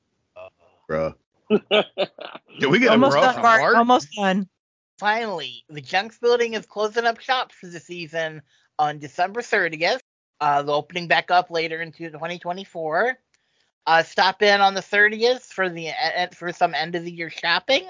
Bruh. 0.89 1.15
Did 2.59 2.69
we 2.69 2.79
get 2.79 2.89
Almost 2.89 3.15
done, 3.15 3.33
from 3.33 3.43
Bart. 3.43 3.61
Bart? 3.61 3.75
Almost 3.75 4.09
done. 4.15 4.49
Finally, 4.99 5.63
the 5.69 5.81
Jenks 5.81 6.17
building 6.17 6.55
is 6.55 6.65
closing 6.65 7.05
up 7.05 7.19
shop 7.19 7.51
for 7.51 7.67
the 7.67 7.79
season 7.79 8.41
on 8.79 8.99
December 8.99 9.41
30th. 9.41 9.99
Uh, 10.39 10.63
the 10.63 10.73
opening 10.73 11.07
back 11.07 11.31
up 11.31 11.49
later 11.49 11.81
into 11.81 12.09
2024. 12.09 13.17
Uh, 13.85 14.03
stop 14.03 14.41
in 14.41 14.59
on 14.59 14.73
the 14.73 14.81
30th 14.81 15.43
for 15.43 15.69
the 15.69 15.89
for 16.33 16.51
some 16.51 16.73
end 16.73 16.95
of 16.95 17.03
the 17.03 17.11
year 17.11 17.29
shopping. 17.29 17.87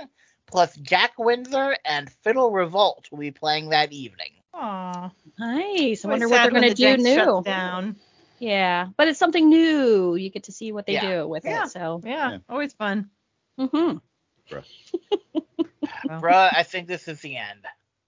Plus, 0.48 0.76
Jack 0.78 1.20
Windsor 1.20 1.76
and 1.86 2.10
Fiddle 2.24 2.52
Revolt 2.52 3.08
will 3.12 3.20
be 3.20 3.32
playing 3.32 3.70
that 3.70 3.92
evening. 3.92 4.32
Aw. 4.54 5.12
Nice. 5.38 6.04
I 6.06 6.08
wonder 6.08 6.28
what 6.30 6.42
they're 6.44 6.52
gonna 6.52 6.70
the 6.70 6.74
do 6.76 6.98
new. 6.98 7.42
Down. 7.44 7.98
Yeah, 8.40 8.88
but 8.98 9.08
it's 9.08 9.20
something 9.20 9.50
new. 9.50 10.16
You 10.16 10.30
get 10.30 10.44
to 10.44 10.52
see 10.52 10.72
what 10.72 10.86
they 10.86 10.94
Yeah. 10.94 11.18
do 11.22 11.28
with 11.28 11.44
Yeah. 11.44 11.64
it. 11.66 11.70
So. 11.72 12.02
Yeah, 12.04 12.32
Yeah. 12.32 12.38
always 12.50 12.74
fun. 12.74 13.10
Mm-hmm. 13.60 13.98
Well, 16.08 16.22
Bruh, 16.22 16.50
I 16.54 16.64
think 16.64 16.88
this 16.88 17.08
is 17.08 17.20
the 17.22 17.38
end. 17.38 17.66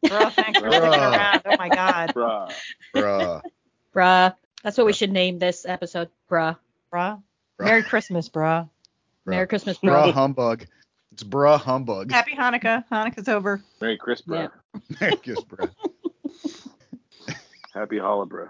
bro, 0.07 0.29
thanks 0.29 0.59
for 0.59 0.69
sticking 0.71 0.87
around. 0.89 1.41
Oh 1.45 1.55
my 1.57 1.69
God, 1.75 2.13
Bruh. 2.13 2.53
Bruh. 2.95 3.41
Bruh. 3.93 4.35
That's 4.63 4.77
what 4.77 4.85
we 4.85 4.93
should 4.93 5.11
name 5.11 5.39
this 5.39 5.65
episode. 5.65 6.09
Bruh. 6.29 6.57
bruh. 6.93 7.21
Bruh. 7.59 7.65
Merry 7.65 7.83
Christmas, 7.83 8.29
bruh. 8.29 8.69
Merry 9.25 9.47
Christmas, 9.47 9.77
Bruh 9.79 10.05
bruh. 10.07 10.13
humbug. 10.13 10.65
It's 11.19 11.27
bruh 11.27 11.59
humbug. 11.59 12.11
Happy 12.11 12.31
Hanukkah. 12.33 12.85
Hanukkah's 12.89 13.27
over. 13.27 13.61
Merry 13.81 13.97
Christmas, 13.97 14.49
Yeah. 14.71 14.79
bruh. 15.09 15.21
Kiss, 15.21 15.39
bruh. 15.43 15.69
Happy 17.73 17.97
Holla, 17.97 18.25
bruh. 18.25 18.49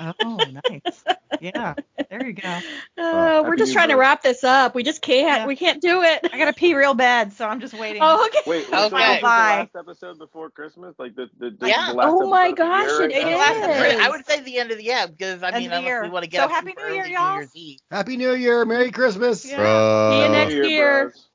Oh, 0.00 0.36
nice. 0.68 1.04
Yeah, 1.40 1.74
there 2.10 2.26
you 2.26 2.32
go. 2.34 2.48
Uh, 2.48 2.60
Happy 2.98 3.48
we're 3.48 3.56
just 3.56 3.70
New 3.70 3.74
trying 3.74 3.88
to 3.90 3.94
wrap 3.96 4.22
this 4.22 4.42
up. 4.44 4.74
We 4.74 4.82
just 4.82 5.00
can't. 5.00 5.42
Yeah. 5.42 5.46
We 5.46 5.54
can't 5.56 5.80
do 5.80 6.02
it. 6.02 6.20
I 6.32 6.38
gotta 6.38 6.52
pee 6.52 6.74
real 6.74 6.94
bad, 6.94 7.32
so 7.32 7.46
I'm 7.48 7.60
just 7.60 7.74
waiting. 7.74 8.02
Oh, 8.04 8.26
okay. 8.26 8.38
Wait, 8.50 8.66
Okay. 8.66 8.70
so 8.72 8.88
this 8.90 9.16
the 9.16 9.22
Bye. 9.22 9.68
last 9.72 9.76
episode 9.76 10.18
before 10.18 10.50
Christmas? 10.50 10.94
Like 10.98 11.14
the, 11.14 11.28
the, 11.38 11.50
the, 11.50 11.68
Yeah. 11.68 11.88
the 11.90 11.94
last 11.94 12.08
Oh 12.10 12.28
my 12.28 12.48
episode 12.48 12.50
of 12.50 12.56
the 12.56 12.62
gosh, 12.64 12.86
year 12.88 13.00
right 13.00 13.92
it 13.94 13.98
now? 13.98 14.06
I 14.06 14.10
would 14.10 14.26
say 14.26 14.40
the 14.40 14.58
end 14.58 14.70
of 14.72 14.78
the 14.78 14.84
year 14.84 15.06
because 15.08 15.42
I 15.42 15.48
End 15.50 15.58
mean, 15.58 15.72
unless 15.72 16.02
we 16.02 16.08
want 16.10 16.24
to 16.24 16.30
get 16.30 16.38
So 16.40 16.44
up 16.44 16.50
Happy 16.50 16.74
New 16.76 16.94
Year, 16.94 17.06
y'all. 17.06 17.40
New 17.54 17.76
Happy 17.90 18.16
New 18.16 18.34
Year. 18.34 18.64
Merry 18.64 18.90
Christmas. 18.90 19.44
Yeah. 19.48 19.58
Bruh. 19.58 20.10
See 20.12 20.22
you 20.24 20.28
next 20.32 20.54
New 20.54 20.64
year. 20.64 21.04
bros 21.10 21.25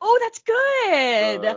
oh, 0.00 0.18
that's 0.20 0.38
good. 0.40 1.56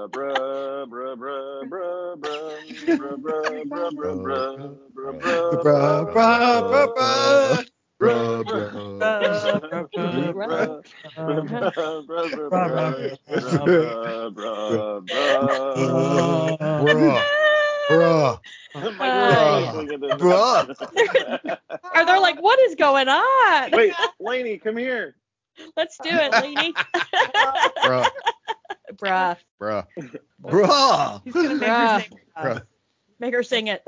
Let's 26.04 26.12
do 26.12 26.18
it, 26.18 26.42
lady. 26.44 26.74
Bruh. 27.84 28.10
Bruh. 28.94 29.38
Bruh. 29.62 29.88
Bruh. 30.42 31.22
He's 31.24 31.34
gonna 31.34 31.56
make 31.56 31.70
Bruh. 31.70 31.96
her 31.96 32.02
sing. 32.02 32.20
Bruh. 32.38 32.62
Make 33.20 33.34
her 33.34 33.44
sing 33.44 33.68
it. 33.68 33.84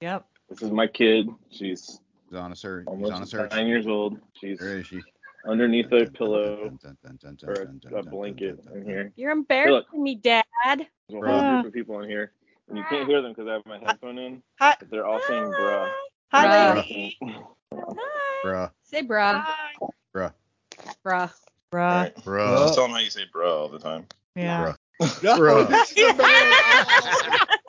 Yep. 0.00 0.26
This 0.48 0.62
is 0.62 0.70
my 0.70 0.86
kid. 0.86 1.28
She's 1.50 2.00
He's 2.30 2.38
on 2.38 2.52
a 2.52 2.56
search. 2.56 2.86
He's 2.88 3.04
on 3.04 3.10
a 3.10 3.14
almost 3.14 3.30
search. 3.30 3.50
nine 3.52 3.66
years 3.66 3.86
old. 3.86 4.18
She's 4.40 4.60
Where 4.60 4.78
is 4.78 4.86
she? 4.86 5.02
underneath 5.46 5.92
a 5.92 6.06
pillow 6.06 6.76
or 7.46 7.54
a, 7.54 7.96
a 7.98 8.02
blanket 8.02 8.58
in 8.74 8.84
here. 8.84 9.12
You're 9.16 9.30
embarrassing 9.30 10.02
me, 10.02 10.16
Dad. 10.16 10.44
There's 10.64 10.80
a 11.12 11.12
whole 11.12 11.22
Bruh. 11.22 11.48
group 11.62 11.66
of 11.66 11.72
people 11.72 12.00
in 12.00 12.08
here, 12.08 12.32
and 12.68 12.78
you 12.78 12.84
can't 12.88 13.08
hear 13.08 13.22
them 13.22 13.32
because 13.32 13.48
I 13.48 13.52
have 13.52 13.66
my 13.66 13.78
headphone 13.78 14.18
in. 14.18 14.42
Hi. 14.58 14.74
But 14.80 14.90
they're 14.90 15.06
all 15.06 15.20
saying 15.28 15.44
bruh. 15.44 15.90
Hi, 16.32 16.46
Bruh. 16.46 16.76
lady. 16.76 17.18
Bruh. 18.44 18.70
Say 18.82 19.02
bruh. 19.02 19.44
Hi. 19.44 19.86
Bruh. 20.14 20.32
Bruh. 21.04 21.30
Bruh. 21.72 22.12
Bruh. 22.24 22.58
Just 22.64 22.74
tell 22.74 22.84
them 22.84 22.92
how 22.92 22.98
you 22.98 23.10
say 23.10 23.22
bruh 23.34 23.50
all 23.50 23.68
the 23.68 23.78
time. 23.78 24.06
Yeah. 24.34 24.74
Bruh. 25.00 25.68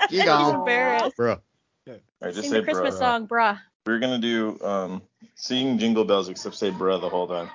You 0.09 0.17
He's 0.17 0.25
go. 0.25 0.53
embarrassed. 0.53 1.17
Bruh. 1.17 1.39
All 1.87 1.95
right, 2.21 2.33
just 2.33 2.49
Sing 2.49 2.51
say 2.51 2.59
the 2.59 2.63
Christmas 2.63 2.95
bruh. 2.95 2.99
song, 2.99 3.27
bruh. 3.27 3.59
We're 3.85 3.99
gonna 3.99 4.19
do 4.19 4.59
um 4.63 5.01
sing 5.35 5.77
jingle 5.77 6.05
bells 6.05 6.29
except 6.29 6.55
say 6.55 6.71
bruh 6.71 6.99
the 7.01 7.09
whole 7.09 7.27
time. 7.27 7.49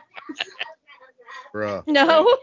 Bruh. 1.54 1.84
No. 1.86 2.36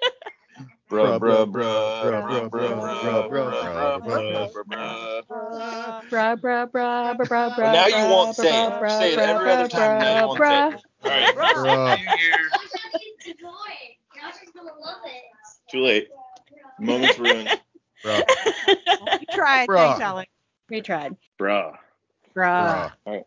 Bruh, 0.90 1.20
Bruh, 1.20 1.20
bruh, 1.20 1.46
bruh, 1.46 2.02
bruh, 2.02 2.24
bruh, 2.26 2.50
bruh, 2.50 2.50
bruh, 2.50 3.30
bruh, 3.30 3.30
bruh, 3.30 4.02
bruh, 4.02 4.02
bruh, 4.04 4.52
bruh, 4.54 4.64
bruh. 4.66 5.24
Bruh, 5.30 6.04
bruh, 6.10 6.42
bruh, 6.42 6.72
bruh, 6.72 7.18
bruh, 7.18 7.28
bruh. 7.28 7.56
But 7.58 7.72
now 7.72 7.88
you 7.88 7.96
bruh, 7.96 8.10
won't 8.10 8.36
say 8.36 8.50
it. 8.66 8.74
bruh, 8.80 8.90
Say 8.90 9.14
it 9.14 9.20
bruh, 9.20 9.30
every 9.30 9.52
other 9.52 9.68
bruh, 9.68 9.70
time, 9.70 9.98
now 10.00 10.10
you 10.10 10.16
bruh, 10.16 10.28
won't 10.28 10.46
say 10.48 10.56
bruh. 10.56 10.74
it. 10.74 10.82
All 11.04 11.10
right. 11.10 11.36
Bruh. 11.36 11.98
New 11.98 12.24
Year. 12.24 12.50
Too 15.72 15.82
late. 15.82 16.10
Moment's 16.80 17.20
ruined. 17.20 17.50
Bruh. 18.04 18.24
You 18.68 19.26
tried. 19.32 19.68
Bruh. 19.68 19.88
Thanks, 19.88 20.02
Alex. 20.02 20.32
We 20.70 20.82
tried. 20.82 21.16
Bruh. 21.40 21.76
Bruh. 22.36 22.36
Bruh. 22.36 22.92
All 23.06 23.26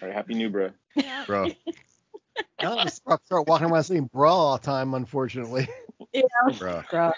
right, 0.00 0.12
happy 0.12 0.34
new 0.34 0.50
bruh. 0.50 0.72
Bruh. 0.96 1.56
I'll 2.60 2.82
just 2.84 2.96
start, 2.96 3.24
start 3.26 3.48
walking 3.48 3.70
around 3.70 3.84
saying 3.84 4.08
bra 4.12 4.34
all 4.34 4.58
the 4.58 4.64
time, 4.64 4.94
unfortunately. 4.94 5.68
Bruh. 6.14 6.86
Bruh. 6.86 7.12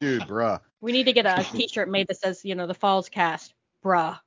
Dude, 0.00 0.22
bruh. 0.22 0.60
We 0.80 0.92
need 0.92 1.04
to 1.04 1.12
get 1.12 1.26
a 1.26 1.42
T-shirt 1.42 1.88
made 1.88 2.08
that 2.08 2.18
says, 2.18 2.44
you 2.44 2.54
know, 2.54 2.66
the 2.66 2.74
Fallscast. 2.74 3.52
Bruh. 3.84 4.18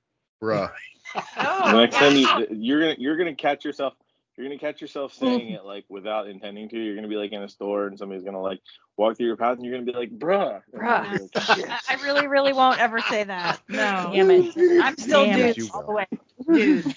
Bruh. 0.42 0.72
The 1.16 1.74
next 1.74 1.96
time 1.96 2.16
you 2.16 2.48
you're 2.52 2.82
gonna 2.82 2.96
you're 2.98 3.18
gonna 3.18 3.36
catch 3.36 3.64
yourself 3.64 3.94
you're 4.38 4.48
gonna 4.48 4.60
catch 4.60 4.82
yourself 4.82 5.14
hmm. 5.18 5.26
saying 5.26 5.50
it 5.50 5.66
like 5.66 5.86
without 5.90 6.28
intending 6.28 6.70
to. 6.70 6.78
You're 6.80 6.96
gonna 6.96 7.08
be 7.08 7.16
like 7.16 7.32
in 7.32 7.42
a 7.42 7.50
store 7.50 7.88
and 7.88 7.98
somebody's 7.98 8.24
gonna 8.24 8.42
like 8.42 8.62
walk 8.96 9.18
through 9.18 9.26
your 9.26 9.38
path 9.38 9.58
and 9.58 9.66
you're 9.66 9.74
gonna 9.74 9.92
be 9.92 9.98
like, 9.98 10.12
bruh. 10.12 10.62
Bruh. 10.74 11.12
like, 11.34 11.44
"Shit." 11.58 11.70
I 11.70 11.80
I 11.90 12.04
really, 12.04 12.28
really 12.28 12.54
won't 12.54 12.80
ever 12.80 13.00
say 13.00 13.24
that. 13.24 13.62
No. 13.70 14.12
Damn 14.14 14.32
it. 14.32 14.56
I'm 14.84 14.98
still 14.98 15.26
Damn 15.26 15.40
it. 15.40 15.56
dude 15.56 15.66
You 15.66 15.72
all 15.74 15.86
the 15.86 15.92
way. 15.92 16.08
Dude. 16.48 16.96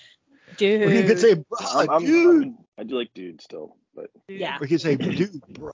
Dude. 0.57 0.83
Or 0.83 0.95
you 0.95 1.05
could 1.05 1.19
say, 1.19 1.33
I'm, 1.33 1.45
bruh, 1.45 1.89
I'm- 1.89 2.05
dude. 2.05 2.43
I'm- 2.45 2.59
I 2.79 2.83
do 2.83 2.97
like 2.97 3.13
dude 3.13 3.43
still, 3.43 3.77
but 3.95 4.11
Yeah. 4.29 4.57
Or 4.59 4.65
you 4.65 4.69
could 4.69 4.81
say, 4.81 4.97
dude, 4.97 5.43
bruh. 5.53 5.73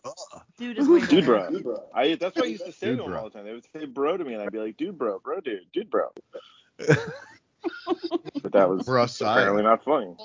Dude 0.59 0.79
is 0.79 0.89
way 0.89 1.01
dude, 1.07 1.27
better. 1.27 1.61
bro. 1.61 1.85
I 1.95 2.17
that's 2.17 2.35
what 2.37 2.47
I 2.47 2.49
used 2.49 2.67
to 2.67 2.73
say 2.73 2.89
Dude, 2.89 2.99
to 2.99 3.03
them 3.05 3.12
bro. 3.12 3.21
all 3.21 3.25
the 3.25 3.31
time. 3.31 3.45
They 3.45 3.53
would 3.53 3.67
say 3.73 3.87
bro 3.87 4.17
to 4.17 4.25
me, 4.25 4.35
and 4.35 4.43
I'd 4.43 4.53
be 4.53 4.59
like, 4.59 4.77
dude, 4.77 4.99
bro, 4.99 5.21
bro, 5.21 5.41
dude, 5.41 5.61
dude, 5.73 5.91
bro. 5.91 6.09
but 6.79 8.53
that 8.53 8.69
was 8.69 8.83
Bruh 8.83 9.21
apparently 9.21 9.62
not 9.62 9.85
funny. 9.85 10.17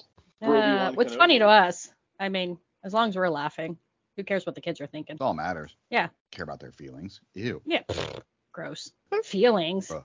Bro, 0.41 0.51
do 0.61 0.67
you 0.67 0.73
Uh, 0.73 0.91
what's 0.93 1.15
funny 1.15 1.39
to 1.39 1.47
us, 1.47 1.91
I 2.19 2.29
mean, 2.29 2.57
as 2.83 2.93
long 2.93 3.09
as 3.09 3.15
we're 3.15 3.29
laughing, 3.29 3.77
who 4.17 4.23
cares 4.23 4.45
what 4.45 4.55
the 4.55 4.61
kids 4.61 4.81
are 4.81 4.87
thinking? 4.87 5.15
That's 5.15 5.25
all 5.25 5.33
matters. 5.33 5.75
Yeah. 5.89 6.09
Care 6.31 6.43
about 6.43 6.59
their 6.59 6.71
feelings. 6.71 7.21
Ew. 7.33 7.61
Yeah. 7.65 7.83
Gross. 8.53 8.91
Feelings. 9.23 9.87
Bruh. 9.87 10.03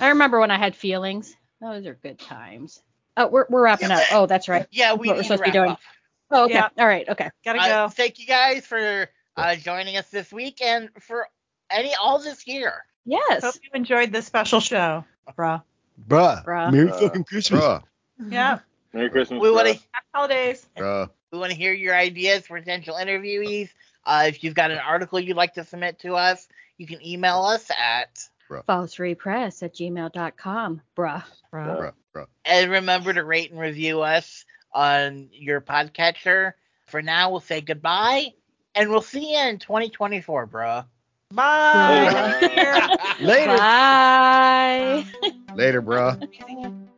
I 0.00 0.08
remember 0.10 0.38
when 0.40 0.50
I 0.50 0.58
had 0.58 0.76
feelings. 0.76 1.34
Those 1.60 1.86
are 1.86 1.94
good 1.94 2.18
times. 2.18 2.80
Oh, 3.16 3.26
we're, 3.26 3.46
we're 3.48 3.62
wrapping 3.64 3.90
up. 3.90 4.02
Oh, 4.12 4.26
that's 4.26 4.48
right. 4.48 4.66
Yeah, 4.70 4.92
we 4.94 5.08
What 5.08 5.16
we're 5.16 5.22
need 5.22 5.28
supposed 5.28 5.42
to 5.44 5.46
to 5.46 5.50
be 5.52 5.58
doing. 5.58 5.70
up. 5.72 5.80
Oh, 6.30 6.44
okay. 6.44 6.54
Yeah. 6.54 6.68
All 6.78 6.86
right. 6.86 7.08
Okay. 7.08 7.30
Gotta 7.44 7.58
Uh, 7.60 7.86
go. 7.86 7.88
thank 7.88 8.18
you 8.20 8.26
guys 8.26 8.64
for 8.66 9.08
uh, 9.36 9.56
joining 9.56 9.96
us 9.96 10.08
this 10.10 10.30
week 10.30 10.60
and 10.62 10.90
for 11.00 11.26
any 11.70 11.94
all 11.94 12.18
this 12.20 12.46
year. 12.46 12.84
Yes. 13.04 13.42
Hope 13.42 13.54
you 13.62 13.70
enjoyed 13.74 14.12
this 14.12 14.26
special 14.26 14.60
show, 14.60 15.04
bro. 15.34 15.62
Bruh. 16.06 16.44
Bruh. 16.44 16.70
Merry 16.72 16.88
Bruh. 16.88 17.00
fucking 17.00 17.24
Christmas. 17.24 17.60
Bruh. 17.60 17.82
Yeah. 18.30 18.58
Merry 18.92 19.10
Christmas. 19.10 19.40
We 19.40 19.50
want 19.50 19.66
to 19.68 19.74
Happy 19.74 20.06
holidays. 20.14 20.66
Bruh. 20.76 21.10
we 21.32 21.38
want 21.38 21.52
to 21.52 21.56
hear 21.56 21.72
your 21.72 21.94
ideas 21.94 22.46
for 22.46 22.58
potential 22.58 22.96
interviewees. 22.96 23.68
Uh, 24.04 24.24
if 24.26 24.42
you've 24.42 24.54
got 24.54 24.70
an 24.70 24.78
article 24.78 25.20
you'd 25.20 25.36
like 25.36 25.54
to 25.54 25.64
submit 25.64 25.98
to 26.00 26.14
us, 26.14 26.48
you 26.78 26.86
can 26.86 27.04
email 27.06 27.42
us 27.42 27.70
at 27.70 28.18
fallsfreepress 28.50 29.62
at 29.62 29.74
gmail.com. 29.74 30.80
Bruh. 30.96 31.24
Bro. 31.50 31.64
Bruh. 31.64 31.92
Bruh. 32.14 32.26
and 32.44 32.70
remember 32.70 33.12
to 33.12 33.22
rate 33.22 33.50
and 33.50 33.60
review 33.60 34.00
us 34.00 34.44
on 34.72 35.28
your 35.32 35.60
podcatcher. 35.60 36.52
For 36.86 37.02
now, 37.02 37.30
we'll 37.30 37.40
say 37.40 37.60
goodbye, 37.60 38.28
and 38.74 38.88
we'll 38.88 39.02
see 39.02 39.34
you 39.34 39.40
in 39.40 39.58
2024, 39.58 40.46
bro. 40.46 40.84
Bye. 41.34 42.38
Hey, 42.40 42.46
Happy 42.46 42.46
New 42.46 42.62
Year. 42.62 42.88
Later. 43.20 43.56
Bye. 43.58 45.06
Later, 45.54 45.82
bruh. 45.82 46.88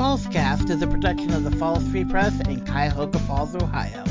Fallscast 0.00 0.70
is 0.70 0.80
a 0.80 0.86
production 0.86 1.30
of 1.34 1.44
the 1.44 1.50
Falls 1.50 1.86
Free 1.88 2.06
Press 2.06 2.40
in 2.48 2.64
Cuyahoga 2.64 3.18
Falls, 3.18 3.54
Ohio. 3.54 4.02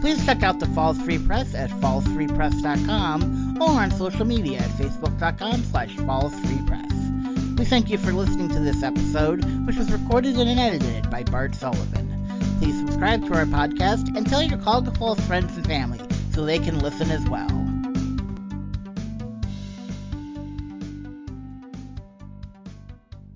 Please 0.00 0.24
check 0.24 0.42
out 0.42 0.60
the 0.60 0.66
Falls 0.68 0.98
Free 1.02 1.18
Press 1.18 1.54
at 1.54 1.68
fallsfreepress.com 1.68 3.58
or 3.60 3.68
on 3.68 3.90
social 3.90 4.24
media 4.24 4.60
at 4.60 4.70
facebook.com 4.70 5.62
slash 5.64 5.94
fallsfreepress. 5.96 7.58
We 7.58 7.66
thank 7.66 7.90
you 7.90 7.98
for 7.98 8.14
listening 8.14 8.48
to 8.48 8.60
this 8.60 8.82
episode, 8.82 9.44
which 9.66 9.76
was 9.76 9.92
recorded 9.92 10.38
and 10.38 10.58
edited 10.58 11.10
by 11.10 11.24
Bart 11.24 11.54
Sullivan. 11.54 12.26
Please 12.58 12.78
subscribe 12.78 13.26
to 13.26 13.34
our 13.34 13.44
podcast 13.44 14.16
and 14.16 14.26
tell 14.26 14.42
your 14.42 14.56
Cuyahoga 14.56 14.92
Falls 14.92 15.20
friends 15.26 15.54
and 15.54 15.66
family 15.66 16.00
so 16.32 16.46
they 16.46 16.58
can 16.58 16.78
listen 16.78 17.10
as 17.10 17.28
well. 17.28 17.59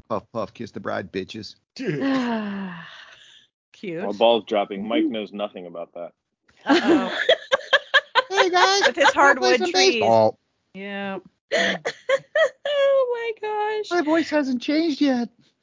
Puff 0.08 0.24
puff, 0.32 0.52
kiss 0.52 0.70
the 0.70 0.80
bride, 0.80 1.12
bitches. 1.12 1.56
Cute. 3.72 4.02
While 4.04 4.12
ball's 4.12 4.44
dropping, 4.44 4.86
Mike 4.86 5.04
knows 5.04 5.32
nothing 5.32 5.66
about 5.66 5.92
that. 5.94 6.12
Uh-oh. 6.66 7.18
Hey 8.30 8.50
guys, 8.50 8.82
With 8.86 8.96
his 8.96 9.10
hardwood 9.10 9.58
trees. 9.58 9.72
baseball. 9.72 10.38
Yeah. 10.74 11.18
oh 11.54 13.08
my 13.12 13.32
gosh. 13.40 13.90
My 13.90 14.02
voice 14.02 14.28
hasn't 14.28 14.60
changed 14.60 15.00
yet. 15.00 15.28